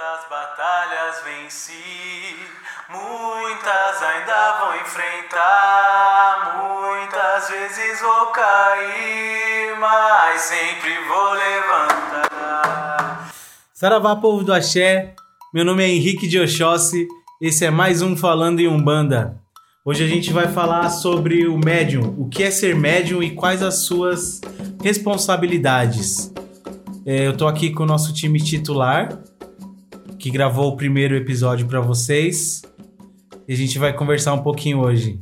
Quantas 0.00 0.24
batalhas 0.30 1.22
venci, 1.26 2.34
muitas 2.88 4.02
ainda 4.02 4.58
vou 4.60 4.74
enfrentar. 4.76 6.56
Muitas 6.56 7.50
vezes 7.50 8.00
vou 8.00 8.26
cair, 8.28 9.78
mas 9.78 10.40
sempre 10.40 10.90
vou 11.06 11.32
levantar. 11.32 13.28
Saravá, 13.74 14.16
povo 14.16 14.42
do 14.42 14.54
Axé, 14.54 15.14
meu 15.52 15.66
nome 15.66 15.84
é 15.84 15.88
Henrique 15.88 16.26
de 16.26 16.40
Oxóssi, 16.40 17.06
esse 17.38 17.66
é 17.66 17.70
mais 17.70 18.00
um 18.00 18.16
Falando 18.16 18.60
em 18.60 18.68
Umbanda. 18.68 19.38
Hoje 19.84 20.02
a 20.02 20.08
gente 20.08 20.32
vai 20.32 20.48
falar 20.48 20.88
sobre 20.88 21.46
o 21.46 21.58
médium, 21.58 22.14
o 22.16 22.26
que 22.26 22.42
é 22.42 22.50
ser 22.50 22.74
médium 22.74 23.22
e 23.22 23.32
quais 23.32 23.62
as 23.62 23.84
suas 23.84 24.40
responsabilidades. 24.82 26.32
É, 27.04 27.26
eu 27.26 27.36
tô 27.36 27.46
aqui 27.46 27.70
com 27.70 27.82
o 27.82 27.86
nosso 27.86 28.14
time 28.14 28.40
titular, 28.42 29.20
que 30.20 30.30
gravou 30.30 30.68
o 30.68 30.76
primeiro 30.76 31.16
episódio 31.16 31.66
para 31.66 31.80
vocês. 31.80 32.60
E 33.48 33.54
a 33.54 33.56
gente 33.56 33.78
vai 33.78 33.90
conversar 33.96 34.34
um 34.34 34.42
pouquinho 34.42 34.80
hoje. 34.80 35.18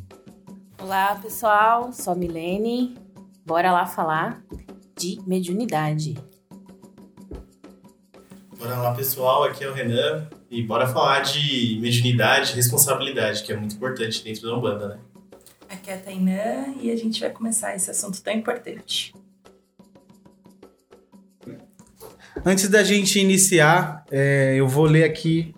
Olá, 0.83 1.15
pessoal. 1.15 1.93
Sou 1.93 2.13
a 2.13 2.17
Milene. 2.17 2.97
Bora 3.47 3.71
lá 3.71 3.87
falar 3.87 4.43
de 4.99 5.21
mediunidade. 5.25 6.19
Bora 8.59 8.77
lá, 8.77 8.93
pessoal. 8.93 9.45
Aqui 9.45 9.63
é 9.63 9.71
o 9.71 9.73
Renan. 9.73 10.29
E 10.51 10.63
bora 10.65 10.89
falar 10.89 11.21
de 11.21 11.79
mediunidade 11.81 12.53
e 12.53 12.57
responsabilidade, 12.57 13.45
que 13.45 13.53
é 13.53 13.57
muito 13.57 13.77
importante 13.77 14.25
dentro 14.25 14.43
da 14.43 14.57
Umbanda, 14.57 14.89
né? 14.89 14.99
Aqui 15.69 15.91
é 15.91 15.95
a 15.95 15.99
Tainã 15.99 16.75
e 16.81 16.91
a 16.91 16.97
gente 16.97 17.21
vai 17.21 17.31
começar 17.31 17.77
esse 17.77 17.89
assunto 17.89 18.21
tão 18.21 18.33
importante. 18.33 19.15
Antes 22.45 22.69
da 22.69 22.83
gente 22.83 23.19
iniciar, 23.19 24.05
é, 24.11 24.55
eu 24.57 24.69
vou 24.69 24.85
ler 24.85 25.05
aqui 25.05 25.55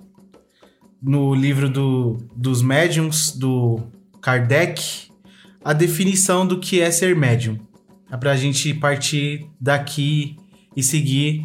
no 1.02 1.34
livro 1.34 1.68
do, 1.68 2.18
dos 2.34 2.62
médiums 2.62 3.32
do 3.32 3.80
Kardec 4.20 5.10
a 5.64 5.72
definição 5.72 6.46
do 6.46 6.58
que 6.58 6.80
é 6.80 6.90
ser 6.90 7.14
médium. 7.14 7.58
É 8.10 8.16
para 8.16 8.32
a 8.32 8.36
gente 8.36 8.72
partir 8.74 9.46
daqui 9.60 10.36
e 10.76 10.82
seguir 10.82 11.44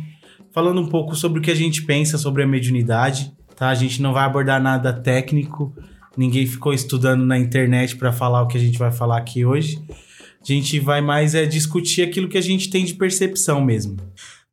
falando 0.52 0.82
um 0.82 0.88
pouco 0.88 1.16
sobre 1.16 1.40
o 1.40 1.42
que 1.42 1.52
a 1.52 1.56
gente 1.56 1.84
pensa 1.84 2.18
sobre 2.18 2.44
a 2.44 2.48
mediunidade. 2.48 3.34
Tá? 3.56 3.70
A 3.70 3.76
gente 3.76 4.02
não 4.02 4.14
vai 4.14 4.24
abordar 4.24 4.62
nada 4.62 4.92
técnico, 4.94 5.76
ninguém 6.18 6.46
ficou 6.48 6.74
estudando 6.74 7.26
na 7.26 7.38
internet 7.38 7.96
para 7.98 8.12
falar 8.12 8.42
o 8.42 8.48
que 8.48 8.58
a 8.58 8.62
gente 8.62 8.78
vai 8.78 8.92
falar 8.92 9.18
aqui 9.18 9.46
hoje. 9.46 9.82
A 10.42 10.46
gente 10.54 10.80
vai 10.80 11.02
mais 11.02 11.36
é 11.36 11.46
discutir 11.46 12.04
aquilo 12.04 12.28
que 12.28 12.38
a 12.38 12.42
gente 12.42 12.70
tem 12.70 12.86
de 12.86 12.94
percepção 12.94 13.64
mesmo. 13.64 13.98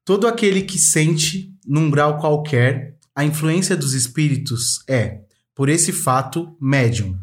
Todo 0.04 0.26
aquele 0.26 0.62
que 0.62 0.78
sente, 0.78 1.54
num 1.64 1.88
grau 1.88 2.18
qualquer, 2.18 2.98
a 3.14 3.24
influência 3.24 3.76
dos 3.76 3.94
espíritos 3.94 4.82
é, 4.88 5.20
por 5.54 5.68
esse 5.68 5.92
fato, 5.92 6.56
médium. 6.60 7.16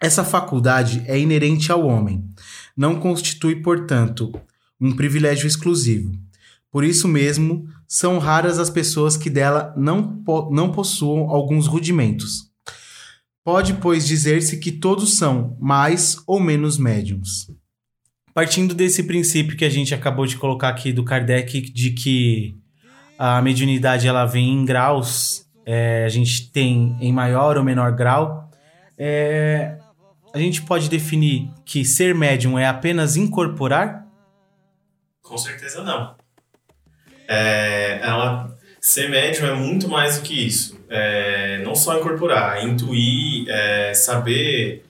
Essa 0.00 0.22
faculdade 0.22 1.02
é 1.06 1.18
inerente 1.18 1.72
ao 1.72 1.86
homem, 1.86 2.22
não 2.76 3.00
constitui, 3.00 3.62
portanto, 3.62 4.30
um 4.78 4.92
privilégio 4.92 5.46
exclusivo. 5.46 6.12
Por 6.70 6.84
isso 6.84 7.08
mesmo, 7.08 7.66
são 7.88 8.18
raras 8.18 8.58
as 8.58 8.68
pessoas 8.68 9.16
que 9.16 9.30
dela 9.30 9.72
não, 9.76 10.22
po 10.22 10.50
não 10.52 10.72
possuam 10.72 11.30
alguns 11.30 11.66
rudimentos. 11.66 12.50
Pode, 13.42 13.74
pois, 13.74 14.06
dizer-se 14.06 14.58
que 14.58 14.72
todos 14.72 15.16
são 15.16 15.56
mais 15.60 16.18
ou 16.26 16.40
menos 16.40 16.76
médiums. 16.76 17.46
Partindo 18.34 18.74
desse 18.74 19.04
princípio 19.04 19.56
que 19.56 19.64
a 19.64 19.70
gente 19.70 19.94
acabou 19.94 20.26
de 20.26 20.36
colocar 20.36 20.68
aqui 20.68 20.92
do 20.92 21.04
Kardec, 21.04 21.60
de 21.60 21.92
que 21.92 22.56
a 23.16 23.40
mediunidade 23.40 24.08
ela 24.08 24.26
vem 24.26 24.50
em 24.50 24.64
graus, 24.64 25.46
é, 25.64 26.04
a 26.04 26.08
gente 26.08 26.50
tem 26.50 26.96
em 27.00 27.12
maior 27.12 27.56
ou 27.56 27.62
menor 27.62 27.92
grau, 27.92 28.50
é, 28.98 29.78
a 30.32 30.38
gente 30.38 30.62
pode 30.62 30.88
definir 30.88 31.48
que 31.64 31.84
ser 31.84 32.12
médium 32.12 32.58
é 32.58 32.66
apenas 32.66 33.16
incorporar? 33.16 34.04
Com 35.22 35.38
certeza 35.38 35.84
não. 35.84 36.16
É, 37.28 38.00
ela 38.02 38.52
ser 38.80 39.08
médium 39.08 39.46
é 39.46 39.54
muito 39.54 39.88
mais 39.88 40.18
do 40.18 40.22
que 40.22 40.46
isso. 40.46 40.78
É, 40.90 41.62
não 41.64 41.74
só 41.74 41.98
incorporar, 41.98 42.58
é 42.58 42.64
intuir, 42.64 43.48
é, 43.48 43.94
saber 43.94 44.83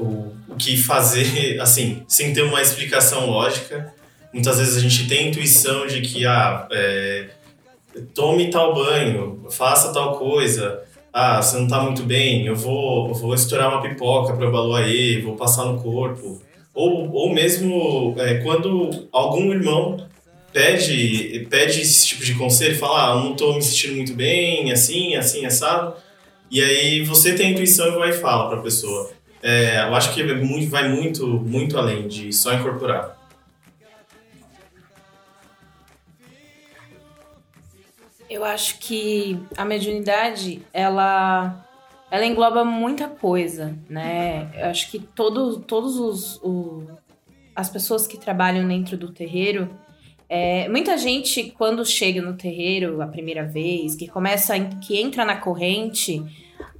o, 0.00 0.32
o 0.48 0.56
que 0.56 0.76
fazer, 0.76 1.58
assim, 1.62 2.02
sem 2.08 2.32
ter 2.32 2.42
uma 2.42 2.60
explicação 2.60 3.28
lógica. 3.28 3.92
Muitas 4.32 4.58
vezes 4.58 4.76
a 4.76 4.80
gente 4.80 5.08
tem 5.08 5.26
a 5.26 5.28
intuição 5.28 5.86
de 5.86 6.00
que, 6.00 6.24
ah, 6.24 6.66
é, 6.70 7.30
tome 8.14 8.50
tal 8.50 8.74
banho, 8.74 9.46
faça 9.50 9.92
tal 9.92 10.18
coisa. 10.18 10.82
Ah, 11.12 11.42
você 11.42 11.58
não 11.58 11.66
tá 11.66 11.80
muito 11.82 12.04
bem, 12.04 12.46
eu 12.46 12.54
vou, 12.54 13.12
vou 13.12 13.34
estourar 13.34 13.68
uma 13.68 13.82
pipoca 13.82 14.32
para 14.34 14.50
Baluaê, 14.50 15.20
vou 15.20 15.34
passar 15.34 15.64
no 15.64 15.82
corpo. 15.82 16.40
Ou, 16.72 17.10
ou 17.12 17.34
mesmo 17.34 18.14
é, 18.16 18.34
quando 18.34 19.08
algum 19.12 19.52
irmão 19.52 20.06
pede, 20.52 21.46
pede 21.50 21.80
esse 21.80 22.06
tipo 22.06 22.24
de 22.24 22.34
conselho, 22.34 22.78
fala, 22.78 23.12
ah, 23.12 23.16
eu 23.16 23.24
não 23.24 23.34
tô 23.34 23.54
me 23.54 23.62
sentindo 23.62 23.96
muito 23.96 24.14
bem, 24.14 24.70
assim, 24.70 25.16
assim, 25.16 25.44
assado. 25.44 25.94
E 26.50 26.62
aí 26.62 27.02
você 27.02 27.34
tem 27.34 27.48
a 27.48 27.50
intuição 27.50 27.88
e 27.88 27.98
vai 27.98 28.10
e 28.10 28.14
fala 28.14 28.48
pra 28.48 28.62
pessoa. 28.62 29.10
É, 29.42 29.82
eu 29.84 29.94
acho 29.94 30.12
que 30.14 30.22
vai 30.66 30.88
muito, 30.88 31.26
muito 31.26 31.78
além 31.78 32.06
de 32.06 32.32
só 32.32 32.52
incorporar. 32.52 33.18
Eu 38.28 38.44
acho 38.44 38.78
que 38.78 39.38
a 39.56 39.64
mediunidade, 39.64 40.62
ela, 40.72 41.66
ela 42.10 42.24
engloba 42.24 42.64
muita 42.64 43.08
coisa, 43.08 43.76
né? 43.88 44.48
Eu 44.54 44.66
acho 44.66 44.90
que 44.90 45.00
todo, 45.00 45.58
todos 45.60 45.96
os, 45.96 46.36
o, 46.36 46.86
as 47.56 47.68
pessoas 47.68 48.06
que 48.06 48.16
trabalham 48.16 48.68
dentro 48.68 48.96
do 48.96 49.10
terreiro, 49.10 49.68
é, 50.28 50.68
muita 50.68 50.96
gente, 50.96 51.52
quando 51.58 51.84
chega 51.84 52.22
no 52.22 52.34
terreiro 52.34 53.02
a 53.02 53.06
primeira 53.08 53.44
vez, 53.44 53.96
que 53.96 54.06
começa, 54.06 54.58
que 54.60 55.00
entra 55.00 55.24
na 55.24 55.34
corrente, 55.34 56.22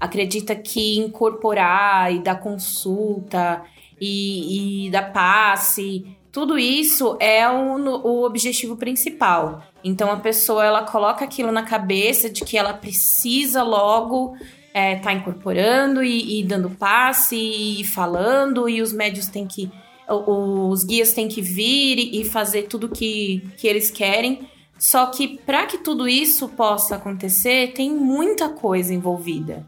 acredita 0.00 0.56
que 0.56 0.99
incorporar 0.99 2.12
e 2.12 2.21
dar 2.21 2.37
consulta 2.37 3.62
e, 4.00 4.87
e 4.87 4.91
dar 4.91 5.12
passe, 5.12 6.06
tudo 6.33 6.59
isso 6.59 7.16
é 7.21 7.49
o, 7.49 7.77
o 8.06 8.25
objetivo 8.25 8.77
principal. 8.77 9.62
Então 9.84 10.11
a 10.11 10.16
pessoa 10.16 10.65
ela 10.65 10.84
coloca 10.84 11.25
aquilo 11.25 11.53
na 11.53 11.65
cabeça 11.65 12.31
de 12.31 12.44
que 12.44 12.56
ela 12.56 12.72
precisa 12.72 13.62
logo 13.62 14.34
estar 14.69 14.81
é, 14.81 14.97
tá 14.97 15.12
incorporando 15.12 16.03
e, 16.03 16.41
e, 16.41 16.44
dando 16.44 16.71
passe 16.71 17.37
e 17.37 17.84
falando, 17.84 18.69
e 18.69 18.81
os 18.81 18.93
médios 18.93 19.27
têm 19.27 19.47
que. 19.47 19.71
Os 20.09 20.82
guias 20.82 21.12
têm 21.12 21.28
que 21.28 21.41
vir 21.41 21.99
e 21.99 22.25
fazer 22.25 22.65
tudo 22.65 22.88
que, 22.88 23.49
que 23.56 23.69
eles 23.69 23.93
querem. 23.93 24.49
Só 24.77 25.06
que 25.06 25.38
para 25.38 25.67
que 25.67 25.78
tudo 25.78 26.09
isso 26.09 26.49
possa 26.49 26.97
acontecer, 26.97 27.72
tem 27.75 27.94
muita 27.94 28.49
coisa 28.49 28.93
envolvida 28.93 29.65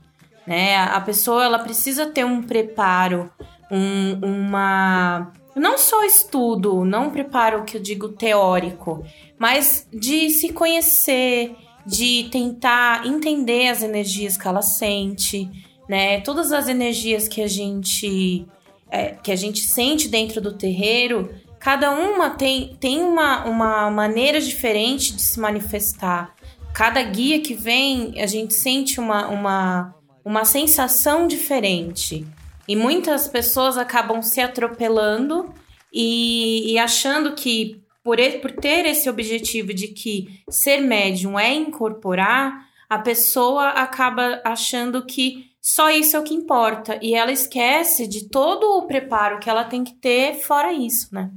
né? 0.47 0.77
A 0.77 1.01
pessoa 1.01 1.45
ela 1.45 1.59
precisa 1.59 2.07
ter 2.07 2.25
um 2.25 2.43
preparo, 2.43 3.31
um, 3.71 4.19
uma 4.23 5.33
não 5.55 5.77
só 5.77 6.05
estudo, 6.05 6.85
não 6.85 7.11
preparo 7.11 7.65
que 7.65 7.77
eu 7.77 7.83
digo 7.83 8.09
teórico, 8.09 9.05
mas 9.39 9.87
de 9.93 10.31
se 10.31 10.53
conhecer, 10.53 11.55
de 11.85 12.29
tentar 12.31 13.07
entender 13.07 13.69
as 13.69 13.83
energias 13.83 14.37
que 14.37 14.49
ela 14.49 14.63
sente, 14.63 15.51
né? 15.89 16.21
Todas 16.21 16.53
as 16.53 16.69
energias 16.69 17.29
que 17.29 17.43
a 17.43 17.47
gente 17.49 18.47
é, 18.91 19.17
que 19.23 19.33
a 19.33 19.37
gente 19.37 19.61
sente 19.61 20.09
dentro 20.09 20.41
do 20.41 20.53
terreiro, 20.53 21.31
cada 21.59 21.91
uma 21.91 22.31
tem, 22.31 22.77
tem 22.79 23.03
uma, 23.03 23.45
uma 23.47 23.91
maneira 23.91 24.41
diferente 24.41 25.15
de 25.15 25.23
se 25.23 25.41
manifestar. 25.41 26.35
Cada 26.75 27.03
guia 27.03 27.41
que 27.41 27.55
vem, 27.55 28.21
a 28.21 28.27
gente 28.27 28.53
sente 28.53 29.01
uma, 29.01 29.29
uma 29.29 29.95
uma 30.25 30.45
sensação 30.45 31.27
diferente. 31.27 32.27
E 32.67 32.77
muitas 32.77 33.29
pessoas 33.29 33.77
acabam 33.77 34.23
se 34.23 34.41
atropelando 34.41 35.53
e, 35.93 36.73
e 36.73 36.79
achando 36.79 37.35
que, 37.35 37.83
por, 38.03 38.19
por 38.41 38.53
ter 38.53 38.87
esse 38.87 39.11
objetivo 39.11 39.75
de 39.75 39.89
que 39.89 40.43
ser 40.49 40.81
médium 40.81 41.39
é 41.39 41.53
incorporar, 41.53 42.67
a 42.89 42.99
pessoa 42.99 43.71
acaba 43.71 44.41
achando 44.45 45.05
que 45.05 45.51
só 45.61 45.91
isso 45.91 46.17
é 46.17 46.21
o 46.21 46.25
que 46.25 46.35
importa. 46.35 46.99
E 47.01 47.15
ela 47.15 47.33
esquece 47.33 48.07
de 48.07 48.29
todo 48.29 48.79
o 48.79 48.87
preparo 48.87 49.39
que 49.39 49.49
ela 49.49 49.65
tem 49.65 49.85
que 49.85 49.95
ter 49.95 50.35
fora 50.35 50.73
isso, 50.73 51.15
né? 51.15 51.31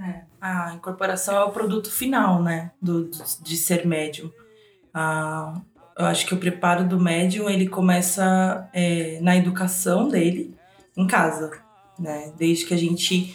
É, 0.00 0.24
a 0.40 0.74
incorporação 0.74 1.36
é 1.36 1.44
o 1.44 1.50
produto 1.50 1.90
final, 1.90 2.42
né? 2.42 2.72
Do, 2.80 3.10
de 3.40 3.56
ser 3.56 3.86
médium. 3.86 4.30
Ah, 4.92 5.60
eu 5.98 6.06
acho 6.06 6.24
que 6.26 6.32
o 6.32 6.38
preparo 6.38 6.84
do 6.84 7.00
médium 7.00 7.50
ele 7.50 7.68
começa 7.68 8.68
é, 8.72 9.18
na 9.20 9.36
educação 9.36 10.08
dele 10.08 10.54
em 10.96 11.06
casa, 11.06 11.50
né? 11.98 12.32
Desde 12.38 12.64
que 12.64 12.72
a 12.72 12.76
gente 12.76 13.34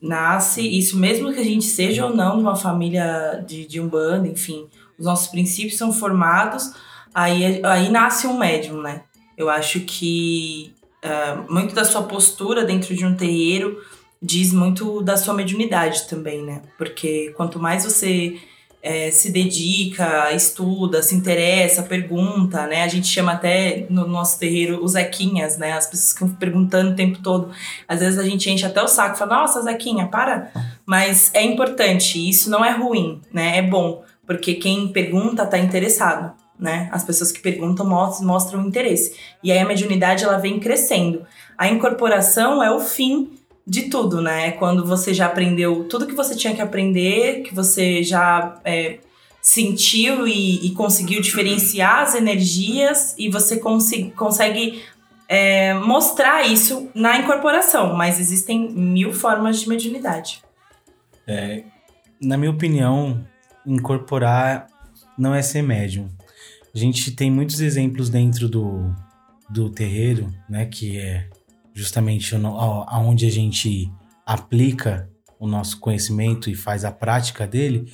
nasce, 0.00 0.60
isso 0.60 0.96
mesmo 0.96 1.32
que 1.32 1.40
a 1.40 1.44
gente 1.44 1.64
seja 1.64 2.06
ou 2.06 2.14
não 2.14 2.36
de 2.36 2.42
uma 2.42 2.54
família 2.54 3.42
de, 3.44 3.66
de 3.66 3.80
umbanda, 3.80 4.28
enfim, 4.28 4.68
os 4.96 5.06
nossos 5.06 5.26
princípios 5.26 5.76
são 5.76 5.92
formados 5.92 6.72
aí, 7.12 7.60
aí 7.64 7.88
nasce 7.90 8.28
um 8.28 8.38
médium, 8.38 8.80
né? 8.80 9.02
Eu 9.36 9.50
acho 9.50 9.80
que 9.80 10.72
uh, 11.04 11.52
muito 11.52 11.74
da 11.74 11.84
sua 11.84 12.04
postura 12.04 12.64
dentro 12.64 12.94
de 12.94 13.04
um 13.04 13.16
terreiro 13.16 13.82
diz 14.22 14.52
muito 14.52 15.02
da 15.02 15.16
sua 15.16 15.34
mediunidade 15.34 16.06
também, 16.08 16.42
né? 16.44 16.62
Porque 16.78 17.32
quanto 17.36 17.58
mais 17.58 17.84
você 17.84 18.38
é, 18.84 19.10
se 19.10 19.32
dedica, 19.32 20.30
estuda, 20.34 21.02
se 21.02 21.14
interessa, 21.14 21.82
pergunta, 21.82 22.66
né? 22.66 22.82
A 22.82 22.88
gente 22.88 23.06
chama 23.06 23.32
até 23.32 23.86
no 23.88 24.06
nosso 24.06 24.38
terreiro 24.38 24.84
os 24.84 24.92
Zequinhas, 24.92 25.56
né? 25.56 25.72
As 25.72 25.86
pessoas 25.86 26.12
ficam 26.12 26.28
perguntando 26.28 26.90
o 26.90 26.94
tempo 26.94 27.18
todo. 27.22 27.50
Às 27.88 28.00
vezes 28.00 28.18
a 28.18 28.22
gente 28.22 28.50
enche 28.50 28.66
até 28.66 28.82
o 28.82 28.86
saco 28.86 29.16
e 29.16 29.18
fala, 29.18 29.36
nossa, 29.40 29.62
Zequinha, 29.62 30.06
para. 30.08 30.52
Mas 30.84 31.30
é 31.32 31.42
importante, 31.42 32.28
isso 32.28 32.50
não 32.50 32.62
é 32.62 32.72
ruim, 32.72 33.22
né? 33.32 33.56
É 33.56 33.62
bom, 33.62 34.04
porque 34.26 34.52
quem 34.52 34.88
pergunta 34.88 35.46
tá 35.46 35.56
interessado, 35.56 36.34
né? 36.60 36.90
As 36.92 37.02
pessoas 37.02 37.32
que 37.32 37.40
perguntam 37.40 37.88
mostram, 37.88 38.28
mostram 38.28 38.66
interesse. 38.66 39.16
E 39.42 39.50
aí 39.50 39.60
a 39.60 39.64
mediunidade, 39.64 40.24
ela 40.24 40.36
vem 40.36 40.60
crescendo. 40.60 41.24
A 41.56 41.68
incorporação 41.68 42.62
é 42.62 42.70
o 42.70 42.80
fim 42.80 43.30
de 43.66 43.82
tudo, 43.82 44.20
né? 44.20 44.52
Quando 44.52 44.86
você 44.86 45.14
já 45.14 45.26
aprendeu 45.26 45.84
tudo 45.84 46.06
que 46.06 46.14
você 46.14 46.34
tinha 46.34 46.54
que 46.54 46.60
aprender, 46.60 47.42
que 47.42 47.54
você 47.54 48.02
já 48.02 48.60
é, 48.64 48.98
sentiu 49.40 50.26
e, 50.26 50.66
e, 50.66 50.70
conseguiu 50.72 51.20
diferenciar 51.20 52.00
as 52.00 52.14
energias 52.14 53.14
e 53.18 53.28
você 53.28 53.58
consegue 53.58 54.82
é, 55.28 55.74
mostrar 55.74 56.46
isso 56.46 56.90
na 56.94 57.18
incorporação, 57.18 57.94
mas 57.94 58.20
existem 58.20 58.70
mil 58.70 59.12
formas 59.12 59.60
de 59.60 59.68
mediunidade. 59.68 60.42
É, 61.26 61.64
na 62.20 62.36
minha 62.36 62.50
opinião, 62.50 63.26
incorporar 63.66 64.66
não 65.16 65.34
é 65.34 65.40
ser 65.40 65.62
médium. 65.62 66.08
A 66.74 66.78
gente 66.78 67.12
tem 67.12 67.30
muitos 67.30 67.60
exemplos 67.60 68.10
dentro 68.10 68.48
do, 68.48 68.94
do 69.48 69.70
terreiro, 69.70 70.32
né? 70.48 70.66
Que 70.66 70.98
é 70.98 71.28
justamente 71.74 72.34
aonde 72.86 73.26
a 73.26 73.30
gente 73.30 73.90
aplica 74.24 75.10
o 75.38 75.46
nosso 75.46 75.78
conhecimento 75.80 76.48
e 76.48 76.54
faz 76.54 76.84
a 76.84 76.92
prática 76.92 77.46
dele, 77.46 77.92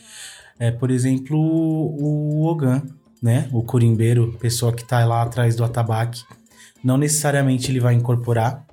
é, 0.59 0.71
por 0.71 0.91
exemplo, 0.91 1.38
o 1.38 2.44
Ogan, 2.47 2.82
né? 3.23 3.49
O 3.53 3.62
curimbeiro, 3.62 4.37
pessoa 4.38 4.73
que 4.73 4.82
está 4.82 5.05
lá 5.05 5.23
atrás 5.23 5.56
do 5.56 5.65
atabaque. 5.65 6.23
Não 6.82 6.97
necessariamente 6.97 7.71
ele 7.71 7.81
vai 7.81 7.94
incorporar. 7.94 8.65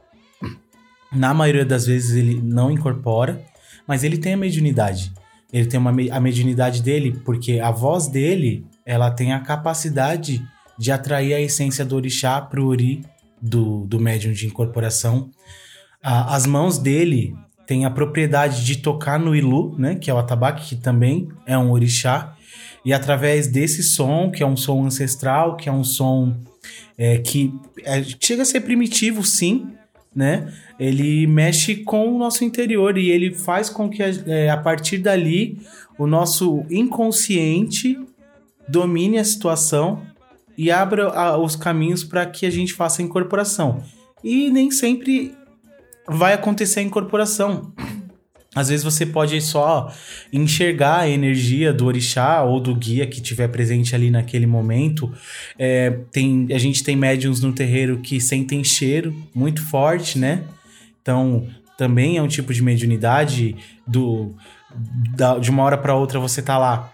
Na 1.12 1.34
maioria 1.34 1.66
das 1.66 1.86
vezes 1.86 2.16
ele 2.16 2.42
não 2.42 2.70
incorpora, 2.70 3.42
mas 3.88 4.04
ele 4.04 4.18
tem 4.18 4.34
a 4.34 4.38
mediunidade. 4.38 5.14
Ele 5.52 5.66
tem 5.66 5.80
uma, 5.80 5.92
a 6.12 6.20
mediunidade 6.20 6.82
dele 6.82 7.20
porque 7.24 7.60
a 7.60 7.72
voz 7.72 8.08
dele, 8.08 8.66
ela 8.86 9.10
tem 9.10 9.34
a 9.34 9.40
capacidade 9.40 10.46
de 10.78 10.92
atrair 10.92 11.34
a 11.34 11.42
essência 11.42 11.86
do 11.86 11.96
orixá 11.96 12.42
para 12.42 12.62
o 12.62 12.68
ori 12.68 13.04
do, 13.42 13.86
do 13.86 14.00
médium 14.00 14.34
de 14.34 14.48
incorporação. 14.48 15.30
Ah, 16.02 16.36
as 16.36 16.46
mãos 16.46 16.78
dele 16.78 17.36
têm 17.66 17.86
a 17.86 17.90
propriedade 17.90 18.66
de 18.66 18.78
tocar 18.78 19.20
no 19.20 19.36
ilu, 19.36 19.76
né, 19.78 19.96
que 19.96 20.10
é 20.10 20.14
o 20.14 20.18
atabaque, 20.18 20.70
que 20.70 20.76
também 20.76 21.28
é 21.46 21.58
um 21.58 21.72
orixá, 21.72 22.36
e 22.86 22.94
através 22.94 23.48
desse 23.48 23.84
som, 23.84 24.32
que 24.32 24.42
é 24.42 24.46
um 24.46 24.56
som 24.56 24.86
ancestral, 24.86 25.58
que 25.58 25.68
é 25.68 25.72
um 25.72 25.84
som 25.84 26.38
é, 26.98 27.18
que 27.18 27.54
é, 27.84 28.02
chega 28.20 28.44
a 28.44 28.46
ser 28.46 28.62
primitivo, 28.62 29.24
sim, 29.24 29.68
né? 30.16 30.52
Ele 30.80 31.28
mexe 31.28 31.76
com 31.76 32.16
o 32.16 32.18
nosso 32.18 32.44
interior 32.44 32.98
e 32.98 33.10
ele 33.10 33.34
faz 33.34 33.70
com 33.70 33.90
que, 33.90 34.02
é, 34.02 34.50
a 34.50 34.58
partir 34.58 34.98
dali, 34.98 35.60
o 35.98 36.08
nosso 36.08 36.66
inconsciente 36.70 38.00
domine 38.68 39.20
a 39.20 39.24
situação 39.24 40.02
e 40.58 40.72
abra 40.72 41.10
a, 41.10 41.38
os 41.38 41.56
caminhos 41.56 42.04
para 42.04 42.26
que 42.26 42.46
a 42.46 42.50
gente 42.50 42.74
faça 42.74 43.02
a 43.02 43.06
incorporação. 43.06 43.84
E 44.24 44.50
nem 44.50 44.72
sempre 44.72 45.36
vai 46.08 46.34
acontecer 46.34 46.80
a 46.80 46.84
incorporação. 46.84 47.72
Às 48.56 48.70
vezes 48.70 48.84
você 48.84 49.06
pode 49.06 49.40
só 49.40 49.94
enxergar 50.34 51.02
a 51.02 51.10
energia 51.10 51.72
do 51.72 51.86
orixá 51.86 52.44
ou 52.44 52.60
do 52.60 52.74
guia 52.74 53.06
que 53.06 53.18
estiver 53.18 53.48
presente 53.50 53.94
ali 53.94 54.10
naquele 54.10 54.48
momento. 54.48 55.12
É, 55.60 55.92
tem, 56.12 56.48
a 56.52 56.58
gente 56.58 56.84
tem 56.84 56.96
médiums 56.96 57.40
no 57.40 57.54
terreiro 57.54 58.00
que 58.00 58.20
sentem 58.20 58.64
cheiro 58.64 59.16
muito 59.36 59.64
forte, 59.68 60.18
né? 60.18 60.44
Então, 61.00 61.48
também 61.78 62.18
é 62.18 62.22
um 62.22 62.28
tipo 62.28 62.52
de 62.52 62.64
mediunidade 62.64 63.56
do, 63.86 64.34
da, 65.16 65.38
de 65.38 65.52
uma 65.52 65.62
hora 65.62 65.78
para 65.78 65.94
outra 65.94 66.20
você 66.20 66.42
tá 66.42 66.58
lá 66.58 66.92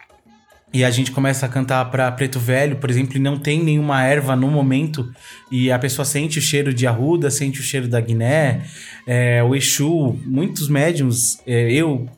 e 0.73 0.83
a 0.83 0.89
gente 0.89 1.11
começa 1.11 1.45
a 1.45 1.49
cantar 1.49 1.85
para 1.91 2.11
Preto 2.11 2.39
Velho, 2.39 2.77
por 2.77 2.89
exemplo, 2.89 3.15
e 3.15 3.19
não 3.19 3.37
tem 3.37 3.63
nenhuma 3.63 4.03
erva 4.03 4.35
no 4.35 4.49
momento, 4.49 5.13
e 5.51 5.71
a 5.71 5.77
pessoa 5.77 6.03
sente 6.03 6.39
o 6.39 6.41
cheiro 6.41 6.73
de 6.73 6.87
arruda, 6.87 7.29
sente 7.29 7.59
o 7.59 7.63
cheiro 7.63 7.87
da 7.87 8.01
guiné, 8.01 8.65
é, 9.05 9.43
o 9.43 9.55
Exu, 9.55 10.19
muitos 10.25 10.67
médiums, 10.67 11.39
é, 11.45 11.71
eu, 11.71 12.09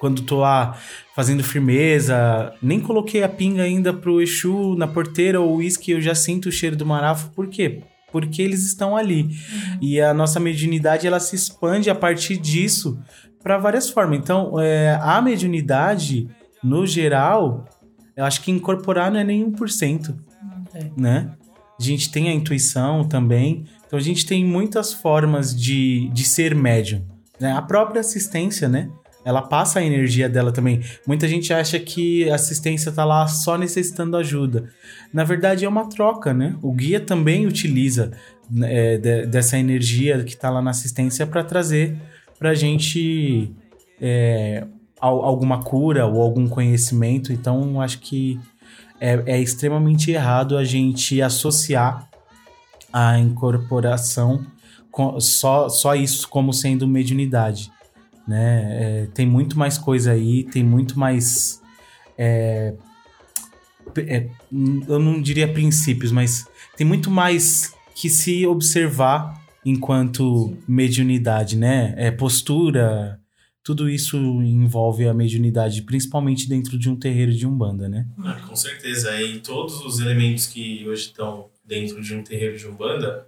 quando 0.00 0.22
tô 0.22 0.40
lá 0.40 0.76
fazendo 1.14 1.44
firmeza, 1.44 2.52
nem 2.60 2.80
coloquei 2.80 3.22
a 3.22 3.28
pinga 3.28 3.62
ainda 3.62 3.92
pro 3.92 4.20
Exu 4.20 4.74
na 4.76 4.88
porteira 4.88 5.40
ou 5.40 5.56
uísque, 5.56 5.92
eu 5.92 6.00
já 6.00 6.16
sinto 6.16 6.48
o 6.48 6.52
cheiro 6.52 6.74
do 6.74 6.84
marafo, 6.84 7.30
por 7.30 7.46
quê? 7.46 7.82
Porque 8.10 8.42
eles 8.42 8.64
estão 8.66 8.96
ali. 8.96 9.22
Uhum. 9.22 9.78
E 9.80 10.00
a 10.00 10.12
nossa 10.12 10.40
mediunidade, 10.40 11.06
ela 11.06 11.20
se 11.20 11.34
expande 11.34 11.90
a 11.90 11.94
partir 11.94 12.36
disso 12.36 12.98
para 13.42 13.58
várias 13.58 13.90
formas. 13.90 14.18
Então, 14.18 14.58
é, 14.60 14.98
a 15.00 15.20
mediunidade, 15.20 16.28
no 16.62 16.86
geral, 16.86 17.66
eu 18.16 18.24
acho 18.24 18.42
que 18.42 18.50
incorporar 18.50 19.10
não 19.10 19.20
é 19.20 19.24
nem 19.24 19.50
1%, 19.50 20.14
é. 20.74 20.90
né? 20.96 21.30
A 21.78 21.82
gente 21.82 22.10
tem 22.10 22.28
a 22.28 22.32
intuição 22.32 23.04
também. 23.04 23.64
Então 23.86 23.98
a 23.98 24.02
gente 24.02 24.24
tem 24.24 24.44
muitas 24.44 24.92
formas 24.92 25.54
de, 25.54 26.08
de 26.10 26.24
ser 26.24 26.54
médium. 26.54 27.04
Né? 27.40 27.52
A 27.52 27.62
própria 27.62 28.00
assistência, 28.00 28.68
né? 28.68 28.90
Ela 29.24 29.40
passa 29.40 29.78
a 29.78 29.84
energia 29.84 30.28
dela 30.28 30.52
também. 30.52 30.82
Muita 31.06 31.26
gente 31.26 31.52
acha 31.52 31.78
que 31.80 32.28
a 32.30 32.34
assistência 32.34 32.92
tá 32.92 33.04
lá 33.04 33.26
só 33.26 33.56
necessitando 33.56 34.16
ajuda. 34.16 34.70
Na 35.12 35.24
verdade, 35.24 35.64
é 35.64 35.68
uma 35.68 35.88
troca, 35.88 36.34
né? 36.34 36.56
O 36.62 36.72
guia 36.72 37.00
também 37.00 37.46
utiliza 37.46 38.12
é, 38.62 38.98
de, 38.98 39.26
dessa 39.26 39.58
energia 39.58 40.22
que 40.22 40.36
tá 40.36 40.50
lá 40.50 40.60
na 40.60 40.70
assistência 40.70 41.26
para 41.26 41.42
trazer 41.42 41.96
pra 42.38 42.54
gente 42.54 43.50
é, 44.00 44.66
alguma 45.08 45.62
cura 45.62 46.06
ou 46.06 46.20
algum 46.20 46.48
conhecimento. 46.48 47.32
Então, 47.32 47.80
acho 47.80 47.98
que 48.00 48.40
é, 49.00 49.22
é 49.26 49.40
extremamente 49.40 50.10
errado 50.10 50.56
a 50.56 50.64
gente 50.64 51.20
associar 51.20 52.08
a 52.92 53.18
incorporação 53.18 54.46
com, 54.90 55.20
só, 55.20 55.68
só 55.68 55.94
isso 55.94 56.28
como 56.28 56.52
sendo 56.52 56.86
mediunidade. 56.86 57.70
Né? 58.26 58.68
É, 58.70 59.06
tem 59.12 59.26
muito 59.26 59.58
mais 59.58 59.76
coisa 59.76 60.12
aí, 60.12 60.44
tem 60.44 60.62
muito 60.62 60.98
mais. 60.98 61.60
É, 62.16 62.74
é, 63.98 64.28
eu 64.88 64.98
não 64.98 65.20
diria 65.20 65.52
princípios, 65.52 66.10
mas 66.10 66.46
tem 66.76 66.86
muito 66.86 67.10
mais 67.10 67.74
que 67.94 68.08
se 68.08 68.46
observar 68.46 69.42
enquanto 69.64 70.56
mediunidade, 70.66 71.56
né? 71.56 71.94
É 71.96 72.10
postura, 72.10 73.20
tudo 73.64 73.88
isso 73.88 74.18
envolve 74.42 75.08
a 75.08 75.14
mediunidade, 75.14 75.82
principalmente 75.82 76.46
dentro 76.46 76.78
de 76.78 76.90
um 76.90 76.94
terreiro 76.94 77.32
de 77.32 77.46
umbanda, 77.46 77.88
né? 77.88 78.06
Ah, 78.22 78.38
com 78.46 78.54
certeza. 78.54 79.18
E 79.22 79.40
todos 79.40 79.82
os 79.86 80.00
elementos 80.00 80.46
que 80.46 80.86
hoje 80.86 81.06
estão 81.06 81.48
dentro 81.64 82.02
de 82.02 82.14
um 82.14 82.22
terreiro 82.22 82.58
de 82.58 82.68
umbanda, 82.68 83.26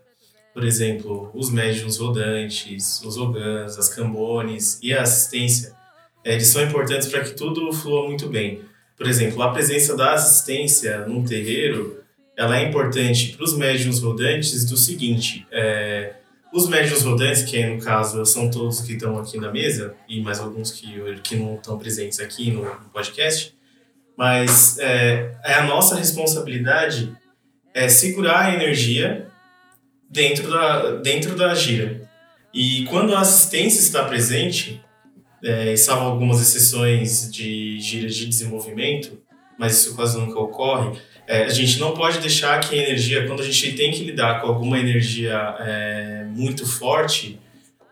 por 0.52 0.62
exemplo, 0.62 1.30
os 1.34 1.50
médiums 1.50 1.96
rodantes, 1.96 3.02
os 3.02 3.16
ogãs, 3.16 3.78
as 3.78 3.88
cambones 3.88 4.78
e 4.82 4.92
a 4.92 5.02
assistência, 5.02 5.74
eles 6.22 6.48
são 6.48 6.62
importantes 6.62 7.08
para 7.08 7.24
que 7.24 7.34
tudo 7.34 7.72
flua 7.72 8.06
muito 8.06 8.28
bem. 8.28 8.60
Por 8.94 9.06
exemplo, 9.06 9.42
a 9.42 9.52
presença 9.52 9.96
da 9.96 10.12
assistência 10.12 11.06
num 11.06 11.24
terreiro, 11.24 12.02
ela 12.36 12.58
é 12.58 12.68
importante 12.68 13.34
para 13.34 13.44
os 13.44 13.56
médiums 13.56 14.02
rodantes 14.02 14.66
do 14.66 14.76
seguinte, 14.76 15.46
é, 15.50 16.16
os 16.52 16.68
médios 16.68 17.02
rodantes, 17.02 17.42
que 17.42 17.64
no 17.66 17.80
caso 17.80 18.24
são 18.24 18.50
todos 18.50 18.80
que 18.80 18.94
estão 18.94 19.18
aqui 19.18 19.38
na 19.38 19.50
mesa, 19.50 19.94
e 20.08 20.20
mais 20.20 20.38
alguns 20.38 20.70
que, 20.70 20.96
que 21.22 21.36
não 21.36 21.56
estão 21.56 21.78
presentes 21.78 22.20
aqui 22.20 22.50
no, 22.50 22.64
podcast, 22.92 23.54
mas 24.16 24.78
é, 24.78 25.36
é, 25.44 25.54
a 25.54 25.64
nossa 25.64 25.94
responsabilidade 25.94 27.14
é 27.74 27.88
segurar 27.88 28.46
a 28.46 28.54
energia 28.54 29.28
dentro 30.08 30.50
da, 30.50 30.96
dentro 30.96 31.36
da 31.36 31.54
gira. 31.54 32.08
E 32.54 32.84
quando 32.86 33.14
a 33.14 33.20
assistência 33.20 33.80
está 33.80 34.04
presente, 34.04 34.82
é, 35.44 35.76
salvo 35.76 36.06
algumas 36.06 36.40
exceções 36.40 37.30
de 37.30 37.78
giras 37.78 38.14
de 38.14 38.26
desenvolvimento, 38.26 39.20
mas 39.58 39.78
isso 39.78 39.94
quase 39.94 40.18
nunca 40.18 40.38
ocorre, 40.38 40.98
é, 41.26 41.44
a 41.44 41.48
gente 41.48 41.78
não 41.78 41.92
pode 41.92 42.18
deixar 42.18 42.60
que 42.60 42.78
a 42.78 42.82
energia, 42.82 43.26
quando 43.26 43.40
a 43.40 43.44
gente 43.44 43.72
tem 43.72 43.90
que 43.90 44.04
lidar 44.04 44.40
com 44.40 44.46
alguma 44.46 44.78
energia 44.78 45.56
é, 45.60 46.24
muito 46.34 46.66
forte 46.66 47.38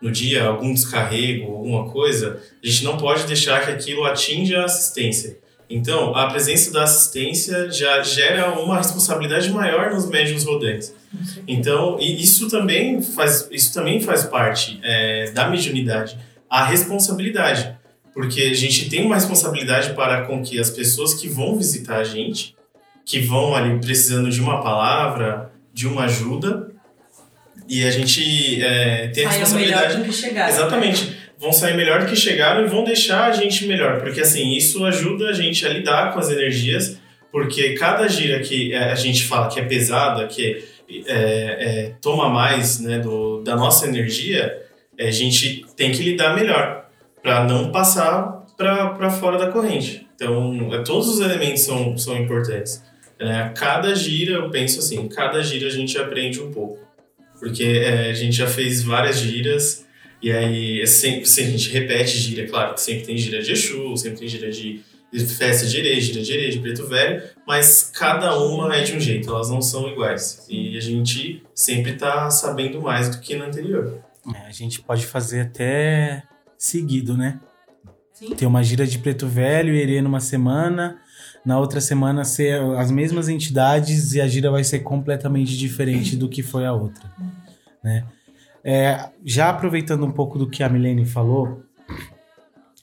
no 0.01 0.11
dia, 0.11 0.45
algum 0.45 0.73
descarrego, 0.73 1.51
alguma 1.51 1.89
coisa, 1.89 2.41
a 2.63 2.67
gente 2.67 2.83
não 2.83 2.97
pode 2.97 3.25
deixar 3.25 3.65
que 3.65 3.71
aquilo 3.71 4.05
atinja 4.05 4.61
a 4.61 4.65
assistência. 4.65 5.37
Então, 5.69 6.15
a 6.15 6.27
presença 6.27 6.71
da 6.71 6.83
assistência 6.83 7.71
já 7.71 8.01
gera 8.03 8.59
uma 8.59 8.77
responsabilidade 8.77 9.49
maior 9.49 9.91
nos 9.91 10.07
médiums 10.07 10.43
rodantes. 10.43 10.93
Então, 11.47 11.97
isso 11.99 12.49
também 12.49 13.01
faz, 13.01 13.47
isso 13.51 13.73
também 13.73 13.99
faz 13.99 14.25
parte 14.25 14.79
é, 14.83 15.31
da 15.31 15.49
mediunidade, 15.49 16.17
a 16.49 16.63
responsabilidade. 16.65 17.75
Porque 18.13 18.43
a 18.43 18.53
gente 18.53 18.89
tem 18.89 19.05
uma 19.05 19.15
responsabilidade 19.15 19.93
para 19.93 20.25
com 20.25 20.41
que 20.41 20.59
as 20.59 20.69
pessoas 20.69 21.15
que 21.15 21.27
vão 21.27 21.57
visitar 21.57 21.97
a 21.97 22.03
gente, 22.03 22.55
que 23.05 23.19
vão 23.19 23.55
ali 23.55 23.79
precisando 23.79 24.29
de 24.29 24.41
uma 24.41 24.61
palavra, 24.61 25.51
de 25.71 25.87
uma 25.87 26.05
ajuda, 26.05 26.71
e 27.67 27.83
a 27.83 27.91
gente 27.91 28.61
é, 28.63 29.07
tem 29.07 29.25
a 29.25 29.29
responsabilidade. 29.29 29.87
melhor 29.87 29.99
do 29.99 30.09
que 30.09 30.13
chegaram. 30.13 30.49
Exatamente. 30.49 31.17
Vão 31.37 31.51
sair 31.51 31.75
melhor 31.75 32.01
do 32.01 32.05
que 32.07 32.15
chegaram 32.15 32.65
e 32.65 32.67
vão 32.67 32.83
deixar 32.83 33.25
a 33.25 33.31
gente 33.31 33.65
melhor. 33.67 33.99
Porque 33.99 34.21
assim, 34.21 34.55
isso 34.55 34.83
ajuda 34.85 35.29
a 35.29 35.33
gente 35.33 35.65
a 35.65 35.69
lidar 35.69 36.13
com 36.13 36.19
as 36.19 36.31
energias, 36.31 36.97
porque 37.31 37.73
cada 37.73 38.07
gira 38.07 38.39
que 38.39 38.73
é, 38.73 38.91
a 38.91 38.95
gente 38.95 39.25
fala 39.25 39.49
que 39.49 39.59
é 39.59 39.63
pesada, 39.63 40.25
que 40.27 40.63
é, 40.89 41.03
é, 41.07 41.91
toma 42.01 42.29
mais 42.29 42.79
né, 42.79 42.99
do, 42.99 43.41
da 43.41 43.55
nossa 43.55 43.87
energia, 43.87 44.61
a 44.99 45.11
gente 45.11 45.65
tem 45.75 45.91
que 45.91 46.01
lidar 46.01 46.35
melhor 46.35 46.85
para 47.21 47.43
não 47.43 47.71
passar 47.71 48.45
para 48.55 49.09
fora 49.09 49.37
da 49.37 49.51
corrente. 49.51 50.07
Então, 50.15 50.69
é, 50.73 50.83
todos 50.83 51.09
os 51.09 51.19
elementos 51.19 51.63
são, 51.63 51.97
são 51.97 52.15
importantes. 52.15 52.81
É, 53.19 53.49
cada 53.55 53.95
gira, 53.95 54.33
eu 54.33 54.49
penso 54.49 54.79
assim, 54.79 55.07
cada 55.07 55.41
gira 55.41 55.67
a 55.67 55.71
gente 55.71 55.97
aprende 55.97 56.39
um 56.41 56.51
pouco. 56.51 56.79
Porque 57.39 57.63
é, 57.63 58.09
a 58.09 58.13
gente 58.13 58.35
já 58.35 58.47
fez 58.47 58.83
várias 58.83 59.17
giras, 59.19 59.85
e 60.21 60.31
aí 60.31 60.81
é 60.81 60.85
sempre, 60.85 61.25
sempre 61.25 61.53
a 61.53 61.57
gente 61.57 61.69
repete 61.71 62.17
gira, 62.17 62.47
claro 62.47 62.73
que 62.73 62.81
sempre 62.81 63.05
tem 63.05 63.17
gira 63.17 63.41
de 63.41 63.51
Exu, 63.51 63.95
sempre 63.97 64.19
tem 64.19 64.27
gira 64.27 64.49
de, 64.49 64.81
de 65.11 65.25
festa 65.25 65.65
de 65.67 65.77
Herê, 65.77 65.99
gira 65.99 66.21
de 66.21 66.33
Herê, 66.33 66.49
de 66.49 66.59
Preto 66.59 66.87
Velho, 66.87 67.23
mas 67.47 67.91
cada 67.93 68.37
uma 68.39 68.75
é 68.75 68.83
de 68.83 68.93
um 68.93 68.99
jeito, 68.99 69.29
elas 69.29 69.49
não 69.49 69.61
são 69.61 69.87
iguais. 69.87 70.45
E 70.49 70.77
a 70.77 70.81
gente 70.81 71.43
sempre 71.53 71.91
está 71.91 72.29
sabendo 72.29 72.81
mais 72.81 73.09
do 73.09 73.21
que 73.21 73.35
na 73.35 73.45
anterior. 73.45 74.01
É, 74.33 74.47
a 74.47 74.51
gente 74.51 74.81
pode 74.81 75.05
fazer 75.05 75.41
até 75.41 76.23
seguido, 76.57 77.15
né? 77.15 77.39
Sim. 78.13 78.33
Ter 78.33 78.45
uma 78.45 78.63
gira 78.63 78.87
de 78.87 78.97
Preto 78.97 79.27
Velho 79.27 79.75
e 79.75 79.79
Herê 79.79 80.01
numa 80.01 80.21
semana, 80.21 80.99
na 81.45 81.59
outra 81.59 81.79
semana 81.79 82.25
ser 82.25 82.59
as 82.77 82.89
mesmas 82.89 83.29
entidades 83.29 84.13
e 84.13 84.21
a 84.21 84.27
gira 84.27 84.49
vai 84.49 84.63
ser 84.63 84.79
completamente 84.79 85.55
diferente 85.55 86.15
do 86.15 86.27
que 86.27 86.41
foi 86.41 86.65
a 86.65 86.73
outra, 86.73 87.03
né? 87.83 88.05
É, 88.63 89.09
já 89.23 89.51
aproveitando 89.51 90.03
um 90.03 90.11
pouco 90.11 90.39
do 90.39 90.49
que 90.49 90.63
a 90.63 90.69
Milene 90.69 91.05
falou 91.05 91.63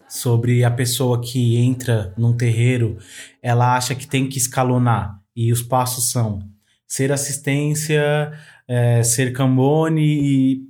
sobre 0.08 0.62
a 0.62 0.70
pessoa 0.70 1.20
que 1.20 1.56
entra 1.56 2.14
num 2.16 2.36
terreiro, 2.36 2.98
ela 3.42 3.76
acha 3.76 3.92
que 3.92 4.06
tem 4.06 4.28
que 4.28 4.38
escalonar 4.38 5.18
e 5.34 5.50
os 5.52 5.60
passos 5.60 6.10
são 6.10 6.40
ser 6.86 7.10
assistência, 7.10 8.32
é, 8.68 9.02
ser 9.02 9.32
cambone 9.32 10.02
e 10.02 10.62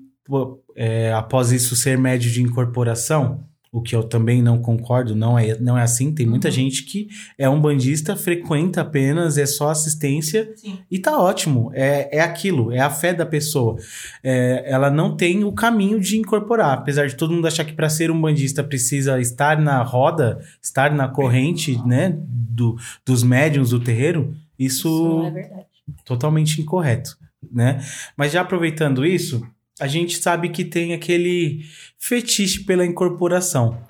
é, 0.74 1.12
após 1.12 1.52
isso 1.52 1.76
ser 1.76 1.98
médio 1.98 2.30
de 2.30 2.40
incorporação, 2.40 3.44
o 3.72 3.80
que 3.80 3.96
eu 3.96 4.02
também 4.02 4.42
não 4.42 4.58
concordo, 4.58 5.16
não 5.16 5.38
é, 5.38 5.58
não 5.58 5.78
é 5.78 5.82
assim. 5.82 6.12
Tem 6.12 6.26
muita 6.26 6.50
gente 6.50 6.84
que 6.84 7.08
é 7.38 7.48
um 7.48 7.58
bandista, 7.58 8.14
frequenta 8.14 8.82
apenas, 8.82 9.38
é 9.38 9.46
só 9.46 9.70
assistência 9.70 10.52
Sim. 10.56 10.78
e 10.90 10.98
tá 10.98 11.18
ótimo. 11.18 11.70
É, 11.72 12.18
é 12.18 12.20
aquilo, 12.20 12.70
é 12.70 12.80
a 12.80 12.90
fé 12.90 13.14
da 13.14 13.24
pessoa. 13.24 13.76
É, 14.22 14.62
ela 14.66 14.90
não 14.90 15.16
tem 15.16 15.42
o 15.42 15.52
caminho 15.52 15.98
de 15.98 16.18
incorporar. 16.18 16.76
Apesar 16.78 17.06
de 17.06 17.16
todo 17.16 17.32
mundo 17.32 17.46
achar 17.46 17.64
que 17.64 17.72
para 17.72 17.88
ser 17.88 18.10
um 18.10 18.20
bandista 18.20 18.62
precisa 18.62 19.18
estar 19.18 19.58
na 19.58 19.82
roda, 19.82 20.38
estar 20.60 20.92
na 20.94 21.08
corrente, 21.08 21.80
né, 21.86 22.14
do, 22.28 22.76
dos 23.06 23.22
médiums 23.22 23.70
do 23.70 23.80
terreiro, 23.80 24.34
Isso 24.58 24.82
isso 24.82 25.26
é 25.34 25.64
totalmente 26.04 26.60
incorreto, 26.60 27.16
né? 27.50 27.82
Mas 28.16 28.32
já 28.32 28.42
aproveitando 28.42 29.04
isso, 29.04 29.42
a 29.82 29.88
gente 29.88 30.22
sabe 30.22 30.48
que 30.50 30.64
tem 30.64 30.94
aquele 30.94 31.64
fetiche 31.98 32.62
pela 32.62 32.86
incorporação. 32.86 33.82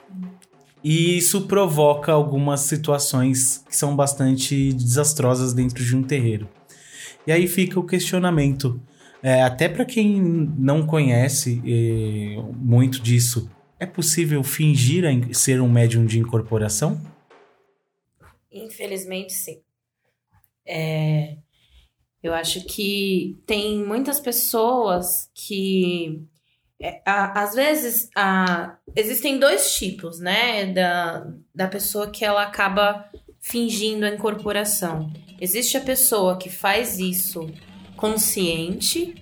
E 0.82 1.18
isso 1.18 1.46
provoca 1.46 2.10
algumas 2.10 2.60
situações 2.60 3.58
que 3.68 3.76
são 3.76 3.94
bastante 3.94 4.72
desastrosas 4.72 5.52
dentro 5.52 5.84
de 5.84 5.94
um 5.94 6.02
terreiro. 6.02 6.48
E 7.26 7.30
aí 7.30 7.46
fica 7.46 7.78
o 7.78 7.84
questionamento. 7.84 8.80
É, 9.22 9.42
até 9.42 9.68
para 9.68 9.84
quem 9.84 10.18
não 10.18 10.86
conhece 10.86 11.60
eh, 11.62 12.42
muito 12.56 12.98
disso, 13.02 13.50
é 13.78 13.84
possível 13.84 14.42
fingir 14.42 15.04
ser 15.34 15.60
um 15.60 15.68
médium 15.68 16.06
de 16.06 16.18
incorporação? 16.18 16.98
Infelizmente, 18.50 19.34
sim. 19.34 19.60
É, 20.66 21.36
eu 22.22 22.32
acho 22.34 22.64
que 22.66 23.36
tem 23.46 23.78
muitas 23.84 24.20
pessoas 24.20 25.28
que. 25.34 26.22
é, 26.80 27.00
às 27.04 27.54
vezes, 27.54 28.08
a- 28.16 28.76
existem 28.94 29.38
dois 29.38 29.74
tipos, 29.76 30.18
né? 30.20 30.66
Da, 30.72 31.26
da 31.54 31.68
pessoa 31.68 32.10
que 32.10 32.24
ela 32.24 32.42
acaba 32.42 33.04
fingindo 33.40 34.04
a 34.06 34.10
incorporação. 34.10 35.12
Existe 35.40 35.76
a 35.76 35.80
pessoa 35.80 36.36
que 36.38 36.48
faz 36.48 36.98
isso 37.00 37.50
consciente, 37.96 39.14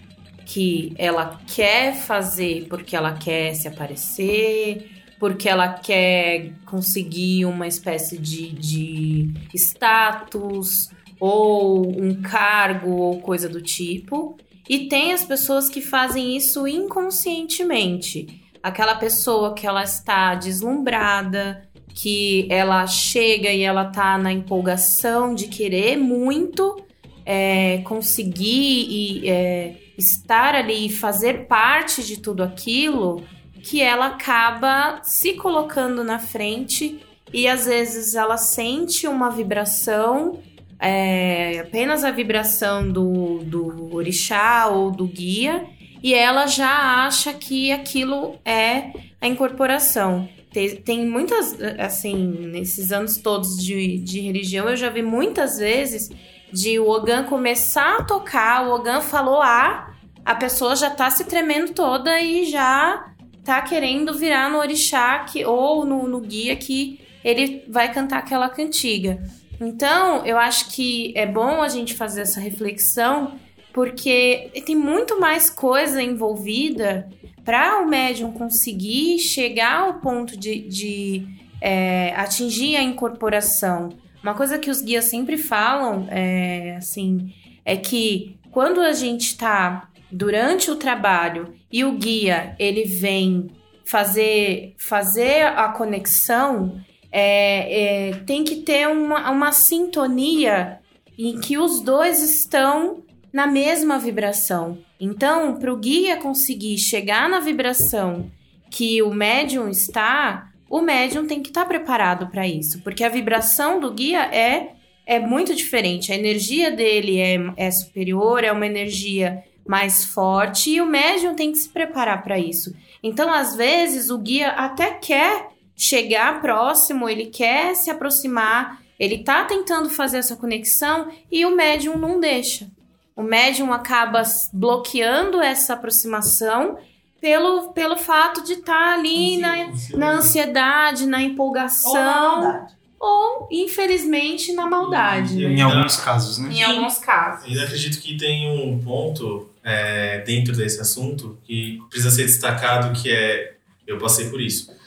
que 0.47 0.93
ela 0.99 1.39
quer 1.47 1.95
fazer 1.95 2.67
porque 2.69 2.97
ela 2.97 3.13
quer 3.15 3.55
se 3.55 3.69
aparecer, 3.69 4.91
porque 5.19 5.49
ela 5.49 5.69
quer 5.75 6.53
conseguir 6.67 7.45
uma 7.45 7.67
espécie 7.67 8.19
de, 8.19 8.51
de 8.53 9.33
status 9.55 10.91
ou 11.21 11.87
um 11.87 12.21
cargo 12.23 12.91
ou 12.91 13.21
coisa 13.21 13.49
do 13.49 13.61
tipo. 13.61 14.37
E 14.69 14.89
tem 14.89 15.13
as 15.13 15.25
pessoas 15.25 15.69
que 15.69 15.81
fazem 15.81 16.37
isso 16.37 16.67
inconscientemente. 16.67 18.43
Aquela 18.63 18.95
pessoa 18.95 19.55
que 19.55 19.67
ela 19.67 19.85
está 19.85 20.35
deslumbrada, 20.35 21.69
que 21.95 22.47
ela 22.51 22.87
chega 22.87 23.51
e 23.51 23.63
ela 23.63 23.85
tá 23.87 24.17
na 24.17 24.33
empolgação 24.33 25.35
de 25.35 25.49
querer 25.49 25.97
muito 25.97 26.77
é, 27.25 27.79
conseguir 27.79 28.87
e 28.89 29.29
é, 29.29 29.77
estar 29.99 30.55
ali 30.55 30.87
e 30.87 30.93
fazer 30.93 31.47
parte 31.47 32.03
de 32.03 32.19
tudo 32.21 32.43
aquilo 32.43 33.23
que 33.63 33.81
ela 33.81 34.07
acaba 34.07 35.01
se 35.03 35.35
colocando 35.35 36.03
na 36.03 36.19
frente 36.19 36.99
e 37.33 37.47
às 37.47 37.67
vezes 37.67 38.15
ela 38.15 38.37
sente 38.37 39.07
uma 39.07 39.31
vibração, 39.31 40.41
é, 40.81 41.59
apenas 41.61 42.05
a 42.05 42.11
vibração 42.11 42.91
do, 42.91 43.39
do 43.45 43.95
orixá 43.95 44.69
ou 44.69 44.91
do 44.91 45.07
guia, 45.07 45.67
e 46.03 46.15
ela 46.15 46.47
já 46.47 47.05
acha 47.05 47.35
que 47.35 47.71
aquilo 47.71 48.39
é 48.45 48.91
a 49.21 49.29
incorporação. 49.29 50.29
Tem, 50.51 50.77
tem 50.77 51.07
muitas, 51.07 51.57
assim, 51.79 52.17
nesses 52.51 52.91
anos 52.91 53.19
todos 53.19 53.63
de, 53.63 53.99
de 53.99 54.21
religião, 54.21 54.69
eu 54.69 54.77
já 54.77 54.89
vi 54.89 55.03
muitas 55.03 55.59
vezes 55.59 56.11
de 56.53 56.79
o 56.79 56.89
Ogan 56.89 57.25
começar 57.25 57.99
a 57.99 58.05
tocar, 58.05 58.67
o 58.67 58.75
Ogan 58.75 59.01
falou 59.01 59.41
A, 59.41 59.95
a 60.25 60.35
pessoa 60.35 60.75
já 60.75 60.91
tá 60.91 61.11
se 61.11 61.25
tremendo 61.25 61.73
toda 61.73 62.21
e 62.21 62.47
já 62.47 63.13
tá 63.45 63.61
querendo 63.63 64.15
virar 64.15 64.51
no 64.51 64.59
orixá 64.59 65.21
que, 65.21 65.45
ou 65.45 65.85
no, 65.85 66.09
no 66.09 66.21
guia 66.21 66.57
que 66.57 67.01
ele 67.23 67.65
vai 67.69 67.93
cantar 67.93 68.19
aquela 68.19 68.49
cantiga. 68.49 69.23
Então, 69.61 70.25
eu 70.25 70.39
acho 70.39 70.71
que 70.71 71.13
é 71.15 71.27
bom 71.27 71.61
a 71.61 71.69
gente 71.69 71.95
fazer 71.95 72.23
essa 72.23 72.41
reflexão, 72.41 73.39
porque 73.73 74.51
tem 74.65 74.75
muito 74.75 75.21
mais 75.21 75.51
coisa 75.51 76.03
envolvida 76.03 77.09
para 77.45 77.81
o 77.83 77.89
médium 77.89 78.33
conseguir 78.33 79.19
chegar 79.19 79.81
ao 79.81 79.95
ponto 80.01 80.37
de, 80.37 80.61
de 80.61 81.27
é, 81.61 82.15
atingir 82.17 82.77
a 82.77 82.83
incorporação. 82.83 83.91
Uma 84.23 84.35
coisa 84.35 84.59
que 84.59 84.71
os 84.71 84.81
guias 84.81 85.07
sempre 85.07 85.37
falam, 85.37 86.07
é, 86.11 86.77
assim, 86.77 87.33
é 87.65 87.77
que 87.77 88.39
quando 88.51 88.81
a 88.81 88.93
gente 88.93 89.27
está 89.27 89.89
durante 90.11 90.71
o 90.71 90.77
trabalho 90.77 91.55
e 91.71 91.85
o 91.85 91.93
guia 91.93 92.55
ele 92.59 92.85
vem 92.85 93.51
fazer, 93.85 94.75
fazer 94.77 95.47
a 95.47 95.69
conexão, 95.69 96.81
é, 97.13 98.09
é, 98.09 98.13
tem 98.27 98.45
que 98.45 98.57
ter 98.57 98.89
uma, 98.89 99.31
uma 99.31 99.53
sintonia 99.53 100.81
em 101.19 101.39
que 101.39 101.59
os 101.59 101.81
dois 101.81 102.23
estão 102.23 103.03
na 103.33 103.47
mesma 103.47 103.99
vibração. 103.99 104.79
Então, 104.99 105.57
para 105.57 105.73
o 105.73 105.77
guia 105.77 106.17
conseguir 106.17 106.79
chegar 106.79 107.29
na 107.29 107.41
vibração 107.41 108.31
que 108.71 109.03
o 109.03 109.13
médium 109.13 109.69
está, 109.69 110.51
o 110.69 110.81
médium 110.81 111.27
tem 111.27 111.43
que 111.43 111.49
estar 111.49 111.65
preparado 111.65 112.29
para 112.29 112.47
isso, 112.47 112.81
porque 112.83 113.03
a 113.03 113.09
vibração 113.09 113.81
do 113.81 113.93
guia 113.93 114.23
é 114.35 114.75
é 115.11 115.19
muito 115.19 115.57
diferente. 115.57 116.13
A 116.13 116.15
energia 116.15 116.71
dele 116.71 117.19
é, 117.19 117.37
é 117.57 117.71
superior, 117.73 118.45
é 118.45 118.53
uma 118.53 118.65
energia 118.65 119.43
mais 119.67 120.05
forte 120.05 120.71
e 120.71 120.81
o 120.81 120.87
médium 120.87 121.35
tem 121.35 121.51
que 121.51 121.59
se 121.59 121.69
preparar 121.69 122.23
para 122.23 122.39
isso. 122.39 122.73
Então, 123.03 123.33
às 123.33 123.57
vezes, 123.57 124.09
o 124.09 124.19
guia 124.19 124.51
até 124.51 124.93
quer 124.93 125.49
chegar 125.81 126.43
próximo, 126.43 127.09
ele 127.09 127.27
quer 127.27 127.75
se 127.75 127.91
aproximar, 127.91 128.79
Ele 128.99 129.25
tá 129.25 129.45
tentando 129.45 129.89
fazer 129.89 130.19
essa 130.19 130.37
conexão 130.37 131.11
e 131.33 131.47
o 131.47 131.57
médium 131.57 131.97
não 131.97 132.21
deixa. 132.21 132.69
O 133.17 133.23
médium 133.23 133.73
acaba 133.73 134.23
bloqueando 134.53 135.41
essa 135.41 135.73
aproximação 135.73 136.77
pelo, 137.19 137.73
pelo 137.73 137.97
fato 137.97 138.45
de 138.45 138.55
estar 138.55 138.75
tá 138.75 138.93
ali 138.93 139.39
na, 139.39 139.73
na 139.95 140.11
ansiedade, 140.13 141.07
na 141.07 141.23
empolgação. 141.23 142.67
Ou, 142.99 143.49
infelizmente, 143.51 144.53
na 144.53 144.67
maldade. 144.67 145.43
Em 145.43 145.63
alguns 145.63 145.97
casos, 145.97 146.37
né? 146.37 146.53
Em 146.53 146.63
alguns 146.63 146.99
casos. 146.99 147.51
E 147.51 147.59
acredito 147.59 147.99
que 148.03 148.19
tem 148.19 148.51
um 148.51 148.79
ponto 148.85 149.49
é, 149.65 150.19
dentro 150.19 150.55
desse 150.55 150.79
assunto 150.79 151.39
que 151.45 151.81
precisa 151.89 152.11
ser 152.11 152.25
destacado, 152.27 152.93
que 153.01 153.11
é... 153.11 153.55
Eu 153.87 153.97
passei 153.97 154.29
por 154.29 154.39
isso. 154.39 154.79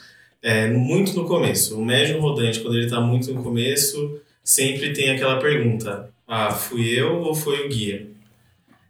É, 0.44 0.68
muito 0.68 1.14
no 1.14 1.24
começo. 1.24 1.80
O 1.80 1.82
médium 1.82 2.20
rodante, 2.20 2.60
quando 2.60 2.74
ele 2.74 2.84
está 2.84 3.00
muito 3.00 3.32
no 3.32 3.42
começo, 3.42 4.20
sempre 4.42 4.92
tem 4.92 5.08
aquela 5.08 5.38
pergunta. 5.38 6.10
Ah, 6.28 6.50
fui 6.50 6.86
eu 6.86 7.22
ou 7.22 7.34
foi 7.34 7.64
o 7.64 7.68
guia? 7.70 8.08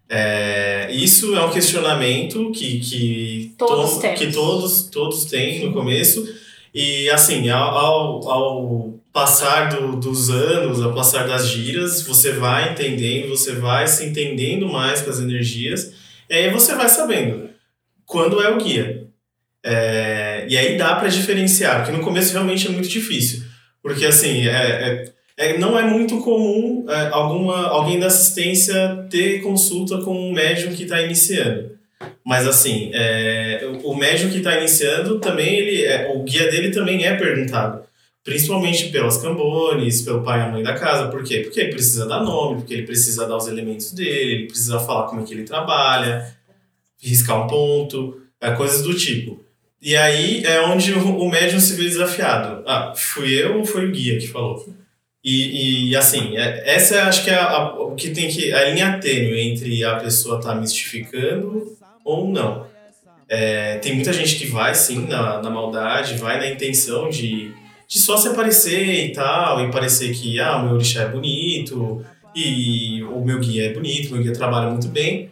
É, 0.09 0.89
isso 0.91 1.33
é 1.33 1.45
um 1.45 1.51
questionamento 1.51 2.51
que, 2.51 2.79
que, 2.81 3.55
todos, 3.57 3.99
to, 3.99 4.13
que 4.15 4.33
todos, 4.33 4.89
todos 4.89 5.23
têm 5.25 5.65
no 5.65 5.71
começo. 5.71 6.27
E 6.73 7.09
assim, 7.09 7.49
ao, 7.49 8.29
ao, 8.29 8.93
passar 9.13 9.69
do, 9.69 9.95
dos 9.95 10.29
anos, 10.29 10.81
ao 10.81 10.93
passar 10.93 11.25
das 11.25 11.47
giras, 11.47 12.01
você 12.01 12.33
vai 12.33 12.73
entendendo, 12.73 13.29
você 13.29 13.53
vai 13.53 13.87
se 13.87 14.05
entendendo 14.05 14.67
mais 14.67 15.01
com 15.01 15.09
as 15.09 15.21
energias, 15.21 15.93
e 16.29 16.33
aí 16.33 16.49
você 16.51 16.75
vai 16.75 16.89
sabendo 16.89 17.49
quando 18.05 18.41
é 18.41 18.49
o 18.49 18.57
guia. 18.57 19.07
É, 19.63 20.24
e 20.47 20.57
aí 20.57 20.77
dá 20.77 20.95
para 20.95 21.07
diferenciar, 21.07 21.77
porque 21.83 21.95
no 21.95 22.03
começo 22.03 22.33
realmente 22.33 22.67
é 22.67 22.71
muito 22.71 22.87
difícil. 22.89 23.43
Porque 23.81 24.05
assim, 24.05 24.47
é, 24.47 25.13
é, 25.37 25.49
é 25.49 25.57
não 25.57 25.77
é 25.77 25.83
muito 25.83 26.19
comum 26.21 26.85
é, 26.89 27.09
alguma, 27.11 27.67
alguém 27.67 27.99
da 27.99 28.07
assistência 28.07 29.05
ter 29.09 29.41
consulta 29.41 29.99
com 29.99 30.29
um 30.29 30.33
médium 30.33 30.73
que 30.73 30.83
está 30.83 31.01
iniciando. 31.01 31.75
Mas 32.25 32.47
assim, 32.47 32.89
é, 32.93 33.61
o 33.83 33.95
médium 33.95 34.31
que 34.31 34.37
está 34.37 34.57
iniciando 34.57 35.19
também, 35.19 35.55
ele, 35.55 35.85
é, 35.85 36.11
o 36.13 36.23
guia 36.23 36.49
dele 36.49 36.71
também 36.71 37.05
é 37.05 37.15
perguntado. 37.15 37.83
Principalmente 38.23 38.89
pelas 38.89 39.17
cambones, 39.17 40.01
pelo 40.01 40.23
pai 40.23 40.39
e 40.39 40.43
a 40.43 40.47
mãe 40.47 40.63
da 40.63 40.73
casa. 40.73 41.09
Por 41.09 41.23
quê? 41.23 41.41
Porque 41.41 41.59
ele 41.59 41.71
precisa 41.71 42.07
dar 42.07 42.23
nome, 42.23 42.57
porque 42.57 42.73
ele 42.73 42.87
precisa 42.87 43.27
dar 43.27 43.37
os 43.37 43.47
elementos 43.47 43.91
dele, 43.91 44.31
ele 44.31 44.47
precisa 44.47 44.79
falar 44.79 45.07
como 45.07 45.21
é 45.21 45.23
que 45.23 45.33
ele 45.33 45.43
trabalha, 45.43 46.35
riscar 46.99 47.45
um 47.45 47.47
ponto, 47.47 48.19
é, 48.41 48.49
coisas 48.51 48.81
do 48.81 48.95
tipo. 48.95 49.44
E 49.81 49.95
aí 49.95 50.43
é 50.45 50.61
onde 50.61 50.93
o, 50.93 51.29
médium 51.29 51.59
se 51.59 51.75
vê 51.75 51.83
desafiado. 51.83 52.63
Ah, 52.65 52.93
fui 52.95 53.33
eu 53.33 53.59
ou 53.59 53.65
foi 53.65 53.87
o 53.87 53.91
guia 53.91 54.17
que 54.17 54.27
falou? 54.27 54.67
E, 55.23 55.89
e 55.89 55.95
assim, 55.95 56.37
é, 56.37 56.63
essa 56.65 57.03
acho 57.03 57.23
que 57.23 57.29
é 57.29 57.35
a, 57.35 57.73
o 57.73 57.95
que 57.95 58.11
tem 58.11 58.27
que. 58.27 58.51
a 58.53 58.69
linha 58.69 58.99
tênue 58.99 59.39
entre 59.39 59.83
a 59.83 59.95
pessoa 59.95 60.39
estar 60.39 60.53
tá 60.53 60.59
mistificando 60.59 61.77
ou 62.03 62.27
não. 62.27 62.65
É, 63.27 63.77
tem 63.79 63.95
muita 63.95 64.13
gente 64.13 64.35
que 64.35 64.47
vai 64.47 64.73
sim 64.75 65.07
na, 65.07 65.41
na 65.41 65.49
maldade, 65.49 66.17
vai 66.17 66.37
na 66.37 66.47
intenção 66.47 67.09
de 67.09 67.53
de 67.87 67.99
só 67.99 68.17
se 68.17 68.27
aparecer 68.27 69.05
e 69.05 69.13
tal, 69.13 69.65
e 69.65 69.71
parecer 69.71 70.13
que 70.13 70.39
ah, 70.39 70.57
o 70.57 70.63
meu 70.63 70.73
orixá 70.73 71.03
é 71.03 71.09
bonito, 71.09 72.03
e 72.35 73.03
o 73.03 73.23
meu 73.23 73.39
guia 73.39 73.67
é 73.67 73.73
bonito, 73.73 74.09
o 74.09 74.13
meu 74.13 74.23
guia 74.23 74.33
trabalha 74.33 74.69
muito 74.69 74.87
bem. 74.87 75.29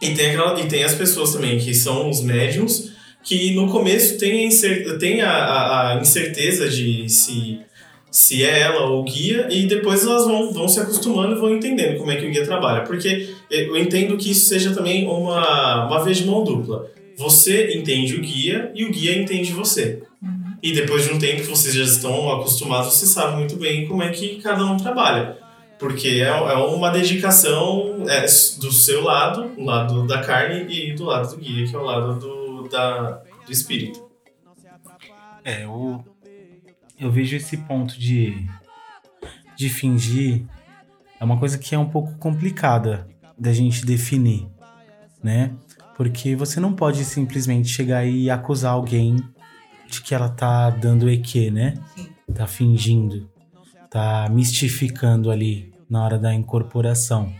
E 0.00 0.14
tem, 0.14 0.30
aquela, 0.30 0.60
e 0.60 0.66
tem 0.66 0.82
as 0.84 0.94
pessoas 0.94 1.32
também 1.32 1.58
que 1.58 1.74
são 1.74 2.08
os 2.08 2.20
médiums, 2.22 2.91
que 3.22 3.54
no 3.54 3.68
começo 3.68 4.18
tem, 4.18 4.48
a, 4.48 4.98
tem 4.98 5.22
a, 5.22 5.30
a, 5.30 5.92
a 5.92 6.00
incerteza 6.00 6.68
de 6.68 7.08
se, 7.08 7.60
se 8.10 8.44
é 8.44 8.60
ela 8.60 8.86
ou 8.86 9.00
o 9.00 9.04
guia, 9.04 9.48
e 9.50 9.66
depois 9.66 10.04
elas 10.04 10.24
vão, 10.24 10.52
vão 10.52 10.68
se 10.68 10.80
acostumando 10.80 11.36
e 11.36 11.38
vão 11.38 11.54
entendendo 11.54 11.98
como 11.98 12.10
é 12.10 12.16
que 12.16 12.26
o 12.26 12.30
guia 12.30 12.44
trabalha. 12.44 12.82
Porque 12.82 13.28
eu 13.50 13.76
entendo 13.76 14.16
que 14.16 14.30
isso 14.30 14.46
seja 14.46 14.74
também 14.74 15.06
uma, 15.06 15.86
uma 15.86 16.04
vez 16.04 16.18
de 16.18 16.26
mão 16.26 16.42
dupla. 16.42 16.90
Você 17.16 17.76
entende 17.76 18.16
o 18.16 18.20
guia 18.20 18.72
e 18.74 18.84
o 18.84 18.90
guia 18.90 19.16
entende 19.16 19.52
você. 19.52 20.02
E 20.62 20.72
depois 20.72 21.04
de 21.04 21.12
um 21.12 21.18
tempo 21.18 21.42
que 21.42 21.48
vocês 21.48 21.74
já 21.74 21.82
estão 21.82 22.30
acostumados, 22.30 22.94
você 22.94 23.06
sabe 23.06 23.36
muito 23.36 23.56
bem 23.56 23.86
como 23.86 24.02
é 24.02 24.10
que 24.10 24.36
cada 24.36 24.64
um 24.64 24.76
trabalha. 24.76 25.36
Porque 25.78 26.08
é, 26.08 26.28
é 26.28 26.54
uma 26.54 26.90
dedicação 26.90 28.04
é, 28.08 28.22
do 28.60 28.70
seu 28.70 29.02
lado, 29.02 29.50
o 29.58 29.64
lado 29.64 30.06
da 30.06 30.20
carne, 30.20 30.72
e 30.72 30.92
do 30.92 31.04
lado 31.04 31.34
do 31.34 31.42
guia, 31.42 31.66
que 31.66 31.74
é 31.74 31.78
o 31.78 31.82
lado 31.82 32.20
do, 32.20 32.41
da, 32.72 33.22
do 33.46 33.52
espírito. 33.52 34.10
É, 35.44 35.64
eu, 35.64 36.04
eu 36.98 37.10
vejo 37.10 37.36
esse 37.36 37.56
ponto 37.58 37.98
de, 37.98 38.46
de 39.56 39.68
fingir 39.68 40.44
é 41.20 41.24
uma 41.24 41.38
coisa 41.38 41.56
que 41.56 41.72
é 41.72 41.78
um 41.78 41.88
pouco 41.88 42.16
complicada 42.18 43.06
da 43.38 43.52
gente 43.52 43.86
definir, 43.86 44.48
né? 45.22 45.54
Porque 45.96 46.34
você 46.34 46.58
não 46.58 46.72
pode 46.72 47.04
simplesmente 47.04 47.68
chegar 47.68 48.04
e 48.04 48.28
acusar 48.28 48.72
alguém 48.72 49.16
de 49.88 50.02
que 50.02 50.16
ela 50.16 50.28
tá 50.28 50.68
dando 50.70 51.08
EQ, 51.08 51.52
né? 51.52 51.74
Tá 52.34 52.48
fingindo, 52.48 53.30
tá 53.88 54.28
mistificando 54.32 55.30
ali 55.30 55.72
na 55.88 56.04
hora 56.04 56.18
da 56.18 56.34
incorporação. 56.34 57.32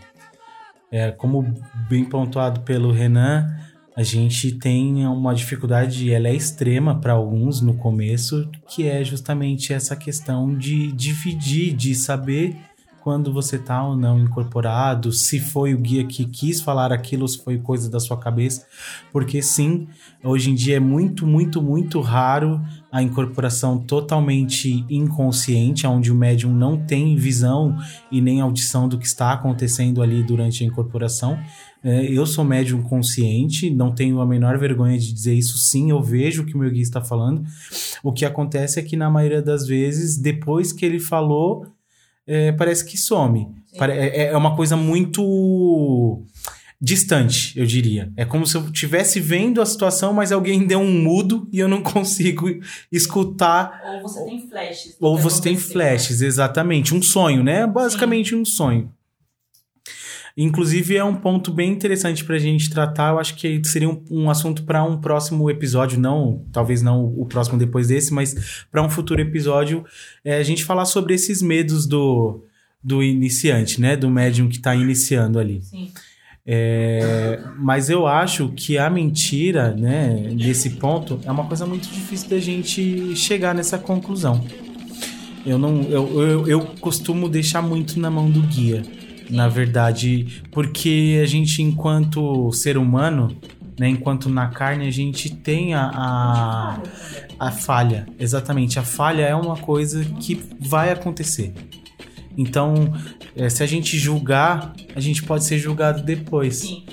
É, 0.89 1.11
como 1.11 1.53
bem 1.89 2.05
pontuado 2.05 2.61
pelo 2.61 2.89
Renan, 2.89 3.53
a 3.95 4.01
gente 4.01 4.51
tem 4.53 5.05
uma 5.05 5.35
dificuldade, 5.35 6.11
ela 6.11 6.27
é 6.27 6.35
extrema 6.35 6.99
para 6.99 7.13
alguns 7.13 7.61
no 7.61 7.75
começo, 7.75 8.49
que 8.67 8.87
é 8.87 9.03
justamente 9.03 9.71
essa 9.71 9.95
questão 9.95 10.55
de 10.57 10.91
dividir, 10.91 11.73
de 11.73 11.93
saber 11.93 12.55
quando 13.03 13.33
você 13.33 13.59
tá 13.59 13.85
ou 13.85 13.97
não 13.97 14.17
incorporado, 14.17 15.11
se 15.11 15.37
foi 15.37 15.73
o 15.73 15.77
guia 15.77 16.05
que 16.05 16.23
quis 16.23 16.61
falar 16.61 16.93
aquilo, 16.93 17.27
se 17.27 17.43
foi 17.43 17.57
coisa 17.57 17.89
da 17.89 17.99
sua 17.99 18.17
cabeça, 18.17 18.65
porque 19.11 19.41
sim, 19.41 19.89
hoje 20.23 20.51
em 20.51 20.55
dia 20.55 20.77
é 20.77 20.79
muito, 20.79 21.27
muito, 21.27 21.61
muito 21.61 21.99
raro 21.99 22.61
a 22.89 23.03
incorporação 23.03 23.77
totalmente 23.77 24.85
inconsciente, 24.89 25.85
onde 25.85 26.13
o 26.13 26.15
médium 26.15 26.53
não 26.53 26.77
tem 26.77 27.17
visão 27.17 27.75
e 28.09 28.21
nem 28.21 28.39
audição 28.39 28.87
do 28.87 28.97
que 28.97 29.05
está 29.05 29.33
acontecendo 29.33 30.01
ali 30.01 30.23
durante 30.23 30.63
a 30.63 30.67
incorporação. 30.67 31.37
É, 31.83 32.05
eu 32.05 32.25
sou 32.25 32.45
médium 32.45 32.81
consciente, 32.81 33.69
não 33.69 33.93
tenho 33.93 34.21
a 34.21 34.25
menor 34.25 34.57
vergonha 34.57 34.97
de 34.97 35.13
dizer 35.13 35.33
isso. 35.33 35.57
Sim, 35.57 35.91
eu 35.91 36.01
vejo 36.01 36.43
o 36.43 36.45
que 36.45 36.55
o 36.55 36.57
meu 36.57 36.71
guia 36.71 36.81
está 36.81 37.01
falando. 37.01 37.43
O 38.01 38.13
que 38.13 38.23
acontece 38.23 38.79
é 38.79 38.83
que, 38.83 38.95
na 38.95 39.09
maioria 39.09 39.41
das 39.41 39.67
vezes, 39.67 40.17
depois 40.17 40.71
que 40.71 40.85
ele 40.85 40.99
falou, 40.99 41.67
é, 42.25 42.51
parece 42.53 42.85
que 42.85 42.97
some. 42.97 43.47
É, 43.79 44.27
é 44.27 44.37
uma 44.37 44.55
coisa 44.55 44.77
muito 44.77 46.23
distante, 46.83 47.57
eu 47.57 47.65
diria. 47.65 48.11
É 48.17 48.25
como 48.25 48.45
se 48.45 48.55
eu 48.55 48.65
estivesse 48.65 49.19
vendo 49.19 49.61
a 49.61 49.65
situação, 49.65 50.13
mas 50.13 50.33
alguém 50.33 50.67
deu 50.67 50.79
um 50.79 51.01
mudo 51.01 51.47
e 51.51 51.59
eu 51.59 51.67
não 51.69 51.81
consigo 51.81 52.49
escutar. 52.91 53.81
Ou 53.85 54.01
você 54.01 54.25
tem 54.25 54.49
flashes. 54.49 54.97
Ou 54.99 55.17
você 55.17 55.41
tem 55.41 55.57
flashes, 55.57 56.21
exatamente. 56.21 56.93
Um 56.93 57.01
sonho, 57.01 57.43
né? 57.43 57.65
Basicamente 57.65 58.31
Sim. 58.31 58.35
um 58.35 58.45
sonho. 58.45 58.91
Inclusive, 60.35 60.97
é 60.97 61.03
um 61.03 61.13
ponto 61.13 61.53
bem 61.53 61.71
interessante 61.71 62.25
para 62.25 62.35
a 62.35 62.39
gente 62.39 62.69
tratar. 62.69 63.11
Eu 63.11 63.19
acho 63.19 63.35
que 63.35 63.63
seria 63.65 63.87
um, 63.87 64.03
um 64.09 64.29
assunto 64.31 64.63
para 64.63 64.83
um 64.83 64.99
próximo 64.99 65.47
episódio, 65.49 65.99
não, 65.99 66.43
talvez 66.51 66.81
não 66.81 67.05
o 67.05 67.25
próximo 67.25 67.57
depois 67.57 67.87
desse, 67.87 68.11
mas 68.11 68.65
para 68.71 68.81
um 68.81 68.89
futuro 68.89 69.21
episódio, 69.21 69.85
é, 70.25 70.37
a 70.37 70.43
gente 70.43 70.65
falar 70.65 70.85
sobre 70.85 71.13
esses 71.13 71.41
medos 71.41 71.85
do, 71.85 72.43
do 72.83 73.03
iniciante, 73.03 73.79
né? 73.79 73.95
Do 73.95 74.09
médium 74.09 74.49
que 74.49 74.55
está 74.55 74.75
iniciando 74.75 75.37
ali. 75.37 75.61
Sim. 75.61 75.91
É, 76.45 77.39
mas 77.59 77.89
eu 77.89 78.07
acho 78.07 78.49
que 78.49 78.77
a 78.77 78.89
mentira, 78.89 79.73
né, 79.73 80.29
nesse 80.33 80.71
ponto, 80.71 81.19
é 81.23 81.31
uma 81.31 81.45
coisa 81.45 81.65
muito 81.65 81.87
difícil 81.87 82.29
da 82.29 82.39
gente 82.39 83.15
chegar 83.15 83.53
nessa 83.53 83.77
conclusão. 83.77 84.43
Eu 85.45 85.57
não, 85.57 85.83
eu, 85.83 86.21
eu, 86.21 86.47
eu 86.47 86.61
costumo 86.81 87.29
deixar 87.29 87.61
muito 87.61 87.99
na 87.99 88.09
mão 88.09 88.29
do 88.29 88.41
guia 88.41 88.81
na 89.29 89.47
verdade, 89.47 90.43
porque 90.51 91.19
a 91.21 91.25
gente, 91.25 91.61
enquanto 91.61 92.51
ser 92.51 92.77
humano, 92.77 93.35
né, 93.79 93.89
enquanto 93.89 94.29
na 94.29 94.47
carne, 94.47 94.87
a 94.87 94.91
gente 94.91 95.29
tem 95.29 95.73
a, 95.73 95.89
a, 95.93 96.79
a 97.39 97.51
falha. 97.51 98.05
Exatamente, 98.19 98.79
a 98.79 98.83
falha 98.83 99.23
é 99.23 99.35
uma 99.35 99.57
coisa 99.57 100.03
que 100.19 100.39
vai 100.59 100.91
acontecer. 100.91 101.53
Então, 102.37 102.93
é, 103.35 103.49
se 103.49 103.63
a 103.63 103.65
gente 103.65 103.97
julgar, 103.97 104.73
a 104.95 104.99
gente 104.99 105.23
pode 105.23 105.45
ser 105.45 105.57
julgado 105.57 106.03
depois. 106.03 106.57
Sim. 106.57 106.83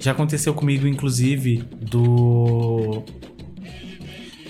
Já 0.00 0.12
aconteceu 0.12 0.54
comigo, 0.54 0.86
inclusive, 0.86 1.64
do 1.80 3.02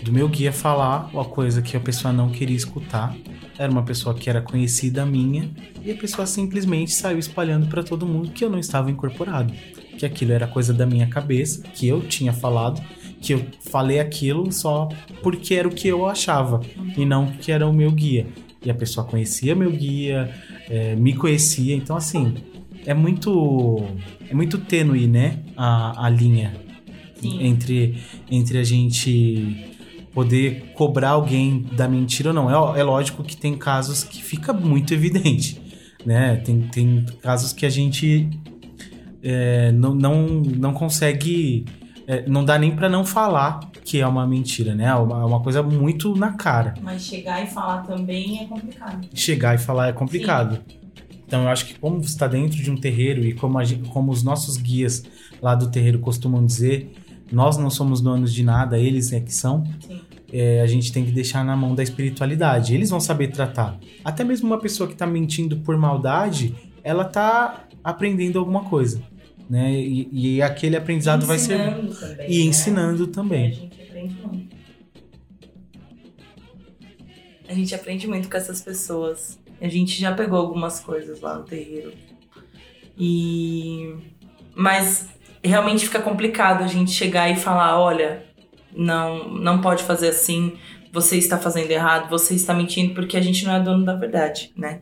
do 0.02 0.12
meu 0.12 0.28
guia 0.28 0.52
falar 0.52 1.10
uma 1.12 1.24
coisa 1.24 1.60
que 1.60 1.76
a 1.76 1.80
pessoa 1.80 2.12
não 2.12 2.30
queria 2.30 2.56
escutar. 2.56 3.14
Era 3.58 3.70
uma 3.70 3.82
pessoa 3.82 4.14
que 4.14 4.30
era 4.30 4.40
conhecida 4.40 5.04
minha 5.04 5.50
e 5.84 5.90
a 5.90 5.96
pessoa 5.96 6.26
simplesmente 6.26 6.92
saiu 6.92 7.18
espalhando 7.18 7.66
para 7.66 7.82
todo 7.82 8.06
mundo 8.06 8.30
que 8.30 8.44
eu 8.44 8.50
não 8.50 8.58
estava 8.58 8.90
incorporado, 8.90 9.52
que 9.98 10.06
aquilo 10.06 10.32
era 10.32 10.46
coisa 10.46 10.72
da 10.72 10.86
minha 10.86 11.08
cabeça, 11.08 11.62
que 11.74 11.88
eu 11.88 12.00
tinha 12.00 12.32
falado, 12.32 12.80
que 13.20 13.34
eu 13.34 13.44
falei 13.70 13.98
aquilo 13.98 14.52
só 14.52 14.88
porque 15.22 15.54
era 15.54 15.66
o 15.66 15.72
que 15.72 15.88
eu 15.88 16.06
achava 16.06 16.60
e 16.96 17.04
não 17.04 17.26
que 17.26 17.50
era 17.50 17.66
o 17.66 17.72
meu 17.72 17.90
guia. 17.90 18.26
e 18.64 18.70
a 18.70 18.74
pessoa 18.74 19.06
conhecia 19.06 19.54
meu 19.54 19.70
guia, 19.72 20.32
é, 20.68 20.94
me 20.94 21.14
conhecia. 21.14 21.74
Então, 21.74 21.96
assim, 21.96 22.34
é 22.86 22.94
muito 22.94 23.84
é 24.30 24.34
muito 24.34 24.58
tênue, 24.58 25.06
né? 25.06 25.40
A, 25.56 26.06
a 26.06 26.08
linha 26.08 26.54
Sim. 27.20 27.42
entre, 27.42 27.98
entre 28.30 28.58
a 28.58 28.64
gente 28.64 29.77
poder 30.12 30.72
cobrar 30.74 31.10
alguém 31.10 31.62
da 31.76 31.86
mentira 31.88 32.30
ou 32.30 32.34
não. 32.34 32.74
É, 32.74 32.80
é 32.80 32.82
lógico 32.82 33.22
que 33.22 33.36
tem 33.36 33.56
casos 33.56 34.02
que 34.04 34.22
fica 34.22 34.52
muito 34.52 34.92
evidente, 34.94 35.60
né? 36.04 36.36
Tem, 36.36 36.60
tem 36.62 37.04
casos 37.22 37.52
que 37.52 37.64
a 37.66 37.70
gente 37.70 38.28
é, 39.22 39.72
não, 39.72 39.94
não, 39.94 40.26
não 40.28 40.72
consegue... 40.72 41.64
é, 42.06 42.24
não 42.28 42.44
dá 42.44 42.58
nem 42.58 42.74
pra 42.74 42.88
não 42.88 43.04
falar 43.04 43.60
que 43.84 44.00
é 44.00 44.06
uma 44.06 44.26
mentira, 44.26 44.74
né? 44.74 44.84
É 44.84 44.94
uma, 44.94 45.22
é 45.22 45.24
uma 45.24 45.40
coisa 45.40 45.62
muito 45.62 46.14
na 46.14 46.32
cara. 46.32 46.74
Mas 46.82 47.02
chegar 47.02 47.42
e 47.42 47.46
falar 47.46 47.82
também 47.84 48.40
é 48.42 48.46
complicado. 48.46 49.08
Chegar 49.14 49.54
e 49.54 49.58
falar 49.58 49.88
é 49.88 49.92
complicado. 49.92 50.60
Então 51.26 51.42
eu 51.42 51.48
acho 51.48 51.66
que 51.66 51.78
como 51.78 51.98
você 52.02 52.08
está 52.10 52.26
dentro 52.26 52.56
de 52.62 52.70
um 52.70 52.76
terreiro 52.76 53.24
e 53.24 53.32
como, 53.34 53.58
a 53.58 53.64
gente- 53.64 53.88
como 53.90 54.10
os 54.10 54.22
nossos 54.22 54.56
guias 54.56 55.02
lá 55.42 55.54
do 55.54 55.70
terreiro 55.70 55.98
costumam 55.98 56.44
dizer, 56.44 56.90
nós 57.30 57.56
não 57.56 57.70
somos 57.70 58.00
donos 58.00 58.32
de 58.32 58.42
nada, 58.42 58.78
eles 58.78 59.12
é 59.12 59.20
que 59.20 59.34
são. 59.34 59.64
É, 60.32 60.60
a 60.60 60.66
gente 60.66 60.92
tem 60.92 61.04
que 61.04 61.10
deixar 61.12 61.44
na 61.44 61.56
mão 61.56 61.74
da 61.74 61.82
espiritualidade. 61.82 62.74
Eles 62.74 62.90
vão 62.90 63.00
saber 63.00 63.28
tratar. 63.28 63.78
Até 64.04 64.24
mesmo 64.24 64.46
uma 64.46 64.58
pessoa 64.58 64.88
que 64.88 64.94
tá 64.94 65.06
mentindo 65.06 65.58
por 65.58 65.76
maldade, 65.76 66.54
ela 66.84 67.04
tá 67.04 67.66
aprendendo 67.82 68.38
alguma 68.38 68.64
coisa. 68.64 69.02
Né? 69.48 69.72
E, 69.72 70.08
e 70.36 70.42
aquele 70.42 70.76
aprendizado 70.76 71.24
vai 71.24 71.38
ser. 71.38 71.54
Ensinando 71.58 71.94
também, 71.94 72.26
E 72.30 72.38
né? 72.38 72.44
ensinando 72.44 73.04
A 73.04 73.08
também. 73.08 73.52
gente 73.54 73.82
aprende 73.82 74.14
muito. 74.22 74.56
A 77.48 77.54
gente 77.54 77.74
aprende 77.74 78.06
muito 78.06 78.28
com 78.28 78.36
essas 78.36 78.60
pessoas. 78.60 79.38
A 79.60 79.68
gente 79.68 79.98
já 79.98 80.14
pegou 80.14 80.38
algumas 80.38 80.80
coisas 80.80 81.20
lá 81.22 81.38
no 81.38 81.44
terreiro. 81.44 81.92
E. 82.98 83.94
Mas 84.54 85.08
realmente 85.42 85.84
fica 85.84 86.00
complicado 86.00 86.64
a 86.64 86.66
gente 86.66 86.90
chegar 86.90 87.30
e 87.30 87.36
falar: 87.36 87.78
olha, 87.80 88.24
não, 88.74 89.28
não 89.28 89.60
pode 89.60 89.82
fazer 89.84 90.08
assim, 90.08 90.54
você 90.92 91.16
está 91.16 91.38
fazendo 91.38 91.70
errado, 91.70 92.08
você 92.10 92.34
está 92.34 92.54
mentindo, 92.54 92.94
porque 92.94 93.16
a 93.16 93.20
gente 93.20 93.44
não 93.44 93.54
é 93.54 93.60
dono 93.60 93.84
da 93.84 93.94
verdade, 93.94 94.52
né? 94.56 94.80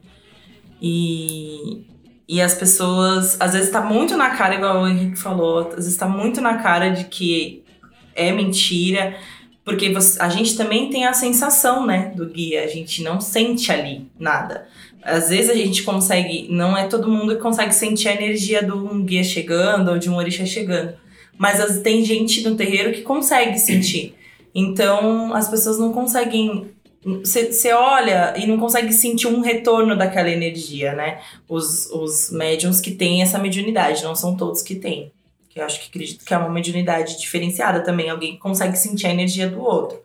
E. 0.80 1.84
E 2.28 2.40
as 2.42 2.54
pessoas, 2.54 3.40
às 3.40 3.52
vezes 3.52 3.70
tá 3.70 3.80
muito 3.80 4.16
na 4.16 4.30
cara, 4.30 4.56
igual 4.56 4.82
o 4.82 4.88
Henrique 4.88 5.16
falou, 5.16 5.68
às 5.68 5.74
vezes 5.76 5.96
tá 5.96 6.08
muito 6.08 6.40
na 6.40 6.58
cara 6.58 6.88
de 6.88 7.04
que 7.04 7.62
é 8.16 8.32
mentira, 8.32 9.16
porque 9.64 9.92
você- 9.92 10.20
a 10.20 10.28
gente 10.28 10.56
também 10.56 10.90
tem 10.90 11.06
a 11.06 11.12
sensação, 11.12 11.86
né, 11.86 12.12
do 12.16 12.26
guia, 12.26 12.64
a 12.64 12.66
gente 12.66 13.00
não 13.00 13.20
sente 13.20 13.70
ali 13.70 14.10
nada. 14.18 14.66
Às 15.06 15.28
vezes 15.28 15.48
a 15.50 15.54
gente 15.54 15.84
consegue, 15.84 16.48
não 16.50 16.76
é 16.76 16.88
todo 16.88 17.08
mundo 17.08 17.36
que 17.36 17.40
consegue 17.40 17.72
sentir 17.72 18.08
a 18.08 18.14
energia 18.14 18.60
de 18.62 18.72
um 18.72 19.04
guia 19.04 19.22
chegando 19.22 19.92
ou 19.92 19.98
de 19.98 20.10
um 20.10 20.16
orixá 20.16 20.44
chegando, 20.44 20.94
mas 21.38 21.60
as- 21.60 21.78
tem 21.80 22.04
gente 22.04 22.42
no 22.42 22.56
terreiro 22.56 22.92
que 22.92 23.02
consegue 23.02 23.56
sentir. 23.56 24.14
Então 24.52 25.32
as 25.32 25.48
pessoas 25.48 25.78
não 25.78 25.92
conseguem. 25.92 26.70
Você 27.22 27.72
olha 27.72 28.34
e 28.36 28.48
não 28.48 28.58
consegue 28.58 28.92
sentir 28.92 29.28
um 29.28 29.40
retorno 29.40 29.96
daquela 29.96 30.28
energia, 30.28 30.92
né? 30.92 31.20
Os, 31.48 31.88
os 31.92 32.32
médiums 32.32 32.80
que 32.80 32.90
têm 32.90 33.22
essa 33.22 33.38
mediunidade, 33.38 34.02
não 34.02 34.16
são 34.16 34.36
todos 34.36 34.60
que 34.60 34.74
têm. 34.74 35.12
Eu 35.54 35.64
acho 35.64 35.80
que 35.80 35.88
acredito 35.88 36.24
que 36.24 36.34
é 36.34 36.36
uma 36.36 36.48
mediunidade 36.50 37.16
diferenciada 37.20 37.80
também, 37.80 38.10
alguém 38.10 38.32
que 38.32 38.38
consegue 38.38 38.76
sentir 38.76 39.06
a 39.06 39.10
energia 39.12 39.48
do 39.48 39.60
outro. 39.62 39.98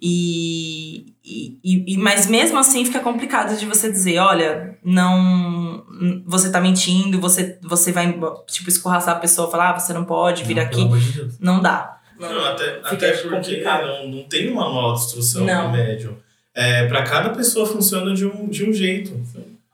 E, 0.00 1.06
e, 1.24 1.58
e- 1.94 1.96
mas 1.98 2.26
mesmo 2.26 2.58
assim 2.58 2.84
fica 2.84 3.00
complicado 3.00 3.58
de 3.58 3.66
você 3.66 3.90
dizer, 3.90 4.18
olha, 4.18 4.78
não, 4.84 5.84
você 6.26 6.50
tá 6.50 6.60
mentindo, 6.60 7.20
você, 7.20 7.58
você 7.62 7.90
vai 7.90 8.12
tipo 8.46 8.68
escorraçar 8.68 9.16
a 9.16 9.20
pessoa, 9.20 9.50
falar, 9.50 9.70
ah, 9.70 9.78
você 9.78 9.92
não 9.92 10.04
pode 10.04 10.44
vir 10.44 10.56
Não, 10.56 10.62
aqui, 10.62 10.76
Pelo 10.76 10.86
amor 10.86 10.98
de 11.00 11.12
Deus. 11.12 11.34
não 11.40 11.60
dá. 11.60 11.98
Não, 12.18 12.44
até, 12.44 12.74
Fica 12.76 12.88
até 12.92 13.12
porque 13.12 13.28
complicado. 13.36 13.86
não, 13.86 14.08
não 14.08 14.22
tem 14.24 14.50
um 14.52 14.54
manual 14.54 14.94
de 14.94 15.00
instrução 15.00 15.44
Não. 15.44 15.66
no 15.66 15.76
médium. 15.76 16.14
É, 16.54 16.86
para 16.86 17.02
cada 17.02 17.30
pessoa 17.30 17.66
funciona 17.66 18.14
de 18.14 18.24
um, 18.24 18.48
de 18.48 18.64
um 18.64 18.72
jeito. 18.72 19.20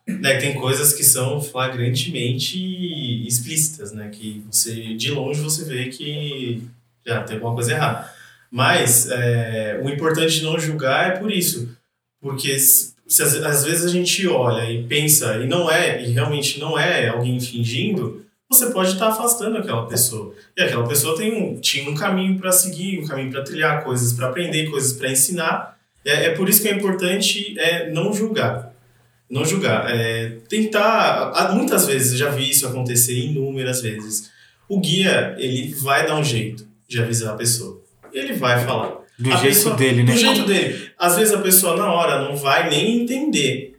Né? 0.07 0.39
Tem 0.39 0.55
coisas 0.55 0.95
que 0.95 1.05
são 1.05 1.41
flagrantemente 1.41 2.59
explícitas, 3.27 3.93
né? 3.93 4.09
Que 4.09 4.43
você, 4.51 4.95
de 4.95 5.11
longe, 5.11 5.41
você 5.41 5.65
vê 5.65 5.87
que 5.91 6.63
já 7.07 7.23
tem 7.23 7.37
alguma 7.37 7.55
coisa 7.55 7.73
errada. 7.73 8.11
Mas 8.51 9.09
é, 9.11 9.81
o 9.83 9.89
importante 9.89 10.41
de 10.41 10.43
não 10.43 10.59
julgar 10.59 11.11
é 11.11 11.19
por 11.19 11.31
isso. 11.31 11.69
Porque 12.21 12.59
se, 12.59 12.95
se 13.07 13.23
às, 13.23 13.65
vezes 13.65 13.85
a 13.85 13.89
gente 13.89 14.27
olha 14.27 14.71
e 14.71 14.83
pensa 14.85 15.37
e 15.37 15.47
não 15.47 15.71
é, 15.71 16.03
e 16.03 16.11
realmente 16.11 16.59
não 16.59 16.79
é 16.79 17.09
alguém 17.09 17.39
fingindo, 17.41 18.27
você 18.49 18.67
pode 18.71 18.91
estar 18.93 19.09
afastando 19.09 19.59
aquela 19.59 19.87
pessoa. 19.87 20.35
E 20.57 20.63
aquela 20.63 20.87
pessoa 20.87 21.17
tem 21.17 21.33
um, 21.33 21.61
tinha 21.61 21.89
um 21.89 21.95
caminho 21.95 22.37
para 22.39 22.51
seguir, 22.51 22.99
um 22.99 23.07
caminho 23.07 23.31
para 23.31 23.43
trilhar, 23.43 23.85
coisas 23.85 24.13
para 24.13 24.27
aprender, 24.27 24.69
coisas 24.69 24.93
para 24.93 25.11
ensinar. 25.11 25.79
É, 26.05 26.27
é 26.27 26.31
por 26.31 26.49
isso 26.49 26.61
que 26.61 26.69
é 26.69 26.75
importante 26.75 27.57
é, 27.59 27.89
não 27.91 28.13
julgar. 28.13 28.75
Não 29.31 29.45
julgar. 29.45 29.89
É, 29.89 30.39
tentar. 30.49 31.55
Muitas 31.55 31.87
vezes, 31.87 32.19
já 32.19 32.31
vi 32.31 32.51
isso 32.51 32.67
acontecer 32.67 33.17
inúmeras 33.17 33.81
vezes. 33.81 34.29
O 34.69 34.81
guia, 34.81 35.37
ele 35.39 35.73
vai 35.75 36.05
dar 36.05 36.17
um 36.17 36.25
jeito 36.25 36.67
de 36.89 37.01
avisar 37.01 37.35
a 37.35 37.37
pessoa. 37.37 37.80
Ele 38.13 38.33
vai 38.35 38.65
falar. 38.65 39.01
Do 39.19 39.33
A 39.33 39.37
jeito 39.37 39.55
pessoa- 39.55 39.77
dele, 39.77 40.03
né? 40.03 40.13
Do 40.13 40.19
jeito 40.19 40.45
dele. 40.47 40.91
Às 40.99 41.17
vezes 41.17 41.35
a 41.35 41.39
pessoa 41.41 41.77
na 41.77 41.93
hora 41.93 42.23
não 42.27 42.35
vai 42.37 42.71
nem 42.71 43.03
entender. 43.03 43.77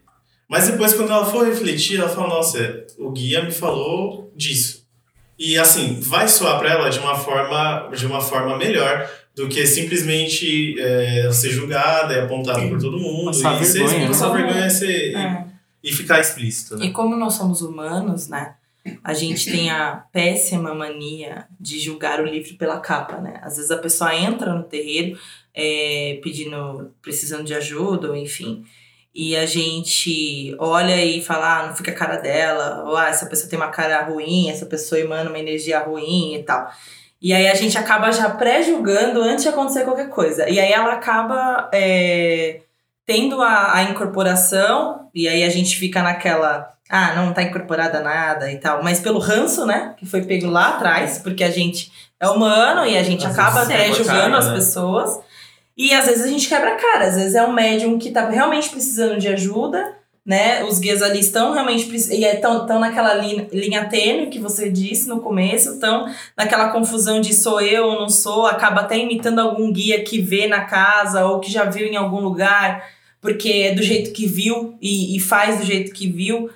Mas 0.47 0.67
depois, 0.67 0.93
quando 0.93 1.11
ela 1.11 1.25
for 1.25 1.45
refletir, 1.47 1.99
ela 1.99 2.09
fala: 2.09 2.27
Nossa, 2.27 2.85
o 2.99 3.09
guia 3.11 3.41
me 3.43 3.51
falou 3.51 4.31
disso. 4.35 4.81
E 5.39 5.57
assim, 5.57 5.99
vai 5.99 6.27
soar 6.27 6.59
para 6.59 6.69
ela 6.71 6.89
de 6.89 6.99
uma 6.99 7.15
forma, 7.15 7.89
de 7.95 8.05
uma 8.05 8.21
forma 8.21 8.55
melhor 8.57 9.09
do 9.35 9.47
que 9.47 9.65
simplesmente 9.65 10.75
é, 10.79 11.31
ser 11.31 11.49
julgada 11.49 12.13
e 12.13 12.19
apontada 12.19 12.61
por 12.67 12.77
todo 12.79 12.99
mundo. 12.99 13.25
Passar 13.27 13.59
e 13.61 13.65
ser, 13.65 13.79
vergonha, 13.79 13.99
né? 14.01 14.07
passar 14.07 14.29
vergonha 14.29 14.65
é 14.65 14.69
ser, 14.69 15.15
É. 15.15 15.45
e 15.83 15.91
ficar 15.91 16.19
explícito. 16.19 16.77
Né? 16.77 16.85
E 16.87 16.91
como 16.91 17.15
nós 17.15 17.33
somos 17.33 17.61
humanos, 17.61 18.27
né? 18.27 18.53
A 19.03 19.13
gente 19.13 19.51
tem 19.51 19.69
a 19.69 20.03
péssima 20.11 20.73
mania 20.73 21.47
de 21.59 21.79
julgar 21.79 22.19
o 22.19 22.25
livro 22.25 22.55
pela 22.55 22.79
capa, 22.79 23.17
né? 23.17 23.39
Às 23.43 23.57
vezes 23.57 23.71
a 23.71 23.77
pessoa 23.77 24.15
entra 24.15 24.53
no 24.53 24.63
terreiro 24.63 25.19
é, 25.53 26.19
pedindo, 26.23 26.93
precisando 27.01 27.43
de 27.43 27.53
ajuda, 27.53 28.09
ou 28.09 28.15
enfim. 28.15 28.63
E 29.13 29.35
a 29.35 29.45
gente 29.45 30.55
olha 30.57 31.03
e 31.03 31.21
fala, 31.21 31.59
ah, 31.59 31.67
não 31.67 31.75
fica 31.75 31.91
a 31.91 31.95
cara 31.95 32.17
dela, 32.17 32.85
ou 32.85 32.95
ah, 32.95 33.09
essa 33.09 33.25
pessoa 33.25 33.49
tem 33.49 33.59
uma 33.59 33.67
cara 33.67 34.03
ruim, 34.03 34.49
essa 34.49 34.65
pessoa 34.65 34.99
emana 35.01 35.29
uma 35.29 35.39
energia 35.39 35.79
ruim 35.79 36.35
e 36.35 36.43
tal. 36.43 36.71
E 37.21 37.33
aí 37.33 37.47
a 37.47 37.53
gente 37.53 37.77
acaba 37.77 38.11
já 38.11 38.29
pré-julgando 38.29 39.21
antes 39.21 39.43
de 39.43 39.49
acontecer 39.49 39.83
qualquer 39.83 40.09
coisa. 40.09 40.49
E 40.49 40.59
aí 40.59 40.71
ela 40.71 40.93
acaba 40.93 41.69
é, 41.73 42.61
tendo 43.05 43.41
a, 43.41 43.75
a 43.75 43.83
incorporação, 43.83 45.09
e 45.13 45.27
aí 45.27 45.43
a 45.43 45.49
gente 45.49 45.75
fica 45.77 46.01
naquela, 46.01 46.73
ah, 46.91 47.15
não 47.15 47.33
tá 47.33 47.41
incorporada 47.41 48.01
nada 48.01 48.51
e 48.51 48.57
tal. 48.57 48.83
Mas 48.83 48.99
pelo 48.99 49.17
ranço, 49.17 49.65
né, 49.65 49.95
que 49.97 50.05
foi 50.05 50.21
pego 50.23 50.47
lá 50.47 50.75
atrás, 50.75 51.19
porque 51.19 51.41
a 51.41 51.49
gente 51.49 51.89
é 52.19 52.27
humano 52.27 52.85
e 52.85 52.97
a 52.97 53.03
gente 53.03 53.25
Às 53.25 53.33
acaba 53.33 53.61
quebra 53.65 53.77
pré-julgando 53.77 54.19
cara, 54.19 54.37
as 54.37 54.47
né? 54.47 54.53
pessoas. 54.53 55.19
E 55.77 55.93
às 55.93 56.05
vezes 56.05 56.25
a 56.25 56.27
gente 56.27 56.49
quebra 56.49 56.73
a 56.73 56.75
cara, 56.75 57.07
às 57.07 57.15
vezes 57.15 57.33
é 57.33 57.43
um 57.43 57.53
médium 57.53 57.97
que 57.97 58.11
tá 58.11 58.29
realmente 58.29 58.69
precisando 58.69 59.17
de 59.17 59.29
ajuda, 59.29 59.95
né? 60.23 60.63
Os 60.65 60.77
guias 60.79 61.01
ali 61.01 61.19
estão 61.19 61.53
realmente 61.53 61.89
e 62.11 62.25
estão 62.25 62.65
tão 62.67 62.79
naquela 62.79 63.13
linha, 63.13 63.47
linha 63.51 63.85
tênue 63.85 64.27
que 64.27 64.37
você 64.37 64.69
disse 64.69 65.07
no 65.07 65.21
começo, 65.21 65.73
estão 65.73 66.05
naquela 66.37 66.69
confusão 66.69 67.21
de 67.21 67.33
sou 67.33 67.61
eu 67.61 67.85
ou 67.85 67.99
não 68.01 68.09
sou, 68.09 68.45
acaba 68.45 68.81
até 68.81 68.97
imitando 68.97 69.39
algum 69.39 69.71
guia 69.71 70.03
que 70.03 70.21
vê 70.21 70.45
na 70.45 70.65
casa 70.65 71.25
ou 71.25 71.39
que 71.39 71.51
já 71.51 71.63
viu 71.63 71.87
em 71.87 71.95
algum 71.95 72.19
lugar, 72.19 72.85
porque 73.19 73.49
é 73.49 73.73
do 73.73 73.81
jeito 73.81 74.11
que 74.11 74.27
viu 74.27 74.77
e, 74.79 75.15
e 75.15 75.19
faz 75.19 75.57
do 75.57 75.65
jeito 75.65 75.93
que 75.93 76.07
viu. 76.07 76.49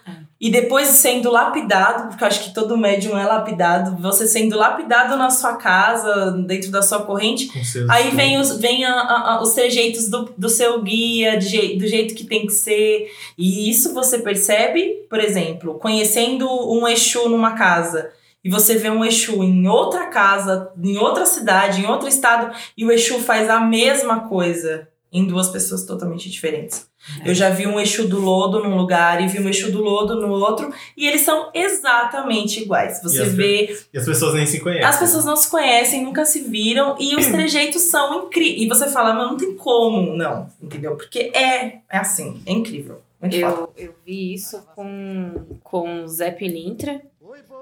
E 0.45 0.51
depois 0.51 0.87
sendo 0.89 1.31
lapidado, 1.31 2.09
porque 2.09 2.23
eu 2.23 2.27
acho 2.27 2.43
que 2.43 2.53
todo 2.53 2.77
médium 2.77 3.17
é 3.17 3.25
lapidado, 3.25 3.99
você 4.01 4.27
sendo 4.27 4.55
lapidado 4.55 5.15
na 5.17 5.29
sua 5.31 5.55
casa, 5.55 6.31
dentro 6.45 6.69
da 6.69 6.81
sua 6.83 7.01
corrente, 7.01 7.49
Aí 7.89 8.11
vem 8.11 8.37
os, 8.37 8.57
vem 8.59 8.85
a- 8.85 8.93
a- 8.93 9.33
a- 9.35 9.41
os 9.41 9.53
trejeitos 9.53 10.07
do, 10.07 10.29
do 10.37 10.47
seu 10.49 10.81
guia, 10.83 11.37
de 11.37 11.77
do 11.77 11.87
jeito 11.87 12.13
que 12.13 12.25
tem 12.25 12.45
que 12.45 12.53
ser. 12.53 13.07
E 13.37 13.69
isso 13.69 13.93
você 13.93 14.19
percebe, 14.19 15.05
por 15.09 15.19
exemplo, 15.19 15.79
conhecendo 15.79 16.47
um 16.71 16.87
Exu 16.87 17.27
numa 17.29 17.53
casa. 17.53 18.11
E 18.43 18.49
você 18.49 18.75
vê 18.75 18.91
um 18.91 19.03
Exu 19.03 19.43
em 19.43 19.67
outra 19.67 20.05
casa, 20.07 20.71
em 20.83 20.97
outra 20.99 21.25
cidade, 21.25 21.81
em 21.81 21.87
outro 21.87 22.07
estado, 22.07 22.55
e 22.77 22.85
o 22.85 22.91
Exu 22.91 23.17
faz 23.19 23.49
a 23.49 23.59
mesma 23.59 24.27
coisa 24.29 24.87
em 25.17 25.25
duas 25.25 25.49
pessoas 25.49 25.85
totalmente 25.85 26.29
diferentes. 26.29 26.89
Eu 27.23 27.33
já 27.33 27.49
vi 27.49 27.67
um 27.67 27.79
eixo 27.79 28.07
do 28.07 28.19
lodo 28.19 28.63
num 28.63 28.75
lugar 28.75 29.21
e 29.21 29.27
vi 29.27 29.39
um 29.39 29.47
eixo 29.47 29.71
do 29.71 29.81
lodo 29.81 30.19
no 30.19 30.29
outro, 30.29 30.73
e 30.97 31.07
eles 31.07 31.21
são 31.21 31.51
exatamente 31.53 32.61
iguais. 32.61 33.01
Você 33.01 33.19
E 33.19 33.21
as 33.21 33.33
vê. 33.33 33.77
E 33.93 33.97
as 33.97 34.05
pessoas 34.05 34.33
nem 34.33 34.45
se 34.45 34.59
conhecem. 34.59 34.85
As 34.85 34.99
pessoas 34.99 35.23
não 35.23 35.35
se 35.35 35.49
conhecem, 35.49 36.03
nunca 36.03 36.25
se 36.25 36.41
viram, 36.41 36.95
e 36.99 37.15
os 37.15 37.27
trejeitos 37.31 37.83
são 37.83 38.25
incríveis. 38.25 38.61
E 38.61 38.67
você 38.67 38.89
fala, 38.89 39.13
mas 39.13 39.27
não 39.27 39.37
tem 39.37 39.55
como, 39.55 40.15
não, 40.17 40.49
entendeu? 40.61 40.95
Porque 40.95 41.31
é, 41.33 41.79
é 41.89 41.97
assim, 41.97 42.41
é 42.45 42.51
incrível. 42.51 43.01
Muito 43.21 43.39
foda. 43.39 43.69
Eu, 43.77 43.87
eu 43.87 43.95
vi 44.05 44.33
isso 44.33 44.61
com, 44.75 45.45
com 45.63 46.03
o 46.03 46.07
Zé 46.07 46.31
Pilintra 46.31 47.01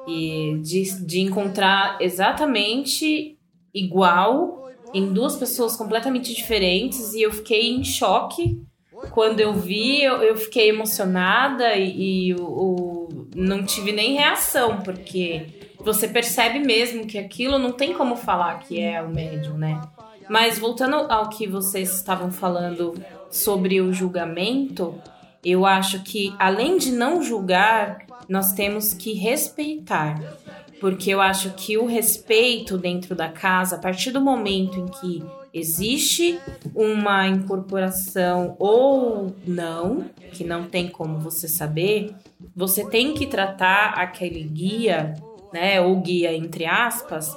e 0.08 0.60
de, 0.62 1.06
de 1.06 1.20
encontrar 1.22 1.98
exatamente 2.02 3.38
igual 3.74 4.63
em 4.94 5.12
duas 5.12 5.36
pessoas 5.36 5.76
completamente 5.76 6.34
diferentes 6.34 7.14
e 7.14 7.22
eu 7.22 7.32
fiquei 7.32 7.70
em 7.72 7.84
choque 7.84 8.62
quando 9.12 9.40
eu 9.42 9.54
vi, 9.54 10.02
eu, 10.02 10.22
eu 10.24 10.38
fiquei 10.38 10.70
emocionada 10.70 11.76
e, 11.76 12.30
e 12.30 12.34
o, 12.36 12.44
o- 12.44 13.28
não 13.36 13.64
tive 13.66 13.92
nem 13.92 14.14
reação, 14.14 14.82
porque 14.82 15.48
você 15.80 16.08
percebe 16.08 16.60
mesmo 16.60 17.06
que 17.06 17.18
aquilo 17.18 17.58
não 17.60 17.72
tem 17.74 17.94
como 17.94 18.16
falar 18.16 18.60
que 18.60 18.80
é 18.80 19.02
o 19.02 19.10
médium, 19.10 19.58
né? 19.58 19.82
Mas 20.30 20.58
voltando 20.58 20.96
ao 21.12 21.28
que 21.30 21.46
vocês 21.48 21.94
estavam 21.94 22.32
falando 22.32 22.94
sobre 23.30 23.82
o 23.82 23.92
julgamento, 23.92 25.02
eu 25.44 25.66
acho 25.66 26.02
que 26.04 26.34
além 26.40 26.78
de 26.78 26.92
não 26.92 27.22
julgar, 27.22 28.06
nós 28.30 28.54
temos 28.54 28.94
que 28.94 29.12
respeitar. 29.14 30.18
Porque 30.84 31.12
eu 31.12 31.22
acho 31.22 31.52
que 31.52 31.78
o 31.78 31.86
respeito 31.86 32.78
dentro 32.78 33.16
da 33.16 33.30
casa, 33.30 33.78
a 33.78 33.80
partir 33.80 34.12
do 34.12 34.20
momento 34.20 34.78
em 34.78 34.86
que 34.88 35.24
existe 35.54 36.38
uma 36.76 37.26
incorporação 37.26 38.58
ou 38.60 39.34
não, 39.48 40.10
que 40.34 40.44
não 40.44 40.66
tem 40.66 40.90
como 40.90 41.20
você 41.20 41.48
saber, 41.48 42.14
você 42.54 42.86
tem 42.90 43.14
que 43.14 43.26
tratar 43.26 43.92
aquele 43.92 44.44
guia, 44.44 45.14
né, 45.54 45.80
ou 45.80 46.02
guia 46.02 46.36
entre 46.36 46.66
aspas, 46.66 47.34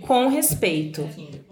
com 0.00 0.26
respeito. 0.26 1.08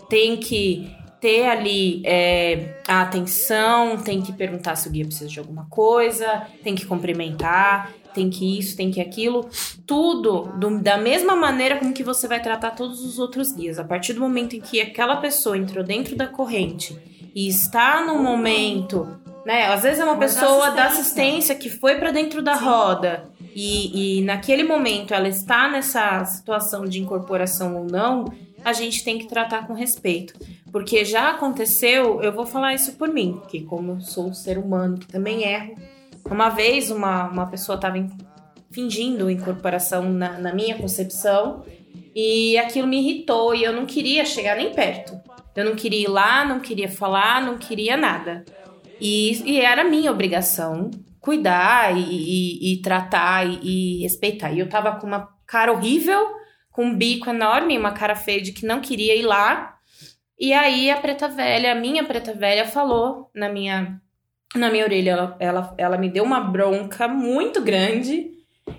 Tem 0.08 0.36
que 0.36 0.92
ter 1.20 1.46
ali 1.46 2.02
é, 2.04 2.80
a 2.88 3.02
atenção, 3.02 3.98
tem 3.98 4.20
que 4.20 4.32
perguntar 4.32 4.74
se 4.74 4.88
o 4.88 4.90
guia 4.90 5.04
precisa 5.04 5.30
de 5.30 5.38
alguma 5.38 5.66
coisa, 5.70 6.44
tem 6.64 6.74
que 6.74 6.84
cumprimentar, 6.84 7.92
tem 8.16 8.28
que 8.28 8.58
isso, 8.58 8.76
tem 8.76 8.90
que 8.90 9.00
aquilo. 9.00 9.48
Tudo 9.86 10.48
do- 10.58 10.80
da 10.80 10.96
mesma 10.98 11.36
maneira 11.36 11.76
como 11.78 11.92
que 11.92 12.02
você 12.02 12.26
vai 12.26 12.42
tratar 12.42 12.72
todos 12.72 13.04
os 13.04 13.18
outros 13.20 13.52
guias. 13.52 13.78
A 13.78 13.84
partir 13.84 14.12
do 14.12 14.20
momento 14.20 14.56
em 14.56 14.60
que 14.60 14.80
aquela 14.80 15.16
pessoa 15.16 15.56
entrou 15.56 15.84
dentro 15.84 16.16
da 16.16 16.26
corrente 16.26 16.98
e 17.34 17.46
está 17.48 18.04
no 18.04 18.18
momento, 18.22 19.06
né? 19.44 19.66
Às 19.66 19.82
vezes 19.84 20.00
é 20.00 20.04
uma 20.04 20.16
pessoa 20.16 20.70
da 20.72 20.86
assistência. 20.86 21.54
que 21.54 21.70
foi 21.70 21.96
para 21.96 22.10
dentro 22.10 22.42
da 22.42 22.54
roda 22.56 23.28
e, 23.54 24.18
e 24.18 24.22
naquele 24.22 24.64
momento 24.64 25.14
ela 25.14 25.28
está 25.28 25.68
nessa 25.68 26.24
situação 26.24 26.84
de 26.84 27.00
incorporação 27.00 27.76
ou 27.76 27.84
não, 27.84 28.24
a 28.64 28.72
gente 28.72 29.04
tem 29.04 29.18
que 29.18 29.26
tratar 29.28 29.66
com 29.66 29.72
respeito. 29.74 30.34
Porque 30.72 31.04
já 31.04 31.30
aconteceu, 31.30 32.20
eu 32.22 32.32
vou 32.32 32.44
falar 32.44 32.74
isso 32.74 32.92
por 32.96 33.08
mim, 33.08 33.38
porque 33.40 33.60
como 33.60 33.92
eu 33.92 34.00
sou 34.00 34.26
um 34.26 34.34
ser 34.34 34.58
humano 34.58 34.98
que 34.98 35.06
também 35.06 35.42
erro, 35.44 35.76
uma 36.30 36.48
vez 36.50 36.90
uma, 36.90 37.28
uma 37.28 37.46
pessoa 37.46 37.76
estava 37.76 37.96
fingindo 38.70 39.30
incorporação 39.30 40.10
na, 40.10 40.38
na 40.38 40.52
minha 40.54 40.76
concepção 40.76 41.64
e 42.14 42.56
aquilo 42.58 42.86
me 42.86 42.98
irritou 42.98 43.54
e 43.54 43.62
eu 43.64 43.72
não 43.72 43.86
queria 43.86 44.24
chegar 44.24 44.56
nem 44.56 44.72
perto. 44.72 45.18
Eu 45.54 45.64
não 45.64 45.74
queria 45.74 46.02
ir 46.02 46.08
lá, 46.10 46.44
não 46.44 46.60
queria 46.60 46.88
falar, 46.88 47.42
não 47.42 47.56
queria 47.56 47.96
nada. 47.96 48.44
E, 49.00 49.42
e 49.50 49.60
era 49.60 49.84
minha 49.84 50.10
obrigação 50.10 50.90
cuidar 51.20 51.96
e, 51.96 52.00
e- 52.02 52.72
e 52.74 52.82
tratar 52.82 53.46
e, 53.46 53.58
e 53.62 54.02
respeitar. 54.02 54.52
E 54.52 54.60
eu 54.60 54.68
tava 54.68 54.92
com 54.96 55.06
uma 55.06 55.28
cara 55.46 55.72
horrível, 55.72 56.26
com 56.70 56.84
um 56.84 56.94
bico 56.96 57.30
enorme, 57.30 57.78
uma 57.78 57.92
cara 57.92 58.14
feia 58.14 58.40
de 58.42 58.52
que 58.52 58.66
não 58.66 58.80
queria 58.80 59.14
ir 59.16 59.22
lá. 59.22 59.74
E 60.38 60.52
aí 60.52 60.90
a 60.90 60.98
preta 60.98 61.28
velha, 61.28 61.72
a 61.72 61.74
minha 61.74 62.04
preta 62.04 62.34
velha, 62.34 62.66
falou 62.66 63.30
na 63.34 63.48
minha, 63.48 63.98
na 64.54 64.70
minha 64.70 64.84
orelha, 64.84 65.10
ela, 65.10 65.36
ela, 65.38 65.74
ela 65.76 65.98
me 65.98 66.08
deu 66.08 66.24
uma 66.24 66.40
bronca 66.40 67.08
muito 67.08 67.60
grande, 67.60 68.30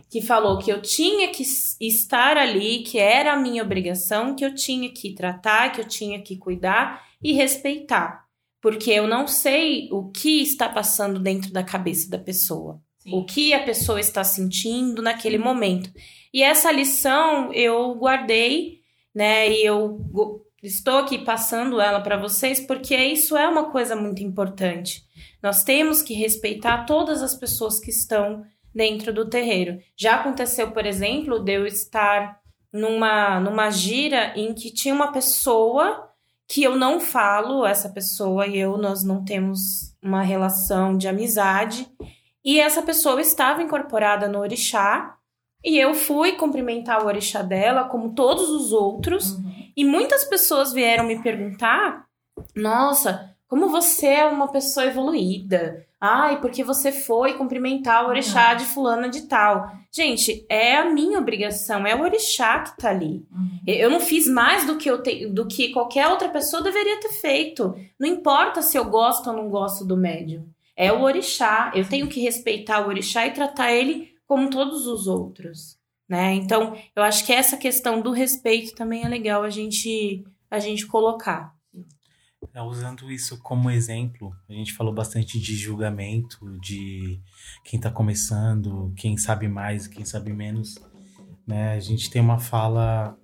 que 0.10 0.22
falou 0.22 0.58
que 0.58 0.72
eu 0.72 0.82
tinha 0.82 1.30
que 1.30 1.44
estar 1.82 2.38
ali, 2.38 2.80
que 2.80 2.98
era 2.98 3.34
a 3.34 3.38
minha 3.38 3.64
obrigação, 3.64 4.36
que 4.36 4.46
eu 4.46 4.54
tinha 4.56 4.90
que 4.90 5.14
tratar, 5.14 5.72
que 5.72 5.82
eu 5.82 5.88
tinha 5.88 6.22
que 6.22 6.38
cuidar 6.38 7.06
e 7.22 7.34
respeitar. 7.34 8.26
Porque 8.62 8.92
eu 8.92 9.08
não 9.08 9.28
sei 9.28 9.88
o 9.92 10.10
que 10.10 10.42
está 10.42 10.68
passando 10.68 11.20
dentro 11.20 11.52
da 11.52 11.64
cabeça 11.64 12.10
da 12.10 12.18
pessoa. 12.18 12.82
O 13.10 13.24
que 13.24 13.54
a 13.54 13.64
pessoa 13.64 14.00
está 14.00 14.24
sentindo 14.24 15.02
naquele 15.02 15.38
momento. 15.38 15.90
E 16.34 16.44
essa 16.44 16.72
lição 16.72 17.54
eu 17.54 17.96
guardei, 17.96 18.82
né? 19.16 19.50
E 19.50 19.66
eu 19.66 20.46
estou 20.64 21.00
aqui 21.00 21.20
passando 21.20 21.80
ela 21.80 22.02
para 22.02 22.18
vocês 22.18 22.60
porque 22.60 22.96
isso 22.96 23.38
é 23.38 23.48
uma 23.48 23.72
coisa 23.72 23.96
muito 23.96 24.24
importante. 24.24 25.06
Nós 25.42 25.64
temos 25.64 26.02
que 26.02 26.14
respeitar 26.14 26.86
todas 26.86 27.22
as 27.22 27.36
pessoas 27.36 27.80
que 27.80 27.90
estão 27.90 28.44
dentro 28.74 29.14
do 29.14 29.30
terreiro. 29.30 29.80
Já 29.96 30.16
aconteceu, 30.16 30.72
por 30.72 30.86
exemplo, 30.86 31.40
de 31.40 31.54
eu 31.54 31.66
estar 31.66 32.40
numa, 32.72 33.40
numa 33.40 33.70
gira 33.70 34.34
em 34.36 34.54
que 34.54 34.72
tinha 34.72 34.94
uma 34.94 35.12
pessoa 35.12 36.08
que 36.48 36.64
eu 36.64 36.78
não 36.78 37.00
falo, 37.00 37.66
essa 37.66 37.90
pessoa 37.90 38.48
e 38.48 38.58
eu, 38.58 38.78
nós 38.78 39.04
não 39.04 39.24
temos 39.24 39.94
uma 40.02 40.22
relação 40.22 40.98
de 40.98 41.08
amizade. 41.08 41.88
E 42.44 42.60
essa 42.60 42.82
pessoa 42.82 43.20
estava 43.20 43.62
incorporada 43.62 44.30
no 44.30 44.40
orixá. 44.40 45.18
E 45.64 45.78
eu 45.78 45.94
fui 45.94 46.34
cumprimentar 46.34 47.04
o 47.04 47.08
orixá 47.08 47.42
dela, 47.42 47.84
como 47.86 48.14
todos 48.14 48.48
os 48.50 48.72
outros. 48.72 49.32
Uhum. 49.32 49.47
E 49.78 49.86
muitas 49.86 50.26
pessoas 50.26 50.74
vieram 50.74 51.06
me 51.06 51.22
perguntar: 51.22 52.04
Nossa, 52.56 53.36
como 53.48 53.70
você 53.70 54.08
é 54.08 54.26
uma 54.26 54.48
pessoa 54.52 54.86
evoluída. 54.88 55.86
Ai, 56.00 56.40
porque 56.42 56.64
você 56.64 56.92
foi 56.92 57.34
cumprimentar 57.34 58.06
o 58.06 58.10
orixá 58.10 58.54
de 58.54 58.66
fulana 58.66 59.10
de 59.10 59.24
tal. 59.24 59.72
Gente, 59.92 60.46
é 60.48 60.76
a 60.78 60.86
minha 60.86 61.18
obrigação, 61.18 61.88
é 61.88 61.96
o 61.96 62.02
orixá 62.04 62.60
que 62.60 62.78
tá 62.78 62.92
ali. 62.92 63.26
Uhum. 63.32 63.60
Eu 63.66 63.90
não 63.90 64.00
fiz 64.00 64.28
mais 64.28 64.64
do 64.68 64.76
que, 64.78 64.88
eu 64.88 65.02
te- 65.02 65.26
do 65.26 65.48
que 65.48 65.70
qualquer 65.74 66.08
outra 66.08 66.30
pessoa 66.30 66.62
deveria 66.62 67.00
ter 67.00 67.14
feito. 67.14 67.74
Não 68.00 68.08
importa 68.08 68.62
se 68.62 68.78
eu 68.78 68.86
gosto 68.86 69.28
ou 69.32 69.36
não 69.36 69.50
gosto 69.50 69.84
do 69.84 69.98
médium. 69.98 70.46
É 70.76 70.94
o 70.94 71.02
orixá. 71.02 71.72
Eu 71.74 71.90
tenho 71.90 72.08
que 72.08 72.20
respeitar 72.22 72.82
o 72.86 72.90
orixá 72.90 73.26
e 73.26 73.32
tratar 73.32 73.72
ele 73.72 74.12
como 74.28 74.52
todos 74.52 74.86
os 74.86 75.08
outros. 75.08 75.77
Né? 76.08 76.36
Então, 76.36 76.76
eu 76.96 77.04
acho 77.04 77.26
que 77.26 77.34
essa 77.34 77.58
questão 77.58 78.02
do 78.02 78.12
respeito 78.12 78.74
também 78.76 79.04
é 79.04 79.08
legal 79.08 79.44
a 79.44 79.50
gente, 79.50 80.24
a 80.50 80.60
gente 80.60 80.86
colocar. 80.86 81.54
É, 82.54 82.62
usando 82.62 83.12
isso 83.12 83.38
como 83.40 83.70
exemplo, 83.70 84.34
a 84.50 84.54
gente 84.54 84.74
falou 84.74 84.94
bastante 84.94 85.40
de 85.40 85.56
julgamento, 85.56 86.40
de 86.60 87.20
quem 87.64 87.80
tá 87.80 87.92
começando, 87.92 88.94
quem 88.96 89.18
sabe 89.18 89.48
mais, 89.48 89.88
quem 89.88 90.06
sabe 90.06 90.32
menos. 90.32 90.76
Né? 91.46 91.74
A 91.74 91.80
gente 91.80 92.10
tem 92.10 92.22
uma 92.22 92.40
fala 92.40 93.18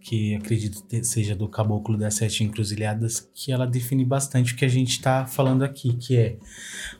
que 0.00 0.34
acredito 0.34 0.82
seja 1.04 1.36
do 1.36 1.48
Caboclo 1.48 1.96
das 1.96 2.14
Sete 2.14 2.42
Encruzilhadas, 2.42 3.28
que 3.34 3.52
ela 3.52 3.66
define 3.66 4.04
bastante 4.04 4.54
o 4.54 4.56
que 4.56 4.64
a 4.64 4.68
gente 4.68 4.92
está 4.92 5.26
falando 5.26 5.62
aqui, 5.62 5.96
que 5.96 6.16
é 6.16 6.38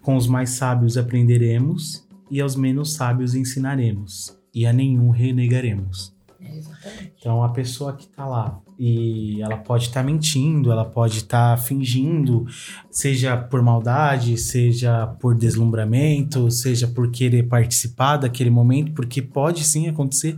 com 0.03 0.17
os 0.17 0.27
mais 0.27 0.51
sábios 0.51 0.97
aprenderemos 0.97 2.07
e 2.31 2.41
aos 2.41 2.55
menos 2.55 2.93
sábios 2.93 3.35
ensinaremos, 3.35 4.39
e 4.55 4.67
a 4.67 4.73
nenhum 4.73 5.11
renegaremos. 5.11 6.13
exatamente. 6.41 7.13
Então 7.19 7.45
a 7.45 7.51
pessoa 7.51 7.93
que 7.95 8.09
tá 8.09 8.27
lá 8.27 8.59
e 8.79 9.43
ela 9.43 9.59
pode 9.59 9.85
estar 9.85 10.03
mentindo, 10.03 10.73
ela 10.73 10.87
pode 10.87 11.19
estar 11.19 11.59
fingindo, 11.59 12.47
seja 12.91 13.37
por 13.37 13.61
maldade, 13.63 14.39
seja 14.39 15.07
por 15.07 15.35
deslumbramento, 15.35 16.51
seja 16.51 16.89
por 16.89 17.11
querer 17.11 17.43
participar 17.47 18.17
daquele 18.17 18.49
momento, 18.49 18.93
porque 18.93 19.21
pode 19.21 19.65
sim 19.65 19.87
acontecer. 19.87 20.35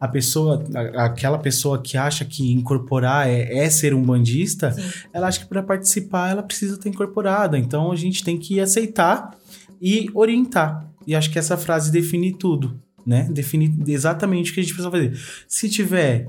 A 0.00 0.08
pessoa, 0.08 0.64
a- 0.74 1.04
aquela 1.04 1.36
pessoa 1.38 1.82
que 1.82 1.98
acha 1.98 2.24
que 2.24 2.50
incorporar 2.52 3.28
é, 3.28 3.58
é 3.58 3.68
ser 3.68 3.94
um 3.94 4.02
bandista, 4.02 4.72
Sim. 4.72 4.82
ela 5.12 5.28
acha 5.28 5.40
que 5.40 5.46
para 5.46 5.62
participar 5.62 6.30
ela 6.30 6.42
precisa 6.42 6.76
estar 6.76 6.88
incorporada. 6.88 7.58
Então 7.58 7.92
a 7.92 7.96
gente 7.96 8.24
tem 8.24 8.38
que 8.38 8.58
aceitar 8.58 9.36
e 9.80 10.08
orientar. 10.14 10.88
E 11.06 11.14
acho 11.14 11.30
que 11.30 11.38
essa 11.38 11.56
frase 11.58 11.90
define 11.92 12.32
tudo, 12.32 12.80
né? 13.06 13.28
Define 13.30 13.82
exatamente 13.86 14.50
o 14.50 14.54
que 14.54 14.60
a 14.60 14.62
gente 14.62 14.72
precisa 14.72 14.90
fazer. 14.90 15.18
Se 15.48 15.68
tiver 15.68 16.28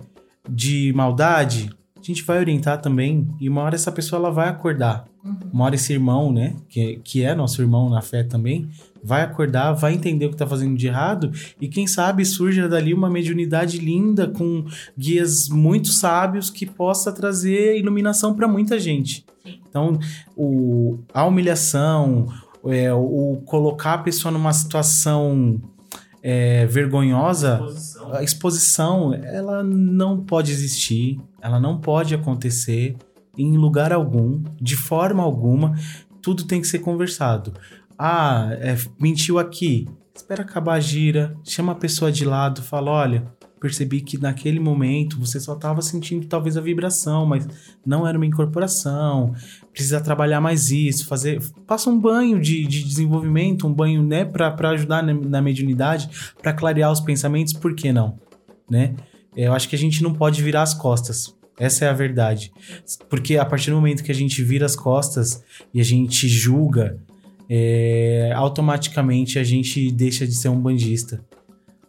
de 0.49 0.91
maldade, 0.93 1.69
a 1.97 2.03
gente 2.03 2.23
vai 2.23 2.39
orientar 2.39 2.81
também 2.81 3.27
e 3.39 3.47
uma 3.47 3.61
hora 3.61 3.75
essa 3.75 3.91
pessoa 3.91 4.19
ela 4.19 4.31
vai 4.31 4.49
acordar. 4.49 5.05
Uma 5.53 5.65
hora 5.65 5.75
esse 5.75 5.93
irmão, 5.93 6.33
né, 6.33 6.55
que, 6.67 6.99
que 7.01 7.23
é 7.23 7.33
nosso 7.33 7.61
irmão 7.61 7.89
na 7.89 8.01
fé 8.01 8.23
também, 8.23 8.69
vai 9.01 9.21
acordar, 9.21 9.71
vai 9.71 9.93
entender 9.93 10.25
o 10.25 10.29
que 10.29 10.35
está 10.35 10.45
fazendo 10.45 10.75
de 10.75 10.87
errado 10.87 11.31
e 11.61 11.67
quem 11.69 11.87
sabe 11.87 12.25
surja 12.25 12.67
dali 12.67 12.93
uma 12.93 13.09
mediunidade 13.09 13.77
linda 13.77 14.27
com 14.27 14.65
guias 14.97 15.47
muito 15.47 15.89
sábios 15.89 16.49
que 16.49 16.65
possa 16.65 17.11
trazer 17.11 17.77
iluminação 17.77 18.33
para 18.33 18.47
muita 18.49 18.77
gente. 18.77 19.25
Então, 19.69 19.97
o, 20.35 20.99
a 21.13 21.25
humilhação, 21.25 22.27
é, 22.65 22.93
o 22.93 23.41
colocar 23.45 23.93
a 23.93 23.97
pessoa 23.99 24.31
numa 24.31 24.51
situação 24.51 25.61
é, 26.23 26.65
vergonhosa, 26.65 27.57
Posição. 27.57 28.13
a 28.13 28.23
exposição, 28.23 29.13
ela 29.13 29.61
não 29.61 30.23
pode 30.23 30.53
existir, 30.53 31.19
ela 31.41 31.59
não 31.59 31.81
pode 31.81 32.15
acontecer 32.15 32.95
em 33.37 33.57
lugar 33.57 33.91
algum, 33.91 34.41
de 34.61 34.77
forma 34.77 35.21
alguma. 35.21 35.77
Tudo 36.21 36.45
tem 36.45 36.61
que 36.61 36.67
ser 36.67 36.79
conversado. 36.79 37.53
Ah, 37.99 38.49
é, 38.53 38.77
mentiu 38.97 39.37
aqui. 39.37 39.85
Espera 40.15 40.43
acabar 40.43 40.75
a 40.75 40.79
gira, 40.79 41.35
chama 41.43 41.73
a 41.73 41.75
pessoa 41.75 42.11
de 42.11 42.23
lado, 42.23 42.61
fala: 42.61 42.91
olha, 42.91 43.25
percebi 43.63 44.01
que 44.01 44.17
naquele 44.17 44.59
momento 44.59 45.17
você 45.17 45.39
só 45.39 45.53
estava 45.53 45.81
sentindo 45.81 46.27
talvez 46.27 46.57
a 46.57 46.61
vibração, 46.61 47.25
mas 47.25 47.47
não 47.85 48.05
era 48.05 48.17
uma 48.17 48.25
incorporação. 48.25 49.33
Precisa 49.71 50.01
trabalhar 50.01 50.41
mais 50.41 50.69
isso, 50.69 51.07
fazer. 51.07 51.41
Passa 51.65 51.89
um 51.89 51.97
banho 51.97 52.41
de, 52.41 52.67
de 52.67 52.83
desenvolvimento, 52.83 53.65
um 53.65 53.73
banho, 53.73 54.03
né, 54.03 54.25
para 54.25 54.69
ajudar 54.71 55.01
na, 55.01 55.13
na 55.13 55.41
mediunidade, 55.41 56.09
para 56.41 56.51
clarear 56.51 56.91
os 56.91 56.99
pensamentos, 56.99 57.53
por 57.53 57.73
que 57.73 57.93
não? 57.93 58.19
Né? 58.69 58.95
Eu 59.33 59.53
acho 59.53 59.69
que 59.69 59.77
a 59.77 59.79
gente 59.79 60.03
não 60.03 60.13
pode 60.13 60.43
virar 60.43 60.63
as 60.63 60.73
costas. 60.73 61.33
Essa 61.57 61.85
é 61.85 61.87
a 61.87 61.93
verdade. 61.93 62.51
Porque 63.09 63.37
a 63.37 63.45
partir 63.45 63.69
do 63.69 63.77
momento 63.77 64.03
que 64.03 64.11
a 64.11 64.15
gente 64.15 64.43
vira 64.43 64.65
as 64.65 64.75
costas 64.75 65.41
e 65.73 65.79
a 65.79 65.83
gente 65.85 66.27
julga, 66.27 66.99
é, 67.49 68.33
automaticamente 68.35 69.39
a 69.39 69.43
gente 69.43 69.89
deixa 69.89 70.27
de 70.27 70.35
ser 70.35 70.49
um 70.49 70.59
bandista. 70.59 71.23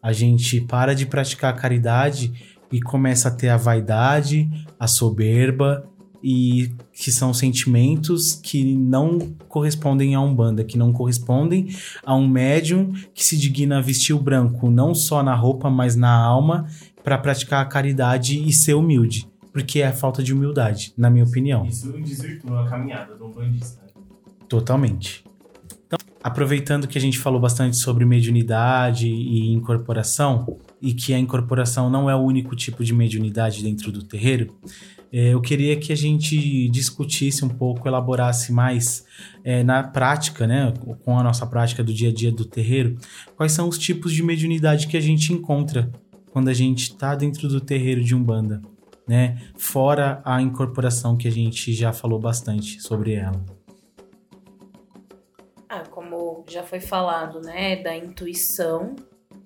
A 0.04 0.12
gente 0.12 0.60
para 0.60 0.92
de 0.92 1.06
praticar 1.06 1.54
a 1.54 1.56
caridade 1.56 2.30
e 2.70 2.78
começa 2.78 3.28
a 3.28 3.30
ter 3.30 3.48
a 3.48 3.56
vaidade, 3.56 4.50
a 4.78 4.86
soberba 4.86 5.88
e 6.22 6.74
que 6.92 7.10
são 7.10 7.32
sentimentos 7.32 8.34
que 8.34 8.76
não 8.76 9.18
correspondem 9.48 10.14
a 10.14 10.20
um 10.20 10.34
banda, 10.34 10.62
que 10.62 10.76
não 10.76 10.92
correspondem 10.92 11.68
a 12.04 12.14
um 12.14 12.28
médium 12.28 12.92
que 13.14 13.24
se 13.24 13.34
digna 13.38 13.78
a 13.78 13.80
vestir 13.80 14.14
o 14.14 14.18
branco 14.18 14.70
não 14.70 14.94
só 14.94 15.22
na 15.22 15.34
roupa, 15.34 15.70
mas 15.70 15.96
na 15.96 16.14
alma 16.14 16.66
para 17.02 17.16
praticar 17.16 17.62
a 17.62 17.66
caridade 17.66 18.46
e 18.46 18.52
ser 18.52 18.74
humilde, 18.74 19.26
porque 19.54 19.80
é 19.80 19.86
a 19.86 19.92
falta 19.92 20.22
de 20.22 20.34
humildade, 20.34 20.92
na 20.98 21.08
minha 21.08 21.24
opinião. 21.24 21.64
Isso 21.64 21.90
desvirtua 21.92 22.66
a 22.66 22.68
caminhada 22.68 23.16
de 23.16 23.22
um 23.22 23.30
bandista. 23.30 23.80
né? 23.82 23.88
Totalmente. 24.50 25.24
Aproveitando 26.24 26.88
que 26.88 26.96
a 26.96 27.00
gente 27.00 27.18
falou 27.18 27.38
bastante 27.38 27.76
sobre 27.76 28.02
mediunidade 28.06 29.06
e 29.06 29.52
incorporação, 29.52 30.58
e 30.80 30.94
que 30.94 31.12
a 31.12 31.18
incorporação 31.18 31.90
não 31.90 32.08
é 32.08 32.16
o 32.16 32.20
único 32.20 32.56
tipo 32.56 32.82
de 32.82 32.94
mediunidade 32.94 33.62
dentro 33.62 33.92
do 33.92 34.02
terreiro, 34.02 34.56
eh, 35.12 35.34
eu 35.34 35.42
queria 35.42 35.76
que 35.76 35.92
a 35.92 35.94
gente 35.94 36.66
discutisse 36.70 37.44
um 37.44 37.48
pouco, 37.50 37.86
elaborasse 37.86 38.54
mais 38.54 39.04
eh, 39.44 39.62
na 39.62 39.82
prática, 39.82 40.46
né, 40.46 40.72
com 41.04 41.18
a 41.18 41.22
nossa 41.22 41.46
prática 41.46 41.84
do 41.84 41.92
dia 41.92 42.08
a 42.08 42.12
dia 42.14 42.32
do 42.32 42.46
terreiro, 42.46 42.96
quais 43.36 43.52
são 43.52 43.68
os 43.68 43.76
tipos 43.76 44.10
de 44.10 44.22
mediunidade 44.22 44.86
que 44.86 44.96
a 44.96 45.02
gente 45.02 45.30
encontra 45.30 45.92
quando 46.30 46.48
a 46.48 46.54
gente 46.54 46.84
está 46.84 47.14
dentro 47.14 47.48
do 47.48 47.60
terreiro 47.60 48.02
de 48.02 48.14
Umbanda, 48.14 48.62
né, 49.06 49.42
fora 49.58 50.22
a 50.24 50.40
incorporação 50.40 51.18
que 51.18 51.28
a 51.28 51.30
gente 51.30 51.70
já 51.74 51.92
falou 51.92 52.18
bastante 52.18 52.80
sobre 52.80 53.12
ela. 53.12 53.44
Como 56.14 56.44
já 56.48 56.62
foi 56.62 56.80
falado, 56.80 57.40
né, 57.40 57.76
da 57.76 57.94
intuição. 57.96 58.94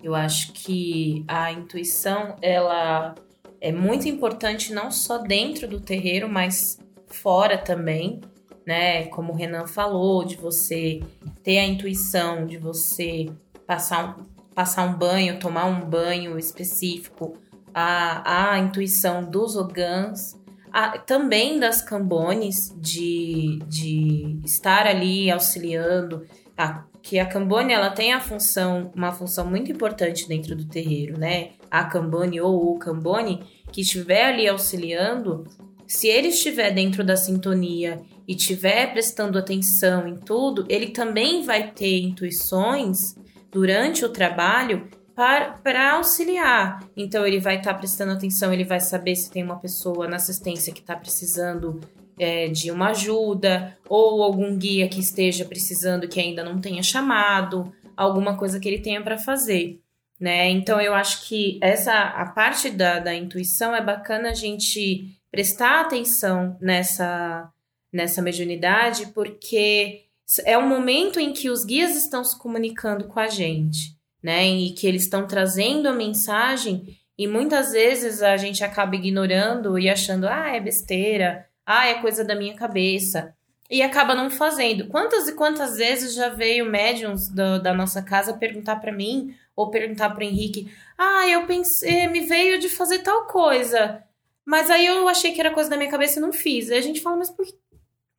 Eu 0.03 0.13
acho 0.15 0.53
que 0.53 1.25
a 1.27 1.51
intuição, 1.51 2.35
ela 2.41 3.15
é 3.59 3.71
muito 3.71 4.07
importante 4.07 4.71
não 4.73 4.91
só 4.91 5.17
dentro 5.17 5.67
do 5.67 5.79
terreiro, 5.79 6.29
mas 6.29 6.79
fora 7.07 7.57
também, 7.57 8.21
né? 8.65 9.05
Como 9.07 9.33
o 9.33 9.35
Renan 9.35 9.65
falou, 9.67 10.23
de 10.23 10.35
você 10.37 11.01
ter 11.43 11.57
a 11.57 11.65
intuição, 11.65 12.45
de 12.45 12.57
você 12.57 13.25
passar 13.67 14.17
um, 14.19 14.23
passar 14.53 14.83
um 14.83 14.93
banho, 14.93 15.39
tomar 15.39 15.65
um 15.65 15.81
banho 15.81 16.37
específico, 16.37 17.35
a, 17.73 18.51
a 18.53 18.59
intuição 18.59 19.23
dos 19.23 19.55
ogãs, 19.57 20.39
a- 20.71 20.97
também 20.99 21.59
das 21.59 21.81
cambones, 21.81 22.73
de, 22.77 23.59
de 23.67 24.39
estar 24.45 24.87
ali 24.87 25.29
auxiliando, 25.29 26.25
a- 26.59 26.83
que 27.01 27.17
a 27.17 27.25
cambone 27.25 27.71
ela 27.71 27.89
tem 27.89 28.11
a 28.11 28.19
função, 28.19 28.91
uma 28.93 29.13
função 29.13 29.45
muito 29.45 29.71
importante 29.71 30.27
dentro 30.27 30.53
do 30.55 30.65
terreiro, 30.65 31.17
né? 31.17 31.51
A 31.71 31.85
cambone 31.85 32.41
ou 32.41 32.73
o 32.73 32.77
cambone 32.77 33.41
que 33.71 33.79
estiver 33.81 34.25
ali 34.25 34.45
auxiliando, 34.47 35.45
se 35.87 36.07
ele 36.09 36.27
estiver 36.27 36.71
dentro 36.71 37.01
da 37.01 37.15
sintonia 37.15 38.01
e 38.27 38.35
estiver 38.35 38.91
prestando 38.91 39.39
atenção 39.39 40.05
em 40.05 40.17
tudo, 40.17 40.65
ele 40.67 40.87
também 40.89 41.43
vai 41.43 41.71
ter 41.71 42.01
intuições 42.01 43.15
durante 43.49 44.03
o 44.03 44.09
trabalho 44.09 44.89
para, 45.15 45.51
para 45.53 45.93
auxiliar. 45.93 46.83
Então 46.95 47.25
ele 47.25 47.39
vai 47.39 47.57
estar 47.57 47.73
prestando 47.75 48.11
atenção, 48.11 48.51
ele 48.53 48.65
vai 48.65 48.81
saber 48.81 49.15
se 49.15 49.31
tem 49.31 49.43
uma 49.43 49.57
pessoa 49.59 50.07
na 50.07 50.17
assistência 50.17 50.73
que 50.73 50.81
está 50.81 50.95
precisando 50.95 51.79
é, 52.19 52.47
de 52.49 52.69
uma 52.69 52.89
ajuda, 52.89 53.77
ou 53.87 54.21
algum 54.21 54.57
guia 54.57 54.89
que 54.89 54.99
esteja 54.99 55.45
precisando 55.45 56.07
que 56.07 56.19
ainda 56.19 56.43
não 56.43 56.59
tenha 56.59 56.83
chamado, 56.83 57.73
alguma 57.95 58.37
coisa 58.37 58.59
que 58.59 58.67
ele 58.67 58.81
tenha 58.81 59.01
para 59.01 59.17
fazer. 59.17 59.79
Né? 60.19 60.49
Então 60.49 60.81
eu 60.81 60.93
acho 60.93 61.27
que 61.27 61.57
essa 61.61 61.93
a 61.93 62.25
parte 62.25 62.69
da, 62.69 62.99
da 62.99 63.15
intuição 63.15 63.73
é 63.73 63.81
bacana 63.81 64.31
a 64.31 64.33
gente 64.33 65.17
prestar 65.31 65.81
atenção 65.81 66.57
nessa, 66.59 67.49
nessa 67.91 68.21
mediunidade, 68.21 69.07
porque 69.07 70.01
é 70.43 70.57
um 70.57 70.67
momento 70.67 71.19
em 71.19 71.31
que 71.31 71.49
os 71.49 71.63
guias 71.63 71.95
estão 71.95 72.23
se 72.23 72.37
comunicando 72.37 73.05
com 73.05 73.19
a 73.19 73.27
gente, 73.27 73.95
né? 74.21 74.45
E 74.45 74.71
que 74.71 74.85
eles 74.85 75.03
estão 75.03 75.25
trazendo 75.25 75.87
a 75.87 75.93
mensagem, 75.93 76.97
e 77.17 77.27
muitas 77.27 77.71
vezes 77.71 78.21
a 78.21 78.37
gente 78.37 78.63
acaba 78.63 78.95
ignorando 78.95 79.77
e 79.77 79.89
achando, 79.89 80.27
ah, 80.27 80.55
é 80.55 80.59
besteira, 80.59 81.48
ah, 81.71 81.85
é 81.87 82.01
coisa 82.01 82.23
da 82.25 82.35
minha 82.35 82.55
cabeça. 82.55 83.31
E 83.69 83.83
acaba 83.83 84.15
não 84.15 84.31
fazendo. 84.31 84.87
Quantas 84.87 85.27
e 85.27 85.33
quantas 85.35 85.77
vezes 85.77 86.15
já 86.15 86.29
veio 86.29 86.65
médiums 86.65 87.29
do- 87.29 87.61
da 87.61 87.71
nossa 87.71 88.01
casa 88.01 88.33
perguntar 88.33 88.77
para 88.77 88.91
mim, 88.91 89.35
ou 89.55 89.69
perguntar 89.69 90.09
pro 90.09 90.23
Henrique, 90.23 90.73
ah, 90.97 91.27
eu 91.27 91.45
pensei, 91.45 92.07
me 92.07 92.21
veio 92.21 92.57
de 92.59 92.67
fazer 92.69 92.99
tal 92.99 93.25
coisa. 93.27 94.03
Mas 94.43 94.71
aí 94.71 94.87
eu 94.87 95.07
achei 95.07 95.31
que 95.31 95.39
era 95.39 95.51
coisa 95.53 95.69
da 95.69 95.77
minha 95.77 95.91
cabeça 95.91 96.17
e 96.17 96.21
não 96.21 96.33
fiz. 96.33 96.71
Aí 96.71 96.79
a 96.79 96.81
gente 96.81 97.01
fala, 97.01 97.17
mas 97.17 97.29
por, 97.29 97.45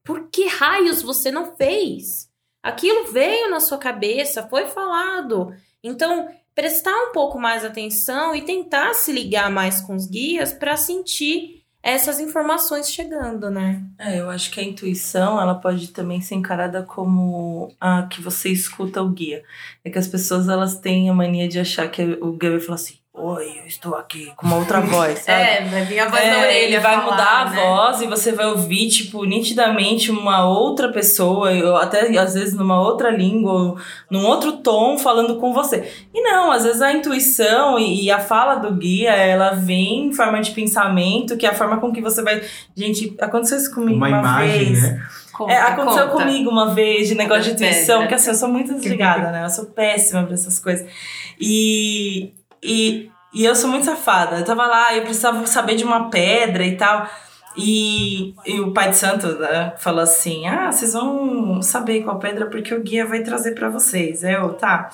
por 0.04 0.28
que 0.28 0.46
raios 0.46 1.02
você 1.02 1.32
não 1.32 1.56
fez? 1.56 2.30
Aquilo 2.62 3.10
veio 3.10 3.50
na 3.50 3.58
sua 3.58 3.78
cabeça, 3.78 4.46
foi 4.48 4.66
falado. 4.66 5.52
Então, 5.82 6.28
prestar 6.54 6.94
um 7.08 7.12
pouco 7.12 7.40
mais 7.40 7.64
atenção 7.64 8.36
e 8.36 8.42
tentar 8.42 8.94
se 8.94 9.10
ligar 9.10 9.50
mais 9.50 9.80
com 9.80 9.96
os 9.96 10.06
guias 10.06 10.52
para 10.52 10.76
sentir 10.76 11.59
essas 11.82 12.20
informações 12.20 12.90
chegando, 12.90 13.50
né? 13.50 13.82
É, 13.98 14.20
eu 14.20 14.28
acho 14.30 14.50
que 14.50 14.60
a 14.60 14.62
intuição, 14.62 15.40
ela 15.40 15.54
pode 15.54 15.88
também 15.88 16.20
ser 16.20 16.34
encarada 16.34 16.82
como 16.82 17.74
a 17.80 18.04
que 18.04 18.20
você 18.20 18.50
escuta 18.50 19.02
o 19.02 19.08
guia. 19.10 19.42
É 19.84 19.90
que 19.90 19.98
as 19.98 20.08
pessoas, 20.08 20.48
elas 20.48 20.78
têm 20.78 21.08
a 21.08 21.14
mania 21.14 21.48
de 21.48 21.58
achar 21.58 21.90
que 21.90 22.02
o 22.20 22.32
guia 22.32 22.50
vai 22.52 22.60
falar 22.60 22.76
assim, 22.76 22.99
oi, 23.22 23.59
eu 23.61 23.66
estou 23.66 23.94
aqui, 23.94 24.33
com 24.37 24.46
uma 24.46 24.56
outra 24.56 24.80
voz, 24.80 25.18
sabe? 25.24 25.40
É, 25.42 25.64
vai 25.64 25.85
vir 25.85 26.00
a 26.00 26.09
voz 26.09 26.22
É, 26.22 26.30
na 26.30 26.38
orelha. 26.38 26.52
ele 26.59 26.78
vai 26.80 26.94
falar, 26.96 27.11
mudar 27.11 27.40
a 27.46 27.50
né? 27.50 27.56
voz 27.62 28.00
e 28.00 28.06
você 28.06 28.33
vai 28.33 28.46
ouvir, 28.46 28.88
tipo, 28.88 29.24
nitidamente 29.24 30.11
uma 30.11 30.46
outra 30.48 30.90
pessoa, 30.90 31.50
ou 31.52 31.76
até 31.76 32.02
às 32.18 32.35
vezes 32.35 32.54
numa 32.54 32.80
outra 32.80 33.11
língua, 33.11 33.52
ou 33.52 33.78
num 34.11 34.24
outro 34.26 34.52
tom 34.59 34.98
falando 34.98 35.37
com 35.37 35.52
você. 35.52 35.90
E 36.14 36.22
não, 36.22 36.50
às 36.50 36.64
vezes 36.64 36.80
a 36.83 36.92
intuição 36.92 37.78
e, 37.78 38.04
e 38.04 38.11
a 38.11 38.18
fala 38.20 38.56
do 38.56 38.72
guia, 38.72 39.11
ela 39.11 39.50
vem 39.50 40.06
em 40.06 40.12
forma 40.12 40.40
de 40.40 40.50
pensamento, 40.52 41.37
que 41.37 41.46
é 41.46 41.50
a 41.50 41.54
forma 41.54 41.78
com 41.78 41.92
que 41.92 42.00
você 42.00 42.22
vai. 42.22 42.42
Gente, 42.76 43.14
aconteceu 43.20 43.59
isso 43.59 43.74
comigo 43.74 43.96
uma, 43.96 44.09
Uma 44.09 44.18
imagem, 44.18 44.64
vez. 44.72 44.83
né? 44.83 45.02
Conta, 45.33 45.52
É, 45.54 45.56
aconteceu 45.59 46.09
conta. 46.09 46.24
comigo 46.24 46.50
uma 46.50 46.74
vez 46.74 47.09
de 47.09 47.14
negócio 47.14 47.44
de 47.44 47.50
intuição, 47.52 48.00
porque 48.00 48.14
assim, 48.14 48.28
eu 48.28 48.35
sou 48.35 48.48
muito 48.48 48.74
desligada, 48.74 49.30
né? 49.30 49.44
Eu 49.44 49.48
sou 49.48 49.64
péssima 49.66 50.22
pra 50.24 50.35
essas 50.35 50.59
coisas. 50.59 50.87
E, 51.40 52.35
e, 52.62 53.10
e 53.32 53.44
eu 53.44 53.54
sou 53.54 53.70
muito 53.70 53.84
safada. 53.84 54.36
Eu 54.36 54.44
tava 54.44 54.66
lá, 54.66 54.94
eu 54.94 55.02
precisava 55.02 55.44
saber 55.46 55.76
de 55.76 55.84
uma 55.84 56.10
pedra 56.10 56.64
e 56.64 56.76
tal. 56.76 57.08
E, 57.56 58.34
e 58.46 58.60
o 58.60 58.72
pai 58.72 58.90
de 58.90 58.96
santo 58.96 59.26
né, 59.38 59.74
falou 59.78 60.00
assim: 60.00 60.46
Ah, 60.46 60.70
vocês 60.70 60.92
vão 60.92 61.60
saber 61.62 62.02
qual 62.02 62.18
pedra 62.18 62.46
porque 62.46 62.74
o 62.74 62.82
guia 62.82 63.06
vai 63.06 63.22
trazer 63.22 63.54
pra 63.54 63.68
vocês. 63.68 64.22
Eu, 64.22 64.54
tá. 64.54 64.90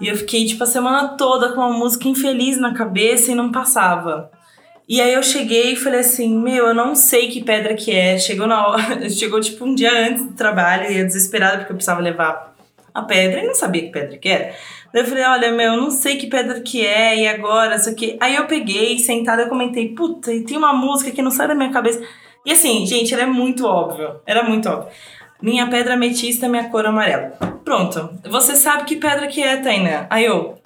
E 0.00 0.08
eu 0.08 0.16
fiquei, 0.16 0.44
tipo, 0.44 0.62
a 0.62 0.66
semana 0.66 1.16
toda 1.16 1.52
com 1.52 1.60
uma 1.60 1.72
música 1.72 2.08
infeliz 2.08 2.58
na 2.58 2.74
cabeça 2.74 3.30
e 3.30 3.34
não 3.34 3.52
passava. 3.52 4.30
E 4.88 5.00
aí 5.00 5.14
eu 5.14 5.22
cheguei 5.22 5.72
e 5.72 5.76
falei 5.76 6.00
assim, 6.00 6.36
meu, 6.38 6.66
eu 6.66 6.74
não 6.74 6.94
sei 6.94 7.30
que 7.30 7.42
pedra 7.42 7.74
que 7.74 7.90
é. 7.90 8.18
Chegou 8.18 8.46
na 8.46 8.68
hora, 8.68 9.08
chegou 9.08 9.40
tipo 9.40 9.64
um 9.64 9.74
dia 9.74 9.90
antes 10.08 10.26
do 10.26 10.32
trabalho, 10.34 10.90
e 10.90 10.98
eu 10.98 11.06
desesperada 11.06 11.58
porque 11.58 11.72
eu 11.72 11.76
precisava 11.76 12.02
levar 12.02 12.54
a 12.92 13.02
pedra 13.02 13.42
e 13.42 13.46
não 13.46 13.54
sabia 13.54 13.82
que 13.82 13.90
pedra 13.90 14.18
que 14.18 14.28
era. 14.28 14.54
Daí 14.94 15.02
eu 15.02 15.08
falei, 15.08 15.24
olha, 15.24 15.50
meu, 15.50 15.72
eu 15.72 15.76
não 15.76 15.90
sei 15.90 16.16
que 16.16 16.28
pedra 16.28 16.60
que 16.60 16.86
é, 16.86 17.18
e 17.18 17.26
agora, 17.26 17.74
isso 17.74 17.90
aqui. 17.90 18.16
Aí 18.20 18.36
eu 18.36 18.46
peguei, 18.46 18.96
sentada, 19.00 19.42
eu 19.42 19.48
comentei, 19.48 19.88
puta, 19.88 20.32
e 20.32 20.44
tem 20.44 20.56
uma 20.56 20.72
música 20.72 21.10
que 21.10 21.20
não 21.20 21.32
sai 21.32 21.48
da 21.48 21.54
minha 21.56 21.72
cabeça. 21.72 22.00
E 22.46 22.52
assim, 22.52 22.86
gente, 22.86 23.12
ela 23.12 23.24
é 23.24 23.26
muito 23.26 23.66
óbvio. 23.66 24.20
Era 24.24 24.44
muito 24.44 24.68
óbvio. 24.68 24.92
Minha 25.42 25.66
pedra 25.66 25.94
ametista, 25.94 26.48
minha 26.48 26.68
cor 26.68 26.86
amarela. 26.86 27.30
Pronto. 27.64 28.08
Você 28.30 28.54
sabe 28.54 28.84
que 28.84 28.94
pedra 28.94 29.26
que 29.26 29.42
é, 29.42 29.56
Tainá? 29.56 30.06
Aí 30.08 30.26
eu, 30.26 30.58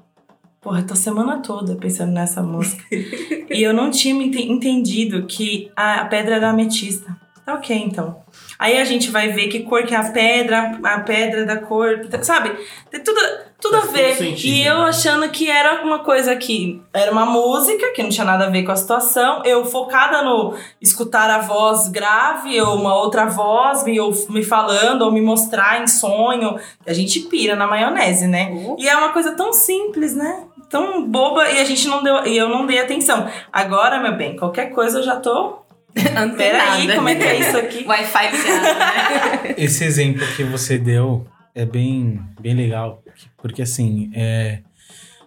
porra, 0.61 0.83
tô 0.83 0.93
a 0.93 0.97
semana 0.97 1.41
toda 1.41 1.75
pensando 1.77 2.13
nessa 2.13 2.43
música. 2.43 2.85
e 2.93 3.63
eu 3.63 3.73
não 3.73 3.91
tinha 3.91 4.13
entendido 4.23 5.25
que 5.25 5.73
a 5.75 6.05
pedra 6.05 6.35
era 6.35 6.51
ametista. 6.51 7.17
Tá 7.47 7.55
ok, 7.55 7.75
então. 7.75 8.23
Aí 8.59 8.77
a 8.77 8.85
gente 8.85 9.11
vai 9.11 9.33
ver 9.33 9.49
que 9.49 9.61
cor 9.61 9.85
que 9.85 9.95
é 9.95 9.97
a 9.97 10.11
pedra, 10.11 10.79
a 10.85 11.01
pedra 11.01 11.47
da 11.47 11.57
cor, 11.57 12.07
sabe? 12.21 12.55
Tem 12.91 13.03
tudo, 13.03 13.19
tudo 13.61 13.77
a 13.77 13.81
ver. 13.81 14.15
sentido, 14.15 14.55
e 14.55 14.65
eu 14.65 14.79
né? 14.79 14.89
achando 14.89 15.29
que 15.31 15.51
era 15.51 15.83
uma 15.83 15.99
coisa 15.99 16.37
que 16.37 16.81
era 16.95 17.11
uma 17.11 17.27
música, 17.27 17.93
que 17.93 18.03
não 18.03 18.09
tinha 18.09 18.25
nada 18.25 18.47
a 18.47 18.51
ver 18.51 18.63
com 18.63 18.71
a 18.71 18.77
situação. 18.77 19.43
Eu 19.45 19.65
focada 19.65 20.23
no 20.23 20.55
escutar 20.81 21.29
a 21.29 21.39
voz 21.41 21.89
grave, 21.89 22.61
ou 22.61 22.77
uma 22.77 22.95
outra 22.95 23.27
voz 23.27 23.85
me, 23.85 23.99
ou 23.99 24.13
me 24.31 24.45
falando, 24.45 25.03
ou 25.03 25.13
me 25.13 25.21
mostrar 25.21 25.83
em 25.83 25.89
sonho. 25.89 26.57
A 26.87 26.93
gente 26.93 27.21
pira 27.21 27.57
na 27.57 27.67
maionese, 27.67 28.29
né? 28.29 28.53
E 28.79 28.89
é 28.89 28.97
uma 28.97 29.13
coisa 29.13 29.33
tão 29.35 29.53
simples, 29.53 30.15
né? 30.15 30.45
Tão 30.71 31.05
boba 31.09 31.49
e 31.51 31.59
a 31.59 31.65
gente 31.65 31.89
não 31.89 32.03
deu. 32.03 32.27
E 32.27 32.37
eu 32.37 32.49
não 32.49 32.65
dei 32.65 32.79
atenção. 32.79 33.29
Agora, 33.53 33.99
meu 34.01 34.17
bem, 34.17 34.37
qualquer 34.37 34.67
coisa 34.67 35.01
eu 35.01 35.03
já 35.03 35.17
tô. 35.17 35.59
Peraí, 36.37 36.95
como 36.95 37.09
é 37.09 37.15
que 37.17 37.25
é 37.25 37.41
isso 37.41 37.57
aqui? 37.57 37.85
Wi-Fi 37.85 38.31
né? 38.31 39.55
Esse 39.57 39.85
exemplo 39.85 40.25
que 40.37 40.45
você 40.45 40.79
deu 40.79 41.27
é 41.55 41.65
bem, 41.65 42.21
bem 42.41 42.55
legal, 42.55 43.03
porque 43.41 43.63
assim, 43.63 44.11
é, 44.15 44.63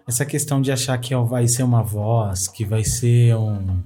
essa 0.08 0.26
questão 0.26 0.62
de 0.62 0.72
achar 0.72 0.98
que 0.98 1.16
vai 1.16 1.48
ser 1.48 1.64
uma 1.64 1.82
voz, 1.82 2.48
que 2.48 2.66
vai 2.66 2.84
ser 2.84 3.36
um. 3.36 3.82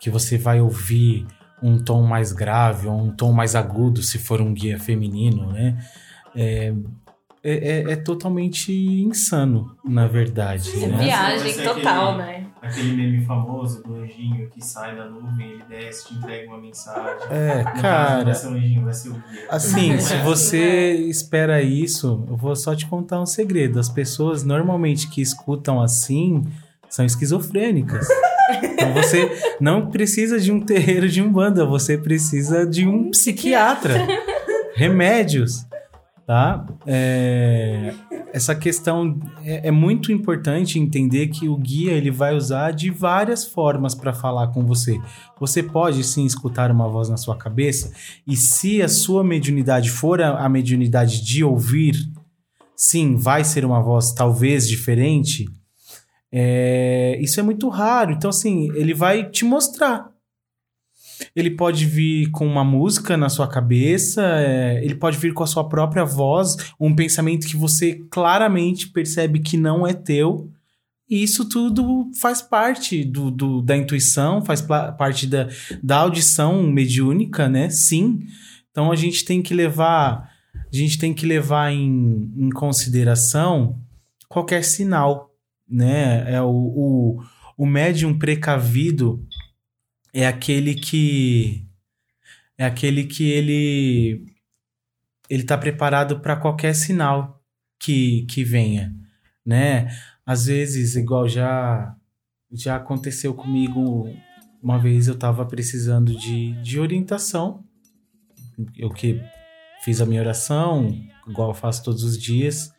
que 0.00 0.10
você 0.10 0.38
vai 0.38 0.60
ouvir 0.60 1.26
um 1.62 1.82
tom 1.82 2.02
mais 2.02 2.32
grave 2.32 2.86
ou 2.86 2.96
um 2.96 3.10
tom 3.10 3.32
mais 3.32 3.54
agudo, 3.54 4.02
se 4.02 4.18
for 4.18 4.40
um 4.40 4.54
guia 4.54 4.78
feminino, 4.78 5.50
né? 5.52 5.76
É, 6.34 6.72
é, 7.48 7.68
é- 7.90 7.92
é 7.92 7.96
totalmente 7.96 8.72
insano, 8.72 9.76
na 9.84 10.06
verdade. 10.06 10.70
É 10.82 10.86
né? 10.88 10.96
viagem 11.04 11.54
total, 11.62 12.12
aquele- 12.14 12.18
né? 12.32 12.44
Aquele 12.60 12.92
meme 12.96 13.24
famoso 13.24 13.82
do 13.84 13.94
anjinho 14.02 14.48
que 14.50 14.62
sai 14.64 14.96
da 14.96 15.04
nuvem, 15.08 15.52
ele 15.52 15.62
desce, 15.68 16.08
te 16.08 16.14
entrega 16.14 16.48
uma 16.48 16.58
mensagem. 16.60 17.26
É, 17.30 17.62
cara. 17.80 18.24
vai 18.24 18.34
ser 18.34 18.46
o 18.48 18.50
anjinho, 18.50 18.84
vai 18.84 18.92
ser 18.94 19.08
o 19.10 19.12
guia. 19.12 19.46
Assim, 19.48 19.98
se 20.00 20.16
você 20.18 20.94
espera 21.08 21.62
isso, 21.62 22.24
eu 22.28 22.36
vou 22.36 22.56
só 22.56 22.74
te 22.74 22.84
contar 22.86 23.20
um 23.20 23.26
segredo. 23.26 23.78
As 23.78 23.88
pessoas 23.88 24.42
normalmente 24.42 25.08
que 25.08 25.20
escutam 25.22 25.80
assim 25.80 26.42
são 26.90 27.04
esquizofrênicas. 27.04 28.08
Então 28.62 28.92
você 28.92 29.30
não 29.60 29.88
precisa 29.90 30.40
de 30.40 30.50
um 30.50 30.58
terreiro 30.60 31.08
de 31.08 31.22
umbanda, 31.22 31.64
você 31.64 31.96
precisa 31.96 32.66
de 32.66 32.86
um 32.86 33.10
psiquiatra. 33.10 34.04
Remédios, 34.74 35.64
tá? 36.28 36.66
É, 36.86 37.94
essa 38.34 38.54
questão 38.54 39.18
é, 39.42 39.68
é 39.68 39.70
muito 39.70 40.12
importante 40.12 40.78
entender 40.78 41.28
que 41.28 41.48
o 41.48 41.56
guia 41.56 41.92
ele 41.92 42.10
vai 42.10 42.36
usar 42.36 42.72
de 42.72 42.90
várias 42.90 43.46
formas 43.46 43.94
para 43.94 44.12
falar 44.12 44.48
com 44.48 44.62
você. 44.66 45.00
Você 45.40 45.62
pode 45.62 46.04
sim 46.04 46.26
escutar 46.26 46.70
uma 46.70 46.86
voz 46.86 47.08
na 47.08 47.16
sua 47.16 47.34
cabeça 47.34 47.94
e 48.26 48.36
se 48.36 48.82
a 48.82 48.88
sua 48.88 49.24
mediunidade 49.24 49.90
for 49.90 50.20
a, 50.20 50.44
a 50.44 50.50
mediunidade 50.50 51.24
de 51.24 51.42
ouvir, 51.42 51.96
sim, 52.76 53.16
vai 53.16 53.42
ser 53.42 53.64
uma 53.64 53.80
voz 53.80 54.12
talvez 54.12 54.68
diferente. 54.68 55.46
É, 56.30 57.18
isso 57.22 57.40
é 57.40 57.42
muito 57.42 57.70
raro. 57.70 58.12
Então, 58.12 58.28
assim, 58.28 58.70
ele 58.74 58.92
vai 58.92 59.30
te 59.30 59.46
mostrar. 59.46 60.10
Ele 61.34 61.50
pode 61.50 61.84
vir 61.86 62.30
com 62.30 62.46
uma 62.46 62.64
música 62.64 63.16
na 63.16 63.28
sua 63.28 63.46
cabeça, 63.48 64.22
é, 64.24 64.84
ele 64.84 64.94
pode 64.94 65.16
vir 65.18 65.32
com 65.32 65.42
a 65.42 65.46
sua 65.46 65.68
própria 65.68 66.04
voz, 66.04 66.56
um 66.80 66.94
pensamento 66.94 67.46
que 67.46 67.56
você 67.56 68.02
claramente 68.10 68.88
percebe 68.88 69.38
que 69.40 69.56
não 69.56 69.86
é 69.86 69.92
teu. 69.92 70.50
E 71.10 71.22
isso 71.22 71.48
tudo 71.48 72.10
faz 72.20 72.42
parte 72.42 73.02
do, 73.04 73.30
do- 73.30 73.62
da 73.62 73.74
intuição, 73.76 74.44
faz 74.44 74.60
parte 74.60 75.26
da, 75.26 75.48
da 75.82 75.96
audição 75.98 76.62
mediúnica, 76.64 77.48
né? 77.48 77.70
Sim. 77.70 78.20
Então 78.70 78.92
a 78.92 78.96
gente 78.96 79.24
tem 79.24 79.40
que 79.40 79.54
levar, 79.54 80.30
a 80.70 80.76
gente 80.76 80.98
tem 80.98 81.14
que 81.14 81.24
levar 81.24 81.72
em, 81.72 82.30
em 82.36 82.50
consideração 82.50 83.78
qualquer 84.28 84.62
sinal, 84.62 85.30
né? 85.68 86.30
É 86.30 86.42
o, 86.42 86.46
o, 86.50 87.22
o 87.56 87.64
médium 87.66 88.18
precavido 88.18 89.24
é 90.18 90.26
aquele 90.26 90.74
que 90.74 91.64
é 92.58 92.64
aquele 92.64 93.04
que 93.04 93.30
ele 93.30 94.26
ele 95.30 95.44
tá 95.44 95.56
preparado 95.56 96.18
para 96.18 96.34
qualquer 96.34 96.74
sinal 96.74 97.40
que, 97.78 98.26
que 98.26 98.42
venha, 98.42 98.92
né? 99.46 99.96
Às 100.26 100.46
vezes, 100.46 100.96
igual 100.96 101.28
já 101.28 101.94
já 102.50 102.74
aconteceu 102.74 103.32
comigo 103.32 104.12
uma 104.60 104.76
vez 104.76 105.06
eu 105.06 105.16
tava 105.16 105.46
precisando 105.46 106.12
de, 106.16 106.52
de 106.62 106.80
orientação. 106.80 107.62
Eu 108.76 108.90
que 108.90 109.22
fiz 109.84 110.00
a 110.00 110.06
minha 110.06 110.20
oração, 110.20 110.98
igual 111.28 111.50
eu 111.50 111.54
faço 111.54 111.84
todos 111.84 112.02
os 112.02 112.18
dias, 112.18 112.72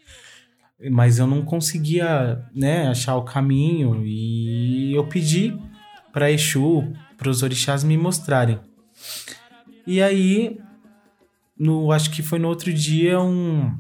mas 0.92 1.20
eu 1.20 1.26
não 1.28 1.46
conseguia, 1.46 2.46
né, 2.54 2.90
achar 2.90 3.16
o 3.16 3.24
caminho 3.24 4.06
e 4.06 4.94
eu 4.94 5.08
pedi 5.08 5.58
para 6.12 6.30
Exu, 6.30 6.92
para 7.20 7.30
os 7.30 7.44
orixás 7.44 7.84
me 7.84 7.98
mostrarem. 7.98 8.60
E 9.86 10.02
aí, 10.02 10.58
no, 11.58 11.92
acho 11.92 12.10
que 12.10 12.24
foi 12.24 12.40
no 12.40 12.48
outro 12.48 12.74
dia, 12.74 13.20
um 13.20 13.78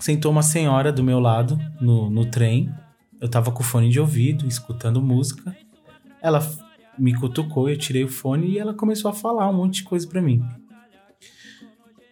sentou 0.00 0.30
uma 0.30 0.42
senhora 0.42 0.92
do 0.92 1.02
meu 1.02 1.20
lado 1.20 1.58
no, 1.80 2.10
no 2.10 2.26
trem. 2.26 2.68
Eu 3.20 3.28
tava 3.28 3.52
com 3.52 3.62
o 3.62 3.66
fone 3.66 3.88
de 3.88 4.00
ouvido, 4.00 4.46
escutando 4.46 5.00
música. 5.00 5.56
Ela 6.20 6.40
me 6.98 7.14
cutucou, 7.14 7.68
eu 7.68 7.78
tirei 7.78 8.04
o 8.04 8.08
fone 8.08 8.48
e 8.48 8.58
ela 8.58 8.74
começou 8.74 9.10
a 9.10 9.14
falar 9.14 9.48
um 9.48 9.54
monte 9.54 9.76
de 9.76 9.84
coisa 9.84 10.06
pra 10.08 10.20
mim. 10.20 10.42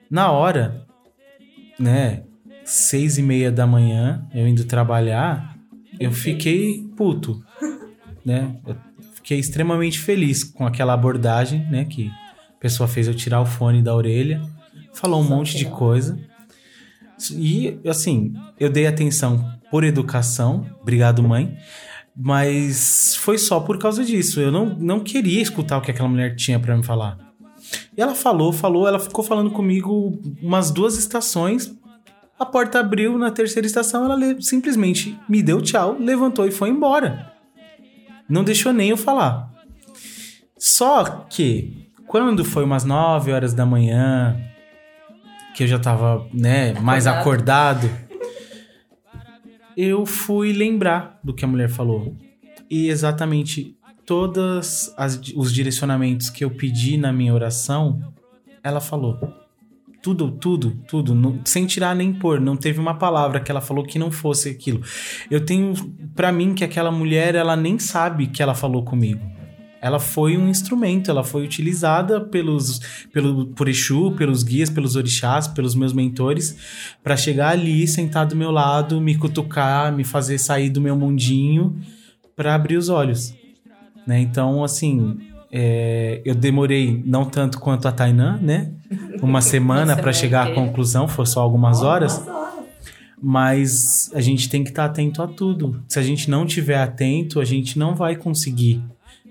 Na 0.08 0.30
hora, 0.30 0.86
né, 1.78 2.22
seis 2.64 3.18
e 3.18 3.22
meia 3.22 3.50
da 3.50 3.66
manhã, 3.66 4.26
eu 4.32 4.46
indo 4.46 4.64
trabalhar, 4.64 5.56
eu 5.98 6.12
fiquei 6.12 6.84
puto, 6.96 7.42
né? 8.24 8.60
Eu 8.64 8.76
fiquei 9.26 9.40
extremamente 9.40 9.98
feliz 9.98 10.44
com 10.44 10.64
aquela 10.64 10.92
abordagem, 10.92 11.66
né, 11.68 11.84
que 11.84 12.12
a 12.56 12.60
pessoa 12.60 12.86
fez 12.88 13.08
eu 13.08 13.14
tirar 13.14 13.40
o 13.40 13.44
fone 13.44 13.82
da 13.82 13.92
orelha, 13.92 14.40
falou 14.94 15.20
um 15.20 15.24
monte 15.28 15.56
de 15.56 15.64
coisa. 15.64 16.16
E, 17.32 17.76
assim, 17.88 18.32
eu 18.60 18.70
dei 18.70 18.86
atenção 18.86 19.44
por 19.68 19.82
educação, 19.82 20.64
obrigado, 20.80 21.24
mãe, 21.24 21.58
mas 22.16 23.16
foi 23.16 23.36
só 23.36 23.58
por 23.58 23.78
causa 23.80 24.04
disso. 24.04 24.38
Eu 24.40 24.52
não, 24.52 24.66
não 24.78 25.00
queria 25.00 25.42
escutar 25.42 25.78
o 25.78 25.80
que 25.80 25.90
aquela 25.90 26.08
mulher 26.08 26.36
tinha 26.36 26.60
pra 26.60 26.76
me 26.76 26.84
falar. 26.84 27.18
E 27.96 28.00
ela 28.00 28.14
falou, 28.14 28.52
falou, 28.52 28.86
ela 28.86 29.00
ficou 29.00 29.24
falando 29.24 29.50
comigo 29.50 30.20
umas 30.40 30.70
duas 30.70 30.96
estações. 30.96 31.74
A 32.38 32.46
porta 32.46 32.78
abriu, 32.78 33.18
na 33.18 33.32
terceira 33.32 33.66
estação 33.66 34.04
ela 34.04 34.14
le- 34.14 34.40
simplesmente 34.40 35.18
me 35.28 35.42
deu 35.42 35.60
tchau, 35.60 35.96
levantou 35.98 36.46
e 36.46 36.52
foi 36.52 36.68
embora. 36.68 37.34
Não 38.28 38.42
deixou 38.44 38.72
nem 38.72 38.90
eu 38.90 38.96
falar. 38.96 39.52
Só 40.58 41.26
que, 41.28 41.90
quando 42.06 42.44
foi 42.44 42.64
umas 42.64 42.84
9 42.84 43.32
horas 43.32 43.54
da 43.54 43.66
manhã, 43.66 44.36
que 45.54 45.64
eu 45.64 45.66
já 45.68 45.78
tava, 45.78 46.26
né, 46.32 46.72
mais 46.80 47.06
acordado, 47.06 47.90
eu 49.76 50.04
fui 50.06 50.52
lembrar 50.52 51.20
do 51.22 51.34
que 51.34 51.44
a 51.44 51.48
mulher 51.48 51.68
falou. 51.68 52.16
E 52.68 52.88
exatamente 52.88 53.76
todos 54.04 54.94
os 55.34 55.52
direcionamentos 55.52 56.30
que 56.30 56.44
eu 56.44 56.50
pedi 56.50 56.96
na 56.96 57.12
minha 57.12 57.34
oração, 57.34 58.00
ela 58.62 58.80
falou. 58.80 59.45
Tudo, 60.06 60.30
tudo, 60.30 60.70
tudo, 60.86 61.16
não- 61.16 61.40
sem 61.44 61.66
tirar 61.66 61.92
nem 61.96 62.12
pôr. 62.12 62.40
Não 62.40 62.56
teve 62.56 62.78
uma 62.78 62.94
palavra 62.94 63.40
que 63.40 63.50
ela 63.50 63.60
falou 63.60 63.84
que 63.84 63.98
não 63.98 64.08
fosse 64.08 64.48
aquilo. 64.48 64.80
Eu 65.28 65.44
tenho 65.44 65.74
pra 66.14 66.30
mim 66.30 66.54
que 66.54 66.62
aquela 66.62 66.92
mulher, 66.92 67.34
ela 67.34 67.56
nem 67.56 67.76
sabe 67.76 68.28
que 68.28 68.40
ela 68.40 68.54
falou 68.54 68.84
comigo. 68.84 69.20
Ela 69.82 69.98
foi 69.98 70.36
um 70.36 70.48
instrumento, 70.48 71.10
ela 71.10 71.24
foi 71.24 71.42
utilizada 71.42 72.20
pelos, 72.20 72.78
pelo, 73.12 73.46
por 73.46 73.68
Exu, 73.68 74.12
pelos 74.12 74.44
guias, 74.44 74.70
pelos 74.70 74.94
orixás, 74.94 75.48
pelos 75.48 75.74
meus 75.74 75.92
mentores, 75.92 76.56
pra 77.02 77.16
chegar 77.16 77.48
ali, 77.48 77.84
sentar 77.88 78.26
do 78.26 78.36
meu 78.36 78.52
lado, 78.52 79.00
me 79.00 79.16
cutucar, 79.16 79.92
me 79.92 80.04
fazer 80.04 80.38
sair 80.38 80.70
do 80.70 80.80
meu 80.80 80.94
mundinho, 80.94 81.74
pra 82.36 82.54
abrir 82.54 82.76
os 82.76 82.88
olhos. 82.88 83.34
Né? 84.06 84.20
Então, 84.20 84.62
assim, 84.62 85.18
é, 85.58 86.20
eu 86.22 86.34
demorei 86.34 87.02
não 87.06 87.24
tanto 87.24 87.58
quanto 87.58 87.88
a 87.88 87.92
Tainan, 87.92 88.38
né? 88.42 88.72
Uma 89.22 89.40
semana 89.42 89.96
para 89.96 90.12
chegar 90.12 90.46
à 90.46 90.54
conclusão, 90.54 91.08
foi 91.08 91.24
só 91.24 91.40
algumas 91.40 91.82
horas. 91.82 92.22
Mas 93.22 94.10
a 94.14 94.20
gente 94.20 94.50
tem 94.50 94.62
que 94.62 94.68
estar 94.68 94.84
tá 94.84 94.90
atento 94.90 95.22
a 95.22 95.26
tudo. 95.26 95.82
Se 95.88 95.98
a 95.98 96.02
gente 96.02 96.28
não 96.28 96.44
tiver 96.44 96.76
atento, 96.76 97.40
a 97.40 97.44
gente 97.46 97.78
não 97.78 97.94
vai 97.94 98.16
conseguir 98.16 98.82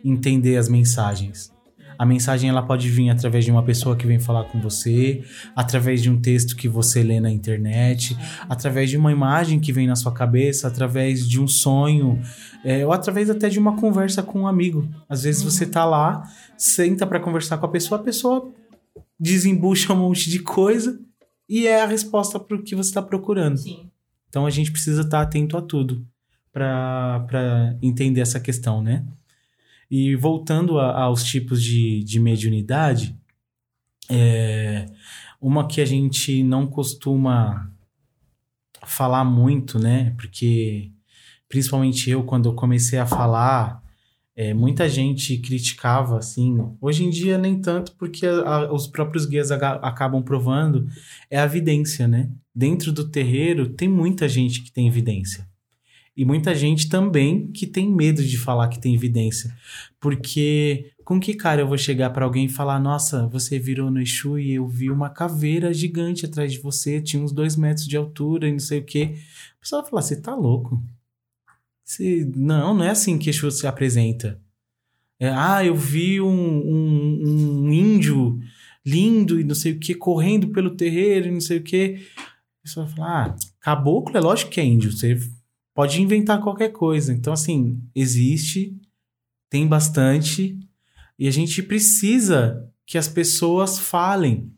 entender 0.04 0.58
as 0.58 0.68
mensagens. 0.68 1.54
A 1.98 2.06
mensagem 2.06 2.50
ela 2.50 2.62
pode 2.62 2.90
vir 2.90 3.10
através 3.10 3.46
de 3.46 3.52
uma 3.52 3.64
pessoa 3.64 3.96
que 3.96 4.06
vem 4.06 4.20
falar 4.20 4.46
com 4.46 4.60
você, 4.60 5.24
através 5.56 6.02
de 6.02 6.10
um 6.10 6.20
texto 6.20 6.56
que 6.56 6.68
você 6.68 7.04
lê 7.04 7.20
na 7.20 7.32
internet, 7.32 8.18
através 8.50 8.90
de 8.90 8.98
uma 8.98 9.12
imagem 9.12 9.60
que 9.60 9.72
vem 9.72 9.88
na 9.88 9.96
sua 9.96 10.12
cabeça, 10.12 10.68
através 10.68 11.28
de 11.28 11.42
um 11.42 11.48
sonho, 11.48 12.22
é, 12.64 12.86
ou 12.86 12.92
através 12.92 13.30
até 13.30 13.50
de 13.50 13.60
uma 13.60 13.76
conversa 13.76 14.22
com 14.24 14.42
um 14.42 14.48
amigo. 14.48 14.88
Às 15.08 15.24
vezes 15.24 15.42
você 15.44 15.66
tá 15.66 15.86
lá, 15.86 16.24
senta 16.58 17.06
para 17.06 17.20
conversar 17.20 17.58
com 17.58 17.66
a 17.66 17.70
pessoa, 17.70 18.00
a 18.00 18.04
pessoa 18.04 18.52
desembucha 19.20 19.94
um 19.94 19.98
monte 19.98 20.30
de 20.30 20.40
coisa 20.40 21.00
e 21.48 21.68
é 21.68 21.82
a 21.82 21.88
resposta 21.88 22.40
para 22.40 22.58
o 22.58 22.64
que 22.64 22.76
você 22.76 22.90
está 22.90 23.02
procurando. 23.02 23.58
Sim. 23.58 23.90
Então 24.30 24.46
a 24.46 24.50
gente 24.50 24.72
precisa 24.72 25.02
estar 25.02 25.20
tá 25.20 25.24
atento 25.24 25.58
a 25.58 25.62
tudo 25.62 26.06
para 26.52 27.78
entender 27.82 28.22
essa 28.22 28.40
questão, 28.40 28.82
né? 28.82 29.06
E 29.90 30.16
voltando 30.16 30.80
a, 30.80 31.04
aos 31.04 31.24
tipos 31.24 31.62
de, 31.62 32.04
de 32.04 32.20
mediunidade, 32.20 33.16
é, 34.10 34.86
uma 35.42 35.68
que 35.68 35.82
a 35.82 35.86
gente 35.86 36.44
não 36.44 36.68
costuma 36.68 37.72
falar 38.86 39.24
muito, 39.24 39.80
né? 39.80 40.14
Porque 40.18 40.92
principalmente 41.48 42.10
eu, 42.10 42.24
quando 42.24 42.50
eu 42.50 42.54
comecei 42.54 43.00
a 43.00 43.06
falar, 43.06 43.84
é, 44.36 44.54
muita 44.54 44.90
gente 44.90 45.38
criticava, 45.38 46.18
assim. 46.18 46.58
Hoje 46.82 47.06
em 47.06 47.10
dia, 47.10 47.38
nem 47.38 47.60
tanto, 47.62 47.94
porque 47.94 48.26
a, 48.26 48.42
a, 48.42 48.74
os 48.74 48.88
próprios 48.88 49.26
guias 49.26 49.52
acabam 49.52 50.22
provando, 50.22 50.88
é 51.30 51.40
a 51.40 51.46
evidência, 51.46 52.08
né? 52.08 52.30
Dentro 52.54 52.92
do 52.92 53.10
terreiro, 53.10 53.70
tem 53.70 53.88
muita 53.88 54.28
gente 54.28 54.62
que 54.62 54.72
tem 54.72 54.88
evidência. 54.88 55.48
E 56.16 56.24
muita 56.24 56.56
gente 56.56 56.88
também 56.88 57.48
que 57.52 57.68
tem 57.68 57.94
medo 57.94 58.24
de 58.24 58.38
falar 58.38 58.70
que 58.70 58.80
tem 58.80 58.96
evidência. 58.96 59.54
Porque 60.00 60.94
com 61.04 61.20
que 61.20 61.34
cara 61.34 61.62
eu 61.62 61.68
vou 61.68 61.78
chegar 61.78 62.10
para 62.12 62.24
alguém 62.24 62.46
e 62.46 62.50
falar: 62.50 62.80
Nossa, 62.80 63.28
você 63.28 63.60
virou 63.60 63.92
no 63.92 64.02
Exu 64.02 64.40
e 64.40 64.54
eu 64.54 64.66
vi 64.66 64.90
uma 64.90 65.10
caveira 65.10 65.74
gigante 65.74 66.26
atrás 66.26 66.54
de 66.54 66.60
você, 66.60 67.02
tinha 67.02 67.22
uns 67.22 67.34
dois 67.34 67.56
metros 67.58 67.86
de 67.86 67.98
altura 67.98 68.48
e 68.48 68.54
não 68.54 68.60
sei 68.60 68.80
o 68.80 68.86
quê. 68.86 69.16
A 69.58 69.62
pessoa 69.62 69.82
vai 69.82 69.90
falar: 69.90 70.02
Você 70.02 70.22
tá 70.22 70.34
louco? 70.34 70.82
Você... 71.84 72.26
Não, 72.36 72.74
não 72.74 72.84
é 72.84 72.90
assim 72.90 73.18
que 73.18 73.30
Exu 73.30 73.52
se 73.52 73.68
apresenta. 73.68 74.40
É, 75.20 75.30
ah, 75.30 75.64
eu 75.64 75.76
vi 75.76 76.20
um, 76.22 76.28
um, 76.28 77.66
um 77.66 77.72
índio 77.72 78.40
lindo 78.86 79.40
e 79.40 79.44
não 79.44 79.56
sei 79.56 79.74
o 79.74 79.80
que, 79.80 79.94
correndo 79.94 80.50
pelo 80.50 80.76
terreiro 80.76 81.28
e 81.28 81.32
não 81.32 81.42
sei 81.42 81.58
o 81.58 81.64
que. 81.64 82.00
A 82.18 82.64
pessoa 82.64 82.86
vai 82.86 82.96
falar: 82.96 83.26
Ah, 83.26 83.36
caboclo 83.60 84.18
é 84.18 84.22
lógico 84.22 84.52
que 84.52 84.62
é 84.62 84.64
índio. 84.64 84.92
Você 84.92 85.20
pode 85.76 86.02
inventar 86.02 86.42
qualquer 86.42 86.70
coisa. 86.70 87.14
Então, 87.14 87.34
assim, 87.34 87.80
existe, 87.94 88.76
tem 89.50 89.68
bastante, 89.68 90.58
e 91.20 91.28
a 91.28 91.32
gente 91.32 91.62
precisa 91.62 92.68
que 92.88 92.98
as 92.98 93.10
pessoas 93.10 93.78
falem, 93.78 94.52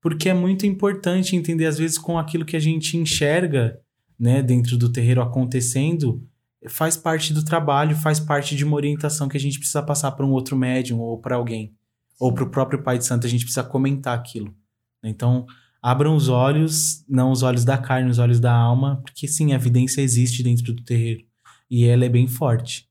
porque 0.00 0.28
é 0.28 0.34
muito 0.34 0.66
importante 0.66 1.34
entender, 1.34 1.66
às 1.66 1.78
vezes, 1.78 1.96
com 1.96 2.18
aquilo 2.18 2.44
que 2.44 2.56
a 2.56 2.60
gente 2.60 2.96
enxerga, 2.96 3.80
né, 4.18 4.42
dentro 4.42 4.76
do 4.76 4.92
terreiro 4.92 5.22
acontecendo, 5.22 6.22
faz 6.68 6.94
parte 6.94 7.32
do 7.32 7.42
trabalho, 7.42 7.96
faz 7.96 8.20
parte 8.20 8.54
de 8.54 8.62
uma 8.62 8.76
orientação 8.76 9.28
que 9.28 9.36
a 9.38 9.40
gente 9.40 9.58
precisa 9.58 9.82
passar 9.82 10.12
para 10.12 10.26
um 10.26 10.30
outro 10.30 10.56
médium 10.56 11.00
ou 11.00 11.18
para 11.18 11.36
alguém, 11.36 11.74
ou 12.18 12.34
para 12.34 12.44
o 12.44 12.50
próprio 12.50 12.82
Pai 12.82 12.98
de 12.98 13.06
Santo, 13.06 13.26
a 13.26 13.30
gente 13.30 13.44
precisa 13.44 13.64
comentar 13.64 14.16
aquilo. 14.16 14.54
Então, 15.02 15.46
abram 15.82 16.14
os 16.14 16.28
olhos, 16.28 17.04
não 17.08 17.30
os 17.30 17.42
olhos 17.42 17.64
da 17.64 17.78
carne, 17.78 18.10
os 18.10 18.18
olhos 18.18 18.40
da 18.40 18.52
alma, 18.52 19.00
porque 19.02 19.26
sim, 19.26 19.52
a 19.52 19.56
evidência 19.56 20.00
existe 20.00 20.42
dentro 20.42 20.72
do 20.72 20.84
terreiro 20.84 21.24
e 21.70 21.86
ela 21.86 22.04
é 22.04 22.08
bem 22.08 22.26
forte. 22.26 22.88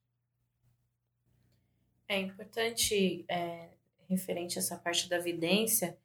É 2.08 2.20
importante, 2.20 3.24
é, 3.30 3.68
referente 4.10 4.58
a 4.58 4.62
essa 4.62 4.76
parte 4.76 5.08
da 5.08 5.18
evidência, 5.18 5.96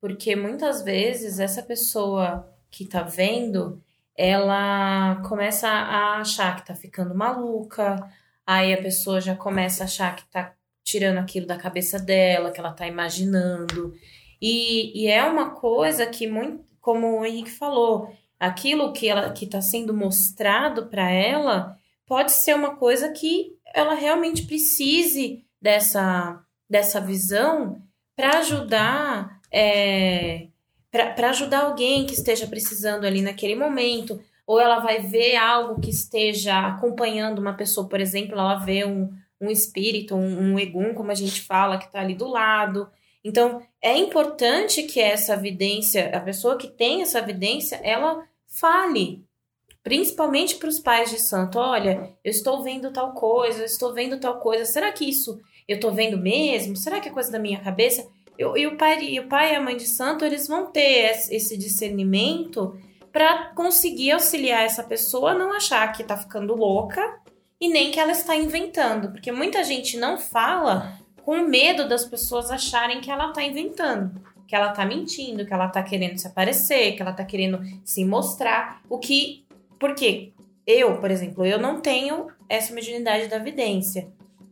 porque 0.00 0.34
muitas 0.34 0.82
vezes 0.82 1.38
essa 1.38 1.62
pessoa 1.62 2.52
que 2.68 2.84
tá 2.84 3.02
vendo, 3.02 3.80
ela 4.16 5.22
começa 5.28 5.68
a 5.68 6.18
achar 6.18 6.56
que 6.56 6.66
tá 6.66 6.74
ficando 6.74 7.14
maluca, 7.14 7.96
aí 8.44 8.74
a 8.74 8.82
pessoa 8.82 9.20
já 9.20 9.36
começa 9.36 9.84
a 9.84 9.86
achar 9.86 10.16
que 10.16 10.24
tá 10.24 10.54
tirando 10.82 11.18
aquilo 11.18 11.46
da 11.46 11.56
cabeça 11.56 11.98
dela, 11.98 12.50
que 12.50 12.58
ela 12.58 12.72
tá 12.72 12.86
imaginando. 12.86 13.94
E, 14.42 15.04
e 15.04 15.06
é 15.06 15.24
uma 15.24 15.50
coisa 15.50 16.04
que, 16.04 16.26
muito, 16.26 16.64
como 16.80 17.20
o 17.20 17.24
Henrique 17.24 17.52
falou, 17.52 18.12
aquilo 18.40 18.92
que 18.92 19.08
ela 19.08 19.30
que 19.30 19.44
está 19.44 19.60
sendo 19.62 19.94
mostrado 19.94 20.86
para 20.86 21.08
ela 21.08 21.78
pode 22.04 22.32
ser 22.32 22.56
uma 22.56 22.74
coisa 22.74 23.12
que 23.12 23.56
ela 23.72 23.94
realmente 23.94 24.42
precise 24.44 25.44
dessa, 25.60 26.42
dessa 26.68 27.00
visão 27.00 27.80
para 28.16 28.38
ajudar 28.38 29.40
é, 29.48 30.48
para 30.90 31.30
ajudar 31.30 31.60
alguém 31.60 32.04
que 32.04 32.14
esteja 32.14 32.46
precisando 32.48 33.06
ali 33.06 33.22
naquele 33.22 33.54
momento 33.54 34.20
ou 34.44 34.60
ela 34.60 34.80
vai 34.80 35.00
ver 35.00 35.36
algo 35.36 35.80
que 35.80 35.90
esteja 35.90 36.66
acompanhando 36.66 37.38
uma 37.38 37.54
pessoa, 37.54 37.88
por 37.88 38.00
exemplo, 38.00 38.34
ela 38.38 38.56
vê 38.56 38.84
um, 38.84 39.08
um 39.40 39.50
espírito, 39.50 40.16
um, 40.16 40.52
um 40.52 40.58
egum, 40.58 40.94
como 40.94 41.10
a 41.12 41.14
gente 41.14 41.40
fala, 41.42 41.78
que 41.78 41.86
está 41.86 42.00
ali 42.00 42.14
do 42.14 42.26
lado. 42.26 42.90
Então, 43.24 43.62
é 43.82 43.98
importante 43.98 44.84
que 44.84 45.00
essa 45.00 45.34
evidência, 45.34 46.16
a 46.16 46.20
pessoa 46.20 46.56
que 46.56 46.68
tem 46.68 47.02
essa 47.02 47.18
evidência, 47.18 47.80
ela 47.82 48.24
fale, 48.46 49.24
principalmente 49.82 50.54
para 50.54 50.68
os 50.68 50.78
pais 50.78 51.10
de 51.10 51.18
santo: 51.18 51.58
olha, 51.58 52.14
eu 52.22 52.30
estou 52.30 52.62
vendo 52.62 52.92
tal 52.92 53.12
coisa, 53.12 53.60
eu 53.60 53.66
estou 53.66 53.92
vendo 53.92 54.20
tal 54.20 54.38
coisa, 54.38 54.64
será 54.64 54.92
que 54.92 55.04
isso 55.04 55.40
eu 55.66 55.76
estou 55.76 55.92
vendo 55.92 56.16
mesmo? 56.16 56.76
Será 56.76 57.00
que 57.00 57.08
é 57.08 57.12
coisa 57.12 57.32
da 57.32 57.40
minha 57.40 57.60
cabeça? 57.60 58.06
Eu, 58.38 58.56
e, 58.56 58.66
o 58.66 58.76
pai, 58.76 59.02
e 59.02 59.20
o 59.20 59.28
pai 59.28 59.52
e 59.52 59.56
a 59.56 59.60
mãe 59.60 59.76
de 59.76 59.86
santo, 59.86 60.24
eles 60.24 60.46
vão 60.46 60.70
ter 60.70 61.10
esse 61.30 61.56
discernimento 61.56 62.78
para 63.12 63.52
conseguir 63.54 64.12
auxiliar 64.12 64.64
essa 64.64 64.82
pessoa 64.82 65.32
a 65.32 65.38
não 65.38 65.52
achar 65.52 65.92
que 65.92 66.02
está 66.02 66.16
ficando 66.16 66.54
louca 66.54 67.20
e 67.60 67.68
nem 67.68 67.90
que 67.90 68.00
ela 68.00 68.12
está 68.12 68.34
inventando, 68.34 69.10
porque 69.10 69.30
muita 69.30 69.62
gente 69.62 69.96
não 69.96 70.18
fala 70.18 70.98
com 71.24 71.38
medo 71.46 71.88
das 71.88 72.04
pessoas 72.04 72.50
acharem 72.50 73.00
que 73.00 73.10
ela 73.10 73.32
tá 73.32 73.42
inventando, 73.42 74.20
que 74.46 74.54
ela 74.54 74.70
tá 74.70 74.84
mentindo, 74.84 75.46
que 75.46 75.52
ela 75.52 75.68
tá 75.68 75.82
querendo 75.82 76.18
se 76.18 76.26
aparecer, 76.26 76.94
que 76.94 77.02
ela 77.02 77.12
tá 77.12 77.24
querendo 77.24 77.60
se 77.84 78.04
mostrar. 78.04 78.82
O 78.88 78.98
que. 78.98 79.44
Porque 79.78 80.32
eu, 80.66 80.98
por 80.98 81.10
exemplo, 81.10 81.44
eu 81.44 81.58
não 81.58 81.80
tenho 81.80 82.28
essa 82.48 82.74
mediunidade 82.74 83.28
da 83.28 83.36
evidência. 83.36 84.08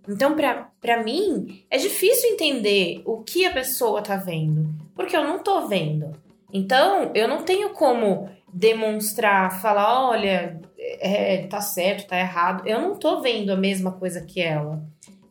Então, 0.08 0.34
para 0.34 1.02
mim, 1.02 1.62
é 1.70 1.76
difícil 1.76 2.30
entender 2.30 3.02
o 3.04 3.18
que 3.18 3.44
a 3.44 3.52
pessoa 3.52 4.02
tá 4.02 4.16
vendo, 4.16 4.68
porque 4.94 5.16
eu 5.16 5.22
não 5.22 5.38
tô 5.38 5.68
vendo. 5.68 6.12
Então, 6.52 7.12
eu 7.14 7.28
não 7.28 7.42
tenho 7.42 7.70
como 7.70 8.28
demonstrar, 8.52 9.60
falar, 9.60 10.08
olha, 10.08 10.60
é, 10.78 11.46
tá 11.46 11.60
certo, 11.60 12.08
tá 12.08 12.18
errado. 12.18 12.66
Eu 12.66 12.80
não 12.80 12.96
tô 12.96 13.20
vendo 13.20 13.50
a 13.52 13.56
mesma 13.56 13.92
coisa 13.92 14.20
que 14.22 14.40
ela. 14.40 14.82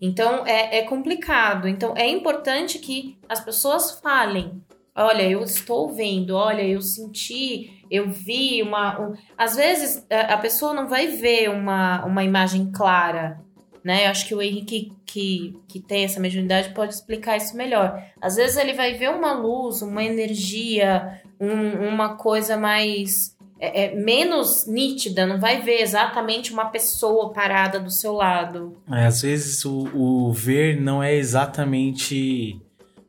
Então 0.02 0.45
é, 0.45 0.80
é 0.80 0.82
complicado. 0.84 1.68
Então 1.68 1.93
é 1.95 2.08
importante 2.08 2.80
que 2.80 3.18
as 3.28 3.39
pessoas 3.39 4.00
falem. 4.00 4.62
Olha, 4.95 5.24
eu 5.24 5.41
estou 5.43 5.89
vendo, 5.89 6.36
olha, 6.36 6.62
eu 6.62 6.82
senti, 6.82 7.86
eu 7.89 8.10
vi 8.10 8.62
uma. 8.62 9.00
Um... 9.00 9.14
Às 9.38 9.56
vezes 9.56 10.06
a 10.10 10.38
pessoa 10.38 10.74
não 10.74 10.88
vai 10.88 11.08
ver 11.08 11.50
uma, 11.50 12.04
uma 12.06 12.24
imagem 12.24 12.72
clara, 12.72 13.39
né? 13.84 14.06
Eu 14.06 14.12
acho 14.12 14.28
que 14.28 14.36
o 14.36 14.41
Henrique 14.41 14.91
que, 15.06 15.58
que 15.68 15.80
tem 15.80 16.04
essa 16.04 16.20
mediunidade 16.20 16.74
pode 16.74 16.93
explicar 16.93 17.38
isso 17.38 17.56
melhor. 17.56 18.04
Às 18.22 18.36
vezes 18.36 18.58
ele 18.58 18.74
vai 18.74 18.93
ver 18.93 19.10
uma 19.10 19.34
luz, 19.34 19.82
uma 19.82 20.04
energia, 20.04 21.22
um, 21.39 21.88
uma 21.88 22.16
coisa 22.16 22.58
mais 22.58 23.36
é, 23.60 23.86
é, 23.86 23.95
menos 23.95 24.66
nítida, 24.66 25.28
não 25.28 25.38
vai 25.38 25.62
ver 25.62 25.82
exatamente 25.82 26.53
uma 26.53 26.66
pessoa 26.66 27.34
parada 27.34 27.80
do 27.80 27.91
seu 27.91 28.14
lado. 28.14 28.78
É, 28.89 29.05
às 29.05 29.22
vezes 29.22 29.66
o, 29.66 29.89
o 29.93 30.32
ver 30.32 30.80
não 30.80 31.03
é 31.03 31.14
exatamente 31.14 32.60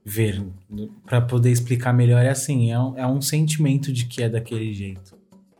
ver. 0.04 0.42
Para 1.06 1.20
poder 1.20 1.50
explicar 1.50 1.92
melhor, 1.92 2.24
é 2.24 2.30
assim: 2.30 2.72
é 2.72 2.78
um, 2.78 2.98
é 2.98 3.06
um 3.06 3.20
sentimento 3.20 3.92
de 3.92 4.06
que 4.06 4.22
é 4.22 4.28
daquele 4.28 4.74
jeito. 4.74 5.18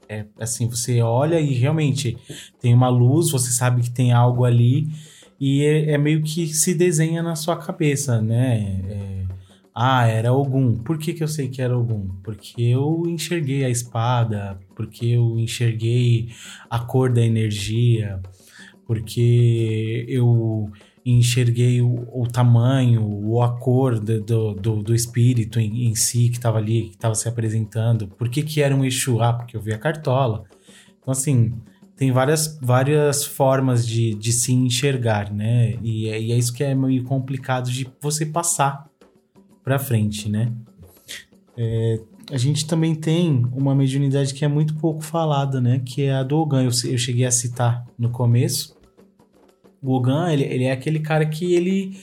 É 0.09 0.25
assim, 0.41 0.69
você 0.69 1.01
olha 1.01 1.39
e 1.39 1.55
realmente 1.55 2.19
tem 2.61 2.75
uma 2.75 2.89
luz, 2.89 3.31
você 3.31 3.53
sabe 3.53 3.83
que 3.83 3.91
tem 3.91 4.11
algo 4.11 4.45
ali, 4.45 4.89
e 5.39 5.65
é, 5.65 5.93
é 5.93 5.99
meio 5.99 6.21
que 6.23 6.49
se 6.49 6.75
desenha 6.75 7.23
na 7.23 7.37
sua 7.37 7.57
cabeça, 7.57 8.21
né? 8.21 8.81
É, 8.89 9.20
ah, 9.83 10.07
era 10.07 10.33
Ogum. 10.33 10.77
Por 10.77 10.99
que, 10.99 11.15
que 11.15 11.23
eu 11.23 11.29
sei 11.29 11.49
que 11.49 11.63
era 11.63 11.77
Ogum? 11.77 12.09
Porque 12.23 12.61
eu 12.63 13.03
enxerguei 13.07 13.65
a 13.65 13.71
espada, 13.71 14.59
porque 14.77 15.07
eu 15.07 15.39
enxerguei 15.39 16.29
a 16.69 16.79
cor 16.81 17.11
da 17.11 17.23
energia, 17.23 18.21
porque 18.87 20.05
eu, 20.07 20.71
enxerguei 21.05 21.81
o, 21.81 22.07
o 22.13 22.27
tamanho, 22.27 23.03
ou 23.25 23.43
a 23.43 23.59
cor 23.59 23.99
do, 23.99 24.21
do, 24.21 24.55
do, 24.55 24.83
do 24.83 24.95
espírito 24.95 25.59
em, 25.59 25.87
em 25.87 25.95
si 25.95 26.29
que 26.29 26.37
estava 26.37 26.59
ali, 26.59 26.91
que 26.91 26.97
estava 26.97 27.15
se 27.15 27.27
apresentando. 27.27 28.07
Por 28.07 28.29
que, 28.29 28.43
que 28.43 28.61
era 28.61 28.75
um 28.77 28.85
Exu? 28.85 29.21
Ah, 29.23 29.33
porque 29.33 29.57
eu 29.57 29.63
vi 29.63 29.73
a 29.73 29.79
cartola. 29.79 30.45
Então, 31.01 31.13
assim, 31.13 31.55
tem 31.97 32.13
várias, 32.13 32.59
várias 32.61 33.25
formas 33.25 33.87
de, 33.87 34.15
de 34.15 34.33
se 34.33 34.53
enxergar, 34.53 35.33
né? 35.33 35.79
E, 35.83 36.09
é- 36.09 36.21
e 36.21 36.33
é 36.33 36.37
isso 36.37 36.53
que 36.53 36.63
é 36.63 36.75
meio 36.75 37.03
complicado 37.05 37.71
de 37.71 37.89
você 38.01 38.27
passar 38.27 38.90
pra 39.63 39.79
frente, 39.79 40.29
né? 40.29 40.53
É, 41.57 42.01
a 42.31 42.39
gente 42.39 42.67
também 42.67 42.95
tem 42.95 43.45
uma 43.53 43.75
mediunidade 43.75 44.33
que 44.33 44.45
é 44.45 44.49
muito 44.49 44.75
pouco 44.77 45.03
falada, 45.03 45.61
né? 45.61 45.83
Que 45.85 46.03
é 46.03 46.13
a 46.13 46.23
do 46.23 46.39
Ogan. 46.39 46.63
Eu, 46.63 46.71
eu 46.91 46.99
cheguei 46.99 47.27
a 47.27 47.31
citar 47.31 47.85
no 47.99 48.11
começo. 48.11 48.77
O 49.83 49.93
Ogan, 49.93 50.33
ele, 50.33 50.45
ele 50.45 50.65
é 50.65 50.73
aquele 50.73 51.01
cara 51.01 51.27
que 51.27 51.55
ele, 51.55 51.99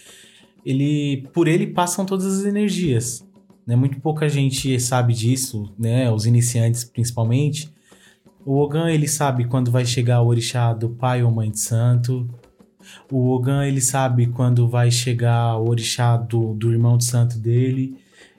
ele... 0.66 1.28
Por 1.34 1.47
ele 1.47 1.68
passam 1.68 2.05
todas 2.05 2.26
as 2.26 2.45
energias. 2.45 3.26
Né? 3.66 3.76
Muito 3.76 3.99
pouca 3.99 4.28
gente 4.28 4.80
sabe 4.80 5.14
disso, 5.14 5.72
né? 5.78 6.12
Os 6.12 6.26
iniciantes, 6.26 6.84
principalmente. 6.84 7.72
O 8.45 8.60
Ogan, 8.60 8.89
ele 8.89 9.08
sabe 9.08 9.45
quando 9.45 9.72
vai 9.72 9.86
chegar 9.86 10.22
o 10.22 10.28
orixá 10.28 10.74
do 10.74 10.89
pai 10.89 11.24
ou 11.24 11.32
mãe 11.32 11.51
de 11.51 11.60
santo. 11.60 12.28
O 13.11 13.29
Ogan, 13.29 13.65
ele 13.65 13.81
sabe 13.81 14.27
quando 14.27 14.67
vai 14.67 14.91
chegar 14.91 15.57
o 15.57 15.69
orixá 15.69 16.17
do, 16.17 16.53
do 16.53 16.71
irmão 16.71 16.97
de 16.97 17.05
santo 17.05 17.38
dele. 17.38 17.97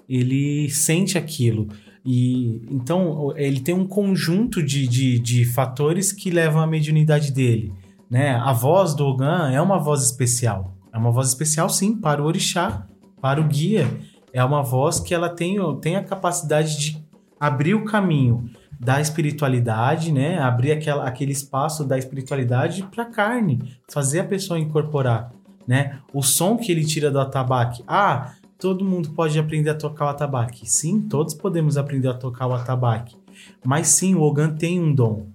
Ele 0.09 0.71
sente 0.71 1.19
aquilo. 1.19 1.69
E 2.05 2.63
então 2.71 3.33
ele 3.37 3.61
tem 3.61 3.75
um 3.75 3.87
conjunto 3.87 4.63
de, 4.63 4.87
de, 4.87 5.19
de 5.19 5.45
fatores 5.45 6.13
que 6.13 6.31
levam 6.31 6.63
à 6.63 6.67
mediunidade 6.67 7.33
dele. 7.33 7.73
Né? 8.11 8.31
A 8.35 8.53
voz 8.53 8.95
do 8.95 9.05
Ogan 9.05 9.51
é 9.51 9.61
uma 9.61 9.79
voz 9.79 10.03
especial. 10.03 10.75
É 10.93 10.97
uma 10.97 11.11
voz 11.11 11.29
especial, 11.29 11.69
sim, 11.69 11.95
para 11.95 12.23
o 12.23 12.27
orixá, 12.27 12.87
para 13.21 13.41
o 13.41 13.45
guia. 13.45 13.89
É 14.33 14.43
uma 14.43 14.63
voz 14.63 15.01
que 15.01 15.15
ela 15.15 15.29
tem, 15.29 15.57
tem 15.81 15.97
a 15.97 16.03
capacidade 16.03 16.79
de 16.79 17.05
abrir 17.39 17.75
o 17.75 17.85
caminho 17.85 18.49
da 18.79 19.01
espiritualidade, 19.01 20.13
né? 20.13 20.39
Abrir 20.39 20.73
aquela, 20.73 21.05
aquele 21.05 21.33
espaço 21.33 21.85
da 21.85 21.99
espiritualidade 21.99 22.83
para 22.85 23.05
a 23.05 23.07
carne, 23.07 23.77
fazer 23.89 24.21
a 24.21 24.25
pessoa 24.25 24.59
incorporar, 24.59 25.33
né? 25.67 25.99
O 26.13 26.23
som 26.23 26.57
que 26.57 26.71
ele 26.71 26.85
tira 26.85 27.11
do 27.11 27.19
atabaque. 27.19 27.83
Ah, 27.87 28.35
todo 28.59 28.85
mundo 28.85 29.11
pode 29.11 29.39
aprender 29.39 29.71
a 29.71 29.75
tocar 29.75 30.07
o 30.07 30.09
atabaque. 30.09 30.69
Sim, 30.69 31.01
todos 31.01 31.35
podemos 31.35 31.77
aprender 31.77 32.09
a 32.09 32.15
tocar 32.15 32.47
o 32.47 32.53
atabaque. 32.53 33.17
Mas 33.65 33.89
sim, 33.89 34.15
o 34.15 34.23
Ogan 34.23 34.51
tem 34.51 34.81
um 34.81 34.95
dom. 34.95 35.27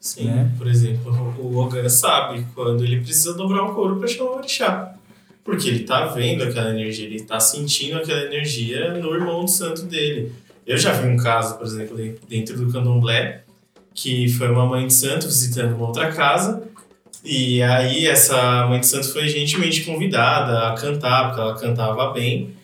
Sim, 0.00 0.24
né? 0.24 0.50
por 0.58 0.66
exemplo, 0.66 1.12
o 1.38 1.56
Ogan 1.58 1.88
sabe 1.88 2.44
quando 2.54 2.82
ele 2.82 3.00
precisa 3.00 3.34
dobrar 3.34 3.62
o 3.62 3.74
couro 3.74 3.96
para 3.96 4.08
chamar 4.08 4.30
o 4.30 4.36
orixá. 4.36 4.94
Porque 5.44 5.68
ele 5.68 5.80
tá 5.80 6.06
vendo 6.06 6.44
aquela 6.44 6.70
energia, 6.70 7.06
ele 7.06 7.22
tá 7.22 7.40
sentindo 7.40 7.98
aquela 7.98 8.22
energia 8.22 8.94
no 8.94 9.12
irmão 9.12 9.44
do 9.44 9.50
santo 9.50 9.82
dele. 9.82 10.32
Eu 10.66 10.76
já 10.78 10.92
vi 10.92 11.08
um 11.08 11.16
caso, 11.16 11.56
por 11.58 11.66
exemplo, 11.66 11.96
dentro 12.28 12.56
do 12.56 12.72
candomblé, 12.72 13.42
que 13.94 14.28
foi 14.28 14.48
uma 14.50 14.66
mãe 14.66 14.86
de 14.86 14.94
santo 14.94 15.26
visitando 15.26 15.74
uma 15.74 15.86
outra 15.88 16.12
casa, 16.12 16.62
e 17.24 17.62
aí 17.62 18.06
essa 18.06 18.66
mãe 18.66 18.80
de 18.80 18.86
santo 18.86 19.12
foi 19.12 19.28
gentilmente 19.28 19.82
convidada 19.82 20.68
a 20.68 20.74
cantar, 20.74 21.28
porque 21.28 21.40
ela 21.40 21.58
cantava 21.58 22.10
bem, 22.12 22.54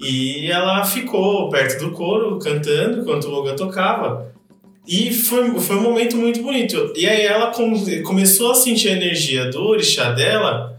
e 0.00 0.50
ela 0.50 0.84
ficou 0.84 1.48
perto 1.48 1.84
do 1.84 1.90
coro, 1.92 2.38
cantando, 2.38 3.00
enquanto 3.00 3.24
o 3.24 3.30
Logan 3.30 3.56
tocava. 3.56 4.32
E 4.86 5.12
foi, 5.12 5.58
foi 5.60 5.76
um 5.76 5.82
momento 5.82 6.16
muito 6.16 6.40
bonito. 6.40 6.92
E 6.96 7.06
aí 7.06 7.22
ela 7.26 7.48
come- 7.50 8.00
começou 8.02 8.52
a 8.52 8.54
sentir 8.54 8.88
a 8.88 8.92
energia 8.92 9.50
do 9.50 9.60
orixá 9.60 10.12
dela 10.12 10.78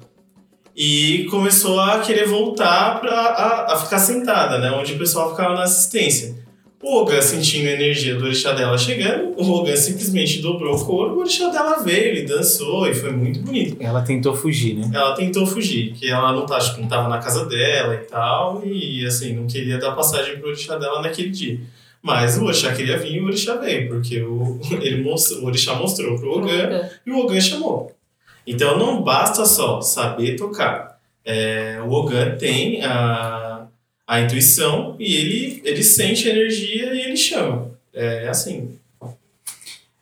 e 0.76 1.28
começou 1.30 1.80
a 1.80 2.00
querer 2.00 2.26
voltar 2.26 3.02
pra, 3.02 3.12
a, 3.12 3.74
a 3.74 3.78
ficar 3.78 4.00
sentada, 4.00 4.58
né? 4.58 4.72
Onde 4.72 4.94
o 4.94 4.98
pessoal 4.98 5.32
ficava 5.32 5.54
na 5.54 5.64
assistência. 5.64 6.36
O 6.82 7.02
Ogan 7.02 7.22
sentindo 7.22 7.68
a 7.68 7.72
energia 7.72 8.16
do 8.16 8.24
orixá 8.24 8.54
dela 8.54 8.78
chegando, 8.78 9.34
o 9.38 9.52
Ogan 9.52 9.76
simplesmente 9.76 10.42
dobrou 10.42 10.76
o 10.76 10.86
couro, 10.86 11.16
o 11.16 11.20
orixá 11.20 11.50
dela 11.50 11.84
veio 11.84 12.16
e 12.16 12.26
dançou 12.26 12.88
e 12.88 12.94
foi 12.94 13.12
muito 13.12 13.42
bonito. 13.42 13.76
Ela 13.82 14.02
tentou 14.02 14.34
fugir, 14.34 14.76
né? 14.76 14.90
Ela 14.94 15.14
tentou 15.14 15.46
fugir, 15.46 15.92
que 15.92 16.10
ela 16.10 16.32
não, 16.32 16.46
tá, 16.46 16.56
acho 16.56 16.76
que 16.76 16.82
não 16.82 16.88
tava 16.88 17.10
na 17.10 17.18
casa 17.18 17.46
dela 17.46 17.96
e 17.96 18.06
tal, 18.06 18.66
e 18.66 19.06
assim, 19.06 19.34
não 19.34 19.46
queria 19.46 19.78
dar 19.78 19.92
passagem 19.92 20.38
pro 20.38 20.48
orixá 20.48 20.78
dela 20.78 21.02
naquele 21.02 21.30
dia. 21.30 21.60
Mas 22.02 22.38
o 22.38 22.46
orixá 22.46 22.74
queria 22.74 22.98
vir 22.98 23.16
e 23.16 23.20
o 23.20 23.26
orixá 23.26 23.56
veio, 23.56 23.90
porque 23.90 24.22
o, 24.22 24.58
ele 24.82 25.04
mostrou, 25.04 25.42
o 25.42 25.46
orixá 25.48 25.76
mostrou 25.76 26.18
pro 26.18 26.38
Ogan 26.38 26.90
e 27.06 27.12
o 27.12 27.20
Ogan 27.20 27.42
chamou. 27.42 27.92
Então 28.48 28.80
não 28.80 29.04
basta 29.04 29.46
só 29.46 29.82
saber 29.82 30.38
tocar. 30.38 30.98
É, 31.26 31.80
o 31.86 31.92
Ogan 31.92 32.38
tem 32.38 32.82
a, 32.84 33.49
a 34.10 34.20
intuição 34.22 34.96
e 34.98 35.16
ele, 35.16 35.62
ele 35.64 35.84
sente 35.84 36.28
a 36.28 36.32
energia 36.32 36.96
e 36.96 37.02
ele 37.02 37.16
chama. 37.16 37.70
É 37.94 38.28
assim. 38.28 38.76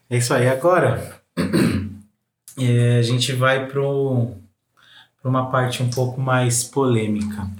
É 0.09 0.17
isso 0.17 0.33
aí. 0.33 0.47
Agora, 0.47 1.21
é, 2.57 2.99
a 2.99 3.01
gente 3.01 3.33
vai 3.33 3.67
para 3.67 3.81
uma 3.81 5.51
parte 5.51 5.83
um 5.83 5.89
pouco 5.89 6.21
mais 6.21 6.63
polêmica. 6.63 7.51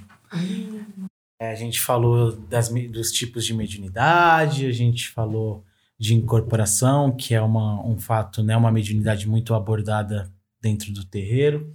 É, 1.38 1.52
a 1.52 1.54
gente 1.54 1.78
falou 1.82 2.32
das, 2.32 2.70
dos 2.70 3.12
tipos 3.12 3.44
de 3.44 3.52
mediunidade, 3.52 4.64
a 4.64 4.72
gente 4.72 5.10
falou 5.10 5.62
de 5.98 6.14
incorporação, 6.14 7.14
que 7.14 7.34
é 7.34 7.42
uma, 7.42 7.86
um 7.86 7.98
fato, 7.98 8.42
né, 8.42 8.56
uma 8.56 8.72
mediunidade 8.72 9.28
muito 9.28 9.52
abordada 9.52 10.32
dentro 10.62 10.90
do 10.94 11.04
terreiro. 11.04 11.70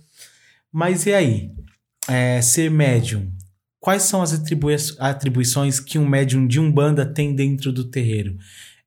Mas 0.71 1.05
e 1.05 1.13
aí? 1.13 1.51
É, 2.09 2.41
ser 2.41 2.71
médium, 2.71 3.31
quais 3.83 4.03
são 4.03 4.21
as 4.21 4.31
atribui- 4.31 4.77
atribuições 4.97 5.77
que 5.77 5.99
um 5.99 6.07
médium 6.07 6.47
de 6.47 6.57
umbanda 6.57 7.05
tem 7.05 7.35
dentro 7.35 7.69
do 7.73 7.83
terreiro? 7.83 8.37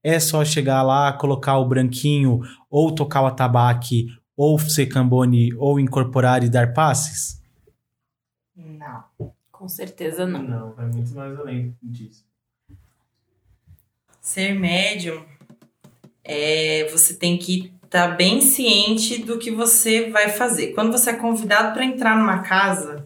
É 0.03 0.19
só 0.19 0.43
chegar 0.43 0.83
lá, 0.83 1.13
colocar 1.13 1.59
o 1.59 1.69
branquinho, 1.69 2.41
ou 2.71 2.95
tocar 2.95 3.21
o 3.21 3.27
atabaque, 3.27 4.07
ou 4.35 4.59
ser 4.59 4.87
cambone, 4.87 5.53
ou 5.57 5.79
incorporar 5.79 6.43
e 6.43 6.49
dar 6.49 6.73
passes? 6.73 7.43
Não. 8.57 9.05
Com 9.53 9.69
certeza 9.69 10.27
não. 10.27 10.43
Não, 10.43 10.73
vai 10.73 10.87
muito 10.87 11.15
mais 11.15 11.39
além 11.39 11.77
disso. 11.83 12.25
Ser 14.19 14.55
médium 14.55 15.23
é 16.25 16.89
você 16.91 17.13
tem 17.13 17.37
que 17.37 17.71
estar 17.85 18.17
bem 18.17 18.41
ciente 18.41 19.23
do 19.23 19.39
que 19.39 19.51
você 19.51 20.09
vai 20.11 20.31
fazer. 20.31 20.69
Quando 20.69 20.91
você 20.91 21.11
é 21.11 21.17
convidado 21.17 21.75
para 21.75 21.85
entrar 21.85 22.17
numa 22.17 22.39
casa, 22.39 23.06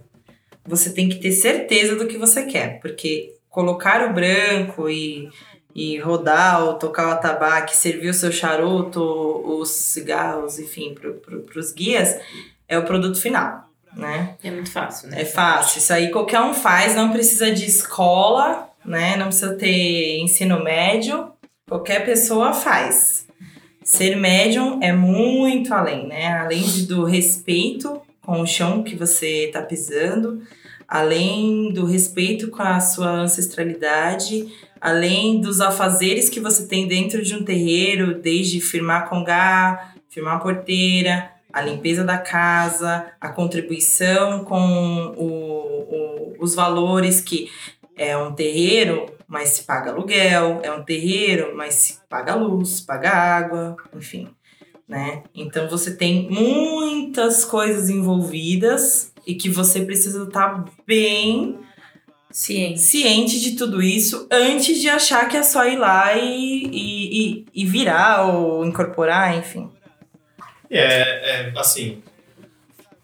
você 0.71 0.91
tem 0.91 1.09
que 1.09 1.16
ter 1.16 1.33
certeza 1.33 1.97
do 1.97 2.07
que 2.07 2.16
você 2.16 2.45
quer, 2.45 2.81
porque 2.81 3.35
colocar 3.51 4.09
o 4.09 4.14
branco 4.14 4.89
e, 4.89 5.29
e 5.75 5.99
rodar 5.99 6.64
ou 6.64 6.75
tocar 6.75 7.09
o 7.09 7.11
atabaque, 7.11 7.77
servir 7.77 8.09
o 8.09 8.14
seu 8.14 8.31
charuto, 8.31 9.03
os 9.45 9.68
cigarros, 9.71 10.61
enfim, 10.61 10.95
para 10.95 11.59
os 11.59 11.73
guias, 11.73 12.18
é 12.68 12.79
o 12.79 12.85
produto 12.85 13.21
final, 13.21 13.68
né? 13.95 14.37
É 14.45 14.51
muito 14.51 14.71
fácil, 14.71 15.09
né? 15.09 15.23
É 15.23 15.25
fácil, 15.25 15.79
isso 15.79 15.93
aí 15.93 16.11
qualquer 16.11 16.41
um 16.41 16.55
faz, 16.55 16.95
não 16.95 17.11
precisa 17.11 17.51
de 17.51 17.66
escola, 17.66 18.71
né? 18.85 19.16
Não 19.16 19.27
precisa 19.27 19.55
ter 19.57 20.21
ensino 20.21 20.62
médio, 20.62 21.33
qualquer 21.68 22.05
pessoa 22.05 22.53
faz. 22.53 23.27
Ser 23.83 24.14
médium 24.14 24.79
é 24.81 24.93
muito 24.93 25.75
além, 25.75 26.07
né? 26.07 26.29
Além 26.39 26.62
do 26.87 27.05
respeito 27.05 28.01
com 28.23 28.41
o 28.41 28.47
chão 28.47 28.85
que 28.85 28.95
você 28.95 29.47
está 29.47 29.62
pisando, 29.62 30.41
além 30.91 31.72
do 31.72 31.86
respeito 31.86 32.49
com 32.51 32.62
a 32.62 32.80
sua 32.80 33.09
ancestralidade, 33.11 34.53
além 34.80 35.41
dos 35.41 35.61
afazeres 35.61 36.28
que 36.28 36.41
você 36.41 36.66
tem 36.66 36.88
dentro 36.88 37.22
de 37.22 37.34
um 37.34 37.45
terreiro, 37.45 38.20
desde 38.20 38.61
firmar 38.61 39.09
congá, 39.09 39.95
firmar 40.09 40.43
porteira, 40.43 41.30
a 41.53 41.61
limpeza 41.62 42.03
da 42.03 42.18
casa, 42.18 43.07
a 43.20 43.28
contribuição 43.28 44.45
com 44.45 45.14
o- 45.16 45.95
o- 45.95 46.36
os 46.41 46.55
valores 46.57 47.20
que 47.20 47.49
é 47.97 48.16
um 48.16 48.32
terreiro, 48.32 49.07
mas 49.28 49.51
se 49.51 49.62
paga 49.62 49.91
aluguel, 49.93 50.61
é 50.64 50.72
um 50.72 50.82
terreiro, 50.82 51.53
mas 51.57 51.74
se 51.74 51.99
paga 52.09 52.34
luz, 52.34 52.80
paga 52.80 53.11
água, 53.11 53.76
enfim, 53.97 54.28
né? 54.88 55.22
Então 55.34 55.68
você 55.68 55.95
tem 55.95 56.28
muitas 56.30 57.45
coisas 57.45 57.88
envolvidas 57.91 59.10
e 59.27 59.35
que 59.35 59.49
você 59.49 59.85
precisa 59.85 60.25
estar 60.25 60.64
bem 60.87 61.59
Ciência. 62.31 63.01
ciente 63.01 63.41
de 63.41 63.57
tudo 63.57 63.83
isso 63.83 64.29
antes 64.31 64.81
de 64.81 64.89
achar 64.89 65.29
que 65.29 65.37
é 65.37 65.43
só 65.43 65.66
ir 65.66 65.77
lá 65.77 66.16
e, 66.16 66.64
e, 66.66 67.21
e, 67.21 67.47
e 67.53 67.66
virar 67.66 68.27
ou 68.27 68.64
incorporar, 68.64 69.37
enfim. 69.37 69.71
É, 70.71 71.49
é, 71.49 71.53
assim, 71.57 72.01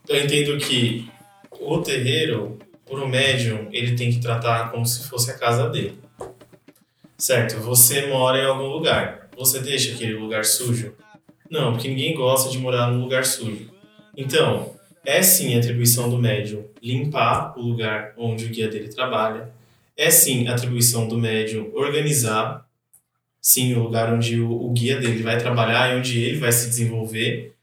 eu 0.08 0.24
entendo 0.24 0.56
que 0.58 1.10
o 1.50 1.78
terreiro, 1.78 2.58
pro 2.84 3.08
médium, 3.08 3.68
ele 3.72 3.96
tem 3.96 4.10
que 4.10 4.20
tratar 4.20 4.70
como 4.70 4.86
se 4.86 5.08
fosse 5.08 5.32
a 5.32 5.38
casa 5.38 5.68
dele. 5.68 5.98
Certo, 7.18 7.58
você 7.60 8.06
mora 8.06 8.38
em 8.38 8.44
algum 8.44 8.68
lugar. 8.68 9.28
Você 9.36 9.58
deixa 9.58 9.92
aquele 9.92 10.14
lugar 10.14 10.44
sujo? 10.44 10.94
Não, 11.50 11.72
porque 11.72 11.88
ninguém 11.88 12.14
gosta 12.14 12.50
de 12.50 12.58
morar 12.58 12.90
num 12.90 13.00
lugar 13.00 13.24
sujo. 13.24 13.70
Então, 14.16 14.74
É 15.06 15.22
sim 15.22 15.56
atribuição 15.56 16.10
do 16.10 16.18
médium 16.18 16.64
limpar 16.82 17.56
o 17.56 17.62
lugar 17.62 18.12
onde 18.18 18.46
o 18.46 18.48
guia 18.48 18.66
dele 18.66 18.88
trabalha. 18.88 19.50
É 19.96 20.10
sim 20.10 20.48
atribuição 20.48 21.06
do 21.06 21.16
médium 21.16 21.70
organizar, 21.74 22.66
sim, 23.40 23.72
o 23.74 23.84
lugar 23.84 24.12
onde 24.12 24.40
o, 24.40 24.50
o 24.50 24.72
guia 24.72 24.98
dele 24.98 25.22
vai 25.22 25.38
trabalhar 25.38 25.94
e 25.94 25.98
onde 25.98 26.20
ele 26.20 26.38
vai 26.38 26.50
se 26.50 26.68
desenvolver. 26.68 27.54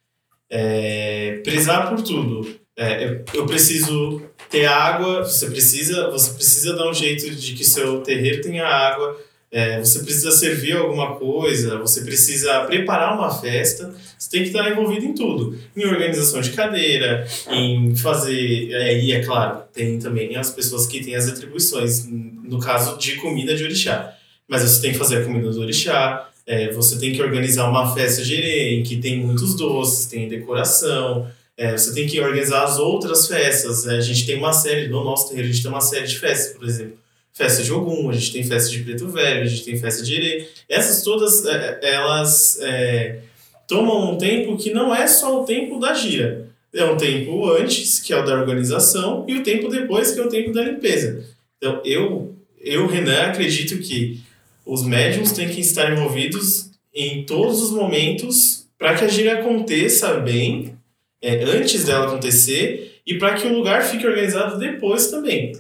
É, 0.49 1.41
prezar 1.43 1.89
por 1.89 2.01
tudo. 2.01 2.57
É, 2.77 3.21
eu 3.33 3.45
preciso 3.45 4.21
ter 4.49 4.65
água, 4.65 5.23
você 5.23 5.47
precisa, 5.47 6.09
você 6.09 6.33
precisa 6.33 6.75
dar 6.75 6.89
um 6.89 6.93
jeito 6.93 7.29
de 7.29 7.53
que 7.53 7.63
seu 7.65 8.01
terreiro 8.01 8.41
tenha 8.41 8.65
água, 8.65 9.19
é, 9.53 9.77
você 9.77 9.99
precisa 9.99 10.31
servir 10.31 10.75
alguma 10.75 11.15
coisa, 11.15 11.77
você 11.77 12.01
precisa 12.01 12.61
preparar 12.61 13.15
uma 13.15 13.29
festa, 13.29 13.93
você 14.17 14.27
tem 14.27 14.41
que 14.41 14.47
estar 14.47 14.67
envolvido 14.67 15.05
em 15.05 15.13
tudo. 15.13 15.55
Em 15.77 15.85
organização 15.85 16.41
de 16.41 16.49
cadeira, 16.49 17.23
em 17.51 17.95
fazer. 17.95 18.71
É, 18.71 18.99
e 18.99 19.11
é 19.11 19.23
claro, 19.23 19.61
tem 19.71 19.99
também 19.99 20.35
as 20.35 20.49
pessoas 20.49 20.87
que 20.87 21.03
têm 21.03 21.13
as 21.13 21.29
atribuições, 21.29 22.07
no 22.07 22.59
caso 22.59 22.97
de 22.97 23.17
comida 23.17 23.55
de 23.55 23.63
orixá. 23.63 24.17
Mas 24.47 24.63
você 24.63 24.81
tem 24.81 24.91
que 24.91 24.97
fazer 24.97 25.17
a 25.17 25.23
comida 25.23 25.51
do 25.51 25.61
orixá, 25.61 26.27
é, 26.47 26.71
você 26.71 26.97
tem 26.97 27.13
que 27.13 27.21
organizar 27.21 27.69
uma 27.69 27.93
festa 27.93 28.23
de 28.23 28.35
em 28.35 28.81
que 28.81 28.97
tem 28.97 29.19
muitos 29.19 29.55
doces, 29.55 30.07
tem 30.07 30.27
decoração. 30.27 31.27
É, 31.55 31.77
você 31.77 31.93
tem 31.93 32.07
que 32.07 32.19
organizar 32.19 32.63
as 32.63 32.79
outras 32.79 33.27
festas. 33.27 33.85
É, 33.85 33.97
a 33.97 34.01
gente 34.01 34.25
tem 34.25 34.35
uma 34.35 34.51
série, 34.51 34.87
no 34.87 35.03
nosso 35.03 35.29
terreiro, 35.29 35.47
a 35.47 35.51
gente 35.51 35.61
tem 35.61 35.71
uma 35.71 35.79
série 35.79 36.07
de 36.07 36.17
festas, 36.17 36.57
por 36.57 36.67
exemplo 36.67 37.02
festa 37.33 37.63
de 37.63 37.73
Ogum, 37.73 38.09
a 38.09 38.13
gente 38.13 38.31
tem 38.31 38.43
festa 38.43 38.69
de 38.69 38.83
Preto 38.83 39.09
Velho, 39.09 39.41
a 39.41 39.45
gente 39.45 39.65
tem 39.65 39.77
festa 39.77 40.03
de 40.03 40.15
Erê. 40.15 40.47
Essas 40.69 41.01
todas, 41.01 41.45
é, 41.45 41.79
elas 41.81 42.59
é, 42.61 43.19
tomam 43.67 44.13
um 44.13 44.17
tempo 44.17 44.55
que 44.55 44.71
não 44.71 44.95
é 44.95 45.07
só 45.07 45.41
o 45.41 45.45
tempo 45.45 45.79
da 45.79 45.93
gira. 45.93 46.47
É 46.73 46.85
um 46.85 46.95
tempo 46.95 47.49
antes, 47.51 47.99
que 47.99 48.13
é 48.13 48.17
o 48.17 48.25
da 48.25 48.35
organização, 48.35 49.25
e 49.27 49.35
o 49.35 49.43
tempo 49.43 49.67
depois, 49.67 50.11
que 50.11 50.19
é 50.19 50.23
o 50.23 50.29
tempo 50.29 50.53
da 50.53 50.63
limpeza. 50.63 51.23
Então, 51.57 51.81
eu, 51.83 52.35
eu 52.59 52.87
Renan, 52.87 53.21
acredito 53.23 53.79
que 53.79 54.21
os 54.65 54.83
médiums 54.83 55.31
têm 55.31 55.49
que 55.49 55.59
estar 55.59 55.91
envolvidos 55.91 56.69
em 56.93 57.25
todos 57.25 57.61
os 57.61 57.71
momentos 57.71 58.67
para 58.77 58.95
que 58.95 59.05
a 59.05 59.07
gira 59.07 59.39
aconteça 59.39 60.15
bem, 60.15 60.75
é, 61.21 61.43
antes 61.43 61.85
dela 61.85 62.07
acontecer, 62.07 62.99
e 63.05 63.17
para 63.17 63.35
que 63.35 63.47
o 63.47 63.53
lugar 63.53 63.83
fique 63.83 64.05
organizado 64.05 64.57
depois 64.57 65.07
também 65.07 65.53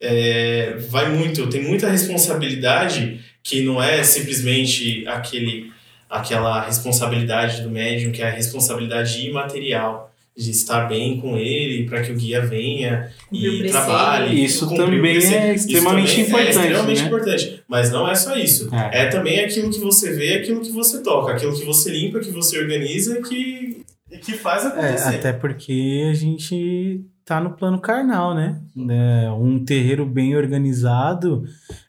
é, 0.00 0.76
vai 0.88 1.10
muito, 1.10 1.48
tem 1.48 1.62
muita 1.62 1.88
responsabilidade 1.88 3.20
que 3.42 3.62
não 3.62 3.82
é 3.82 4.02
simplesmente 4.02 5.06
aquele, 5.06 5.70
aquela 6.08 6.62
responsabilidade 6.62 7.62
do 7.62 7.70
médium, 7.70 8.12
que 8.12 8.22
é 8.22 8.28
a 8.28 8.30
responsabilidade 8.30 9.26
imaterial 9.26 10.10
de 10.36 10.50
estar 10.50 10.86
bem 10.86 11.20
com 11.20 11.36
ele 11.36 11.84
para 11.84 12.02
que 12.02 12.12
o 12.12 12.16
guia 12.16 12.40
venha 12.40 13.10
e 13.30 13.68
trabalhe. 13.68 14.42
Isso 14.42 14.66
também 14.74 15.16
é 15.16 15.54
extremamente 15.54 16.24
também 16.24 16.26
importante. 16.26 16.46
É 16.46 16.50
extremamente 16.50 17.00
né? 17.00 17.06
importante. 17.06 17.62
Mas 17.68 17.90
não 17.90 18.08
é 18.08 18.14
só 18.14 18.36
isso. 18.36 18.70
É. 18.74 19.02
é. 19.02 19.06
também 19.06 19.40
aquilo 19.40 19.70
que 19.70 19.80
você 19.80 20.12
vê, 20.12 20.34
aquilo 20.34 20.62
que 20.62 20.70
você 20.70 21.02
toca, 21.02 21.32
aquilo 21.32 21.58
que 21.58 21.64
você 21.64 21.90
limpa, 21.90 22.20
que 22.20 22.30
você 22.30 22.58
organiza, 22.58 23.20
que, 23.20 23.84
que 24.22 24.32
faz 24.32 24.64
acontecer. 24.64 25.14
É, 25.14 25.16
até 25.16 25.32
porque 25.32 26.08
a 26.10 26.14
gente 26.14 27.04
tá 27.30 27.40
no 27.40 27.52
plano 27.52 27.80
carnal, 27.80 28.34
né? 28.34 28.60
É, 28.88 29.30
um 29.30 29.64
terreiro 29.64 30.04
bem 30.04 30.36
organizado, 30.36 31.44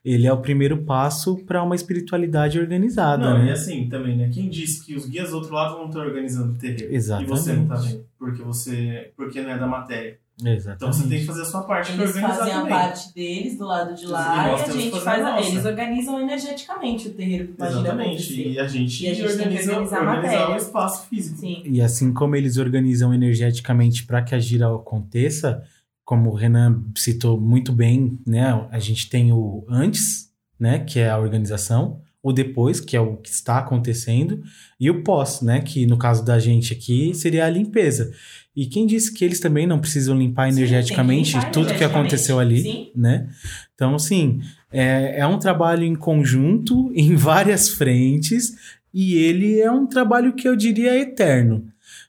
ele 0.05 0.27
é 0.27 0.31
o 0.31 0.37
primeiro 0.37 0.83
passo 0.83 1.35
para 1.47 1.63
uma 1.63 1.73
espiritualidade 1.73 2.59
organizada, 2.59 3.27
não, 3.27 3.39
né? 3.39 3.47
E 3.47 3.49
assim 3.49 3.89
também, 3.89 4.15
né? 4.15 4.29
Quem 4.31 4.47
disse 4.47 4.85
que 4.85 4.95
os 4.95 5.07
guias 5.07 5.31
do 5.31 5.37
outro 5.37 5.51
lado 5.51 5.77
vão 5.77 5.87
estar 5.87 6.01
organizando 6.01 6.53
o 6.53 6.57
terreiro? 6.59 6.93
Exatamente. 6.93 7.27
E 7.27 7.31
você 7.31 7.53
não 7.53 7.65
tá 7.65 7.75
vendo, 7.77 8.05
porque 8.19 8.43
você, 8.43 9.11
porque 9.17 9.41
não 9.41 9.49
é 9.49 9.57
da 9.57 9.65
matéria. 9.65 10.19
Exatamente. 10.43 10.75
Então 10.75 10.93
você 10.93 11.07
tem 11.07 11.19
que 11.19 11.25
fazer 11.25 11.41
a 11.41 11.45
sua 11.45 11.63
parte 11.63 11.91
Eles 11.91 12.19
fazem 12.19 12.53
também. 12.53 12.73
a 12.73 12.77
parte 12.77 13.13
deles 13.13 13.57
do 13.57 13.65
lado 13.65 13.95
de 13.95 14.05
lá 14.07 14.49
e, 14.49 14.61
a 14.61 14.71
gente 14.71 15.01
faz 15.01 15.25
a, 15.25 15.41
eles 15.41 15.65
organizam 15.65 16.19
energeticamente 16.19 17.07
o 17.07 17.13
terreiro 17.13 17.47
que 17.49 17.63
Exatamente. 17.63 18.49
E 18.49 18.59
a 18.59 18.67
gente, 18.67 19.03
e 19.03 19.09
a 19.09 19.13
gente 19.13 19.27
organiza, 19.27 19.49
tem 19.49 19.65
que 19.65 19.69
organizar, 19.69 20.01
organizar 20.01 20.51
o 20.51 20.55
espaço 20.57 21.07
físico. 21.07 21.37
Sim. 21.39 21.63
E 21.65 21.81
assim 21.81 22.13
como 22.13 22.35
eles 22.35 22.57
organizam 22.57 23.13
energeticamente 23.13 24.05
para 24.05 24.21
que 24.21 24.33
a 24.33 24.39
gira 24.39 24.73
aconteça, 24.73 25.63
como 26.03 26.29
o 26.29 26.35
Renan 26.35 26.83
citou 26.95 27.39
muito 27.39 27.71
bem, 27.71 28.19
né? 28.25 28.67
A 28.71 28.79
gente 28.79 29.09
tem 29.09 29.31
o 29.31 29.65
antes, 29.69 30.29
né, 30.59 30.79
que 30.79 30.99
é 30.99 31.09
a 31.09 31.17
organização, 31.17 32.01
o 32.23 32.31
depois, 32.31 32.79
que 32.79 32.95
é 32.95 33.01
o 33.01 33.17
que 33.17 33.29
está 33.29 33.57
acontecendo, 33.57 34.43
e 34.79 34.89
o 34.91 35.03
pós, 35.03 35.41
né, 35.41 35.61
que 35.61 35.87
no 35.87 35.97
caso 35.97 36.23
da 36.23 36.37
gente 36.37 36.73
aqui 36.73 37.13
seria 37.15 37.45
a 37.45 37.49
limpeza. 37.49 38.11
E 38.55 38.65
quem 38.65 38.85
disse 38.85 39.13
que 39.13 39.23
eles 39.23 39.39
também 39.39 39.65
não 39.65 39.79
precisam 39.79 40.17
limpar 40.17 40.49
energeticamente 40.49 41.31
Sim, 41.31 41.37
limpar 41.37 41.51
tudo 41.51 41.73
que 41.73 41.83
aconteceu 41.83 42.37
ali, 42.37 42.61
Sim. 42.61 42.91
né? 42.95 43.29
Então, 43.73 43.95
assim, 43.95 44.41
é, 44.71 45.19
é 45.19 45.27
um 45.27 45.39
trabalho 45.39 45.83
em 45.83 45.95
conjunto, 45.95 46.91
em 46.95 47.15
várias 47.15 47.69
frentes, 47.69 48.55
e 48.93 49.15
ele 49.15 49.59
é 49.59 49.71
um 49.71 49.87
trabalho 49.87 50.33
que 50.33 50.47
eu 50.47 50.55
diria 50.55 50.99
eterno. 50.99 51.65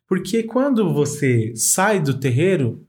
Porque 0.09 0.43
quando 0.43 0.93
você 0.93 1.53
sai 1.55 2.01
do 2.01 2.15
terreiro, 2.15 2.85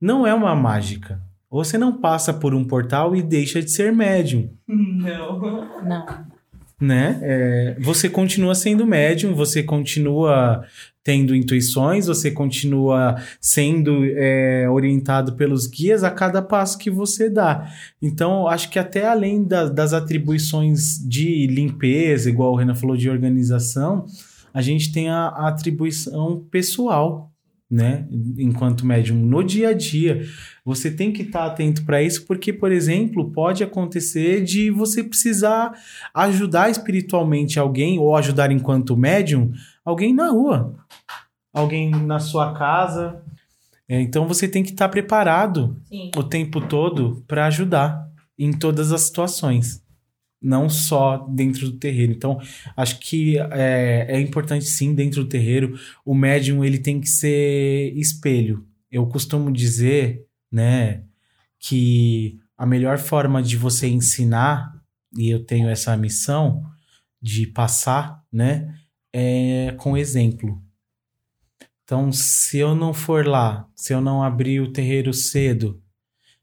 não 0.00 0.26
é 0.26 0.32
uma 0.32 0.54
mágica. 0.54 1.20
Você 1.50 1.78
não 1.78 1.98
passa 1.98 2.34
por 2.34 2.54
um 2.54 2.64
portal 2.64 3.14
e 3.14 3.22
deixa 3.22 3.62
de 3.62 3.70
ser 3.70 3.92
médium. 3.92 4.50
Não. 4.66 5.84
Não. 5.84 6.35
Né? 6.80 7.18
É, 7.22 7.76
você 7.80 8.08
continua 8.08 8.54
sendo 8.54 8.86
médium, 8.86 9.34
você 9.34 9.62
continua 9.62 10.62
tendo 11.06 11.36
intuições, 11.36 12.08
você 12.08 12.32
continua 12.32 13.14
sendo 13.40 14.04
é, 14.04 14.68
orientado 14.68 15.36
pelos 15.36 15.68
guias 15.68 16.02
a 16.02 16.10
cada 16.10 16.42
passo 16.42 16.76
que 16.76 16.90
você 16.90 17.30
dá. 17.30 17.70
Então, 18.02 18.48
acho 18.48 18.68
que 18.68 18.78
até 18.78 19.06
além 19.06 19.44
da, 19.44 19.68
das 19.68 19.92
atribuições 19.92 20.98
de 20.98 21.46
limpeza, 21.46 22.28
igual 22.28 22.52
o 22.52 22.56
Renan 22.56 22.74
falou 22.74 22.96
de 22.96 23.08
organização, 23.08 24.04
a 24.52 24.60
gente 24.60 24.92
tem 24.92 25.08
a, 25.08 25.28
a 25.28 25.48
atribuição 25.48 26.44
pessoal, 26.50 27.30
né? 27.70 28.06
Enquanto 28.38 28.84
médium, 28.84 29.16
no 29.16 29.44
dia 29.44 29.68
a 29.68 29.72
dia. 29.72 30.22
Você 30.66 30.90
tem 30.90 31.12
que 31.12 31.22
estar 31.22 31.38
tá 31.38 31.46
atento 31.46 31.84
para 31.84 32.02
isso, 32.02 32.26
porque, 32.26 32.52
por 32.52 32.72
exemplo, 32.72 33.30
pode 33.30 33.62
acontecer 33.62 34.42
de 34.42 34.68
você 34.68 35.04
precisar 35.04 35.72
ajudar 36.12 36.68
espiritualmente 36.68 37.56
alguém, 37.56 38.00
ou 38.00 38.16
ajudar 38.16 38.50
enquanto 38.50 38.96
médium, 38.96 39.52
alguém 39.84 40.12
na 40.12 40.28
rua, 40.28 40.74
alguém 41.54 41.92
na 41.92 42.18
sua 42.18 42.52
casa. 42.52 43.22
É, 43.88 44.00
então 44.00 44.26
você 44.26 44.48
tem 44.48 44.64
que 44.64 44.72
estar 44.72 44.88
preparado 44.88 45.80
Sim. 45.84 46.10
o 46.16 46.24
tempo 46.24 46.60
todo 46.60 47.22
para 47.28 47.46
ajudar 47.46 48.04
em 48.36 48.52
todas 48.52 48.90
as 48.90 49.02
situações, 49.02 49.80
não 50.42 50.68
só 50.68 51.28
dentro 51.28 51.70
do 51.70 51.78
terreiro. 51.78 52.10
Então 52.10 52.40
acho 52.76 52.98
que 52.98 53.38
é, 53.52 54.06
é 54.08 54.20
importante 54.20 54.64
sim 54.64 54.96
dentro 54.96 55.22
do 55.22 55.28
terreiro 55.28 55.78
o 56.04 56.12
médium 56.12 56.64
ele 56.64 56.78
tem 56.78 57.00
que 57.00 57.08
ser 57.08 57.92
espelho. 57.94 58.66
Eu 58.90 59.06
costumo 59.06 59.52
dizer, 59.52 60.25
né, 60.56 61.02
que 61.58 62.40
a 62.56 62.64
melhor 62.64 62.96
forma 62.96 63.42
de 63.42 63.58
você 63.58 63.86
ensinar 63.88 64.74
e 65.14 65.28
eu 65.28 65.44
tenho 65.44 65.68
essa 65.68 65.94
missão 65.98 66.62
de 67.20 67.46
passar, 67.46 68.24
né, 68.32 68.74
é 69.12 69.74
com 69.78 69.98
exemplo. 69.98 70.62
Então, 71.84 72.10
se 72.10 72.58
eu 72.58 72.74
não 72.74 72.94
for 72.94 73.26
lá, 73.26 73.68
se 73.74 73.92
eu 73.92 74.00
não 74.00 74.22
abrir 74.22 74.60
o 74.60 74.72
terreiro 74.72 75.12
cedo, 75.12 75.80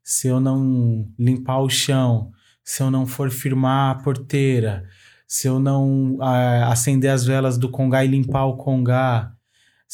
se 0.03 0.27
eu 0.27 0.39
não 0.39 1.11
limpar 1.17 1.59
o 1.59 1.69
chão, 1.69 2.31
se 2.63 2.83
eu 2.83 2.91
não 2.91 3.07
for 3.07 3.31
firmar 3.31 3.95
a 3.95 4.03
porteira, 4.03 4.87
se 5.27 5.47
eu 5.47 5.59
não 5.59 6.17
ah, 6.21 6.71
acender 6.71 7.09
as 7.09 7.25
velas 7.25 7.57
do 7.57 7.69
congá 7.69 8.05
e 8.05 8.07
limpar 8.07 8.45
o 8.45 8.57
congá, 8.57 9.33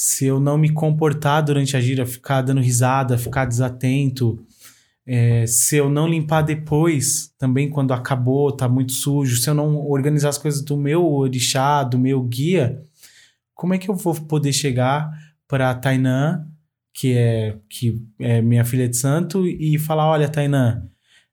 se 0.02 0.28
eu 0.28 0.40
não 0.40 0.58
me 0.58 0.70
comportar 0.70 1.44
durante 1.44 1.76
a 1.76 1.82
gira, 1.82 2.06
ficar 2.06 2.42
dando 2.42 2.62
risada, 2.62 3.18
ficar 3.18 3.44
desatento, 3.44 4.42
é, 5.06 5.46
se 5.46 5.76
eu 5.76 5.90
não 5.90 6.08
limpar 6.08 6.42
depois, 6.42 7.34
também 7.38 7.70
quando 7.70 7.92
acabou, 7.92 8.50
tá 8.50 8.70
muito 8.70 8.94
sujo, 8.94 9.36
se 9.36 9.50
eu 9.50 9.54
não 9.54 9.76
organizar 9.76 10.30
as 10.30 10.38
coisas 10.38 10.62
do 10.62 10.78
meu 10.78 11.06
orixá, 11.06 11.84
do 11.84 12.00
meu 12.00 12.24
guia, 12.24 12.82
como 13.54 13.74
é 13.74 13.78
que 13.78 13.90
eu 13.90 13.94
vou 13.94 14.16
poder 14.16 14.54
chegar 14.54 15.12
para 15.46 15.76
Tainã, 15.76 16.48
que 16.94 17.18
é 17.18 17.58
que 17.70 18.02
é 18.20 18.42
minha 18.42 18.64
filha 18.64 18.88
de 18.88 18.96
santo, 18.96 19.46
e 19.46 19.78
falar, 19.78 20.08
olha, 20.08 20.30
Tainã, 20.30 20.82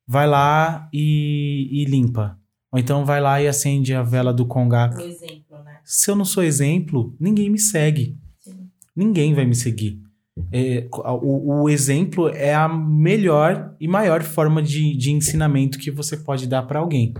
vai 0.04 0.26
lá 0.26 0.88
e, 0.92 1.68
e 1.70 1.84
limpa. 1.84 2.36
Ou 2.72 2.80
então 2.80 3.04
vai 3.04 3.20
lá 3.20 3.40
e 3.40 3.46
acende 3.46 3.94
a 3.94 4.02
vela 4.02 4.34
do 4.34 4.44
congá. 4.44 4.90
exemplo, 4.98 5.62
né? 5.64 5.78
Se 5.84 6.10
eu 6.10 6.16
não 6.16 6.24
sou 6.24 6.42
exemplo, 6.42 7.14
ninguém 7.20 7.48
me 7.48 7.60
segue. 7.60 8.18
Ninguém 8.96 9.34
vai 9.34 9.44
me 9.44 9.54
seguir. 9.54 10.00
É, 10.52 10.86
o, 10.92 11.62
o, 11.62 11.68
exemplo 11.68 12.28
é 12.28 12.54
a 12.54 12.68
melhor 12.68 13.74
e 13.80 13.88
maior 13.88 14.22
forma 14.22 14.62
de, 14.62 14.96
de 14.96 15.10
ensinamento 15.10 15.78
que 15.78 15.90
você 15.90 16.16
pode 16.16 16.46
dar 16.46 16.62
para 16.62 16.80
alguém. 16.80 17.14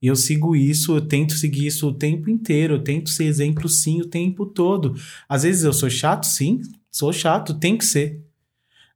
E 0.00 0.06
eu 0.06 0.16
sigo 0.16 0.54
isso, 0.54 0.96
eu 0.96 1.00
tento 1.00 1.32
seguir 1.34 1.66
isso 1.66 1.88
o 1.88 1.94
tempo 1.94 2.28
inteiro, 2.30 2.74
eu 2.74 2.84
tento 2.84 3.10
ser 3.10 3.24
exemplo 3.24 3.68
sim 3.68 4.00
o 4.00 4.06
tempo 4.06 4.46
todo. 4.46 4.94
Às 5.28 5.42
vezes 5.42 5.64
eu 5.64 5.72
sou 5.72 5.90
chato, 5.90 6.24
sim, 6.24 6.60
Sou 6.90 7.12
chato, 7.12 7.54
tem 7.54 7.76
que 7.76 7.84
ser. 7.84 8.20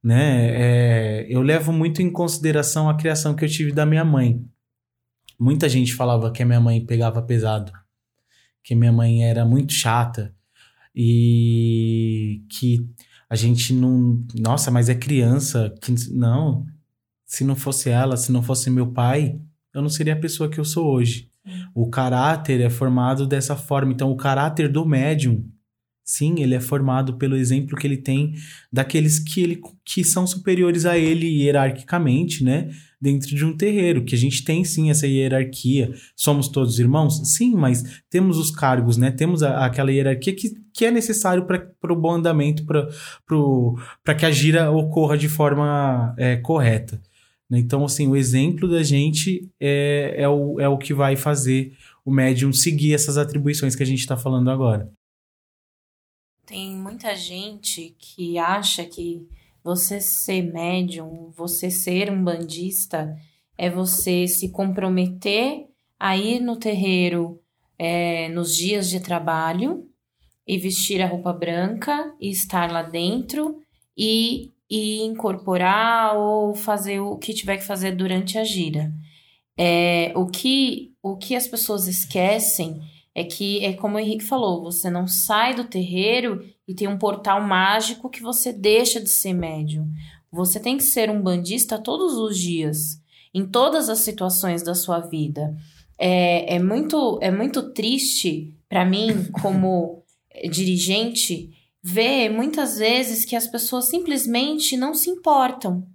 Né? 0.03 0.49
É, 0.51 1.27
eu 1.29 1.43
levo 1.43 1.73
muito 1.73 2.03
em 2.03 2.11
consideração 2.11 2.89
a 2.89 2.97
criação 2.97 3.35
que 3.35 3.45
eu 3.45 3.49
tive 3.49 3.71
da 3.73 3.87
minha 3.87 4.05
mãe. 4.05 4.45
Muita 5.39 5.69
gente 5.69 5.95
falava 5.95 6.33
que 6.33 6.43
a 6.43 6.47
minha 6.47 6.61
mãe 6.61 6.85
pegava 6.85 7.23
pesado, 7.23 7.73
que 8.63 8.75
minha 8.75 8.93
mãe 8.93 9.25
era 9.25 9.45
muito 9.45 9.73
chata 9.73 10.35
e 10.95 12.43
que 12.49 12.87
a 13.29 13.37
gente 13.37 13.73
não. 13.73 14.25
Nossa, 14.39 14.71
mas 14.71 14.89
é 14.89 14.95
criança. 14.95 15.75
Que, 15.81 15.95
não. 16.11 16.67
Se 17.25 17.45
não 17.45 17.57
fosse 17.57 17.89
ela, 17.89 18.17
se 18.17 18.31
não 18.31 18.43
fosse 18.43 18.69
meu 18.69 18.93
pai, 18.93 19.41
eu 19.75 19.81
não 19.81 19.89
seria 19.89 20.13
a 20.13 20.21
pessoa 20.21 20.51
que 20.51 20.61
eu 20.61 20.65
sou 20.65 20.87
hoje. 20.87 21.31
O 21.75 21.89
caráter 21.89 22.61
é 22.61 22.71
formado 22.71 23.27
dessa 23.27 23.57
forma. 23.57 23.93
Então, 23.93 24.11
o 24.11 24.17
caráter 24.17 24.71
do 24.71 24.87
médium, 24.87 25.49
sim, 26.13 26.41
ele 26.41 26.55
é 26.55 26.61
formado 26.61 27.17
pelo 27.17 27.37
exemplo 27.37 27.77
que 27.77 27.87
ele 27.87 27.97
tem 27.97 28.35
daqueles 28.73 29.19
que, 29.19 29.43
ele, 29.43 29.61
que 29.85 30.05
são 30.05 30.27
superiores 30.27 30.85
a 30.85 30.99
ele 30.99 31.27
hierarquicamente, 31.27 32.45
né? 32.45 32.71
Dentro 33.01 33.35
de 33.35 33.45
um 33.45 33.57
terreiro, 33.57 34.05
que 34.05 34.15
a 34.15 34.19
gente 34.19 34.45
tem 34.45 34.65
sim 34.65 34.91
essa 34.91 35.07
hierarquia. 35.07 35.93
Somos 36.15 36.49
todos 36.49 36.79
irmãos? 36.79 37.35
Sim, 37.35 37.55
mas 37.55 38.03
temos 38.09 38.37
os 38.37 38.51
cargos, 38.51 38.97
né? 38.97 39.11
Temos 39.11 39.43
a, 39.43 39.65
aquela 39.65 39.91
hierarquia 39.91 40.35
que, 40.35 40.53
que 40.73 40.85
é 40.85 40.91
necessário 40.91 41.47
para 41.47 41.93
o 41.93 41.97
bom 41.97 42.13
andamento, 42.13 42.65
para 42.65 44.15
que 44.15 44.27
a 44.27 44.31
gira 44.31 44.71
ocorra 44.71 45.17
de 45.17 45.29
forma 45.29 46.15
é, 46.19 46.37
correta. 46.37 47.01
Né? 47.51 47.59
Então, 47.59 47.85
assim, 47.85 48.07
o 48.07 48.17
exemplo 48.17 48.69
da 48.69 48.83
gente 48.83 49.49
é, 49.59 50.15
é, 50.19 50.29
o, 50.29 50.61
é 50.61 50.69
o 50.69 50.79
que 50.79 50.95
vai 50.95 51.17
fazer 51.17 51.73
o 52.05 52.13
médium 52.13 52.53
seguir 52.53 52.95
essas 52.95 53.17
atribuições 53.17 53.75
que 53.75 53.83
a 53.83 53.87
gente 53.87 54.01
está 54.01 54.17
falando 54.17 54.51
agora. 54.51 54.91
Tem 56.53 56.77
muita 56.77 57.17
gente 57.17 57.97
que 57.99 58.37
acha 58.37 58.85
que 58.85 59.27
você 59.65 60.03
ser 60.03 60.43
médium, 60.43 61.33
você 61.35 61.71
ser 61.71 62.13
um 62.13 62.23
bandista, 62.23 63.17
é 63.57 63.71
você 63.71 64.29
se 64.29 64.51
comprometer 64.51 65.67
a 65.99 66.15
ir 66.15 66.41
no 66.41 66.59
terreiro 66.59 67.41
é, 67.79 68.29
nos 68.29 68.55
dias 68.55 68.91
de 68.91 69.01
trabalho 69.01 69.89
e 70.47 70.59
vestir 70.59 71.01
a 71.01 71.07
roupa 71.07 71.33
branca 71.33 72.15
e 72.21 72.29
estar 72.29 72.71
lá 72.71 72.83
dentro 72.83 73.63
e 73.97 74.53
e 74.69 75.01
incorporar 75.05 76.19
ou 76.19 76.55
fazer 76.55 77.01
o 77.01 77.17
que 77.17 77.33
tiver 77.33 77.57
que 77.57 77.65
fazer 77.65 77.93
durante 77.93 78.37
a 78.37 78.45
gira. 78.45 78.93
É, 79.57 80.13
o, 80.15 80.27
que, 80.27 80.93
o 81.03 81.17
que 81.17 81.35
as 81.35 81.47
pessoas 81.47 81.87
esquecem 81.87 82.79
é 83.15 83.25
que, 83.25 83.65
é 83.65 83.75
como 83.75 83.97
o 83.97 83.99
Henrique 83.99 84.25
falou, 84.25 84.63
você 84.63 84.89
não 84.89 85.07
sai 85.07 85.55
do 85.55 85.65
terreiro 85.65 86.45
e 86.67 86.75
tem 86.75 86.89
um 86.89 86.99
portal 86.99 87.43
mágico 87.43 88.09
que 88.09 88.23
você 88.23 88.53
deixa 88.53 89.01
de 89.01 89.09
ser 89.09 89.35
médium. 89.35 89.91
Você 90.31 90.59
tem 90.59 90.79
que 90.79 90.83
ser 90.83 91.11
um 91.11 91.21
bandista 91.21 91.79
todos 91.79 92.15
os 92.15 92.39
dias, 92.39 93.01
em 93.35 93.47
todas 93.47 93.91
as 93.91 93.99
situações 93.99 94.63
da 94.63 94.75
sua 94.75 95.01
vida. 95.01 95.55
É, 95.99 96.57
é, 96.57 96.59
muito, 96.59 97.19
é 97.21 97.31
muito 97.31 97.71
triste 97.73 98.55
para 98.69 98.85
mim, 98.85 99.27
como 99.43 100.03
dirigente, 100.51 101.51
vê 101.83 102.31
muitas 102.31 102.79
vezes 102.79 103.27
que 103.27 103.37
as 103.37 103.47
pessoas 103.47 103.89
simplesmente 103.89 104.77
não 104.77 104.95
se 104.95 105.11
importam. 105.11 105.87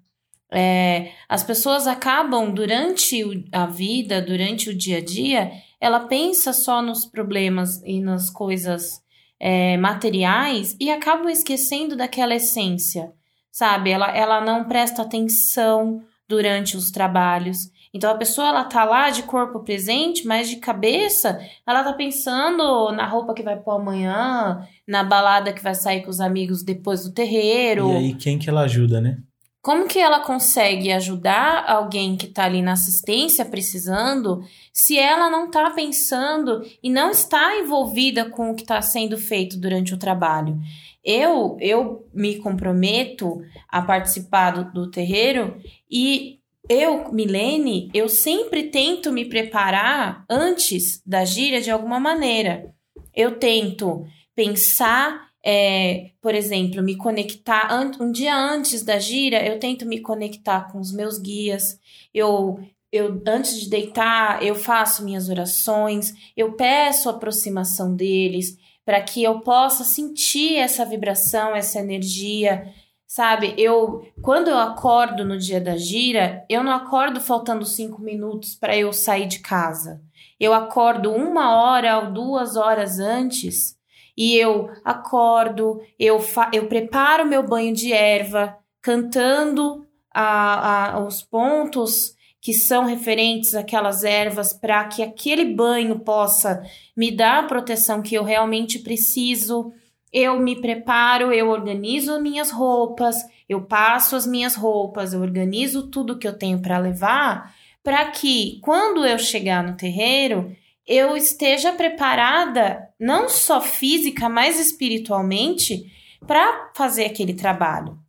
É, 0.52 1.12
as 1.28 1.44
pessoas 1.44 1.88
acabam 1.88 2.54
durante 2.54 3.22
a 3.52 3.66
vida, 3.66 4.22
durante 4.22 4.70
o 4.70 4.78
dia 4.78 4.98
a 4.98 5.04
dia, 5.04 5.52
ela 5.80 6.02
pensa 6.02 6.54
só 6.54 6.82
nos 6.82 7.06
problemas 7.06 7.82
e 7.84 8.00
nas 8.00 8.30
coisas 8.30 9.02
é, 9.40 9.78
materiais 9.78 10.76
e 10.80 10.90
acabam 10.90 11.30
esquecendo 11.30 11.96
daquela 11.96 12.36
essência, 12.36 13.12
sabe? 13.52 13.92
Ela, 13.92 14.16
ela 14.16 14.42
não 14.42 14.66
presta 14.66 15.04
atenção 15.04 16.02
durante 16.28 16.76
os 16.76 16.92
trabalhos. 16.92 17.72
Então 17.94 18.12
a 18.12 18.16
pessoa 18.16 18.50
ela 18.50 18.64
tá 18.64 18.84
lá 18.84 19.10
de 19.10 19.24
corpo 19.24 19.62
presente, 19.62 20.28
mas 20.28 20.50
de 20.50 20.58
cabeça 20.58 21.40
ela 21.66 21.84
tá 21.84 21.94
pensando 21.94 22.92
na 22.92 23.08
roupa 23.08 23.34
que 23.34 23.44
vai 23.44 23.58
pôr 23.58 23.72
amanhã, 23.72 24.68
na 24.88 25.04
balada 25.04 25.54
que 25.54 25.64
vai 25.64 25.74
sair 25.74 26.04
com 26.04 26.10
os 26.10 26.20
amigos 26.20 26.64
depois 26.64 27.04
do 27.04 27.14
terreiro. 27.14 27.90
E 27.92 27.96
aí 27.96 28.14
quem 28.16 28.38
que 28.38 28.50
ela 28.50 28.62
ajuda, 28.62 29.00
né? 29.00 29.20
Como 29.68 29.86
que 29.86 30.00
ela 30.00 30.22
consegue 30.22 30.94
ajudar 30.94 31.66
alguém 31.68 32.16
que 32.16 32.28
tá 32.28 32.46
ali 32.46 32.62
na 32.62 32.72
assistência 32.72 33.44
precisando, 33.44 34.42
se 34.72 34.98
ela 34.98 35.30
não 35.30 35.52
tá 35.52 35.72
pensando 35.72 36.62
e 36.82 36.90
não 36.90 37.12
está 37.12 37.60
envolvida 37.60 38.30
com 38.30 38.50
o 38.50 38.56
que 38.56 38.62
está 38.62 38.82
sendo 38.82 39.18
feito 39.18 39.60
durante 39.60 39.94
o 39.94 39.98
trabalho? 39.98 40.58
Eu, 41.04 41.58
eu 41.60 42.08
me 42.14 42.38
comprometo 42.38 43.42
a 43.68 43.82
participar 43.82 44.52
do, 44.52 44.72
do 44.72 44.90
terreiro 44.90 45.58
e 45.92 46.40
eu, 46.70 47.12
Milene, 47.12 47.90
eu 47.94 48.08
sempre 48.08 48.70
tento 48.70 49.12
me 49.12 49.26
preparar 49.26 50.24
antes 50.30 51.02
da 51.06 51.26
gíria 51.26 51.60
de 51.60 51.70
alguma 51.70 52.00
maneira. 52.00 52.74
Eu 53.14 53.38
tento 53.38 54.06
pensar, 54.34 55.27
é, 55.50 56.12
por 56.22 56.36
exemplo, 56.36 56.84
me 56.84 56.98
conectar 56.98 57.70
um 58.02 58.12
dia 58.12 58.36
antes 58.36 58.84
da 58.84 59.00
gira, 59.00 59.42
eu 59.48 59.58
tento 59.58 59.86
me 59.86 60.02
conectar 60.02 60.70
com 60.70 60.78
os 60.78 60.92
meus 60.92 61.18
guias. 61.18 61.80
Eu 62.14 62.60
eu 62.92 63.22
antes 63.28 63.60
de 63.62 63.70
deitar, 63.70 64.44
eu 64.44 64.56
faço 64.56 65.04
minhas 65.04 65.30
orações, 65.30 66.14
eu 66.36 66.54
peço 66.54 67.10
aproximação 67.10 67.96
deles 67.96 68.58
para 68.86 69.02
que 69.02 69.24
eu 69.24 69.42
possa 69.42 69.84
sentir 69.84 70.56
essa 70.56 70.86
vibração, 70.86 71.56
essa 71.56 71.80
energia, 71.80 72.74
Sabe, 73.10 73.54
eu 73.58 74.06
quando 74.22 74.50
eu 74.50 74.58
acordo 74.58 75.24
no 75.24 75.38
dia 75.38 75.62
da 75.62 75.78
gira, 75.78 76.46
eu 76.50 76.62
não 76.62 76.74
acordo 76.74 77.22
faltando 77.22 77.66
cinco 77.66 78.02
minutos 78.02 78.54
para 78.54 78.76
eu 78.76 78.92
sair 78.92 79.28
de 79.28 79.40
casa. 79.40 80.02
Eu 80.38 80.54
acordo 80.54 81.14
uma 81.14 81.56
hora 81.56 82.00
ou 82.00 82.12
duas 82.12 82.58
horas 82.58 83.00
antes 83.00 83.77
e 84.18 84.36
eu 84.36 84.72
acordo, 84.84 85.80
eu, 86.00 86.20
eu 86.52 86.68
preparo 86.68 87.28
meu 87.28 87.44
banho 87.44 87.74
de 87.74 87.94
erva, 87.94 88.58
cantando 88.82 89.86
a, 90.12 90.96
a, 90.96 91.06
os 91.06 91.22
pontos 91.22 92.16
que 92.42 92.54
são 92.54 92.86
referentes 92.86 93.54
àquelas 93.54 94.04
ervas 94.04 94.54
para 94.54 94.86
que 94.86 95.04
aquele 95.04 95.54
banho 95.54 96.00
possa 96.00 96.64
me 96.96 97.12
dar 97.12 97.44
a 97.44 97.48
proteção 97.48 98.02
que 98.02 98.16
eu 98.16 98.24
realmente 98.24 98.80
preciso. 98.80 99.72
Eu 100.12 100.40
me 100.40 100.60
preparo, 100.60 101.32
eu 101.32 101.50
organizo 101.50 102.20
minhas 102.20 102.50
roupas, 102.50 103.18
eu 103.48 103.64
passo 103.64 104.16
as 104.16 104.26
minhas 104.26 104.56
roupas, 104.56 105.14
eu 105.14 105.22
organizo 105.22 105.90
tudo 105.90 106.18
que 106.18 106.28
eu 106.28 106.38
tenho 106.38 106.60
para 106.60 106.80
levar, 106.80 107.54
para 107.84 108.06
que 108.12 108.60
quando 108.62 109.06
eu 109.06 109.20
chegar 109.20 109.64
no 109.64 109.76
terreiro, 109.76 110.56
eu 110.88 111.18
esteja 111.18 111.74
preparada 111.74 112.88
não 113.00 113.28
só 113.28 113.60
física, 113.60 114.30
mas 114.30 114.60
espiritualmente 114.60 115.92
para 116.26 116.72
fazer 116.76 117.06
aquele 117.06 117.34
trabalho. 117.34 118.00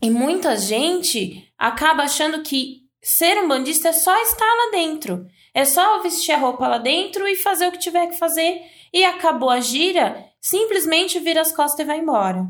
E 0.00 0.10
muita 0.10 0.56
gente 0.56 1.50
acaba 1.58 2.04
achando 2.04 2.42
que 2.42 2.82
ser 3.02 3.38
um 3.38 3.48
bandista 3.48 3.88
é 3.88 3.92
só 3.92 4.16
estar 4.22 4.44
lá 4.44 4.70
dentro. 4.70 5.26
É 5.52 5.64
só 5.64 6.00
vestir 6.02 6.32
a 6.32 6.38
roupa 6.38 6.68
lá 6.68 6.78
dentro 6.78 7.26
e 7.26 7.34
fazer 7.34 7.66
o 7.66 7.72
que 7.72 7.78
tiver 7.78 8.06
que 8.08 8.18
fazer 8.18 8.60
e 8.92 9.04
acabou 9.04 9.50
a 9.50 9.60
gira 9.60 10.24
simplesmente 10.40 11.18
vira 11.18 11.40
as 11.40 11.50
costas 11.50 11.80
e 11.80 11.84
vai 11.84 11.98
embora. 11.98 12.46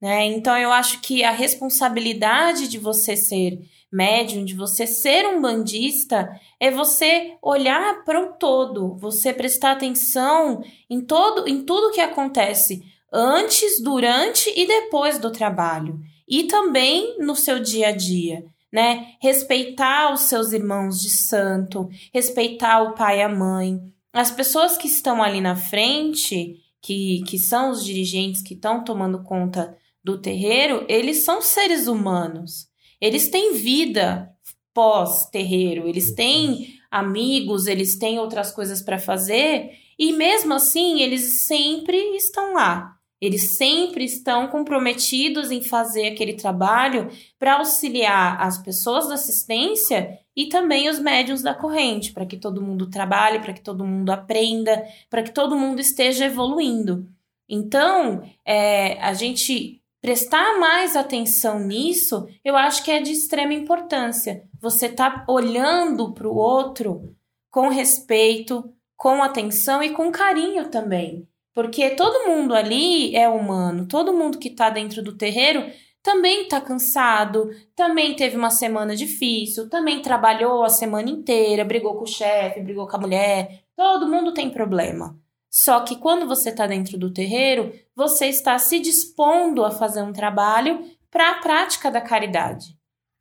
Né? 0.00 0.26
Então 0.26 0.56
eu 0.56 0.70
acho 0.70 1.00
que 1.00 1.24
a 1.24 1.30
responsabilidade 1.30 2.68
de 2.68 2.78
você 2.78 3.16
ser 3.16 3.58
médium, 3.90 4.44
de 4.44 4.54
você 4.54 4.86
ser 4.86 5.26
um 5.26 5.40
bandista, 5.40 6.28
é 6.60 6.70
você 6.70 7.36
olhar 7.42 8.04
para 8.04 8.20
o 8.20 8.32
todo, 8.34 8.96
você 8.96 9.32
prestar 9.32 9.72
atenção 9.72 10.62
em 10.88 11.00
todo, 11.00 11.48
em 11.48 11.64
tudo 11.64 11.92
que 11.92 12.00
acontece 12.00 12.82
antes, 13.12 13.82
durante 13.82 14.52
e 14.54 14.66
depois 14.66 15.18
do 15.18 15.30
trabalho 15.30 15.98
e 16.28 16.44
também 16.44 17.16
no 17.18 17.34
seu 17.34 17.58
dia 17.58 17.88
a 17.88 17.92
dia. 17.92 18.44
Né? 18.70 19.14
Respeitar 19.18 20.12
os 20.12 20.22
seus 20.22 20.52
irmãos 20.52 21.00
de 21.00 21.08
santo, 21.08 21.88
respeitar 22.12 22.82
o 22.82 22.94
pai 22.94 23.20
e 23.20 23.22
a 23.22 23.28
mãe. 23.28 23.80
As 24.12 24.30
pessoas 24.30 24.76
que 24.76 24.86
estão 24.86 25.22
ali 25.22 25.40
na 25.40 25.56
frente, 25.56 26.56
que, 26.82 27.22
que 27.26 27.38
são 27.38 27.70
os 27.70 27.82
dirigentes 27.82 28.42
que 28.42 28.52
estão 28.52 28.84
tomando 28.84 29.22
conta 29.22 29.74
do 30.04 30.20
terreiro, 30.20 30.84
eles 30.86 31.24
são 31.24 31.40
seres 31.40 31.86
humanos. 31.86 32.67
Eles 33.00 33.28
têm 33.28 33.54
vida 33.54 34.30
pós-terreiro, 34.74 35.88
eles 35.88 36.14
têm 36.14 36.78
amigos, 36.90 37.66
eles 37.66 37.98
têm 37.98 38.18
outras 38.18 38.50
coisas 38.50 38.80
para 38.80 38.98
fazer, 38.98 39.70
e 39.98 40.12
mesmo 40.12 40.54
assim 40.54 41.02
eles 41.02 41.40
sempre 41.46 41.96
estão 42.16 42.54
lá. 42.54 42.98
Eles 43.20 43.56
sempre 43.56 44.04
estão 44.04 44.46
comprometidos 44.46 45.50
em 45.50 45.60
fazer 45.60 46.06
aquele 46.06 46.34
trabalho 46.34 47.10
para 47.36 47.54
auxiliar 47.54 48.40
as 48.40 48.58
pessoas 48.58 49.08
da 49.08 49.14
assistência 49.14 50.20
e 50.36 50.46
também 50.46 50.88
os 50.88 51.00
médiums 51.00 51.42
da 51.42 51.52
corrente, 51.52 52.12
para 52.12 52.24
que 52.24 52.36
todo 52.36 52.62
mundo 52.62 52.88
trabalhe, 52.88 53.40
para 53.40 53.52
que 53.52 53.60
todo 53.60 53.84
mundo 53.84 54.10
aprenda, 54.10 54.84
para 55.10 55.24
que 55.24 55.32
todo 55.32 55.58
mundo 55.58 55.80
esteja 55.80 56.26
evoluindo. 56.26 57.08
Então, 57.48 58.22
é, 58.44 59.00
a 59.00 59.12
gente 59.14 59.77
prestar 60.00 60.58
mais 60.58 60.96
atenção 60.96 61.58
nisso, 61.58 62.26
eu 62.44 62.56
acho 62.56 62.84
que 62.84 62.90
é 62.90 63.00
de 63.00 63.12
extrema 63.12 63.54
importância. 63.54 64.42
Você 64.60 64.88
tá 64.88 65.24
olhando 65.28 66.12
para 66.14 66.28
o 66.28 66.36
outro 66.36 67.14
com 67.50 67.68
respeito, 67.68 68.72
com 68.96 69.22
atenção 69.22 69.82
e 69.82 69.90
com 69.90 70.10
carinho 70.10 70.70
também. 70.70 71.26
Porque 71.54 71.90
todo 71.90 72.28
mundo 72.28 72.54
ali 72.54 73.14
é 73.16 73.28
humano, 73.28 73.86
todo 73.86 74.12
mundo 74.12 74.38
que 74.38 74.50
tá 74.50 74.70
dentro 74.70 75.02
do 75.02 75.16
terreiro 75.16 75.64
também 76.02 76.48
tá 76.48 76.60
cansado, 76.60 77.50
também 77.74 78.14
teve 78.14 78.36
uma 78.36 78.50
semana 78.50 78.94
difícil, 78.94 79.68
também 79.68 80.00
trabalhou 80.00 80.62
a 80.62 80.68
semana 80.68 81.10
inteira, 81.10 81.64
brigou 81.64 81.96
com 81.96 82.04
o 82.04 82.06
chefe, 82.06 82.60
brigou 82.60 82.86
com 82.86 82.96
a 82.96 83.00
mulher. 83.00 83.64
Todo 83.76 84.08
mundo 84.08 84.32
tem 84.32 84.50
problema. 84.50 85.18
Só 85.50 85.80
que 85.80 85.96
quando 85.96 86.26
você 86.26 86.50
está 86.50 86.66
dentro 86.66 86.98
do 86.98 87.12
terreiro, 87.12 87.72
você 87.96 88.26
está 88.26 88.58
se 88.58 88.78
dispondo 88.78 89.64
a 89.64 89.70
fazer 89.70 90.02
um 90.02 90.12
trabalho 90.12 90.84
para 91.10 91.32
a 91.32 91.40
prática 91.40 91.90
da 91.90 92.00
caridade, 92.00 92.76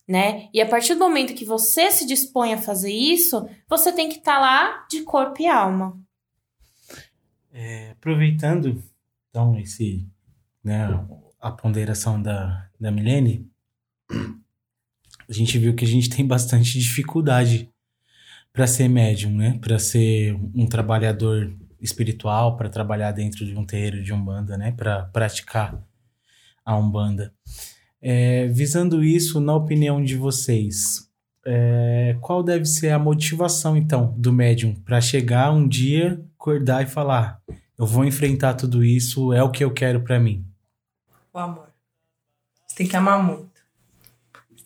né? 0.08 0.50
E 0.54 0.62
a 0.62 0.68
partir 0.68 0.94
do 0.94 1.00
momento 1.00 1.34
que 1.34 1.46
você 1.46 1.90
se 1.90 2.06
dispõe 2.06 2.54
a 2.54 2.58
fazer 2.58 2.92
isso, 2.92 3.48
você 3.68 3.94
tem 3.94 4.10
que 4.10 4.18
estar 4.18 4.36
tá 4.36 4.40
lá 4.40 4.88
de 4.90 5.04
corpo 5.04 5.42
e 5.42 5.48
alma. 5.48 5.98
É, 7.52 7.92
aproveitando 7.92 8.84
então 9.30 9.58
esse, 9.58 10.06
né, 10.64 10.88
a 11.40 11.52
ponderação 11.52 12.22
da, 12.22 12.70
da 12.80 12.92
Milene, 12.92 13.50
a 14.10 15.34
gente 15.34 15.58
viu 15.58 15.76
que 15.76 15.86
a 15.86 15.88
gente 15.88 16.10
tem 16.10 16.26
bastante 16.26 16.78
dificuldade 16.78 17.70
para 18.52 18.68
ser 18.68 18.88
médium, 18.88 19.32
né? 19.32 19.58
Para 19.60 19.78
ser 19.80 20.34
um 20.56 20.66
trabalhador 20.66 21.56
espiritual 21.82 22.58
para 22.58 22.70
trabalhar 22.70 23.12
dentro 23.12 23.46
de 23.46 23.56
um 23.56 23.66
terreiro 23.66 24.04
de 24.04 24.14
umbanda, 24.14 24.58
né, 24.58 24.72
para 24.72 25.04
praticar 25.06 25.78
a 26.66 26.76
umbanda. 26.76 27.34
É, 28.02 28.48
visando 28.48 29.04
isso, 29.04 29.40
na 29.40 29.56
opinião 29.56 30.04
de 30.04 30.16
vocês, 30.16 31.10
é, 31.46 32.18
qual 32.22 32.44
deve 32.44 32.66
ser 32.66 32.90
a 32.90 33.00
motivação 33.00 33.76
então 33.76 34.14
do 34.18 34.34
médium 34.34 34.76
para 34.76 35.02
chegar 35.02 35.52
um 35.52 35.68
dia, 35.68 36.22
acordar 36.38 36.84
e 36.84 36.88
falar: 36.88 37.42
eu 37.78 37.86
vou 37.86 38.06
enfrentar 38.06 38.54
tudo 38.54 38.84
isso, 38.84 39.32
é 39.34 39.42
o 39.42 39.50
que 39.52 39.64
eu 39.64 39.72
quero 39.72 40.02
para 40.02 40.20
mim? 40.20 40.46
O 41.34 41.40
amor. 41.40 41.68
Você 42.66 42.76
tem 42.76 42.88
que 42.88 42.96
amar 42.96 43.24
muito 43.24 43.57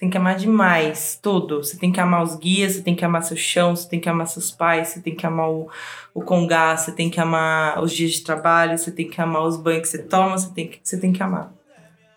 tem 0.02 0.10
que 0.10 0.18
amar 0.18 0.36
demais 0.36 1.20
tudo. 1.22 1.64
Você 1.64 1.78
tem 1.78 1.92
que 1.92 2.00
amar 2.00 2.24
os 2.24 2.36
guias, 2.36 2.74
você 2.74 2.82
tem 2.82 2.96
que 2.96 3.06
amar 3.06 3.22
seu 3.22 3.38
chão, 3.38 3.76
você 3.76 3.88
tem 3.88 4.00
que 4.00 4.10
amar 4.10 4.26
seus 4.26 4.50
pais, 4.50 4.88
você 4.88 5.00
tem 5.00 5.14
que 5.14 5.28
amar 5.28 5.52
o, 5.52 5.70
o 6.12 6.24
congá, 6.24 6.76
você 6.76 6.92
tem 6.92 7.08
que 7.08 7.20
amar 7.20 7.80
os 7.84 7.94
dias 7.94 8.14
de 8.14 8.22
trabalho, 8.22 8.76
você 8.76 8.92
tem 8.92 9.08
que 9.08 9.22
amar 9.22 9.44
os 9.44 9.58
banhos 9.58 9.84
que 9.84 9.90
você 9.90 10.00
toma, 10.00 10.40
você 10.40 10.52
tem 10.56 10.68
que, 10.68 10.80
você 10.84 10.98
tem 10.98 11.14
que 11.14 11.22
amar. 11.22 11.54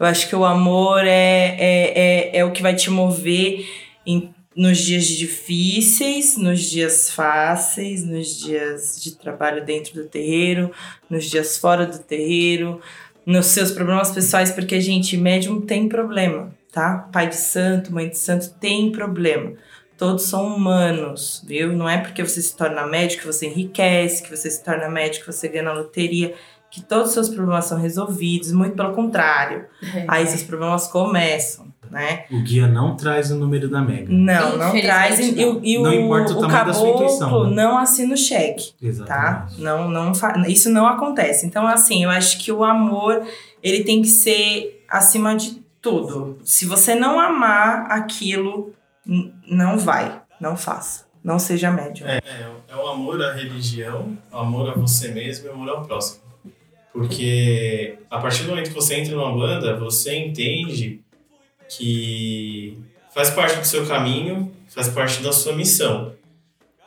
Eu 0.00 0.06
acho 0.06 0.26
que 0.26 0.34
o 0.34 0.46
amor 0.46 1.04
é, 1.04 1.56
é, 1.58 1.92
é, 2.30 2.38
é 2.38 2.44
o 2.46 2.52
que 2.52 2.62
vai 2.62 2.74
te 2.74 2.88
mover 2.88 3.68
em, 4.06 4.34
nos 4.56 4.78
dias 4.78 5.04
difíceis, 5.04 6.38
nos 6.38 6.62
dias 6.62 7.10
fáceis, 7.10 8.02
nos 8.02 8.34
dias 8.34 8.98
de 8.98 9.14
trabalho 9.14 9.62
dentro 9.62 9.92
do 9.92 10.08
terreiro, 10.08 10.72
nos 11.10 11.26
dias 11.26 11.58
fora 11.58 11.84
do 11.84 11.98
terreiro, 11.98 12.80
nos 13.26 13.44
seus 13.44 13.70
problemas 13.70 14.10
pessoais, 14.10 14.50
porque 14.50 14.80
gente, 14.80 15.18
médium, 15.18 15.60
tem 15.60 15.86
problema 15.86 16.50
tá? 16.74 17.08
Pai 17.12 17.28
de 17.28 17.36
santo, 17.36 17.94
mãe 17.94 18.08
de 18.08 18.18
santo 18.18 18.50
tem 18.58 18.90
problema. 18.90 19.52
Todos 19.96 20.24
são 20.24 20.56
humanos, 20.56 21.44
viu? 21.46 21.72
Não 21.72 21.88
é 21.88 21.98
porque 21.98 22.26
você 22.26 22.42
se 22.42 22.56
torna 22.56 22.84
médico 22.84 23.22
que 23.22 23.26
você 23.28 23.46
enriquece, 23.46 24.24
que 24.24 24.36
você 24.36 24.50
se 24.50 24.62
torna 24.62 24.88
médico 24.88 25.26
que 25.26 25.32
você 25.32 25.46
ganha 25.46 25.62
na 25.62 25.72
loteria, 25.72 26.34
que 26.68 26.82
todos 26.82 27.08
os 27.08 27.14
seus 27.14 27.28
problemas 27.28 27.66
são 27.66 27.78
resolvidos, 27.78 28.50
muito 28.50 28.74
pelo 28.74 28.92
contrário. 28.92 29.66
É. 29.94 30.04
Aí 30.08 30.24
esses 30.24 30.42
problemas 30.42 30.88
começam, 30.88 31.72
né? 31.88 32.24
O 32.28 32.42
guia 32.42 32.66
não 32.66 32.96
traz 32.96 33.30
o 33.30 33.36
número 33.36 33.68
da 33.68 33.80
mega. 33.80 34.12
Não, 34.12 34.58
não 34.58 34.72
traz. 34.80 35.20
E, 35.20 35.40
e 35.62 35.78
não 35.78 35.90
o, 35.90 35.94
importa 35.94 36.32
o, 36.32 36.44
o 36.44 36.48
caboclo 36.48 37.50
né? 37.50 37.54
não 37.54 37.78
assina 37.78 38.14
o 38.14 38.16
cheque, 38.16 38.72
tá? 38.72 38.76
Exatamente. 38.82 39.56
tá? 39.56 39.62
Não, 39.62 39.88
não 39.88 40.10
isso 40.48 40.68
não 40.70 40.88
acontece. 40.88 41.46
Então, 41.46 41.64
assim, 41.68 42.02
eu 42.02 42.10
acho 42.10 42.36
que 42.38 42.50
o 42.50 42.64
amor, 42.64 43.22
ele 43.62 43.84
tem 43.84 44.02
que 44.02 44.08
ser 44.08 44.84
acima 44.90 45.36
de 45.36 45.63
tudo. 45.84 46.38
Se 46.42 46.64
você 46.64 46.94
não 46.94 47.20
amar 47.20 47.92
aquilo, 47.92 48.74
não 49.46 49.78
vai, 49.78 50.22
não 50.40 50.56
faça. 50.56 51.04
Não 51.22 51.38
seja 51.38 51.70
médium. 51.70 52.06
É, 52.06 52.16
é, 52.16 52.50
é 52.68 52.76
o 52.76 52.86
amor 52.86 53.22
à 53.22 53.32
religião, 53.32 54.16
o 54.32 54.36
amor 54.36 54.70
a 54.70 54.74
você 54.74 55.08
mesmo 55.08 55.46
e 55.46 55.50
o 55.50 55.52
amor 55.52 55.68
ao 55.68 55.82
próximo. 55.82 56.22
Porque 56.92 57.98
a 58.10 58.18
partir 58.18 58.44
do 58.44 58.50
momento 58.50 58.68
que 58.68 58.74
você 58.74 58.94
entra 58.94 59.14
numa 59.14 59.34
banda, 59.36 59.76
você 59.76 60.16
entende 60.16 61.00
que 61.68 62.78
faz 63.12 63.30
parte 63.30 63.58
do 63.58 63.66
seu 63.66 63.86
caminho, 63.86 64.54
faz 64.68 64.88
parte 64.88 65.22
da 65.22 65.32
sua 65.32 65.54
missão. 65.54 66.14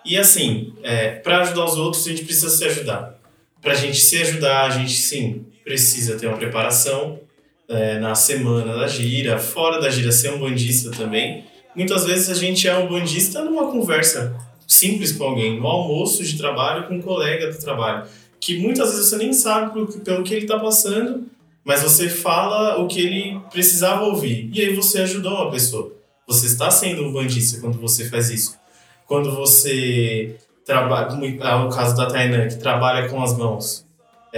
E 0.05 0.17
assim, 0.17 0.73
é, 0.83 1.15
para 1.15 1.41
ajudar 1.41 1.65
os 1.65 1.77
outros, 1.77 2.05
a 2.05 2.09
gente 2.09 2.23
precisa 2.23 2.49
se 2.49 2.63
ajudar. 2.63 3.15
Para 3.61 3.73
a 3.73 3.75
gente 3.75 3.99
se 3.99 4.21
ajudar, 4.21 4.65
a 4.65 4.69
gente 4.69 4.93
sim 4.93 5.45
precisa 5.63 6.17
ter 6.17 6.27
uma 6.27 6.37
preparação, 6.37 7.19
é, 7.67 7.99
na 7.99 8.15
semana 8.15 8.75
da 8.75 8.87
gira, 8.87 9.37
fora 9.37 9.79
da 9.81 9.89
gira 9.89 10.11
ser 10.11 10.33
um 10.33 10.39
bandista 10.39 10.91
também. 10.91 11.45
Muitas 11.75 12.05
vezes 12.05 12.29
a 12.29 12.33
gente 12.33 12.67
é 12.67 12.75
um 12.77 12.87
bandista 12.87 13.43
numa 13.43 13.71
conversa 13.71 14.35
simples 14.67 15.11
com 15.13 15.23
alguém, 15.23 15.59
no 15.59 15.67
almoço 15.67 16.23
de 16.23 16.37
trabalho 16.37 16.87
com 16.87 16.95
um 16.95 17.01
colega 17.01 17.51
do 17.51 17.57
trabalho, 17.57 18.07
que 18.39 18.59
muitas 18.59 18.91
vezes 18.91 19.09
você 19.09 19.17
nem 19.17 19.33
sabe 19.33 19.73
pelo, 19.73 19.87
pelo 19.87 20.23
que 20.23 20.33
ele 20.33 20.45
está 20.45 20.59
passando, 20.59 21.25
mas 21.63 21.81
você 21.81 22.09
fala 22.09 22.77
o 22.81 22.87
que 22.87 23.01
ele 23.01 23.39
precisava 23.51 24.03
ouvir. 24.03 24.49
E 24.53 24.61
aí 24.61 24.75
você 24.75 25.01
ajudou 25.01 25.33
uma 25.33 25.51
pessoa. 25.51 25.93
Você 26.27 26.45
está 26.47 26.69
sendo 26.69 27.03
um 27.03 27.11
bandista 27.11 27.59
quando 27.59 27.79
você 27.79 28.09
faz 28.09 28.29
isso. 28.29 28.57
Quando 29.05 29.33
você 29.33 30.37
trabalha, 30.65 31.07
como 31.07 31.25
é 31.25 31.55
o 31.55 31.69
caso 31.69 31.95
da 31.95 32.07
Tainan, 32.07 32.47
que 32.49 32.57
trabalha 32.57 33.07
com 33.07 33.21
as 33.21 33.37
mãos. 33.37 33.86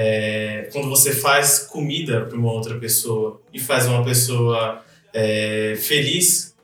É, 0.02 0.70
quando 0.72 0.88
você 0.88 1.12
faz 1.12 1.60
comida 1.60 2.22
para 2.22 2.38
uma 2.38 2.54
outra 2.54 2.76
pessoa 2.76 3.41
e 3.54 3.60
faz 3.60 3.86
uma 3.86 4.02
pessoa 4.02 4.82
é, 5.14 5.76
feliz 5.78 6.56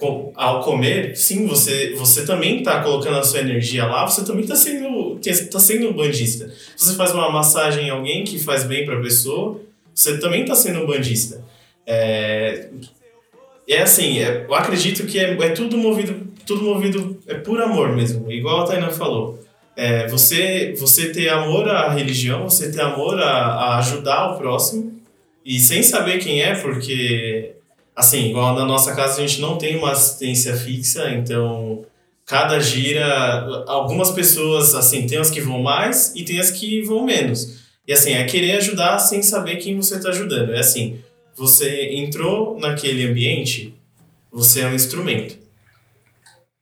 com, 0.00 0.32
ao 0.34 0.64
comer, 0.64 1.16
sim, 1.16 1.46
você, 1.46 1.94
você 1.94 2.26
também 2.26 2.58
está 2.58 2.82
colocando 2.82 3.18
a 3.18 3.22
sua 3.22 3.38
energia 3.38 3.86
lá, 3.86 4.04
você 4.04 4.24
também 4.24 4.42
está 4.42 4.56
sendo, 4.56 5.16
tá 5.48 5.60
sendo 5.60 5.90
um 5.90 5.92
bandista. 5.92 6.52
Você 6.76 6.96
faz 6.96 7.12
uma 7.12 7.30
massagem 7.30 7.86
em 7.86 7.90
alguém 7.90 8.24
que 8.24 8.36
faz 8.36 8.64
bem 8.64 8.84
para 8.84 8.98
a 8.98 9.00
pessoa, 9.00 9.60
você 9.94 10.18
também 10.18 10.42
está 10.42 10.56
sendo 10.56 10.80
um 10.80 10.86
bandista. 10.86 11.44
É, 11.86 12.68
é 13.68 13.80
assim, 13.80 14.18
é, 14.18 14.44
eu 14.48 14.54
acredito 14.56 15.06
que 15.06 15.20
é, 15.20 15.40
é 15.40 15.50
tudo 15.50 15.78
movido, 15.78 16.26
tudo 16.44 16.64
movido 16.64 17.16
é 17.28 17.34
por 17.34 17.62
amor 17.62 17.94
mesmo, 17.94 18.28
igual 18.28 18.62
a 18.62 18.66
Tainá 18.66 18.90
falou. 18.90 19.38
É, 19.74 20.06
você, 20.08 20.74
você 20.78 21.10
ter 21.10 21.28
amor 21.30 21.68
à 21.68 21.90
religião, 21.90 22.48
você 22.48 22.70
ter 22.70 22.80
amor 22.80 23.18
a, 23.20 23.30
a 23.30 23.78
ajudar 23.78 24.32
o 24.32 24.38
próximo 24.38 25.00
e 25.44 25.58
sem 25.58 25.82
saber 25.82 26.18
quem 26.18 26.42
é, 26.42 26.54
porque, 26.54 27.54
assim, 27.96 28.30
igual 28.30 28.54
na 28.54 28.64
nossa 28.64 28.94
casa 28.94 29.22
a 29.22 29.26
gente 29.26 29.40
não 29.40 29.56
tem 29.56 29.76
uma 29.76 29.92
assistência 29.92 30.54
fixa, 30.54 31.10
então 31.10 31.84
cada 32.24 32.60
gira, 32.60 33.64
algumas 33.66 34.10
pessoas, 34.10 34.74
assim, 34.74 35.06
tem 35.06 35.18
as 35.18 35.30
que 35.30 35.40
vão 35.40 35.62
mais 35.62 36.12
e 36.14 36.24
tem 36.24 36.38
as 36.38 36.50
que 36.50 36.82
vão 36.82 37.04
menos. 37.04 37.62
E 37.86 37.92
assim, 37.92 38.12
é 38.12 38.24
querer 38.24 38.52
ajudar 38.58 38.98
sem 38.98 39.22
saber 39.22 39.56
quem 39.56 39.76
você 39.76 39.96
está 39.96 40.10
ajudando. 40.10 40.54
É 40.54 40.60
assim, 40.60 41.00
você 41.34 41.94
entrou 41.94 42.58
naquele 42.58 43.06
ambiente, 43.06 43.74
você 44.30 44.60
é 44.60 44.68
um 44.68 44.74
instrumento. 44.74 45.36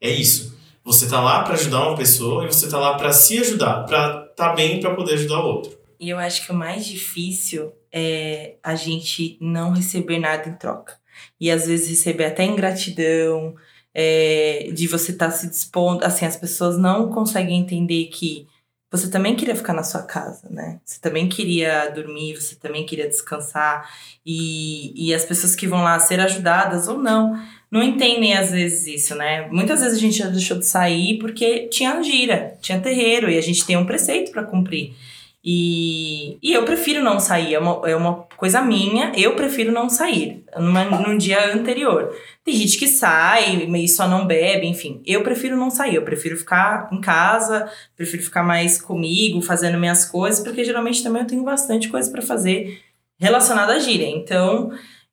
É 0.01 0.09
isso. 0.11 0.59
Você 0.91 1.09
tá 1.09 1.21
lá 1.21 1.45
para 1.45 1.55
ajudar 1.55 1.87
uma 1.87 1.97
pessoa 1.97 2.45
e 2.45 2.49
você 2.49 2.69
tá 2.69 2.77
lá 2.77 2.97
para 2.97 3.13
se 3.13 3.39
ajudar, 3.39 3.85
para 3.85 4.23
tá 4.35 4.53
bem 4.55 4.81
para 4.81 4.93
poder 4.93 5.15
ajudar 5.15 5.39
o 5.39 5.47
outro. 5.47 5.79
E 6.01 6.11
eu 6.11 6.19
acho 6.19 6.45
que 6.45 6.51
o 6.51 6.55
mais 6.55 6.85
difícil 6.85 7.73
é 7.93 8.57
a 8.61 8.75
gente 8.75 9.39
não 9.41 9.71
receber 9.71 10.19
nada 10.19 10.49
em 10.49 10.55
troca. 10.55 10.99
E 11.41 11.49
às 11.49 11.69
vezes 11.69 11.91
receber 11.91 12.25
até 12.25 12.45
ingratidão, 12.45 13.55
é, 13.95 14.73
de 14.75 14.89
você 14.89 15.13
estar 15.13 15.27
tá 15.27 15.31
se 15.31 15.49
dispondo. 15.49 16.03
Assim, 16.03 16.27
as 16.27 16.37
pessoas 16.37 16.77
não 16.77 17.09
conseguem 17.09 17.61
entender 17.61 18.07
que 18.07 18.49
você 18.91 19.09
também 19.09 19.37
queria 19.37 19.55
ficar 19.55 19.73
na 19.73 19.85
sua 19.85 20.03
casa, 20.03 20.49
né? 20.51 20.81
Você 20.85 21.01
também 21.01 21.29
queria 21.29 21.89
dormir, 21.91 22.35
você 22.35 22.57
também 22.57 22.85
queria 22.85 23.09
descansar. 23.09 23.89
E, 24.27 25.07
e 25.09 25.15
as 25.15 25.25
pessoas 25.25 25.55
que 25.55 25.69
vão 25.69 25.85
lá 25.85 26.01
ser 26.01 26.19
ajudadas 26.19 26.89
ou 26.89 26.99
não, 26.99 27.41
não 27.71 27.83
entendem 27.83 28.37
às 28.37 28.51
vezes 28.51 28.87
isso, 28.87 29.15
né? 29.15 29.49
Muitas 29.51 29.81
vezes 29.81 29.97
a 29.97 30.01
gente 30.01 30.19
já 30.19 30.27
deixou 30.27 30.59
de 30.59 30.67
sair 30.67 31.19
porque 31.19 31.69
tinha 31.69 32.03
gira, 32.03 32.57
tinha 32.61 32.81
terreiro 32.81 33.31
e 33.31 33.39
a 33.39 33.41
gente 33.41 33.65
tem 33.65 33.77
um 33.77 33.87
preceito 33.87 34.33
para 34.33 34.43
cumprir. 34.43 34.95
E, 35.43 36.37
e 36.43 36.53
eu 36.53 36.65
prefiro 36.65 37.03
não 37.03 37.19
sair, 37.19 37.55
é 37.55 37.59
uma, 37.59 37.89
é 37.89 37.97
uma 37.97 38.27
coisa 38.37 38.61
minha, 38.61 39.11
eu 39.17 39.35
prefiro 39.35 39.73
não 39.73 39.89
sair 39.89 40.45
numa, 40.59 40.85
num 40.85 41.17
dia 41.17 41.55
anterior. 41.55 42.15
Tem 42.45 42.55
gente 42.55 42.77
que 42.77 42.87
sai 42.87 43.55
e 43.55 43.89
só 43.89 44.07
não 44.07 44.27
bebe, 44.27 44.67
enfim. 44.67 45.01
Eu 45.07 45.23
prefiro 45.23 45.57
não 45.57 45.71
sair, 45.71 45.95
eu 45.95 46.03
prefiro 46.03 46.37
ficar 46.37 46.91
em 46.93 47.01
casa, 47.01 47.71
prefiro 47.97 48.23
ficar 48.23 48.43
mais 48.43 48.81
comigo, 48.83 49.41
fazendo 49.41 49.79
minhas 49.79 50.05
coisas, 50.05 50.45
porque 50.45 50.65
geralmente 50.65 51.03
também 51.03 51.23
eu 51.23 51.29
tenho 51.29 51.43
bastante 51.43 51.89
coisa 51.89 52.11
para 52.11 52.21
fazer 52.21 52.83
relacionado 53.19 53.71
à 53.71 53.79
gíria. 53.79 54.09
Então, 54.09 54.71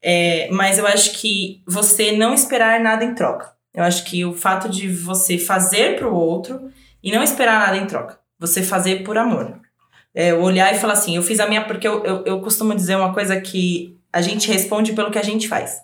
é, 0.10 0.48
mas 0.52 0.78
eu 0.78 0.88
acho 0.88 1.20
que 1.20 1.62
você 1.68 2.14
não 2.14 2.34
esperar 2.34 2.80
nada 2.80 3.04
em 3.04 3.14
troca. 3.14 3.52
Eu 3.74 3.84
acho 3.84 4.06
que 4.06 4.24
o 4.24 4.32
fato 4.32 4.70
de 4.70 4.88
você 4.88 5.38
fazer 5.38 5.98
para 5.98 6.08
o 6.08 6.16
outro 6.16 6.72
e 7.04 7.12
não 7.12 7.22
esperar 7.22 7.60
nada 7.60 7.76
em 7.76 7.86
troca. 7.86 8.18
Você 8.40 8.64
fazer 8.64 9.04
por 9.04 9.18
amor. 9.18 9.60
É, 10.16 10.34
olhar 10.34 10.74
e 10.74 10.80
falar 10.80 10.94
assim, 10.94 11.18
eu 11.18 11.22
fiz 11.22 11.42
a 11.42 11.48
minha. 11.48 11.66
Porque 11.66 11.86
eu, 11.86 12.06
eu, 12.06 12.24
eu 12.26 12.40
costumo 12.40 12.74
dizer 12.74 12.96
uma 12.96 13.14
coisa 13.14 13.42
que 13.42 14.00
a 14.14 14.22
gente 14.22 14.50
responde 14.50 14.94
pelo 14.94 15.12
que 15.12 15.20
a 15.20 15.24
gente 15.24 15.46
faz. 15.46 15.78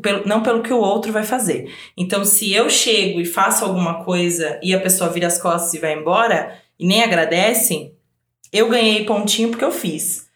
Pelo, 0.00 0.26
não 0.26 0.42
pelo 0.42 0.62
que 0.62 0.72
o 0.72 0.80
outro 0.80 1.12
vai 1.12 1.24
fazer. 1.24 1.70
Então, 1.94 2.24
se 2.24 2.50
eu 2.50 2.70
chego 2.70 3.20
e 3.20 3.26
faço 3.26 3.66
alguma 3.66 4.02
coisa 4.02 4.58
e 4.62 4.74
a 4.74 4.80
pessoa 4.80 5.10
vira 5.10 5.26
as 5.26 5.38
costas 5.38 5.74
e 5.74 5.78
vai 5.78 5.92
embora 5.92 6.58
e 6.78 6.86
nem 6.86 7.04
agradece, 7.04 7.92
eu 8.50 8.70
ganhei 8.70 9.04
pontinho 9.04 9.50
porque 9.50 9.64
eu 9.64 9.72
fiz. 9.72 10.26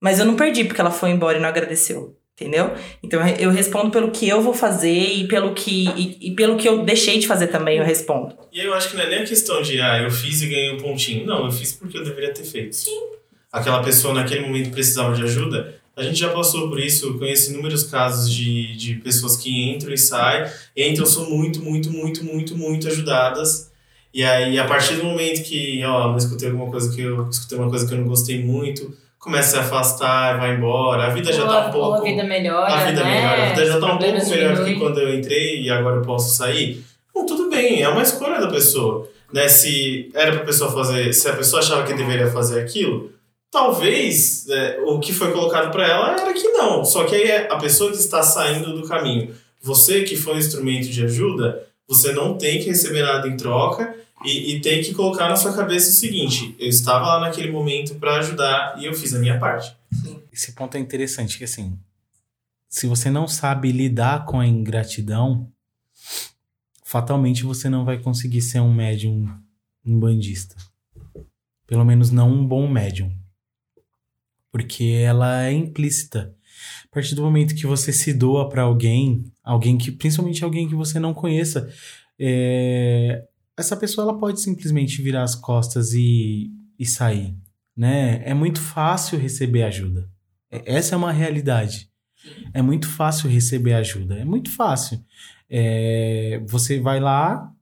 Mas 0.00 0.20
eu 0.20 0.24
não 0.24 0.36
perdi 0.36 0.62
porque 0.62 0.80
ela 0.80 0.92
foi 0.92 1.10
embora 1.10 1.36
e 1.36 1.40
não 1.40 1.48
agradeceu. 1.48 2.16
Entendeu? 2.38 2.74
Então 3.02 3.26
eu 3.26 3.50
respondo 3.50 3.90
pelo 3.90 4.10
que 4.10 4.28
eu 4.28 4.42
vou 4.42 4.52
fazer 4.52 4.92
e 4.92 5.26
pelo 5.26 5.54
que, 5.54 5.88
e, 5.96 6.28
e, 6.28 6.34
pelo 6.34 6.58
que 6.58 6.68
eu 6.68 6.84
deixei 6.84 7.18
de 7.18 7.26
fazer 7.26 7.46
também, 7.46 7.78
eu 7.78 7.84
respondo. 7.84 8.36
E 8.52 8.60
eu 8.60 8.74
acho 8.74 8.90
que 8.90 8.96
não 8.96 9.04
é 9.04 9.08
nem 9.08 9.18
a 9.20 9.24
questão 9.24 9.62
de, 9.62 9.80
ah, 9.80 10.02
eu 10.02 10.10
fiz 10.10 10.42
e 10.42 10.46
ganhei 10.46 10.70
um 10.70 10.76
pontinho. 10.76 11.24
Não, 11.24 11.46
eu 11.46 11.50
fiz 11.50 11.72
porque 11.72 11.96
eu 11.96 12.04
deveria 12.04 12.34
ter 12.34 12.44
feito. 12.44 12.76
Sim. 12.76 13.00
Aquela 13.50 13.82
pessoa 13.82 14.12
naquele 14.12 14.42
momento 14.42 14.70
precisava 14.70 15.14
de 15.14 15.22
ajuda. 15.22 15.80
A 15.96 16.02
gente 16.02 16.18
já 16.18 16.28
passou 16.28 16.68
por 16.68 16.78
isso, 16.78 17.06
eu 17.06 17.18
conheço 17.18 17.50
inúmeros 17.50 17.84
casos 17.84 18.30
de, 18.30 18.76
de 18.76 18.96
pessoas 18.96 19.34
que 19.38 19.70
entram 19.70 19.94
e 19.94 19.96
saem, 19.96 20.46
entram, 20.76 21.06
são 21.06 21.30
muito, 21.30 21.62
muito, 21.62 21.90
muito, 21.90 22.22
muito, 22.22 22.54
muito 22.54 22.86
ajudadas. 22.86 23.72
E 24.12 24.22
aí, 24.22 24.58
a 24.58 24.66
partir 24.66 24.96
do 24.96 25.04
momento 25.04 25.42
que, 25.42 25.82
ó, 25.84 26.08
não 26.08 26.18
escutei 26.18 26.50
alguma 26.50 26.70
coisa 26.70 26.94
que 26.94 27.00
eu 27.00 27.30
escutei 27.30 27.56
uma 27.56 27.70
coisa 27.70 27.86
que 27.86 27.94
eu 27.94 27.98
não 27.98 28.06
gostei 28.06 28.44
muito, 28.44 28.94
começa 29.26 29.58
a 29.58 29.62
se 29.62 29.66
afastar, 29.66 30.38
vai 30.38 30.54
embora, 30.54 31.06
a 31.06 31.10
vida 31.10 31.32
já 31.32 31.44
tá 31.44 31.66
um 31.66 31.72
pouco. 31.72 31.94
a 31.98 32.00
vida 32.00 32.22
melhora. 32.22 32.72
A 32.72 32.84
vida 32.84 33.02
né? 33.02 33.14
melhora, 33.16 33.42
a 33.42 33.48
vida 33.48 33.66
já 33.66 33.80
tá 33.80 33.86
um 33.86 33.98
pouco 33.98 34.30
melhor 34.30 34.56
do 34.56 34.64
que 34.64 34.74
quando 34.76 35.00
eu 35.00 35.18
entrei 35.18 35.62
e 35.62 35.68
agora 35.68 35.96
eu 35.96 36.02
posso 36.02 36.32
sair. 36.32 36.84
Bom, 37.12 37.26
tudo 37.26 37.50
bem, 37.50 37.82
é 37.82 37.88
uma 37.88 38.02
escolha 38.02 38.40
da 38.40 38.46
pessoa. 38.46 39.08
Né? 39.32 39.48
Se 39.48 40.12
era 40.14 40.30
pra 40.30 40.44
pessoa 40.44 40.70
fazer, 40.70 41.12
se 41.12 41.28
a 41.28 41.32
pessoa 41.32 41.60
achava 41.60 41.82
que 41.82 41.92
deveria 41.94 42.28
fazer 42.28 42.60
aquilo, 42.60 43.10
talvez 43.50 44.48
é, 44.48 44.78
o 44.86 45.00
que 45.00 45.12
foi 45.12 45.32
colocado 45.32 45.72
para 45.72 45.88
ela 45.88 46.20
era 46.20 46.32
que 46.32 46.46
não. 46.50 46.84
Só 46.84 47.02
que 47.02 47.16
aí 47.16 47.24
é 47.24 47.48
a 47.50 47.56
pessoa 47.56 47.90
que 47.90 47.96
está 47.96 48.22
saindo 48.22 48.80
do 48.80 48.86
caminho, 48.86 49.34
você 49.60 50.04
que 50.04 50.14
foi 50.14 50.34
um 50.34 50.38
instrumento 50.38 50.88
de 50.88 51.04
ajuda, 51.04 51.66
você 51.88 52.12
não 52.12 52.36
tem 52.36 52.58
que 52.58 52.66
receber 52.66 53.02
nada 53.02 53.28
em 53.28 53.36
troca 53.36 53.94
e, 54.24 54.54
e 54.54 54.60
tem 54.60 54.82
que 54.82 54.94
colocar 54.94 55.28
na 55.28 55.36
sua 55.36 55.54
cabeça 55.54 55.90
o 55.90 55.92
seguinte: 55.92 56.54
eu 56.58 56.68
estava 56.68 57.06
lá 57.06 57.20
naquele 57.20 57.50
momento 57.50 57.94
para 57.96 58.18
ajudar 58.18 58.76
e 58.78 58.84
eu 58.84 58.94
fiz 58.94 59.14
a 59.14 59.18
minha 59.18 59.38
parte. 59.38 59.76
Esse 60.32 60.52
ponto 60.52 60.76
é 60.76 60.80
interessante, 60.80 61.38
que 61.38 61.44
assim, 61.44 61.78
se 62.68 62.86
você 62.86 63.10
não 63.10 63.26
sabe 63.26 63.72
lidar 63.72 64.24
com 64.26 64.38
a 64.38 64.46
ingratidão, 64.46 65.50
fatalmente 66.84 67.44
você 67.44 67.68
não 67.68 67.84
vai 67.84 67.98
conseguir 67.98 68.42
ser 68.42 68.60
um 68.60 68.72
médium 68.72 69.28
um 69.86 70.00
bandista. 70.00 70.56
Pelo 71.66 71.84
menos 71.84 72.10
não 72.10 72.30
um 72.30 72.46
bom 72.46 72.68
médium. 72.68 73.12
Porque 74.50 74.84
ela 74.84 75.44
é 75.44 75.52
implícita. 75.52 76.35
Partir 76.96 77.14
do 77.14 77.20
momento 77.20 77.54
que 77.54 77.66
você 77.66 77.92
se 77.92 78.10
doa 78.10 78.48
para 78.48 78.62
alguém, 78.62 79.22
alguém 79.44 79.76
que, 79.76 79.92
principalmente 79.92 80.42
alguém 80.42 80.66
que 80.66 80.74
você 80.74 80.98
não 80.98 81.12
conheça, 81.12 81.68
é, 82.18 83.22
essa 83.54 83.76
pessoa 83.76 84.08
ela 84.08 84.18
pode 84.18 84.40
simplesmente 84.40 85.02
virar 85.02 85.22
as 85.22 85.34
costas 85.34 85.92
e, 85.92 86.50
e 86.78 86.86
sair, 86.86 87.36
né? 87.76 88.22
É 88.24 88.32
muito 88.32 88.62
fácil 88.62 89.18
receber 89.18 89.64
ajuda. 89.64 90.08
É- 90.50 90.76
Essa 90.76 90.94
é 90.94 90.96
uma 90.96 91.12
realidade. 91.12 91.90
É 92.54 92.62
muito 92.62 92.88
fácil 92.88 93.28
receber 93.28 93.74
ajuda. 93.74 94.14
É 94.16 94.24
muito 94.24 94.50
fácil. 94.56 94.98
É, 95.50 96.42
você 96.48 96.80
vai 96.80 96.98
lá, 96.98 97.52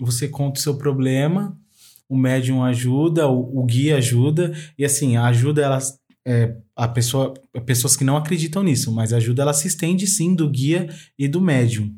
você 0.00 0.28
conta 0.28 0.60
o 0.60 0.62
seu 0.62 0.78
problema, 0.78 1.54
o 2.08 2.16
médium 2.16 2.64
ajuda, 2.64 3.28
o, 3.28 3.60
o 3.60 3.66
guia 3.66 3.98
ajuda, 3.98 4.50
e 4.78 4.84
assim, 4.86 5.18
a 5.18 5.26
ajuda, 5.26 5.60
elas. 5.60 5.97
É, 6.30 6.54
a 6.76 6.86
pessoa, 6.86 7.32
pessoas 7.64 7.96
que 7.96 8.04
não 8.04 8.16
acreditam 8.16 8.62
nisso, 8.62 8.92
mas 8.92 9.12
a 9.12 9.16
ajuda 9.16 9.40
ela 9.42 9.54
se 9.54 9.66
estende 9.66 10.06
sim 10.06 10.34
do 10.34 10.46
guia 10.50 10.86
e 11.18 11.26
do 11.26 11.40
médium, 11.40 11.90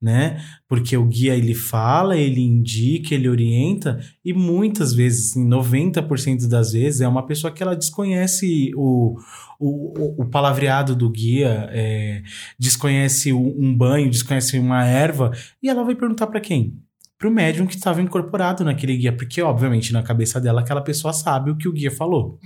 né? 0.00 0.40
Porque 0.66 0.96
o 0.96 1.04
guia 1.04 1.34
ele 1.36 1.54
fala, 1.54 2.16
ele 2.16 2.40
indica, 2.40 3.14
ele 3.14 3.28
orienta, 3.28 4.00
e 4.24 4.32
muitas 4.32 4.94
vezes, 4.94 5.30
assim, 5.32 5.46
90% 5.46 6.48
das 6.48 6.72
vezes, 6.72 7.02
é 7.02 7.08
uma 7.08 7.26
pessoa 7.26 7.52
que 7.52 7.62
ela 7.62 7.76
desconhece 7.76 8.70
o, 8.74 9.16
o, 9.60 10.22
o 10.22 10.24
palavreado 10.30 10.96
do 10.96 11.10
guia, 11.10 11.68
é, 11.70 12.22
desconhece 12.58 13.32
o- 13.34 13.54
um 13.60 13.76
banho, 13.76 14.08
desconhece 14.10 14.58
uma 14.58 14.84
erva, 14.86 15.30
e 15.62 15.68
ela 15.68 15.84
vai 15.84 15.94
perguntar 15.94 16.26
para 16.28 16.40
quem? 16.40 16.78
Pro 17.18 17.30
médium 17.30 17.66
que 17.66 17.76
estava 17.76 18.00
incorporado 18.02 18.64
naquele 18.64 18.96
guia, 18.96 19.12
porque 19.12 19.40
obviamente 19.42 19.92
na 19.92 20.02
cabeça 20.02 20.40
dela 20.40 20.60
aquela 20.62 20.80
pessoa 20.82 21.12
sabe 21.12 21.50
o 21.50 21.56
que 21.56 21.68
o 21.68 21.72
guia 21.72 21.90
falou. 21.90 22.38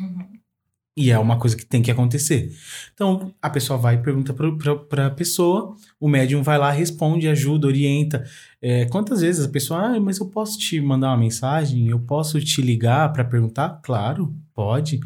E 1.01 1.13
é 1.13 1.19
uma 1.19 1.39
coisa 1.39 1.57
que 1.57 1.65
tem 1.65 1.81
que 1.81 1.93
acontecer. 1.93 2.53
Então, 2.93 3.33
a 3.41 3.49
pessoa 3.49 3.79
vai 3.79 3.95
e 3.95 3.99
pergunta 4.03 4.35
para 4.35 5.07
a 5.07 5.11
pessoa, 5.11 5.77
o 6.01 6.09
médium 6.09 6.43
vai 6.43 6.59
lá, 6.59 6.73
responde, 6.73 7.29
ajuda, 7.29 7.69
orienta. 7.69 8.25
É, 8.61 8.85
quantas 8.87 9.21
vezes 9.21 9.45
a 9.47 9.49
pessoa, 9.49 9.81
ah, 9.95 10.01
mas 10.01 10.19
eu 10.19 10.27
posso 10.27 10.59
te 10.59 10.81
mandar 10.81 11.11
uma 11.11 11.17
mensagem? 11.17 11.87
Eu 11.89 12.01
posso 12.01 12.41
te 12.41 12.61
ligar 12.61 13.13
para 13.13 13.25
perguntar? 13.25 13.79
Claro, 13.81 14.35
pode. 14.53 14.99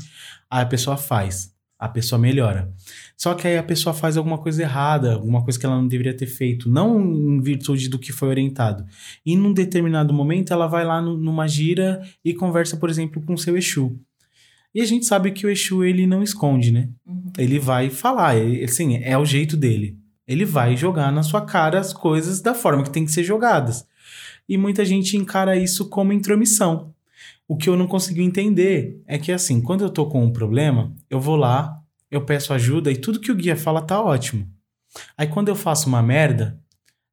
Aí 0.51 0.63
a 0.63 0.67
pessoa 0.67 0.97
faz, 0.97 1.53
a 1.79 1.91
pessoa 1.91 2.19
melhora. 2.19 2.73
Só 3.15 3.35
que 3.35 3.47
aí 3.47 3.59
a 3.59 3.63
pessoa 3.63 3.93
faz 3.93 4.17
alguma 4.17 4.39
coisa 4.39 4.63
errada, 4.63 5.13
alguma 5.13 5.45
coisa 5.45 5.59
que 5.59 5.67
ela 5.67 5.77
não 5.77 5.87
deveria 5.87 6.17
ter 6.17 6.27
feito, 6.27 6.71
não 6.71 6.99
em 7.03 7.39
virtude 7.43 7.91
do 7.91 7.99
que 7.99 8.13
foi 8.13 8.29
orientado. 8.31 8.87
E 9.27 9.37
num 9.37 9.53
determinado 9.53 10.15
momento 10.15 10.55
ela 10.55 10.67
vai 10.67 10.87
lá 10.87 11.03
no- 11.03 11.19
numa 11.19 11.47
gira 11.47 12.01
e 12.25 12.33
conversa, 12.33 12.79
por 12.79 12.89
exemplo, 12.89 13.21
com 13.21 13.37
seu 13.37 13.59
Exu. 13.59 14.01
E 14.75 14.81
a 14.81 14.87
gente 14.87 15.05
sabe 15.05 15.33
que 15.33 15.47
o 15.47 15.51
Exu 15.51 15.85
ele 15.85 16.07
não 16.07 16.23
esconde, 16.23 16.71
né? 16.71 16.89
Ele 17.37 17.59
vai 17.59 17.91
falar, 17.91 18.37
ele, 18.37 18.65
assim, 18.65 18.97
é 18.97 19.17
o 19.19 19.25
jeito 19.25 19.57
dele. 19.57 19.99
Ele 20.27 20.45
vai 20.45 20.77
jogar 20.77 21.13
na 21.13 21.23
sua 21.23 21.43
cara 21.43 21.79
as 21.79 21.93
coisas 21.93 22.41
da 22.41 22.55
forma 22.55 22.83
que 22.83 22.91
tem 22.91 23.05
que 23.05 23.13
ser 23.13 23.25
jogadas. 23.25 23.87
E 24.49 24.57
muita 24.57 24.85
gente 24.85 25.17
encara 25.17 25.57
isso 25.57 25.89
como 25.89 26.13
intromissão. 26.13 26.95
O 27.47 27.57
que 27.57 27.69
eu 27.69 27.77
não 27.77 27.87
consigo 27.87 28.21
entender 28.21 29.03
é 29.07 29.19
que, 29.19 29.31
assim, 29.31 29.61
quando 29.61 29.85
eu 29.85 29.91
tô 29.91 30.07
com 30.07 30.25
um 30.25 30.33
problema, 30.33 30.95
eu 31.11 31.21
vou 31.21 31.37
lá, 31.37 31.79
eu 32.11 32.25
peço 32.25 32.53
ajuda 32.53 32.91
e 32.91 32.97
tudo 32.97 33.21
que 33.21 33.31
o 33.31 33.35
guia 33.35 33.57
fala 33.57 33.83
tá 33.83 34.03
ótimo. 34.03 34.49
Aí 35.17 35.27
quando 35.27 35.49
eu 35.49 35.57
faço 35.57 35.89
uma 35.89 36.03
merda 36.03 36.59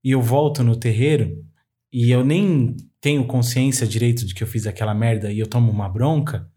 e 0.03 0.11
eu 0.11 0.21
volto 0.21 0.63
no 0.63 0.75
terreiro 0.75 1.43
e 1.91 2.11
eu 2.11 2.23
nem 2.23 2.75
tenho 3.01 3.25
consciência 3.25 3.87
direito 3.87 4.25
de 4.25 4.33
que 4.33 4.43
eu 4.43 4.47
fiz 4.47 4.67
aquela 4.67 4.93
merda 4.93 5.31
e 5.31 5.39
eu 5.39 5.47
tomo 5.47 5.71
uma 5.71 5.89
bronca, 5.89 6.49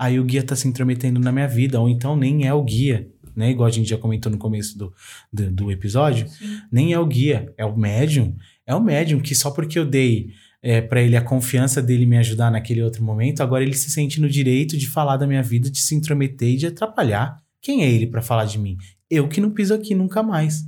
aí 0.00 0.18
o 0.18 0.24
guia 0.24 0.42
tá 0.42 0.56
se 0.56 0.66
intrometendo 0.66 1.20
na 1.20 1.30
minha 1.30 1.46
vida, 1.46 1.78
ou 1.78 1.86
então 1.86 2.16
nem 2.16 2.46
é 2.46 2.54
o 2.54 2.64
guia, 2.64 3.06
né? 3.36 3.50
Igual 3.50 3.68
a 3.68 3.70
gente 3.70 3.90
já 3.90 3.98
comentou 3.98 4.32
no 4.32 4.38
começo 4.38 4.78
do, 4.78 4.90
do, 5.30 5.50
do 5.50 5.70
episódio, 5.70 6.26
nem 6.72 6.94
é 6.94 6.98
o 6.98 7.04
guia, 7.04 7.52
é 7.58 7.66
o 7.66 7.76
médium. 7.76 8.34
É 8.66 8.74
o 8.74 8.82
médium 8.82 9.20
que 9.20 9.34
só 9.34 9.50
porque 9.50 9.78
eu 9.78 9.84
dei 9.84 10.30
é, 10.62 10.80
para 10.80 11.02
ele 11.02 11.18
a 11.18 11.22
confiança 11.22 11.82
dele 11.82 12.06
me 12.06 12.16
ajudar 12.16 12.50
naquele 12.50 12.82
outro 12.82 13.04
momento, 13.04 13.42
agora 13.42 13.62
ele 13.62 13.74
se 13.74 13.90
sente 13.90 14.22
no 14.22 14.28
direito 14.28 14.78
de 14.78 14.86
falar 14.86 15.18
da 15.18 15.26
minha 15.26 15.42
vida, 15.42 15.70
de 15.70 15.80
se 15.80 15.94
intrometer 15.94 16.48
e 16.48 16.56
de 16.56 16.66
atrapalhar. 16.68 17.36
Quem 17.60 17.82
é 17.82 17.90
ele 17.90 18.06
para 18.06 18.22
falar 18.22 18.46
de 18.46 18.58
mim? 18.58 18.78
Eu 19.10 19.28
que 19.28 19.38
não 19.38 19.50
piso 19.50 19.74
aqui 19.74 19.94
nunca 19.94 20.22
mais. 20.22 20.64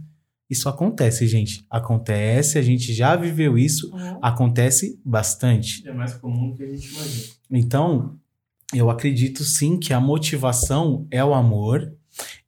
Isso 0.50 0.68
acontece, 0.68 1.26
gente. 1.26 1.64
Acontece, 1.70 2.58
a 2.58 2.62
gente 2.62 2.92
já 2.92 3.16
viveu 3.16 3.56
isso, 3.56 3.90
acontece 4.20 5.00
bastante. 5.02 5.88
É 5.88 5.92
mais 5.94 6.12
comum 6.12 6.50
do 6.50 6.56
que 6.56 6.64
a 6.64 6.68
gente 6.68 6.86
imagina. 6.92 7.26
Então, 7.50 8.18
eu 8.72 8.90
acredito 8.90 9.44
sim 9.44 9.78
que 9.78 9.92
a 9.92 10.00
motivação 10.00 11.06
é 11.10 11.24
o 11.24 11.34
amor 11.34 11.92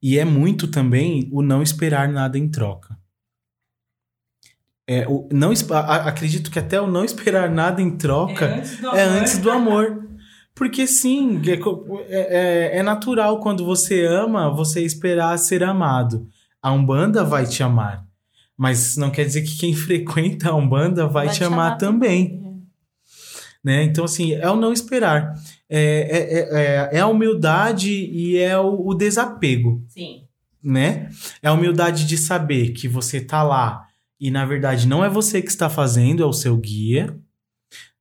e 0.03 0.19
é 0.19 0.25
muito 0.25 0.69
também 0.69 1.29
o 1.33 1.43
não 1.43 1.63
esperar 1.63 2.09
nada 2.09 2.39
em 2.39 2.49
troca. 2.49 2.97
É, 4.87 5.07
o 5.09 5.29
não, 5.33 5.53
a- 5.71 6.09
acredito 6.09 6.51
que 6.51 6.59
até 6.59 6.79
o 6.81 6.87
não 6.87 7.05
esperar 7.05 7.51
nada 7.51 7.81
em 7.81 7.97
troca 7.97 8.57
antes 8.57 8.79
do 8.81 8.89
é 8.89 9.03
antes 9.03 9.39
do 9.39 9.51
amor. 9.51 10.05
Porque 10.55 10.87
sim, 10.87 11.41
é, 11.47 11.55
é- 11.55 12.37
é- 12.77 12.79
é 12.79 12.83
natural 12.83 13.41
quando 13.41 13.65
você 13.65 14.05
ama, 14.05 14.51
você 14.55 14.83
esperar 14.83 15.37
ser 15.39 15.65
amado. 15.65 16.29
A 16.63 16.71
Umbanda 16.71 17.25
vai 17.25 17.45
te 17.47 17.63
amar. 17.63 18.05
Mas 18.57 18.97
não 18.97 19.11
quer 19.11 19.25
dizer 19.25 19.43
que 19.43 19.57
quem 19.57 19.75
frequenta 19.75 20.51
a 20.51 20.55
Umbanda 20.55 21.09
vai, 21.09 21.29
te 21.29 21.43
amar, 21.43 21.77
também 21.79 22.41
né? 23.65 23.83
Então, 23.83 24.05
assim, 24.05 24.35
é 24.35 24.49
o 24.51 24.57
não 24.57 24.73
esperar. 24.73 25.35
É, 25.69 25.81
é, 25.81 26.39
é- 26.39 26.49
é, 26.93 26.99
é 26.99 27.01
a 27.01 27.07
humildade 27.07 27.91
e 27.91 28.37
é 28.37 28.59
o, 28.59 28.89
o 28.89 28.95
desapego, 28.95 29.83
Sim. 29.89 30.25
né? 30.63 31.09
É 31.43 31.49
a 31.49 31.53
humildade 31.55 32.07
de 32.07 32.19
saber 32.19 32.73
que 32.73 32.87
você 32.87 33.21
tá 33.21 33.43
lá 33.43 33.87
e, 34.21 34.31
na 34.31 34.45
verdade, 34.45 34.87
não 34.87 35.03
é 35.05 35.09
você 35.09 35.41
que 35.41 35.49
está 35.49 35.71
fazendo, 35.71 36.23
é 36.23 36.27
o 36.27 36.33
seu 36.33 36.57
guia, 36.59 37.19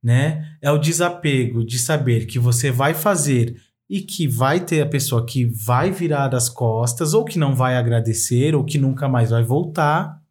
né? 0.04 0.46
É 0.62 0.70
o 0.70 0.78
desapego 0.78 1.66
de 1.66 1.80
saber 1.80 2.26
que 2.26 2.38
você 2.38 2.70
vai 2.70 2.94
fazer 2.94 3.56
e 3.90 4.02
que 4.02 4.28
vai 4.28 4.60
ter 4.60 4.82
a 4.82 4.86
pessoa 4.86 5.26
que 5.26 5.46
vai 5.46 5.92
virar 5.92 6.34
as 6.36 6.50
costas, 6.50 7.14
ou 7.14 7.24
que 7.24 7.38
não 7.40 7.56
vai 7.56 7.78
agradecer, 7.78 8.56
ou 8.56 8.64
que 8.66 8.78
nunca 8.78 9.08
mais 9.08 9.30
vai 9.30 9.44
voltar 9.44 10.22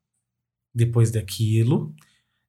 depois 0.74 1.10
daquilo. 1.10 1.94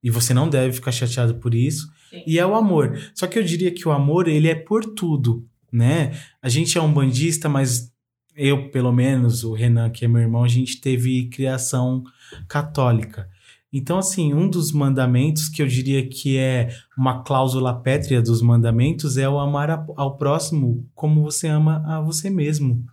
E 0.02 0.10
você 0.10 0.34
não 0.34 0.50
deve 0.50 0.74
ficar 0.74 0.92
chateado 0.92 1.36
por 1.36 1.54
isso. 1.56 1.90
E 2.26 2.38
é 2.38 2.46
o 2.46 2.56
amor. 2.56 2.98
Só 3.16 3.28
que 3.28 3.38
eu 3.40 3.44
diria 3.44 3.74
que 3.74 3.88
o 3.88 3.92
amor, 3.92 4.28
ele 4.28 4.48
é 4.48 4.56
por 4.56 4.86
tudo, 4.86 5.46
né? 5.72 6.12
A 6.42 6.50
gente 6.50 6.78
é 6.78 6.82
um 6.82 6.94
bandista, 6.94 7.50
mas 7.50 7.92
eu, 8.36 8.70
pelo 8.70 8.92
menos, 8.92 9.44
o 9.44 9.54
Renan, 9.54 9.90
que 9.90 10.06
é 10.06 10.08
meu 10.08 10.22
irmão, 10.22 10.44
a 10.44 10.48
gente 10.48 10.80
teve 10.80 11.30
criação 11.30 12.04
católica. 12.48 13.30
Então, 13.72 13.98
assim, 13.98 14.36
um 14.36 14.48
dos 14.48 14.72
mandamentos 14.72 15.50
que 15.50 15.62
eu 15.62 15.68
diria 15.68 16.08
que 16.08 16.38
é 16.38 16.70
uma 16.96 17.24
cláusula 17.24 17.74
pétrea 17.74 18.22
dos 18.22 18.40
mandamentos 18.40 19.18
é 19.18 19.28
o 19.28 19.40
amar 19.40 19.84
ao 19.96 20.16
próximo 20.16 20.88
como 20.94 21.24
você 21.24 21.48
ama 21.48 21.84
a 21.88 22.00
você 22.00 22.30
mesmo. 22.30 22.86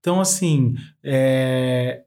Então, 0.00 0.20
assim, 0.20 0.74
é, 1.04 2.02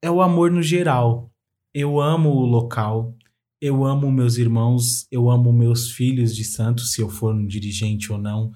é 0.00 0.10
o 0.10 0.22
amor 0.22 0.52
no 0.52 0.62
geral. 0.62 1.28
Eu 1.74 2.00
amo 2.00 2.30
o 2.30 2.46
local, 2.46 3.16
eu 3.62 3.84
amo 3.84 4.10
meus 4.10 4.38
irmãos, 4.38 5.06
eu 5.08 5.30
amo 5.30 5.52
meus 5.52 5.92
filhos 5.92 6.34
de 6.34 6.42
santo, 6.42 6.82
se 6.82 7.00
eu 7.00 7.08
for 7.08 7.32
um 7.32 7.46
dirigente 7.46 8.12
ou 8.12 8.18
não. 8.18 8.50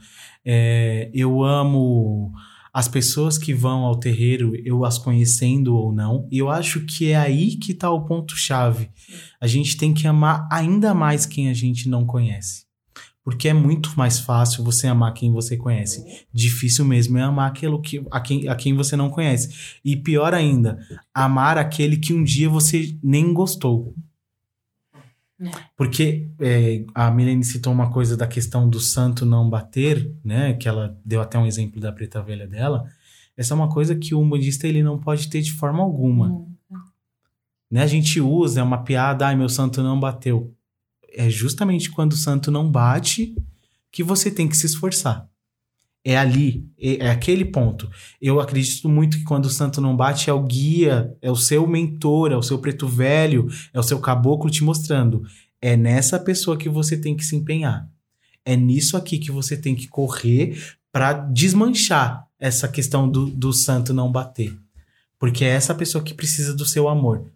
É, 0.44 1.08
eu 1.14 1.44
amo 1.44 2.32
as 2.74 2.88
pessoas 2.88 3.38
que 3.38 3.54
vão 3.54 3.84
ao 3.84 4.00
terreiro, 4.00 4.52
eu 4.64 4.84
as 4.84 4.98
conhecendo 4.98 5.76
ou 5.76 5.94
não. 5.94 6.26
E 6.28 6.38
eu 6.38 6.50
acho 6.50 6.80
que 6.80 7.12
é 7.12 7.16
aí 7.16 7.54
que 7.54 7.70
está 7.70 7.88
o 7.88 8.04
ponto-chave. 8.04 8.90
A 9.40 9.46
gente 9.46 9.76
tem 9.76 9.94
que 9.94 10.08
amar 10.08 10.48
ainda 10.50 10.92
mais 10.92 11.24
quem 11.24 11.48
a 11.48 11.54
gente 11.54 11.88
não 11.88 12.04
conhece. 12.04 12.66
Porque 13.22 13.48
é 13.48 13.54
muito 13.54 13.92
mais 13.96 14.18
fácil 14.18 14.64
você 14.64 14.88
amar 14.88 15.14
quem 15.14 15.32
você 15.32 15.56
conhece. 15.56 16.04
Difícil 16.34 16.84
mesmo 16.84 17.16
é 17.16 17.22
amar 17.22 17.48
aquilo 17.48 17.80
que, 17.80 18.04
a, 18.10 18.20
quem, 18.20 18.48
a 18.48 18.56
quem 18.56 18.74
você 18.74 18.96
não 18.96 19.08
conhece. 19.08 19.78
E 19.84 19.94
pior 19.94 20.34
ainda, 20.34 20.80
amar 21.14 21.58
aquele 21.58 21.96
que 21.96 22.12
um 22.12 22.24
dia 22.24 22.48
você 22.48 22.98
nem 23.02 23.32
gostou. 23.32 23.94
É. 25.40 25.50
Porque 25.76 26.30
é, 26.40 26.84
a 26.94 27.10
Milene 27.10 27.44
citou 27.44 27.72
uma 27.72 27.90
coisa 27.90 28.16
da 28.16 28.26
questão 28.26 28.68
do 28.68 28.80
santo 28.80 29.26
não 29.26 29.48
bater, 29.48 30.10
né? 30.24 30.54
Que 30.54 30.68
ela 30.68 30.98
deu 31.04 31.20
até 31.20 31.38
um 31.38 31.46
exemplo 31.46 31.80
da 31.80 31.92
preta 31.92 32.22
velha 32.22 32.46
dela. 32.46 32.84
Essa 33.36 33.52
é 33.52 33.56
uma 33.56 33.68
coisa 33.68 33.94
que 33.94 34.14
o 34.14 34.20
umbandista 34.20 34.66
ele 34.66 34.82
não 34.82 34.98
pode 34.98 35.28
ter 35.28 35.42
de 35.42 35.52
forma 35.52 35.82
alguma. 35.82 36.28
Hum. 36.28 36.56
Né? 37.70 37.82
A 37.82 37.86
gente 37.86 38.20
usa, 38.20 38.60
é 38.60 38.62
uma 38.62 38.82
piada, 38.82 39.26
ai, 39.26 39.36
meu 39.36 39.48
santo 39.48 39.82
não 39.82 39.98
bateu. 40.00 40.54
É 41.12 41.28
justamente 41.28 41.90
quando 41.90 42.12
o 42.12 42.16
santo 42.16 42.50
não 42.50 42.70
bate 42.70 43.36
que 43.90 44.02
você 44.02 44.30
tem 44.30 44.48
que 44.48 44.56
se 44.56 44.66
esforçar. 44.66 45.28
É 46.08 46.16
ali, 46.16 46.64
é, 46.78 47.06
é 47.06 47.10
aquele 47.10 47.44
ponto. 47.44 47.90
Eu 48.22 48.38
acredito 48.38 48.88
muito 48.88 49.18
que 49.18 49.24
quando 49.24 49.46
o 49.46 49.50
santo 49.50 49.80
não 49.80 49.96
bate, 49.96 50.30
é 50.30 50.32
o 50.32 50.40
guia, 50.40 51.12
é 51.20 51.28
o 51.28 51.34
seu 51.34 51.66
mentor, 51.66 52.30
é 52.30 52.36
o 52.36 52.42
seu 52.42 52.60
preto 52.60 52.86
velho, 52.86 53.48
é 53.74 53.80
o 53.80 53.82
seu 53.82 53.98
caboclo 53.98 54.48
te 54.48 54.62
mostrando. 54.62 55.24
É 55.60 55.76
nessa 55.76 56.16
pessoa 56.20 56.56
que 56.56 56.68
você 56.68 56.96
tem 56.96 57.16
que 57.16 57.24
se 57.24 57.34
empenhar. 57.34 57.90
É 58.44 58.54
nisso 58.54 58.96
aqui 58.96 59.18
que 59.18 59.32
você 59.32 59.56
tem 59.56 59.74
que 59.74 59.88
correr 59.88 60.56
para 60.92 61.12
desmanchar 61.12 62.28
essa 62.38 62.68
questão 62.68 63.08
do, 63.10 63.26
do 63.26 63.52
santo 63.52 63.92
não 63.92 64.12
bater. 64.12 64.56
Porque 65.18 65.44
é 65.44 65.48
essa 65.48 65.74
pessoa 65.74 66.04
que 66.04 66.14
precisa 66.14 66.54
do 66.54 66.64
seu 66.64 66.88
amor. 66.88 67.32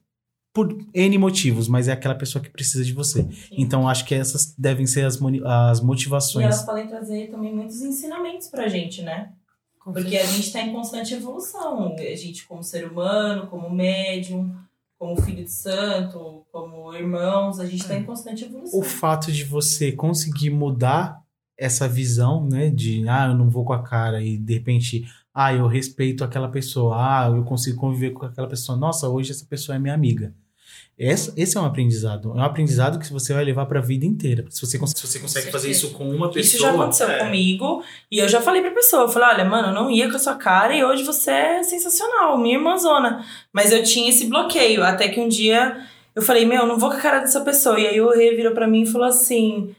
Por 0.53 0.77
N 0.93 1.19
motivos, 1.19 1.69
mas 1.69 1.87
é 1.87 1.93
aquela 1.93 2.15
pessoa 2.15 2.43
que 2.43 2.51
precisa 2.51 2.85
de 2.85 2.93
você. 2.93 3.27
Então, 3.53 3.89
acho 3.89 4.05
que 4.05 4.15
essas 4.15 4.53
devem 4.59 4.87
ser 4.87 5.05
as, 5.05 5.19
as 5.45 5.81
E 5.81 5.85
motivações. 5.85 6.45
elas 6.45 6.65
podem 6.65 6.89
trazer 6.89 7.31
também 7.31 7.55
muitos 7.55 7.81
ensinamentos 7.83 8.49
pra 8.49 8.69
gente, 8.69 9.03
né? 9.03 9.33
Com 9.79 9.93
Porque 9.93 10.17
a 10.17 10.27
gente 10.27 10.47
está 10.49 10.61
em 10.61 10.73
constante 10.73 11.15
evolução. 11.15 11.95
A 11.97 12.17
gente, 12.17 12.47
como 12.47 12.63
ser 12.63 12.91
humano, 12.91 13.47
como 13.47 13.71
médium, 13.71 14.53
como 14.99 15.21
filho 15.23 15.45
de 15.45 15.51
santo, 15.51 16.45
como 16.53 16.93
irmãos, 16.95 17.59
a 17.59 17.65
gente 17.65 17.81
está 17.83 17.97
em 17.97 18.05
constante 18.05 18.45
evolução. 18.45 18.79
O 18.79 18.83
fato 18.83 19.33
de 19.33 19.45
você 19.45 19.93
conseguir 19.93 20.51
mudar 20.51 21.23
essa 21.57 21.89
visão, 21.89 22.47
né? 22.47 22.71
De, 22.71 23.09
ah, 23.09 23.29
eu 23.29 23.35
não 23.35 23.49
vou 23.49 23.65
com 23.65 23.73
a 23.73 23.83
cara 23.83 24.21
e 24.23 24.37
de 24.37 24.53
repente, 24.55 25.07
ah, 25.35 25.55
eu 25.55 25.67
respeito 25.67 26.25
aquela 26.25 26.49
pessoa, 26.49 26.97
ah, 26.97 27.29
eu 27.29 27.45
consigo 27.45 27.79
conviver 27.79 28.11
com 28.11 28.27
aquela 28.27 28.49
pessoa. 28.49 28.77
Nossa, 28.77 29.09
hoje 29.09 29.31
essa 29.31 29.45
pessoa 29.45 29.77
é 29.77 29.79
minha 29.79 29.95
amiga. 29.95 30.35
Essa, 30.99 31.33
esse 31.35 31.57
é 31.57 31.61
um 31.61 31.65
aprendizado. 31.65 32.33
É 32.33 32.41
um 32.41 32.45
aprendizado 32.45 32.99
que 32.99 33.11
você 33.11 33.33
vai 33.33 33.43
levar 33.43 33.65
pra 33.65 33.81
vida 33.81 34.05
inteira. 34.05 34.45
Se 34.51 34.61
você, 34.61 34.79
se 34.79 35.07
você 35.07 35.19
consegue 35.19 35.51
fazer 35.51 35.71
isso 35.71 35.93
com 35.93 36.07
uma 36.11 36.29
pessoa. 36.29 36.41
Isso 36.43 36.59
já 36.59 36.71
aconteceu 36.71 37.09
é. 37.09 37.25
comigo. 37.25 37.83
E 38.11 38.19
eu 38.19 38.29
já 38.29 38.43
falei 38.43 38.61
pra 38.61 38.71
pessoa, 38.71 39.05
eu 39.05 39.09
falei, 39.09 39.29
olha, 39.31 39.45
mano, 39.47 39.69
eu 39.69 39.75
não 39.75 39.91
ia 39.91 40.11
com 40.11 40.17
a 40.17 40.19
sua 40.19 40.35
cara 40.35 40.77
e 40.77 40.85
hoje 40.85 41.03
você 41.03 41.31
é 41.31 41.63
sensacional, 41.63 42.37
minha 42.37 42.57
irmãzona. 42.57 43.25
Mas 43.51 43.73
eu 43.73 43.83
tinha 43.83 44.11
esse 44.11 44.27
bloqueio, 44.27 44.85
até 44.85 45.09
que 45.09 45.21
um 45.21 45.29
dia 45.29 45.87
eu 46.15 46.21
falei, 46.21 46.45
meu, 46.45 46.67
não 46.67 46.79
vou 46.79 46.91
com 46.91 46.97
a 46.97 47.01
cara 47.01 47.21
dessa 47.21 47.41
pessoa. 47.41 47.81
E 47.81 47.87
aí 47.87 47.99
o 47.99 48.11
Rê 48.11 48.35
virou 48.35 48.53
pra 48.53 48.69
mim 48.69 48.83
e 48.83 48.87
falou 48.87 49.07
assim, 49.07 49.75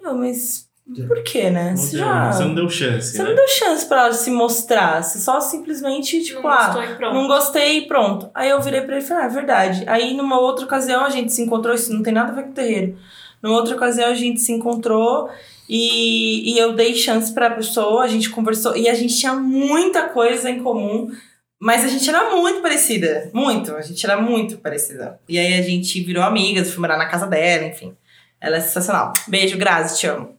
meu, 0.00 0.14
mas 0.14 0.68
por 1.06 1.22
quê, 1.22 1.48
né? 1.50 1.70
Não 1.70 1.76
Você 1.76 1.96
deu- 1.96 2.04
já... 2.04 2.32
Você 2.32 2.44
não 2.44 2.54
deu 2.54 2.68
chance, 2.68 3.12
Você 3.12 3.22
né? 3.22 3.28
não 3.28 3.36
deu 3.36 3.48
chance 3.48 3.86
pra 3.86 4.00
ela 4.04 4.12
se 4.12 4.30
mostrar. 4.30 5.02
Você 5.02 5.18
só 5.18 5.40
simplesmente, 5.40 6.22
tipo, 6.22 6.42
Não 6.42 6.50
ah, 6.50 6.74
não 7.00 7.26
gostei 7.26 7.78
e 7.78 7.86
pronto. 7.86 8.30
Aí 8.34 8.50
eu 8.50 8.60
virei 8.60 8.80
pra 8.82 8.96
ele 8.96 9.04
e 9.04 9.06
falei, 9.08 9.22
ah, 9.22 9.26
é 9.26 9.30
verdade. 9.30 9.84
Aí 9.86 10.14
numa 10.14 10.38
outra 10.40 10.64
ocasião 10.64 11.04
a 11.04 11.10
gente 11.10 11.32
se 11.32 11.40
encontrou, 11.42 11.74
isso 11.74 11.92
não 11.92 12.02
tem 12.02 12.12
nada 12.12 12.32
a 12.32 12.34
ver 12.34 12.44
com 12.44 12.50
o 12.50 12.54
terreiro. 12.54 12.98
Numa 13.42 13.56
outra 13.56 13.74
ocasião 13.74 14.08
a 14.08 14.14
gente 14.14 14.40
se 14.40 14.52
encontrou 14.52 15.28
e, 15.68 16.52
e 16.52 16.58
eu 16.58 16.74
dei 16.74 16.94
chance 16.94 17.32
pra 17.32 17.50
pessoa, 17.50 18.02
a 18.04 18.08
gente 18.08 18.28
conversou 18.30 18.76
e 18.76 18.88
a 18.88 18.94
gente 18.94 19.16
tinha 19.16 19.34
muita 19.34 20.08
coisa 20.08 20.50
em 20.50 20.62
comum. 20.62 21.10
Mas 21.64 21.84
a 21.84 21.88
gente 21.88 22.08
era 22.10 22.34
muito 22.34 22.60
parecida. 22.60 23.30
Muito. 23.32 23.72
A 23.76 23.82
gente 23.82 24.04
era 24.04 24.20
muito 24.20 24.58
parecida. 24.58 25.20
E 25.28 25.38
aí 25.38 25.54
a 25.54 25.62
gente 25.62 26.00
virou 26.02 26.24
amigas, 26.24 26.70
fui 26.70 26.80
morar 26.80 26.98
na 26.98 27.06
casa 27.06 27.24
dela, 27.26 27.64
enfim. 27.66 27.96
Ela 28.40 28.56
é 28.56 28.60
sensacional. 28.60 29.12
Beijo, 29.28 29.56
Grazi, 29.56 29.96
te 30.00 30.08
amo. 30.08 30.36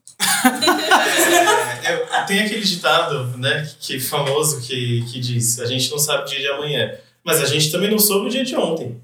É, 1.83 1.91
é, 1.91 2.23
tem 2.25 2.39
aquele 2.39 2.61
ditado, 2.61 3.37
né, 3.37 3.69
que 3.79 3.99
famoso 3.99 4.61
que, 4.61 5.03
que 5.11 5.19
diz: 5.19 5.59
a 5.59 5.65
gente 5.65 5.91
não 5.91 5.99
sabe 5.99 6.23
o 6.23 6.25
dia 6.25 6.39
de 6.39 6.47
amanhã, 6.47 6.91
mas 7.23 7.41
a 7.41 7.45
gente 7.45 7.71
também 7.71 7.91
não 7.91 7.99
soube 7.99 8.27
o 8.27 8.29
dia 8.29 8.43
de 8.43 8.55
ontem. 8.55 8.95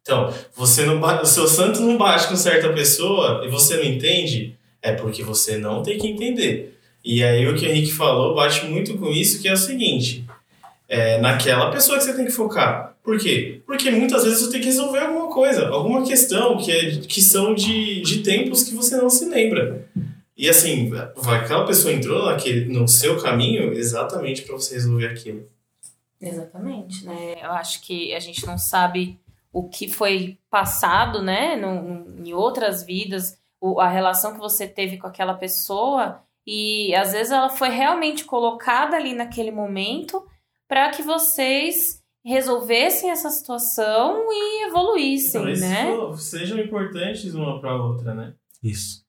Então, 0.00 0.32
você 0.54 0.84
não 0.84 1.00
o 1.00 1.26
seu 1.26 1.46
santo 1.48 1.80
não 1.80 1.98
bate 1.98 2.28
com 2.28 2.36
certa 2.36 2.72
pessoa 2.72 3.42
e 3.44 3.48
você 3.48 3.76
não 3.76 3.84
entende, 3.84 4.56
é 4.80 4.92
porque 4.92 5.22
você 5.22 5.58
não 5.58 5.82
tem 5.82 5.98
que 5.98 6.06
entender. 6.06 6.78
E 7.04 7.22
aí 7.22 7.46
o 7.46 7.54
que 7.54 7.66
o 7.66 7.68
Henrique 7.68 7.92
falou 7.92 8.34
bate 8.34 8.64
muito 8.66 8.96
com 8.96 9.10
isso, 9.10 9.42
que 9.42 9.48
é 9.48 9.52
o 9.52 9.56
seguinte: 9.56 10.24
é 10.88 11.18
naquela 11.18 11.70
pessoa 11.70 11.98
que 11.98 12.04
você 12.04 12.14
tem 12.14 12.24
que 12.24 12.32
focar. 12.32 12.96
Por 13.02 13.18
quê? 13.18 13.60
Porque 13.66 13.90
muitas 13.90 14.24
vezes 14.24 14.40
você 14.40 14.50
tem 14.50 14.60
que 14.60 14.66
resolver 14.66 14.98
alguma 14.98 15.28
coisa, 15.28 15.68
alguma 15.68 16.04
questão 16.04 16.56
que, 16.56 16.72
é, 16.72 16.90
que 16.96 17.22
são 17.22 17.54
de, 17.54 18.00
de 18.00 18.18
tempos 18.18 18.64
que 18.64 18.74
você 18.74 18.96
não 18.96 19.08
se 19.08 19.26
lembra. 19.26 19.86
E 20.36 20.48
assim, 20.50 20.90
aquela 21.26 21.64
pessoa 21.66 21.92
entrou 21.94 22.26
naquele, 22.26 22.66
no 22.66 22.86
seu 22.86 23.20
caminho 23.22 23.72
exatamente 23.72 24.42
para 24.42 24.54
você 24.54 24.74
resolver 24.74 25.06
aquilo. 25.08 25.48
Exatamente, 26.20 27.04
né? 27.04 27.36
Eu 27.42 27.52
acho 27.52 27.82
que 27.82 28.14
a 28.14 28.20
gente 28.20 28.44
não 28.46 28.58
sabe 28.58 29.18
o 29.52 29.68
que 29.68 29.88
foi 29.88 30.38
passado, 30.50 31.22
né? 31.22 31.56
No, 31.56 32.22
em 32.26 32.32
outras 32.34 32.82
vidas, 32.82 33.38
o- 33.60 33.80
a 33.80 33.88
relação 33.88 34.32
que 34.34 34.38
você 34.38 34.66
teve 34.66 34.98
com 34.98 35.06
aquela 35.06 35.34
pessoa 35.34 36.20
e 36.46 36.94
às 36.94 37.12
vezes 37.12 37.32
ela 37.32 37.48
foi 37.48 37.68
realmente 37.70 38.24
colocada 38.24 38.96
ali 38.96 39.14
naquele 39.14 39.50
momento 39.50 40.22
para 40.68 40.90
que 40.90 41.02
vocês 41.02 42.02
resolvessem 42.24 43.10
essa 43.10 43.30
situação 43.30 44.26
e 44.30 44.66
evoluíssem, 44.66 45.32
Talvez 45.40 45.60
né? 45.60 45.86
sejam 46.18 46.58
importantes 46.58 47.34
uma 47.34 47.60
para 47.60 47.74
outra, 47.80 48.14
né? 48.14 48.34
Isso. 48.62 49.05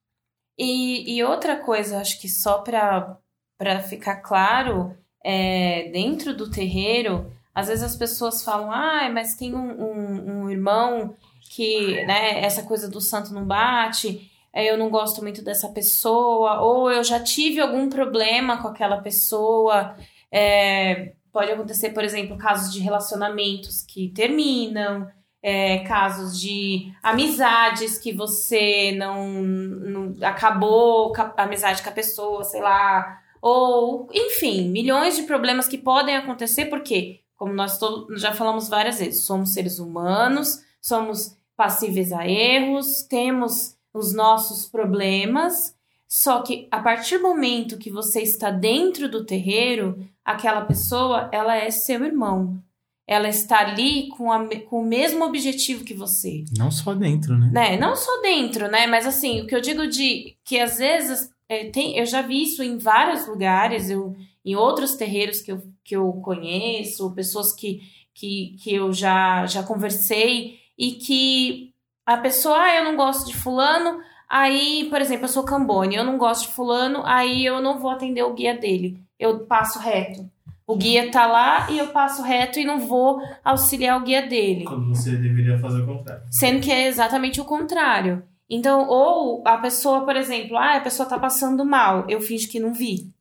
E, 0.57 1.15
e 1.15 1.23
outra 1.23 1.57
coisa, 1.57 1.99
acho 1.99 2.19
que 2.19 2.27
só 2.27 2.59
para 2.59 3.79
ficar 3.88 4.17
claro, 4.17 4.97
é, 5.23 5.89
dentro 5.91 6.35
do 6.35 6.49
terreiro, 6.49 7.31
às 7.53 7.67
vezes 7.67 7.84
as 7.84 7.95
pessoas 7.95 8.43
falam, 8.43 8.71
ah, 8.71 9.09
mas 9.11 9.35
tem 9.35 9.53
um, 9.53 9.69
um, 9.69 10.43
um 10.43 10.49
irmão 10.49 11.15
que, 11.49 12.03
né, 12.05 12.43
essa 12.43 12.63
coisa 12.63 12.89
do 12.89 12.99
santo 12.99 13.34
não 13.34 13.45
bate, 13.45 14.31
é, 14.53 14.71
eu 14.71 14.77
não 14.77 14.89
gosto 14.89 15.21
muito 15.21 15.43
dessa 15.43 15.69
pessoa, 15.69 16.61
ou 16.61 16.91
eu 16.91 17.03
já 17.03 17.19
tive 17.19 17.59
algum 17.59 17.89
problema 17.89 18.61
com 18.61 18.67
aquela 18.67 18.97
pessoa. 18.97 19.95
É, 20.31 21.13
pode 21.31 21.51
acontecer, 21.51 21.91
por 21.91 22.03
exemplo, 22.03 22.38
casos 22.38 22.73
de 22.73 22.79
relacionamentos 22.79 23.84
que 23.84 24.09
terminam, 24.09 25.07
é, 25.41 25.80
casos 25.80 26.39
de 26.39 26.91
amizades 27.01 27.97
que 27.97 28.11
você 28.11 28.91
não, 28.97 29.41
não 29.41 30.15
acabou 30.27 31.14
a 31.15 31.43
amizade 31.43 31.81
com 31.81 31.89
a 31.89 31.93
pessoa, 31.93 32.43
sei 32.43 32.61
lá, 32.61 33.19
ou 33.41 34.07
enfim, 34.14 34.69
milhões 34.69 35.15
de 35.15 35.23
problemas 35.23 35.68
que 35.68 35.77
podem 35.77 36.15
acontecer 36.15 36.65
porque, 36.65 37.22
como 37.35 37.53
nós 37.53 37.80
já 38.18 38.34
falamos 38.34 38.68
várias 38.68 38.99
vezes, 38.99 39.23
somos 39.23 39.53
seres 39.53 39.80
humanos, 39.80 40.64
somos 40.81 41.38
passíveis 41.55 42.11
a 42.11 42.27
erros, 42.27 43.03
temos 43.03 43.76
os 43.93 44.14
nossos 44.14 44.65
problemas, 44.68 45.76
Só 46.07 46.41
que 46.41 46.68
a 46.72 46.80
partir 46.80 47.18
do 47.18 47.23
momento 47.23 47.77
que 47.77 47.91
você 47.91 48.22
está 48.22 48.49
dentro 48.49 49.09
do 49.09 49.26
terreiro, 49.26 49.99
aquela 50.23 50.61
pessoa, 50.61 51.30
ela 51.34 51.55
é 51.57 51.69
seu 51.69 52.03
irmão. 52.05 52.64
Ela 53.07 53.29
está 53.29 53.59
ali 53.59 54.09
com, 54.09 54.31
a, 54.31 54.45
com 54.65 54.81
o 54.81 54.85
mesmo 54.85 55.23
objetivo 55.23 55.85
que 55.85 55.93
você. 55.93 56.43
Não 56.57 56.69
só 56.69 56.93
dentro, 56.93 57.38
né? 57.38 57.49
né? 57.51 57.77
Não 57.77 57.95
só 57.95 58.21
dentro, 58.21 58.67
né? 58.67 58.85
Mas 58.85 59.07
assim, 59.07 59.41
o 59.41 59.47
que 59.47 59.55
eu 59.55 59.61
digo 59.61 59.88
de 59.88 60.35
que 60.43 60.59
às 60.59 60.77
vezes 60.77 61.29
é, 61.49 61.69
tem, 61.69 61.97
eu 61.97 62.05
já 62.05 62.21
vi 62.21 62.43
isso 62.43 62.61
em 62.61 62.77
vários 62.77 63.25
lugares, 63.27 63.89
eu, 63.89 64.15
em 64.43 64.55
outros 64.55 64.95
terreiros 64.95 65.41
que 65.41 65.51
eu, 65.51 65.63
que 65.84 65.95
eu 65.95 66.11
conheço, 66.23 67.13
pessoas 67.13 67.53
que, 67.53 67.81
que, 68.13 68.57
que 68.61 68.73
eu 68.75 68.91
já, 68.91 69.45
já 69.45 69.63
conversei, 69.63 70.59
e 70.77 70.91
que 70.93 71.73
a 72.05 72.17
pessoa, 72.17 72.61
ah, 72.61 72.75
eu 72.75 72.84
não 72.84 72.95
gosto 72.95 73.27
de 73.27 73.35
fulano, 73.35 74.01
aí, 74.29 74.88
por 74.89 75.01
exemplo, 75.01 75.25
eu 75.25 75.29
sou 75.29 75.43
cambone, 75.43 75.95
eu 75.95 76.03
não 76.03 76.17
gosto 76.17 76.47
de 76.47 76.53
fulano, 76.53 77.01
aí 77.05 77.45
eu 77.45 77.61
não 77.61 77.79
vou 77.79 77.91
atender 77.91 78.23
o 78.23 78.34
guia 78.34 78.57
dele, 78.57 79.01
eu 79.17 79.45
passo 79.45 79.79
reto. 79.79 80.29
O 80.68 80.76
guia 80.76 81.10
tá 81.10 81.26
lá 81.26 81.72
e 81.72 81.77
eu 81.77 81.88
passo 81.88 82.22
reto 82.22 82.60
e 82.60 82.65
não 82.65 82.77
vou 82.77 83.22
auxiliar 83.41 84.02
o 84.02 84.03
guia 84.03 84.27
dele. 84.27 84.65
Quando 84.65 84.89
você 84.89 85.11
deveria 85.11 85.57
fazer 85.57 85.81
o 85.81 85.85
contrário. 85.85 86.23
Sendo 86.30 86.60
que 86.60 86.69
é 86.69 86.88
exatamente 86.88 87.39
o 87.39 87.45
contrário. 87.45 88.22
Então, 88.49 88.85
ou 88.89 89.41
a 89.45 89.57
pessoa, 89.57 90.03
por 90.03 90.18
exemplo, 90.18 90.57
ah, 90.57 90.76
a 90.76 90.81
pessoa 90.81 91.07
tá 91.07 91.18
passando 91.18 91.64
mal, 91.65 92.06
eu 92.10 92.19
finjo 92.19 92.49
que 92.49 92.60
não 92.60 92.73
vi. 92.73 93.14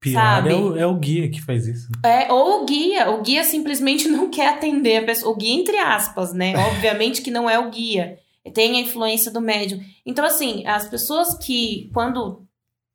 Pior 0.00 0.20
Sabe? 0.20 0.50
é 0.50 0.56
o, 0.56 0.76
é 0.78 0.86
o 0.86 0.96
guia 0.96 1.30
que 1.30 1.40
faz 1.40 1.66
isso. 1.66 1.88
É, 2.02 2.32
ou 2.32 2.62
o 2.62 2.66
guia, 2.66 3.10
o 3.10 3.22
guia 3.22 3.44
simplesmente 3.44 4.08
não 4.10 4.30
quer 4.30 4.48
atender 4.48 4.96
a 4.96 5.04
pessoa, 5.04 5.32
o 5.32 5.36
guia 5.36 5.54
entre 5.54 5.76
aspas, 5.76 6.32
né? 6.32 6.54
Obviamente 6.72 7.20
que 7.20 7.30
não 7.30 7.48
é 7.48 7.58
o 7.58 7.70
guia, 7.70 8.18
tem 8.54 8.76
a 8.76 8.80
influência 8.80 9.30
do 9.30 9.42
médium. 9.42 9.80
Então, 10.04 10.24
assim, 10.24 10.66
as 10.66 10.88
pessoas 10.88 11.34
que, 11.36 11.90
quando 11.92 12.42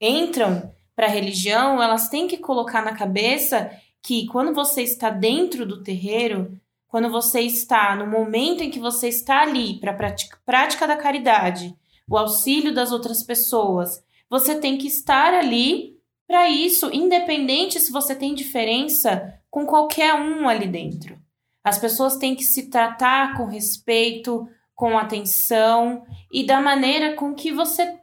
entram 0.02 0.72
para 0.98 1.06
a 1.06 1.12
religião, 1.12 1.82
elas 1.82 2.10
têm 2.10 2.28
que 2.28 2.38
colocar 2.38 2.84
na 2.84 2.96
cabeça 2.96 3.70
que 4.02 4.26
quando 4.26 4.52
você 4.52 4.82
está 4.82 5.12
dentro 5.12 5.64
do 5.64 5.84
terreiro, 5.84 6.60
quando 6.88 7.12
você 7.12 7.42
está 7.42 7.96
no 7.96 8.08
momento 8.08 8.64
em 8.64 8.72
que 8.72 8.80
você 8.80 9.08
está 9.08 9.44
ali 9.44 9.80
para 9.80 9.94
prática, 9.94 10.40
prática 10.44 10.88
da 10.88 10.98
caridade, 10.98 11.78
o 12.10 12.18
auxílio 12.18 12.74
das 12.74 12.92
outras 12.92 13.22
pessoas, 13.22 14.04
você 14.28 14.56
tem 14.56 14.76
que 14.76 14.88
estar 14.88 15.36
ali 15.36 15.96
para 16.28 16.50
isso, 16.50 16.90
independente 16.92 17.80
se 17.80 17.92
você 17.92 18.16
tem 18.16 18.34
diferença 18.34 19.40
com 19.52 19.68
qualquer 19.68 20.16
um 20.16 20.50
ali 20.50 20.68
dentro. 20.68 21.16
As 21.64 21.78
pessoas 21.78 22.18
têm 22.18 22.36
que 22.36 22.44
se 22.44 22.72
tratar 22.72 23.38
com 23.38 23.46
respeito, 23.46 24.50
com 24.74 24.98
atenção 24.98 26.08
e 26.32 26.44
da 26.44 26.60
maneira 26.60 27.14
com 27.14 27.36
que 27.36 27.52
você 27.52 28.00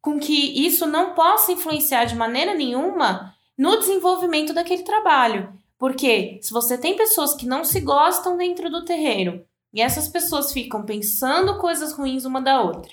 com 0.00 0.18
que 0.18 0.66
isso 0.66 0.86
não 0.86 1.14
possa 1.14 1.52
influenciar 1.52 2.04
de 2.04 2.16
maneira 2.16 2.54
nenhuma 2.54 3.34
no 3.56 3.78
desenvolvimento 3.78 4.52
daquele 4.52 4.82
trabalho. 4.82 5.52
Porque 5.78 6.38
se 6.42 6.52
você 6.52 6.76
tem 6.76 6.96
pessoas 6.96 7.34
que 7.34 7.46
não 7.46 7.64
se 7.64 7.80
gostam 7.80 8.36
dentro 8.36 8.70
do 8.70 8.84
terreiro 8.84 9.44
e 9.72 9.80
essas 9.80 10.08
pessoas 10.08 10.52
ficam 10.52 10.84
pensando 10.84 11.58
coisas 11.58 11.92
ruins 11.92 12.24
uma 12.24 12.40
da 12.40 12.60
outra, 12.60 12.92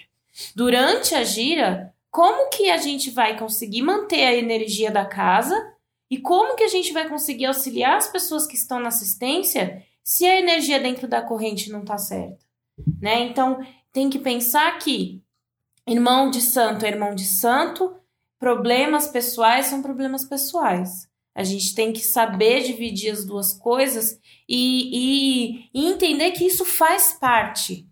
durante 0.56 1.16
a 1.16 1.24
gira, 1.24 1.94
como 2.10 2.50
que 2.50 2.70
a 2.70 2.78
gente 2.78 3.10
vai 3.10 3.38
conseguir 3.38 3.82
manter 3.82 4.24
a 4.24 4.36
energia 4.36 4.92
da 4.92 5.06
casa 5.06 5.56
e 6.10 6.18
como 6.18 6.56
que 6.56 6.64
a 6.64 6.70
gente 6.70 6.94
vai 6.94 7.08
conseguir 7.08 7.46
auxiliar 7.46 7.98
as 7.98 8.08
pessoas 8.08 8.46
que 8.46 8.56
estão 8.56 8.80
na 8.80 8.88
assistência 8.88 9.84
se 10.04 10.26
a 10.26 10.40
energia 10.40 10.80
dentro 10.80 11.08
da 11.08 11.22
corrente 11.22 11.70
não 11.70 11.82
está 11.82 11.98
certa, 11.98 12.46
né? 13.02 13.20
Então 13.26 13.60
tem 13.92 14.10
que 14.10 14.20
pensar 14.20 14.78
que 14.80 15.22
irmão 15.88 16.30
de 16.30 16.42
santo 16.42 16.86
é 16.86 16.90
irmão 16.90 17.16
de 17.16 17.26
santo, 17.26 17.96
problemas 18.40 19.08
pessoais 19.08 19.68
são 19.68 19.82
problemas 19.82 20.26
pessoais. 20.26 21.08
A 21.34 21.44
gente 21.44 21.74
tem 21.76 21.94
que 21.94 22.02
saber 22.02 22.64
dividir 22.64 23.12
as 23.12 23.24
duas 23.24 23.54
coisas 23.54 24.20
e, 24.50 25.60
e, 25.62 25.70
e 25.74 25.86
entender 25.86 26.32
que 26.32 26.46
isso 26.46 26.66
faz 26.66 27.14
parte, 27.14 27.88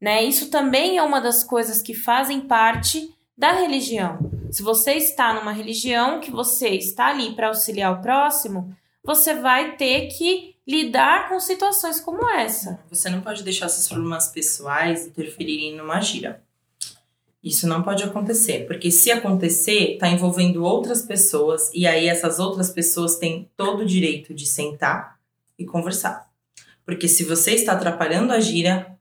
né? 0.00 0.22
Isso 0.22 0.50
também 0.50 0.98
é 0.98 1.02
uma 1.02 1.20
das 1.20 1.42
coisas 1.42 1.80
que 1.80 1.94
fazem 1.94 2.42
parte 2.42 3.14
da 3.36 3.52
religião. 3.52 4.18
Se 4.50 4.62
você 4.62 4.92
está 4.92 5.32
numa 5.32 5.52
religião 5.52 6.20
que 6.20 6.30
você 6.30 6.70
está 6.70 7.06
ali 7.06 7.34
para 7.34 7.48
auxiliar 7.48 7.98
o 7.98 8.02
próximo, 8.02 8.76
você 9.02 9.34
vai 9.34 9.76
ter 9.76 10.08
que 10.08 10.56
lidar 10.68 11.28
com 11.28 11.40
situações 11.40 12.00
como 12.00 12.28
essa. 12.28 12.84
Você 12.90 13.08
não 13.08 13.22
pode 13.22 13.42
deixar 13.42 13.68
seus 13.70 13.88
problemas 13.88 14.28
pessoais 14.28 15.06
interferirem 15.06 15.74
numa 15.74 16.00
gira. 16.00 16.42
Isso 17.42 17.66
não 17.66 17.82
pode 17.82 18.02
acontecer, 18.02 18.66
porque 18.66 18.90
se 18.90 19.10
acontecer, 19.10 19.94
está 19.94 20.08
envolvendo 20.08 20.62
outras 20.62 21.00
pessoas 21.02 21.70
e 21.72 21.86
aí 21.86 22.06
essas 22.06 22.38
outras 22.38 22.70
pessoas 22.70 23.16
têm 23.16 23.50
todo 23.56 23.80
o 23.80 23.86
direito 23.86 24.34
de 24.34 24.44
sentar 24.46 25.18
e 25.58 25.64
conversar. 25.64 26.28
Porque 26.84 27.08
se 27.08 27.24
você 27.24 27.52
está 27.52 27.72
atrapalhando 27.72 28.32
a 28.32 28.40
gira, 28.40 28.94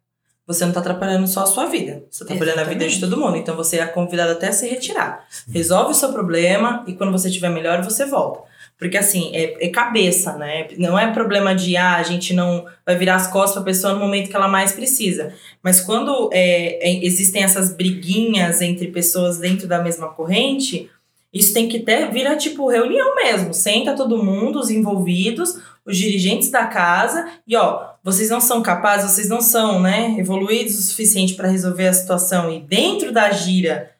você 0.48 0.64
não 0.64 0.70
está 0.70 0.80
atrapalhando 0.80 1.28
só 1.28 1.44
a 1.44 1.45
sua 1.45 1.66
vida, 1.66 2.03
você 2.10 2.24
está 2.24 2.34
atrapalhando 2.34 2.61
a 2.61 2.64
vida 2.64 2.88
de 2.88 2.99
todo 2.99 3.20
mundo. 3.20 3.36
Então 3.36 3.56
você 3.57 3.80
é 3.80 3.86
convidado 3.86 4.32
até 4.32 4.48
a 4.48 4.53
se 4.53 4.68
retirar. 4.68 5.28
Resolve 5.49 5.91
o 5.91 5.95
seu 5.95 6.14
problema 6.14 6.84
e 6.88 6.94
quando 6.94 7.11
você 7.11 7.28
estiver 7.28 7.49
melhor, 7.49 7.84
você 7.84 8.06
volta. 8.06 8.49
Porque 8.80 8.97
assim, 8.97 9.30
é, 9.35 9.68
é 9.68 9.69
cabeça, 9.69 10.38
né? 10.38 10.69
Não 10.77 10.97
é 10.97 11.11
problema 11.11 11.53
de 11.53 11.76
ah, 11.76 11.97
a 11.97 12.03
gente 12.03 12.34
não 12.34 12.65
vai 12.85 12.95
virar 12.95 13.15
as 13.15 13.27
costas 13.27 13.56
para 13.56 13.61
a 13.61 13.65
pessoa 13.65 13.93
no 13.93 13.99
momento 13.99 14.30
que 14.30 14.35
ela 14.35 14.47
mais 14.47 14.72
precisa. 14.72 15.34
Mas 15.61 15.81
quando 15.81 16.30
é, 16.31 16.89
é, 16.89 17.06
existem 17.06 17.43
essas 17.43 17.76
briguinhas 17.76 18.61
entre 18.61 18.88
pessoas 18.88 19.38
dentro 19.38 19.68
da 19.68 19.84
mesma 19.84 20.07
corrente, 20.07 20.89
isso 21.34 21.53
tem 21.53 21.68
que 21.68 21.80
ter, 21.80 22.10
virar 22.10 22.38
tipo 22.38 22.69
reunião 22.69 23.15
mesmo. 23.15 23.53
Senta 23.53 23.93
todo 23.95 24.23
mundo, 24.23 24.60
os 24.60 24.69
envolvidos, 24.69 25.60
os 25.85 25.97
dirigentes 25.97 26.49
da 26.49 26.65
casa, 26.65 27.27
e 27.45 27.57
ó, 27.57 27.85
vocês 28.01 28.30
não 28.30 28.39
são 28.39 28.61
capazes, 28.61 29.11
vocês 29.11 29.27
não 29.27 29.41
são, 29.41 29.81
né, 29.81 30.15
evoluídos 30.18 30.80
o 30.80 30.81
suficiente 30.81 31.34
para 31.34 31.49
resolver 31.49 31.88
a 31.88 31.93
situação 31.93 32.51
e 32.51 32.61
dentro 32.61 33.11
da 33.11 33.30
gira 33.31 33.91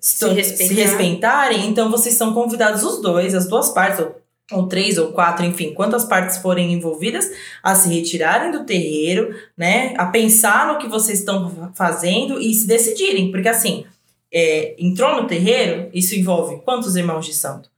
se, 0.00 0.28
respeitar. 0.28 0.74
se 0.74 0.74
respeitarem, 0.74 1.66
então 1.66 1.90
vocês 1.90 2.14
são 2.14 2.32
convidados 2.32 2.82
os 2.82 3.00
dois, 3.00 3.34
as 3.34 3.48
duas 3.48 3.70
partes, 3.70 4.00
ou, 4.00 4.16
ou 4.52 4.66
três 4.66 4.98
ou 4.98 5.12
quatro, 5.12 5.44
enfim, 5.44 5.74
quantas 5.74 6.04
partes 6.04 6.38
forem 6.38 6.72
envolvidas, 6.72 7.30
a 7.62 7.74
se 7.74 7.88
retirarem 7.88 8.50
do 8.50 8.64
terreiro, 8.64 9.34
né? 9.56 9.94
A 9.98 10.06
pensar 10.06 10.72
no 10.72 10.78
que 10.78 10.88
vocês 10.88 11.18
estão 11.20 11.72
fazendo 11.74 12.40
e 12.40 12.54
se 12.54 12.66
decidirem. 12.66 13.30
Porque 13.30 13.48
assim, 13.48 13.84
é, 14.32 14.74
entrou 14.78 15.20
no 15.20 15.26
terreiro, 15.26 15.90
isso 15.92 16.14
envolve 16.14 16.62
quantos 16.64 16.96
irmãos 16.96 17.26
de 17.26 17.34
santo? 17.34 17.70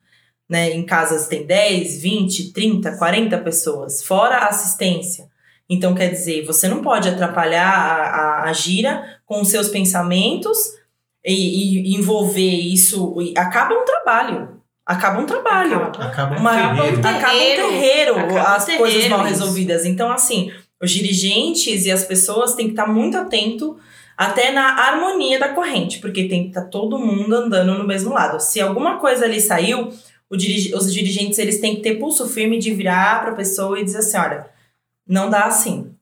Né? 0.48 0.70
Em 0.72 0.84
casas 0.84 1.28
tem 1.28 1.46
10, 1.46 2.02
20, 2.02 2.52
30, 2.52 2.96
40 2.96 3.38
pessoas, 3.38 4.02
fora 4.02 4.36
a 4.36 4.48
assistência. 4.48 5.28
Então, 5.68 5.94
quer 5.94 6.08
dizer, 6.08 6.44
você 6.44 6.66
não 6.66 6.82
pode 6.82 7.08
atrapalhar 7.08 7.68
a, 7.68 8.42
a, 8.46 8.50
a 8.50 8.52
gira 8.52 9.20
com 9.24 9.40
os 9.40 9.48
seus 9.48 9.68
pensamentos 9.68 10.79
e, 11.24 11.92
e 11.92 11.96
envolver 11.96 12.40
isso. 12.42 13.14
e 13.20 13.34
acaba 13.36 13.74
um 13.74 13.84
trabalho. 13.84 14.60
Acaba 14.86 15.20
um 15.20 15.26
trabalho. 15.26 15.82
Acaba 15.84 16.36
um 16.36 16.38
Uma- 16.40 16.50
terreiro. 16.76 16.98
Acaba 17.00 17.32
um 17.32 17.70
terreiro, 17.70 18.18
Acaba 18.18 18.32
um 18.32 18.38
as 18.38 18.64
terreiro, 18.64 18.84
coisas 18.84 19.08
mal 19.08 19.20
isso. 19.20 19.28
resolvidas. 19.28 19.84
Então, 19.84 20.10
assim, 20.10 20.50
os 20.82 20.90
dirigentes 20.90 21.84
e 21.86 21.90
as 21.92 22.04
pessoas 22.04 22.54
têm 22.54 22.66
que 22.66 22.72
estar 22.72 22.86
muito 22.86 23.16
atento 23.16 23.78
até 24.16 24.50
na 24.52 24.74
harmonia 24.80 25.38
da 25.38 25.50
corrente, 25.50 25.98
porque 25.98 26.28
tem 26.28 26.42
que 26.44 26.48
estar 26.48 26.64
todo 26.66 26.98
mundo 26.98 27.32
andando 27.34 27.74
no 27.78 27.86
mesmo 27.86 28.12
lado. 28.12 28.40
Se 28.40 28.60
alguma 28.60 28.98
coisa 28.98 29.24
ali 29.24 29.40
saiu, 29.40 29.90
o 30.28 30.36
dirige- 30.36 30.74
os 30.74 30.92
dirigentes 30.92 31.38
eles 31.38 31.60
têm 31.60 31.76
que 31.76 31.82
ter 31.82 31.94
pulso 31.96 32.28
firme 32.28 32.58
de 32.58 32.72
virar 32.74 33.20
para 33.22 33.30
a 33.32 33.34
pessoa 33.36 33.78
e 33.80 33.84
dizer 33.84 33.98
assim, 33.98 34.18
olha, 34.18 34.46
não 35.06 35.30
dá 35.30 35.44
assim. 35.44 35.92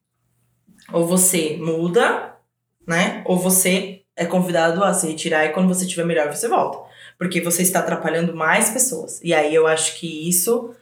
Ou 0.92 1.06
você 1.06 1.58
muda, 1.60 2.34
né? 2.86 3.22
Ou 3.26 3.38
você 3.38 3.97
é 4.18 4.26
convidado 4.26 4.82
a 4.84 4.92
se 4.92 5.06
retirar 5.06 5.46
e 5.46 5.50
quando 5.50 5.68
você 5.68 5.84
estiver 5.84 6.04
melhor 6.04 6.28
você 6.28 6.48
volta. 6.48 6.78
Porque 7.16 7.40
você 7.40 7.62
está 7.62 7.78
atrapalhando 7.78 8.34
mais 8.34 8.68
pessoas. 8.70 9.20
E 9.22 9.32
aí 9.32 9.54
eu 9.54 9.66
acho 9.66 9.98
que 9.98 10.28
isso 10.28 10.74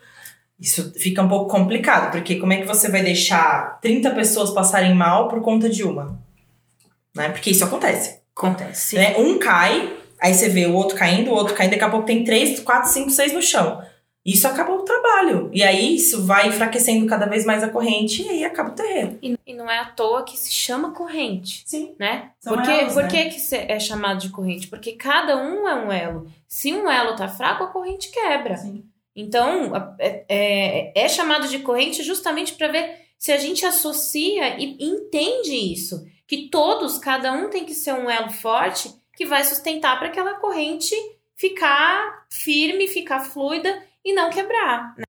isso 0.59 0.91
fica 0.97 1.23
um 1.23 1.29
pouco 1.29 1.51
complicado, 1.51 2.11
porque 2.11 2.37
como 2.37 2.55
é 2.55 2.57
que 2.57 2.67
você 2.67 2.91
vai 2.91 3.03
deixar 3.03 3.79
30 3.83 4.11
pessoas 4.13 4.51
passarem 4.51 4.95
mal 4.95 5.29
por 5.29 5.43
conta 5.43 5.69
de 5.69 5.85
uma? 5.85 6.19
Né? 7.15 7.29
Porque 7.29 7.51
isso 7.51 7.63
acontece. 7.63 8.21
Acontece. 8.35 8.97
Né? 8.97 9.17
Um 9.19 9.39
cai, 9.39 9.93
aí 10.19 10.33
você 10.33 10.49
vê 10.49 10.65
o 10.65 10.73
outro 10.73 10.97
caindo, 10.97 11.31
o 11.31 11.35
outro 11.35 11.55
caindo, 11.55 11.73
daqui 11.73 11.85
a 11.85 11.91
pouco 11.91 12.07
tem 12.07 12.25
três, 12.25 12.59
quatro, 12.61 12.91
cinco, 12.91 13.11
seis 13.11 13.35
no 13.35 13.43
chão. 13.43 13.83
Isso 14.27 14.49
acaba 14.49 14.73
o 14.73 14.83
trabalho. 14.83 15.49
E 15.53 15.63
aí 15.63 15.95
isso 15.95 16.27
vai 16.27 16.49
enfraquecendo 16.49 17.07
cada 17.07 17.27
vez 17.27 17.47
mais 17.47 17.63
a 17.63 17.69
corrente 17.69 18.23
e 18.23 18.29
aí 18.29 18.45
acaba 18.45 18.71
o 18.71 18.75
terreno. 18.75 19.17
E, 19.23 19.39
e 19.47 19.55
não 19.55 19.71
é 19.71 19.79
à 19.79 19.85
toa 19.85 20.25
que 20.25 20.37
se 20.37 20.51
chama 20.51 20.91
corrente, 20.91 21.63
Sim. 21.65 21.95
né? 21.97 22.33
São 22.41 22.53
Por, 22.53 22.63
que, 22.63 22.73
né? 22.73 23.31
que, 23.31 23.55
é 23.55 23.79
chamado 23.79 24.19
de 24.19 24.31
corrente? 24.31 24.67
Porque 24.67 24.95
cada 24.95 25.37
um 25.37 25.69
é 25.69 25.75
um 25.77 25.93
elo. 25.93 26.27
Se 26.49 26.73
um 26.73 26.91
elo 26.91 27.15
tá 27.15 27.29
fraco, 27.29 27.63
a 27.63 27.69
corrente 27.69 28.11
quebra. 28.11 28.57
Sim. 28.57 28.85
Então, 29.15 29.73
é, 30.01 30.25
é, 30.29 31.05
é 31.05 31.09
chamado 31.09 31.47
de 31.47 31.61
corrente 31.61 32.03
justamente 32.03 32.55
para 32.55 32.67
ver 32.67 33.07
se 33.17 33.31
a 33.31 33.39
gente 33.39 33.65
associa 33.65 34.61
e 34.61 34.77
entende 34.81 35.55
isso. 35.55 36.05
Que 36.27 36.49
todos, 36.49 36.99
cada 36.99 37.33
um 37.33 37.49
tem 37.49 37.65
que 37.65 37.75
ser 37.75 37.93
um 37.93 38.11
elo 38.11 38.31
forte 38.31 38.93
que 39.17 39.25
vai 39.25 39.45
sustentar 39.45 39.97
para 40.01 40.09
aquela 40.09 40.35
corrente 40.35 40.95
ficar 41.37 42.27
firme, 42.29 42.89
ficar 42.89 43.21
fluida 43.21 43.87
e 44.07 44.15
não 44.15 44.31
quebrar. 44.31 44.95
Né? 44.97 45.05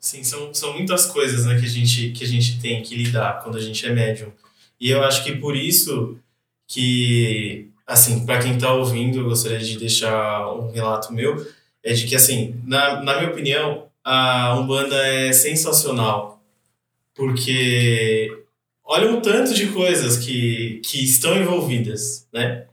Sim, 0.00 0.24
são, 0.24 0.52
são 0.54 0.72
muitas 0.72 1.06
coisas 1.06 1.44
né, 1.44 1.60
que, 1.60 1.66
a 1.66 1.68
gente, 1.68 2.08
que 2.10 2.24
a 2.24 2.26
gente 2.26 2.58
tem 2.58 2.82
que 2.82 2.96
lidar 2.96 3.42
quando 3.42 3.58
a 3.58 3.60
gente 3.60 3.84
é 3.86 3.92
médium. 3.92 4.32
E 4.80 4.90
eu 4.90 5.04
acho 5.04 5.22
que 5.22 5.36
por 5.36 5.54
isso 5.54 6.18
que, 6.66 7.68
assim, 7.86 8.24
para 8.24 8.40
quem 8.40 8.54
está 8.54 8.72
ouvindo, 8.72 9.18
eu 9.18 9.24
gostaria 9.24 9.60
de 9.60 9.78
deixar 9.78 10.50
um 10.54 10.72
relato 10.72 11.12
meu, 11.12 11.46
é 11.84 11.92
de 11.92 12.06
que, 12.06 12.16
assim, 12.16 12.60
na, 12.64 13.02
na 13.02 13.18
minha 13.18 13.30
opinião, 13.30 13.86
a 14.02 14.58
Umbanda 14.58 14.96
é 14.96 15.32
sensacional, 15.32 16.42
porque 17.14 18.44
olha 18.82 19.10
um 19.10 19.20
tanto 19.20 19.54
de 19.54 19.68
coisas 19.68 20.16
que, 20.16 20.80
que 20.84 21.04
estão 21.04 21.36
envolvidas, 21.36 22.26
né? 22.32 22.66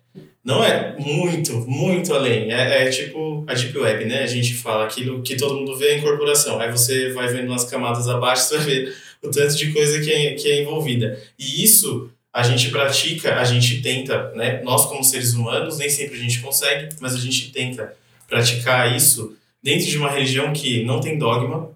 Não 0.43 0.63
é 0.63 0.95
muito, 0.97 1.53
muito 1.67 2.13
além. 2.13 2.51
É, 2.51 2.83
é, 2.83 2.89
tipo 2.89 3.43
a 3.47 3.53
Deep 3.53 3.77
Web, 3.77 4.05
né? 4.05 4.23
A 4.23 4.27
gente 4.27 4.53
fala 4.53 4.85
aquilo 4.85 5.21
que 5.21 5.35
todo 5.35 5.55
mundo 5.55 5.77
vê 5.77 5.89
a 5.89 5.97
incorporação. 5.97 6.59
Aí 6.59 6.71
você 6.71 7.11
vai 7.11 7.27
vendo 7.27 7.49
nas 7.49 7.65
camadas 7.65 8.07
abaixo, 8.07 8.43
você 8.49 8.57
vai 8.57 8.65
ver 8.65 8.95
o 9.21 9.29
tanto 9.29 9.55
de 9.55 9.73
coisa 9.73 9.99
que 9.99 10.11
é, 10.11 10.33
que 10.33 10.47
é 10.47 10.61
envolvida. 10.61 11.21
E 11.37 11.63
isso 11.63 12.09
a 12.31 12.43
gente 12.43 12.69
pratica, 12.69 13.35
a 13.35 13.43
gente 13.43 13.81
tenta, 13.81 14.31
né? 14.33 14.61
Nós 14.63 14.85
como 14.85 15.03
seres 15.03 15.33
humanos, 15.33 15.77
nem 15.77 15.89
sempre 15.89 16.17
a 16.17 16.21
gente 16.21 16.39
consegue, 16.39 16.89
mas 17.01 17.15
a 17.15 17.19
gente 17.19 17.51
tenta 17.51 17.93
praticar 18.27 18.95
isso 18.95 19.35
dentro 19.61 19.87
de 19.87 19.97
uma 19.97 20.09
religião 20.09 20.53
que 20.53 20.83
não 20.83 21.01
tem 21.01 21.17
dogma, 21.17 21.71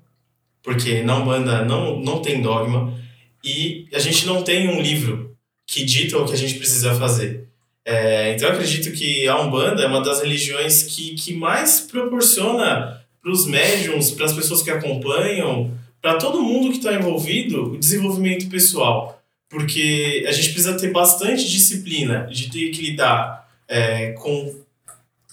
porque 0.61 1.03
na 1.03 1.17
Umbanda 1.17 1.65
não, 1.65 1.99
não 1.99 2.21
tem 2.21 2.41
dogma, 2.41 2.97
e 3.43 3.87
a 3.93 3.99
gente 3.99 4.25
não 4.25 4.43
tem 4.43 4.69
um 4.69 4.81
livro 4.81 5.35
que 5.67 5.83
dita 5.83 6.17
o 6.17 6.25
que 6.25 6.33
a 6.33 6.37
gente 6.37 6.55
precisa 6.55 6.95
fazer. 6.95 7.47
É, 7.85 8.33
então 8.33 8.47
eu 8.47 8.53
acredito 8.53 8.91
que 8.97 9.27
a 9.27 9.39
Umbanda 9.39 9.83
é 9.83 9.87
uma 9.87 10.01
das 10.01 10.21
religiões 10.21 10.83
que, 10.83 11.15
que 11.15 11.33
mais 11.33 11.81
proporciona 11.81 13.01
para 13.21 13.31
os 13.31 13.45
médiums, 13.45 14.11
para 14.11 14.25
as 14.25 14.33
pessoas 14.33 14.61
que 14.61 14.71
acompanham, 14.71 15.71
para 16.01 16.15
todo 16.15 16.41
mundo 16.43 16.69
que 16.69 16.77
está 16.77 16.93
envolvido, 16.93 17.73
o 17.73 17.77
desenvolvimento 17.77 18.49
pessoal. 18.49 19.21
Porque 19.49 20.25
a 20.27 20.31
gente 20.31 20.49
precisa 20.49 20.77
ter 20.77 20.91
bastante 20.91 21.49
disciplina 21.49 22.27
de 22.31 22.49
ter 22.49 22.69
que 22.71 22.81
lidar 22.81 23.47
é, 23.67 24.11
com 24.13 24.55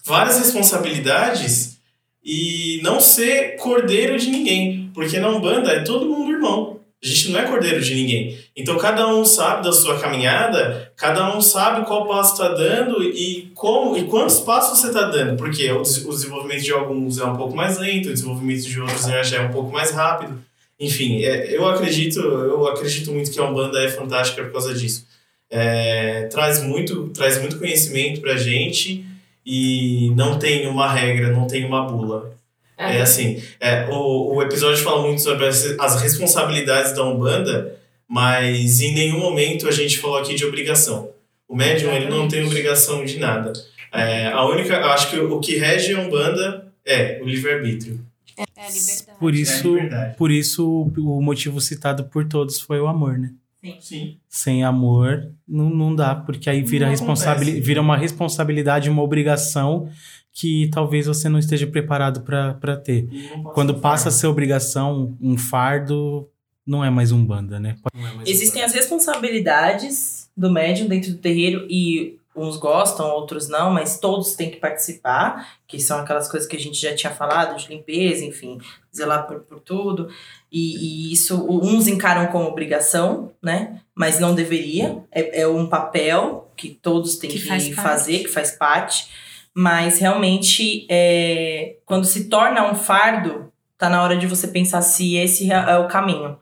várias 0.04 0.38
responsabilidades 0.38 1.78
e 2.22 2.80
não 2.82 3.00
ser 3.00 3.56
cordeiro 3.56 4.18
de 4.18 4.28
ninguém. 4.28 4.90
Porque 4.94 5.18
na 5.18 5.28
Umbanda 5.30 5.72
é 5.72 5.80
todo 5.80 6.06
mundo 6.06 6.32
irmão. 6.32 6.69
A 7.02 7.06
gente 7.06 7.30
não 7.30 7.40
é 7.40 7.44
cordeiro 7.44 7.80
de 7.80 7.94
ninguém. 7.94 8.38
Então 8.54 8.76
cada 8.76 9.08
um 9.08 9.24
sabe 9.24 9.64
da 9.64 9.72
sua 9.72 9.98
caminhada, 9.98 10.92
cada 10.96 11.34
um 11.34 11.40
sabe 11.40 11.86
qual 11.86 12.06
passo 12.06 12.34
está 12.34 12.52
dando 12.52 13.02
e 13.02 13.50
como 13.54 13.96
e 13.96 14.04
quantos 14.04 14.40
passos 14.40 14.78
você 14.78 14.88
está 14.88 15.08
dando. 15.08 15.36
Porque 15.38 15.70
o, 15.72 15.82
desenvolvimento 15.82 16.62
de 16.62 16.72
alguns 16.72 17.18
é 17.18 17.24
um 17.24 17.36
pouco 17.36 17.56
mais 17.56 17.78
lento, 17.78 18.10
o 18.10 18.12
desenvolvimento 18.12 18.62
de 18.62 18.80
outros 18.80 19.02
já 19.02 19.38
é 19.38 19.40
um 19.40 19.50
pouco 19.50 19.72
mais 19.72 19.92
rápido. 19.92 20.38
Enfim, 20.78 21.22
é, 21.22 21.56
eu 21.56 21.66
acredito, 21.66 22.20
eu 22.20 22.66
acredito 22.66 23.12
muito 23.12 23.30
que 23.30 23.38
a 23.38 23.44
Umbanda 23.44 23.82
é 23.82 23.88
fantástica 23.88 24.42
por 24.42 24.52
causa 24.52 24.74
disso. 24.74 25.06
É, 25.50 26.28
traz 26.30 26.62
muito, 26.62 27.08
traz 27.08 27.40
muito 27.40 27.58
conhecimento 27.58 28.20
para 28.20 28.36
gente 28.36 29.04
e 29.44 30.12
não 30.14 30.38
tem 30.38 30.66
uma 30.66 30.90
regra, 30.90 31.32
não 31.32 31.46
tem 31.46 31.64
uma 31.64 31.82
bula. 31.82 32.38
É, 32.80 32.96
é 32.96 33.02
assim, 33.02 33.42
é, 33.60 33.86
o, 33.90 34.36
o 34.36 34.42
episódio 34.42 34.82
fala 34.82 35.02
muito 35.02 35.20
sobre 35.20 35.46
as, 35.46 35.78
as 35.78 36.00
responsabilidades 36.00 36.92
da 36.92 37.04
Umbanda, 37.04 37.76
mas 38.08 38.80
em 38.80 38.94
nenhum 38.94 39.20
momento 39.20 39.68
a 39.68 39.70
gente 39.70 39.98
falou 39.98 40.16
aqui 40.16 40.34
de 40.34 40.46
obrigação. 40.46 41.10
O 41.46 41.54
médium 41.54 41.92
ele 41.92 42.08
não 42.08 42.26
tem 42.26 42.42
obrigação 42.44 43.04
de 43.04 43.18
nada. 43.18 43.52
É, 43.92 44.28
a 44.28 44.46
única, 44.46 44.78
acho 44.86 45.10
que 45.10 45.18
o 45.18 45.38
que 45.40 45.58
rege 45.58 45.92
a 45.94 46.00
Umbanda 46.00 46.72
é 46.86 47.20
o 47.22 47.26
livre-arbítrio. 47.26 48.00
É 48.38 48.42
a 48.42 48.70
liberdade. 48.70 49.18
Por 49.18 49.34
isso, 49.34 49.76
É 49.76 50.14
por 50.16 50.30
isso 50.30 50.90
o 50.96 51.20
motivo 51.20 51.60
citado 51.60 52.04
por 52.04 52.26
todos 52.26 52.60
foi 52.60 52.80
o 52.80 52.86
amor, 52.86 53.18
né? 53.18 53.30
Sim. 53.78 54.16
Sem 54.26 54.64
amor 54.64 55.30
não, 55.46 55.68
não 55.68 55.94
dá, 55.94 56.14
porque 56.14 56.48
aí 56.48 56.62
vira, 56.62 56.88
responsabili 56.88 57.60
vira 57.60 57.80
uma 57.82 57.96
responsabilidade, 57.96 58.88
uma 58.88 59.02
obrigação 59.02 59.90
que 60.32 60.68
talvez 60.72 61.06
você 61.06 61.28
não 61.28 61.38
esteja 61.38 61.66
preparado 61.66 62.22
para 62.22 62.76
ter. 62.76 63.08
Quando 63.54 63.74
passa 63.74 64.08
a 64.08 64.12
ser 64.12 64.26
obrigação, 64.26 65.16
um 65.20 65.36
fardo, 65.36 66.28
não 66.66 66.84
é 66.84 66.90
mais 66.90 67.12
um 67.12 67.24
banda, 67.24 67.58
né? 67.58 67.76
É 67.94 67.98
mais 68.00 68.16
um 68.16 68.22
Existem 68.22 68.62
banda. 68.62 68.66
as 68.66 68.72
responsabilidades 68.74 70.30
do 70.36 70.50
médium 70.50 70.86
dentro 70.88 71.10
do 71.12 71.18
terreiro 71.18 71.66
e 71.68 72.18
uns 72.34 72.56
gostam, 72.56 73.10
outros 73.10 73.48
não, 73.48 73.72
mas 73.72 73.98
todos 73.98 74.34
têm 74.34 74.50
que 74.50 74.56
participar, 74.58 75.58
que 75.66 75.80
são 75.80 75.98
aquelas 75.98 76.28
coisas 76.30 76.48
que 76.48 76.56
a 76.56 76.60
gente 76.60 76.80
já 76.80 76.94
tinha 76.94 77.12
falado, 77.12 77.58
de 77.58 77.68
limpeza, 77.68 78.24
enfim, 78.24 78.58
zelar 78.94 79.26
por, 79.26 79.40
por 79.40 79.60
tudo. 79.60 80.08
E, 80.50 81.08
e 81.10 81.12
isso 81.12 81.44
uns 81.50 81.86
encaram 81.88 82.28
como 82.28 82.46
obrigação, 82.48 83.32
né? 83.42 83.80
Mas 83.94 84.20
não 84.20 84.34
deveria. 84.34 85.02
É, 85.10 85.42
é 85.42 85.48
um 85.48 85.66
papel 85.66 86.50
que 86.56 86.70
todos 86.70 87.16
têm 87.16 87.28
Que 87.30 87.40
que, 87.40 87.46
faz 87.46 87.64
parte. 87.68 87.74
fazer, 87.74 88.18
que 88.20 88.28
faz 88.28 88.52
parte. 88.52 89.08
Mas 89.54 89.98
realmente, 89.98 90.86
é, 90.88 91.76
quando 91.84 92.04
se 92.04 92.28
torna 92.28 92.70
um 92.70 92.74
fardo, 92.74 93.52
tá 93.76 93.88
na 93.88 94.02
hora 94.02 94.16
de 94.16 94.26
você 94.26 94.46
pensar 94.48 94.82
se 94.82 95.16
esse 95.16 95.50
é 95.50 95.76
o 95.78 95.88
caminho. 95.88 96.38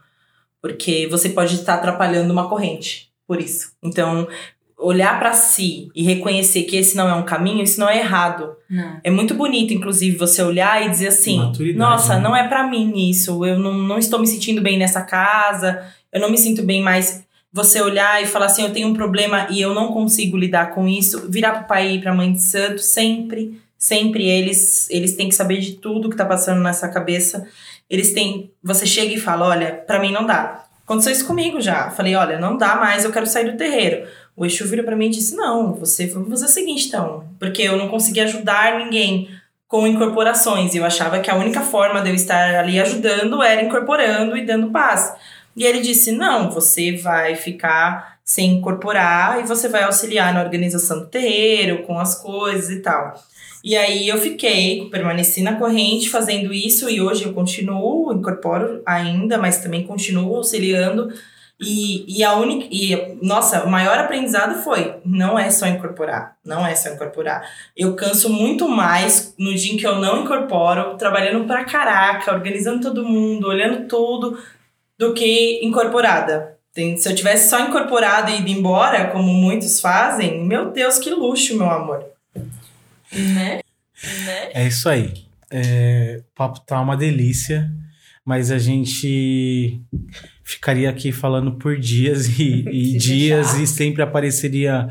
Porque 0.60 1.06
você 1.10 1.28
pode 1.28 1.54
estar 1.54 1.74
atrapalhando 1.74 2.32
uma 2.32 2.48
corrente, 2.48 3.10
por 3.26 3.40
isso. 3.40 3.72
Então, 3.82 4.26
olhar 4.78 5.18
para 5.18 5.32
si 5.32 5.90
e 5.94 6.02
reconhecer 6.04 6.62
que 6.62 6.76
esse 6.76 6.96
não 6.96 7.08
é 7.08 7.14
um 7.14 7.24
caminho, 7.24 7.62
isso 7.62 7.80
não 7.80 7.88
é 7.88 7.98
errado. 7.98 8.56
Não. 8.70 9.00
É 9.02 9.10
muito 9.10 9.34
bonito, 9.34 9.74
inclusive, 9.74 10.16
você 10.16 10.42
olhar 10.42 10.84
e 10.84 10.90
dizer 10.90 11.08
assim: 11.08 11.38
Maturidade, 11.38 11.78
nossa, 11.78 12.16
né? 12.16 12.20
não 12.20 12.36
é 12.36 12.46
para 12.46 12.66
mim 12.66 13.08
isso, 13.10 13.44
eu 13.44 13.58
não, 13.58 13.74
não 13.74 13.98
estou 13.98 14.20
me 14.20 14.26
sentindo 14.26 14.60
bem 14.60 14.78
nessa 14.78 15.02
casa, 15.02 15.84
eu 16.12 16.20
não 16.20 16.30
me 16.30 16.38
sinto 16.38 16.62
bem 16.62 16.80
mais. 16.80 17.26
Você 17.52 17.80
olhar 17.80 18.22
e 18.22 18.26
falar 18.26 18.46
assim: 18.46 18.62
eu 18.62 18.72
tenho 18.72 18.88
um 18.88 18.94
problema 18.94 19.46
e 19.50 19.60
eu 19.60 19.74
não 19.74 19.92
consigo 19.92 20.36
lidar 20.36 20.74
com 20.74 20.86
isso, 20.86 21.30
virar 21.30 21.52
pro 21.52 21.68
pai 21.68 21.94
e 21.94 22.00
pra 22.00 22.14
mãe 22.14 22.32
de 22.32 22.40
santo, 22.40 22.80
sempre, 22.80 23.60
sempre 23.76 24.28
eles, 24.28 24.88
eles 24.90 25.14
têm 25.16 25.28
que 25.28 25.34
saber 25.34 25.58
de 25.58 25.72
tudo 25.72 26.10
que 26.10 26.16
tá 26.16 26.26
passando 26.26 26.62
nessa 26.62 26.88
cabeça. 26.88 27.46
Eles 27.88 28.12
têm. 28.12 28.50
Você 28.62 28.86
chega 28.86 29.14
e 29.14 29.20
fala: 29.20 29.46
olha, 29.46 29.72
para 29.86 29.98
mim 29.98 30.12
não 30.12 30.26
dá. 30.26 30.64
Aconteceu 30.84 31.12
isso 31.12 31.26
comigo 31.26 31.60
já. 31.60 31.90
Falei: 31.90 32.14
olha, 32.14 32.38
não 32.38 32.56
dá 32.56 32.76
mais, 32.76 33.04
eu 33.04 33.12
quero 33.12 33.26
sair 33.26 33.50
do 33.50 33.56
terreiro. 33.56 34.06
O 34.38 34.46
Exu 34.46 34.68
virou 34.68 34.84
pra 34.84 34.94
mim 34.94 35.06
e 35.06 35.10
disse: 35.10 35.34
Não, 35.34 35.74
você 35.74 36.06
vamos 36.06 36.28
fazer 36.28 36.44
o 36.44 36.48
seguinte, 36.48 36.86
então. 36.86 37.24
Porque 37.40 37.62
eu 37.62 37.76
não 37.76 37.88
conseguia 37.88 38.22
ajudar 38.22 38.78
ninguém 38.78 39.28
com 39.66 39.84
incorporações. 39.84 40.76
Eu 40.76 40.84
achava 40.84 41.18
que 41.18 41.28
a 41.28 41.34
única 41.34 41.60
forma 41.60 42.00
de 42.00 42.10
eu 42.10 42.14
estar 42.14 42.54
ali 42.54 42.78
ajudando 42.80 43.42
era 43.42 43.62
incorporando 43.62 44.36
e 44.36 44.46
dando 44.46 44.70
paz. 44.70 45.12
E 45.58 45.64
ele 45.64 45.80
disse: 45.80 46.12
Não, 46.12 46.50
você 46.50 46.96
vai 46.96 47.34
ficar 47.34 48.18
sem 48.24 48.52
incorporar 48.52 49.40
e 49.40 49.46
você 49.46 49.68
vai 49.68 49.82
auxiliar 49.82 50.32
na 50.32 50.42
organização 50.42 51.00
do 51.00 51.06
terreiro, 51.06 51.82
com 51.82 51.98
as 51.98 52.22
coisas 52.22 52.70
e 52.70 52.80
tal. 52.80 53.14
E 53.64 53.76
aí 53.76 54.08
eu 54.08 54.16
fiquei, 54.18 54.88
permaneci 54.88 55.42
na 55.42 55.56
corrente 55.56 56.08
fazendo 56.08 56.54
isso 56.54 56.88
e 56.88 57.00
hoje 57.00 57.24
eu 57.24 57.32
continuo, 57.32 58.12
incorporo 58.12 58.80
ainda, 58.86 59.36
mas 59.36 59.58
também 59.58 59.84
continuo 59.84 60.36
auxiliando 60.36 61.12
e, 61.60 62.18
e 62.18 62.22
a 62.22 62.34
única. 62.34 62.68
E, 62.70 63.18
nossa, 63.20 63.64
o 63.64 63.70
maior 63.70 63.98
aprendizado 63.98 64.62
foi: 64.62 64.94
não 65.04 65.38
é 65.38 65.50
só 65.50 65.66
incorporar. 65.66 66.36
Não 66.44 66.66
é 66.66 66.74
só 66.74 66.90
incorporar. 66.90 67.42
Eu 67.76 67.94
canso 67.96 68.30
muito 68.30 68.68
mais 68.68 69.34
no 69.36 69.52
dia 69.54 69.74
em 69.74 69.76
que 69.76 69.86
eu 69.86 69.96
não 69.96 70.22
incorporo, 70.22 70.96
trabalhando 70.96 71.44
pra 71.46 71.64
caraca, 71.64 72.32
organizando 72.32 72.82
todo 72.82 73.04
mundo, 73.04 73.48
olhando 73.48 73.88
tudo, 73.88 74.38
do 74.98 75.12
que 75.14 75.60
incorporada. 75.64 76.56
Tem- 76.74 76.96
Se 76.96 77.08
eu 77.08 77.14
tivesse 77.14 77.48
só 77.48 77.60
incorporado 77.60 78.30
e 78.30 78.38
ido 78.40 78.48
embora, 78.50 79.10
como 79.10 79.32
muitos 79.32 79.80
fazem, 79.80 80.44
meu 80.44 80.70
Deus, 80.70 80.98
que 80.98 81.10
luxo, 81.10 81.56
meu 81.56 81.70
amor. 81.70 82.04
Né? 83.12 83.60
Né? 84.24 84.50
É 84.54 84.66
isso 84.66 84.88
aí. 84.88 85.12
É, 85.50 86.20
o 86.20 86.34
papo 86.34 86.60
tá 86.60 86.80
uma 86.80 86.96
delícia, 86.96 87.70
mas 88.24 88.50
a 88.50 88.58
gente 88.58 89.80
ficaria 90.44 90.90
aqui 90.90 91.10
falando 91.10 91.52
por 91.52 91.78
dias 91.78 92.38
e, 92.38 92.64
e 92.70 92.96
dias 92.98 93.48
deixar. 93.52 93.62
e 93.62 93.66
sempre 93.66 94.02
apareceria 94.02 94.88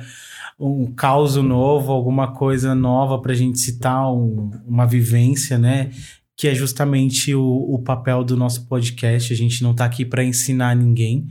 um 0.60 0.92
caos 0.92 1.36
novo, 1.36 1.92
alguma 1.92 2.34
coisa 2.34 2.74
nova 2.74 3.22
pra 3.22 3.36
gente 3.36 3.60
citar, 3.60 4.12
um- 4.12 4.50
uma 4.66 4.88
vivência, 4.88 5.58
né? 5.58 5.92
Que 6.38 6.48
é 6.48 6.56
justamente 6.56 7.34
o, 7.34 7.44
o 7.44 7.80
papel 7.80 8.24
do 8.24 8.38
nosso 8.38 8.68
podcast. 8.68 9.34
A 9.34 9.36
gente 9.36 9.64
não 9.64 9.74
tá 9.74 9.86
aqui 9.86 10.06
para 10.06 10.24
ensinar 10.24 10.76
ninguém. 10.76 11.28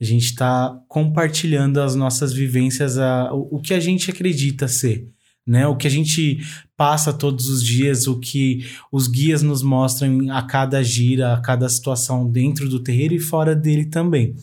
A 0.00 0.04
gente 0.04 0.26
está 0.26 0.78
compartilhando 0.86 1.80
as 1.80 1.94
nossas 1.94 2.32
vivências, 2.32 2.98
a, 2.98 3.32
o, 3.32 3.56
o 3.56 3.60
que 3.60 3.72
a 3.72 3.80
gente 3.80 4.10
acredita 4.10 4.68
ser, 4.68 5.08
né? 5.46 5.66
O 5.66 5.76
que 5.76 5.86
a 5.86 5.90
gente 5.90 6.40
passa 6.76 7.12
todos 7.12 7.48
os 7.48 7.64
dias, 7.64 8.06
o 8.06 8.18
que 8.18 8.66
os 8.92 9.06
guias 9.06 9.42
nos 9.42 9.62
mostram 9.62 10.30
a 10.30 10.42
cada 10.42 10.82
gira, 10.82 11.32
a 11.32 11.40
cada 11.40 11.68
situação 11.68 12.30
dentro 12.30 12.68
do 12.68 12.80
terreiro 12.80 13.14
e 13.14 13.20
fora 13.20 13.54
dele 13.54 13.86
também. 13.86 14.34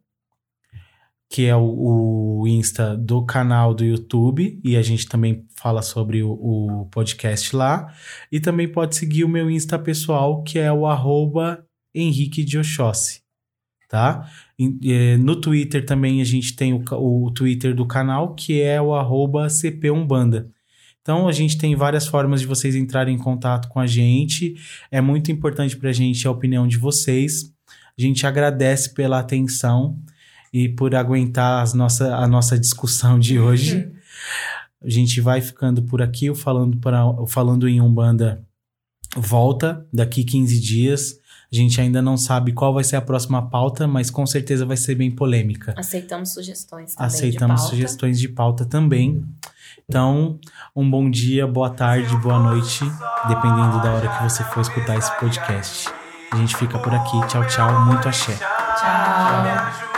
que 1.29 1.45
é 1.45 1.55
o, 1.55 2.41
o 2.41 2.47
Insta 2.47 2.97
do 2.97 3.23
canal 3.23 3.73
do 3.73 3.85
YouTube, 3.85 4.59
e 4.63 4.75
a 4.75 4.81
gente 4.81 5.07
também 5.07 5.45
fala 5.55 5.81
sobre 5.81 6.23
o, 6.23 6.31
o 6.31 6.85
podcast 6.87 7.55
lá. 7.55 7.93
E 8.31 8.39
também 8.39 8.67
pode 8.67 8.95
seguir 8.95 9.23
o 9.23 9.29
meu 9.29 9.49
Insta 9.49 9.77
pessoal, 9.77 10.41
que 10.43 10.57
é 10.57 10.71
o 10.73 10.87
arroba 10.87 11.63
Henrique 11.93 12.43
de 12.43 12.57
Oxóssi, 12.57 13.21
tá? 13.87 14.29
No 15.19 15.39
Twitter 15.39 15.85
também 15.85 16.21
a 16.21 16.25
gente 16.25 16.55
tem 16.55 16.73
o, 16.73 16.83
o 16.91 17.31
Twitter 17.31 17.75
do 17.75 17.85
canal, 17.85 18.33
que 18.33 18.61
é 18.61 18.81
o 18.81 18.95
arroba 18.95 19.49
CP 19.49 19.91
Umbanda. 19.91 20.51
Então 21.01 21.27
a 21.27 21.31
gente 21.31 21.57
tem 21.57 21.75
várias 21.75 22.07
formas 22.07 22.41
de 22.41 22.47
vocês 22.47 22.75
entrarem 22.75 23.15
em 23.15 23.19
contato 23.19 23.67
com 23.69 23.79
a 23.79 23.87
gente. 23.87 24.55
É 24.91 25.01
muito 25.01 25.31
importante 25.31 25.75
para 25.77 25.89
a 25.89 25.93
gente 25.93 26.27
a 26.27 26.31
opinião 26.31 26.67
de 26.67 26.77
vocês. 26.77 27.51
A 27.97 28.01
gente 28.01 28.25
agradece 28.25 28.93
pela 28.93 29.19
atenção 29.19 29.97
e 30.53 30.69
por 30.69 30.95
aguentar 30.95 31.61
as 31.61 31.73
nossa, 31.73 32.15
a 32.15 32.27
nossa 32.27 32.57
discussão 32.57 33.19
de 33.19 33.39
hoje. 33.39 33.77
Uhum. 33.77 33.99
A 34.81 34.89
gente 34.89 35.19
vai 35.19 35.41
ficando 35.41 35.83
por 35.83 36.01
aqui. 36.01 36.29
O 36.29 36.35
Falando, 36.35 36.77
para, 36.77 37.05
o 37.05 37.27
Falando 37.27 37.67
em 37.67 37.81
Umbanda 37.81 38.41
volta 39.17 39.85
daqui 39.91 40.23
15 40.23 40.57
dias. 40.57 41.19
A 41.51 41.55
gente 41.55 41.81
ainda 41.81 42.01
não 42.01 42.15
sabe 42.15 42.53
qual 42.53 42.73
vai 42.73 42.83
ser 42.83 42.95
a 42.95 43.01
próxima 43.01 43.49
pauta, 43.49 43.87
mas 43.87 44.09
com 44.09 44.25
certeza 44.25 44.65
vai 44.65 44.77
ser 44.77 44.95
bem 44.95 45.09
polêmica. 45.09 45.73
Aceitamos 45.75 46.33
sugestões 46.33 46.93
também 46.93 47.07
Aceitamos 47.07 47.61
de 47.61 47.69
sugestões 47.69 48.19
de 48.19 48.29
pauta 48.29 48.65
também. 48.65 49.21
Então, 49.89 50.39
um 50.75 50.87
bom 50.87 51.09
dia, 51.09 51.47
boa 51.47 51.71
tarde, 51.71 52.15
boa 52.17 52.37
noite, 52.37 52.85
dependendo 53.27 53.81
da 53.81 53.91
hora 53.91 54.07
que 54.07 54.23
você 54.23 54.43
for 54.43 54.61
escutar 54.61 54.95
esse 54.95 55.11
podcast. 55.19 55.89
A 56.31 56.35
gente 56.35 56.55
fica 56.55 56.77
por 56.77 56.93
aqui. 56.93 57.19
Tchau, 57.27 57.43
tchau. 57.47 57.85
Muito 57.85 58.07
axé. 58.07 58.33
Tchau. 58.35 59.88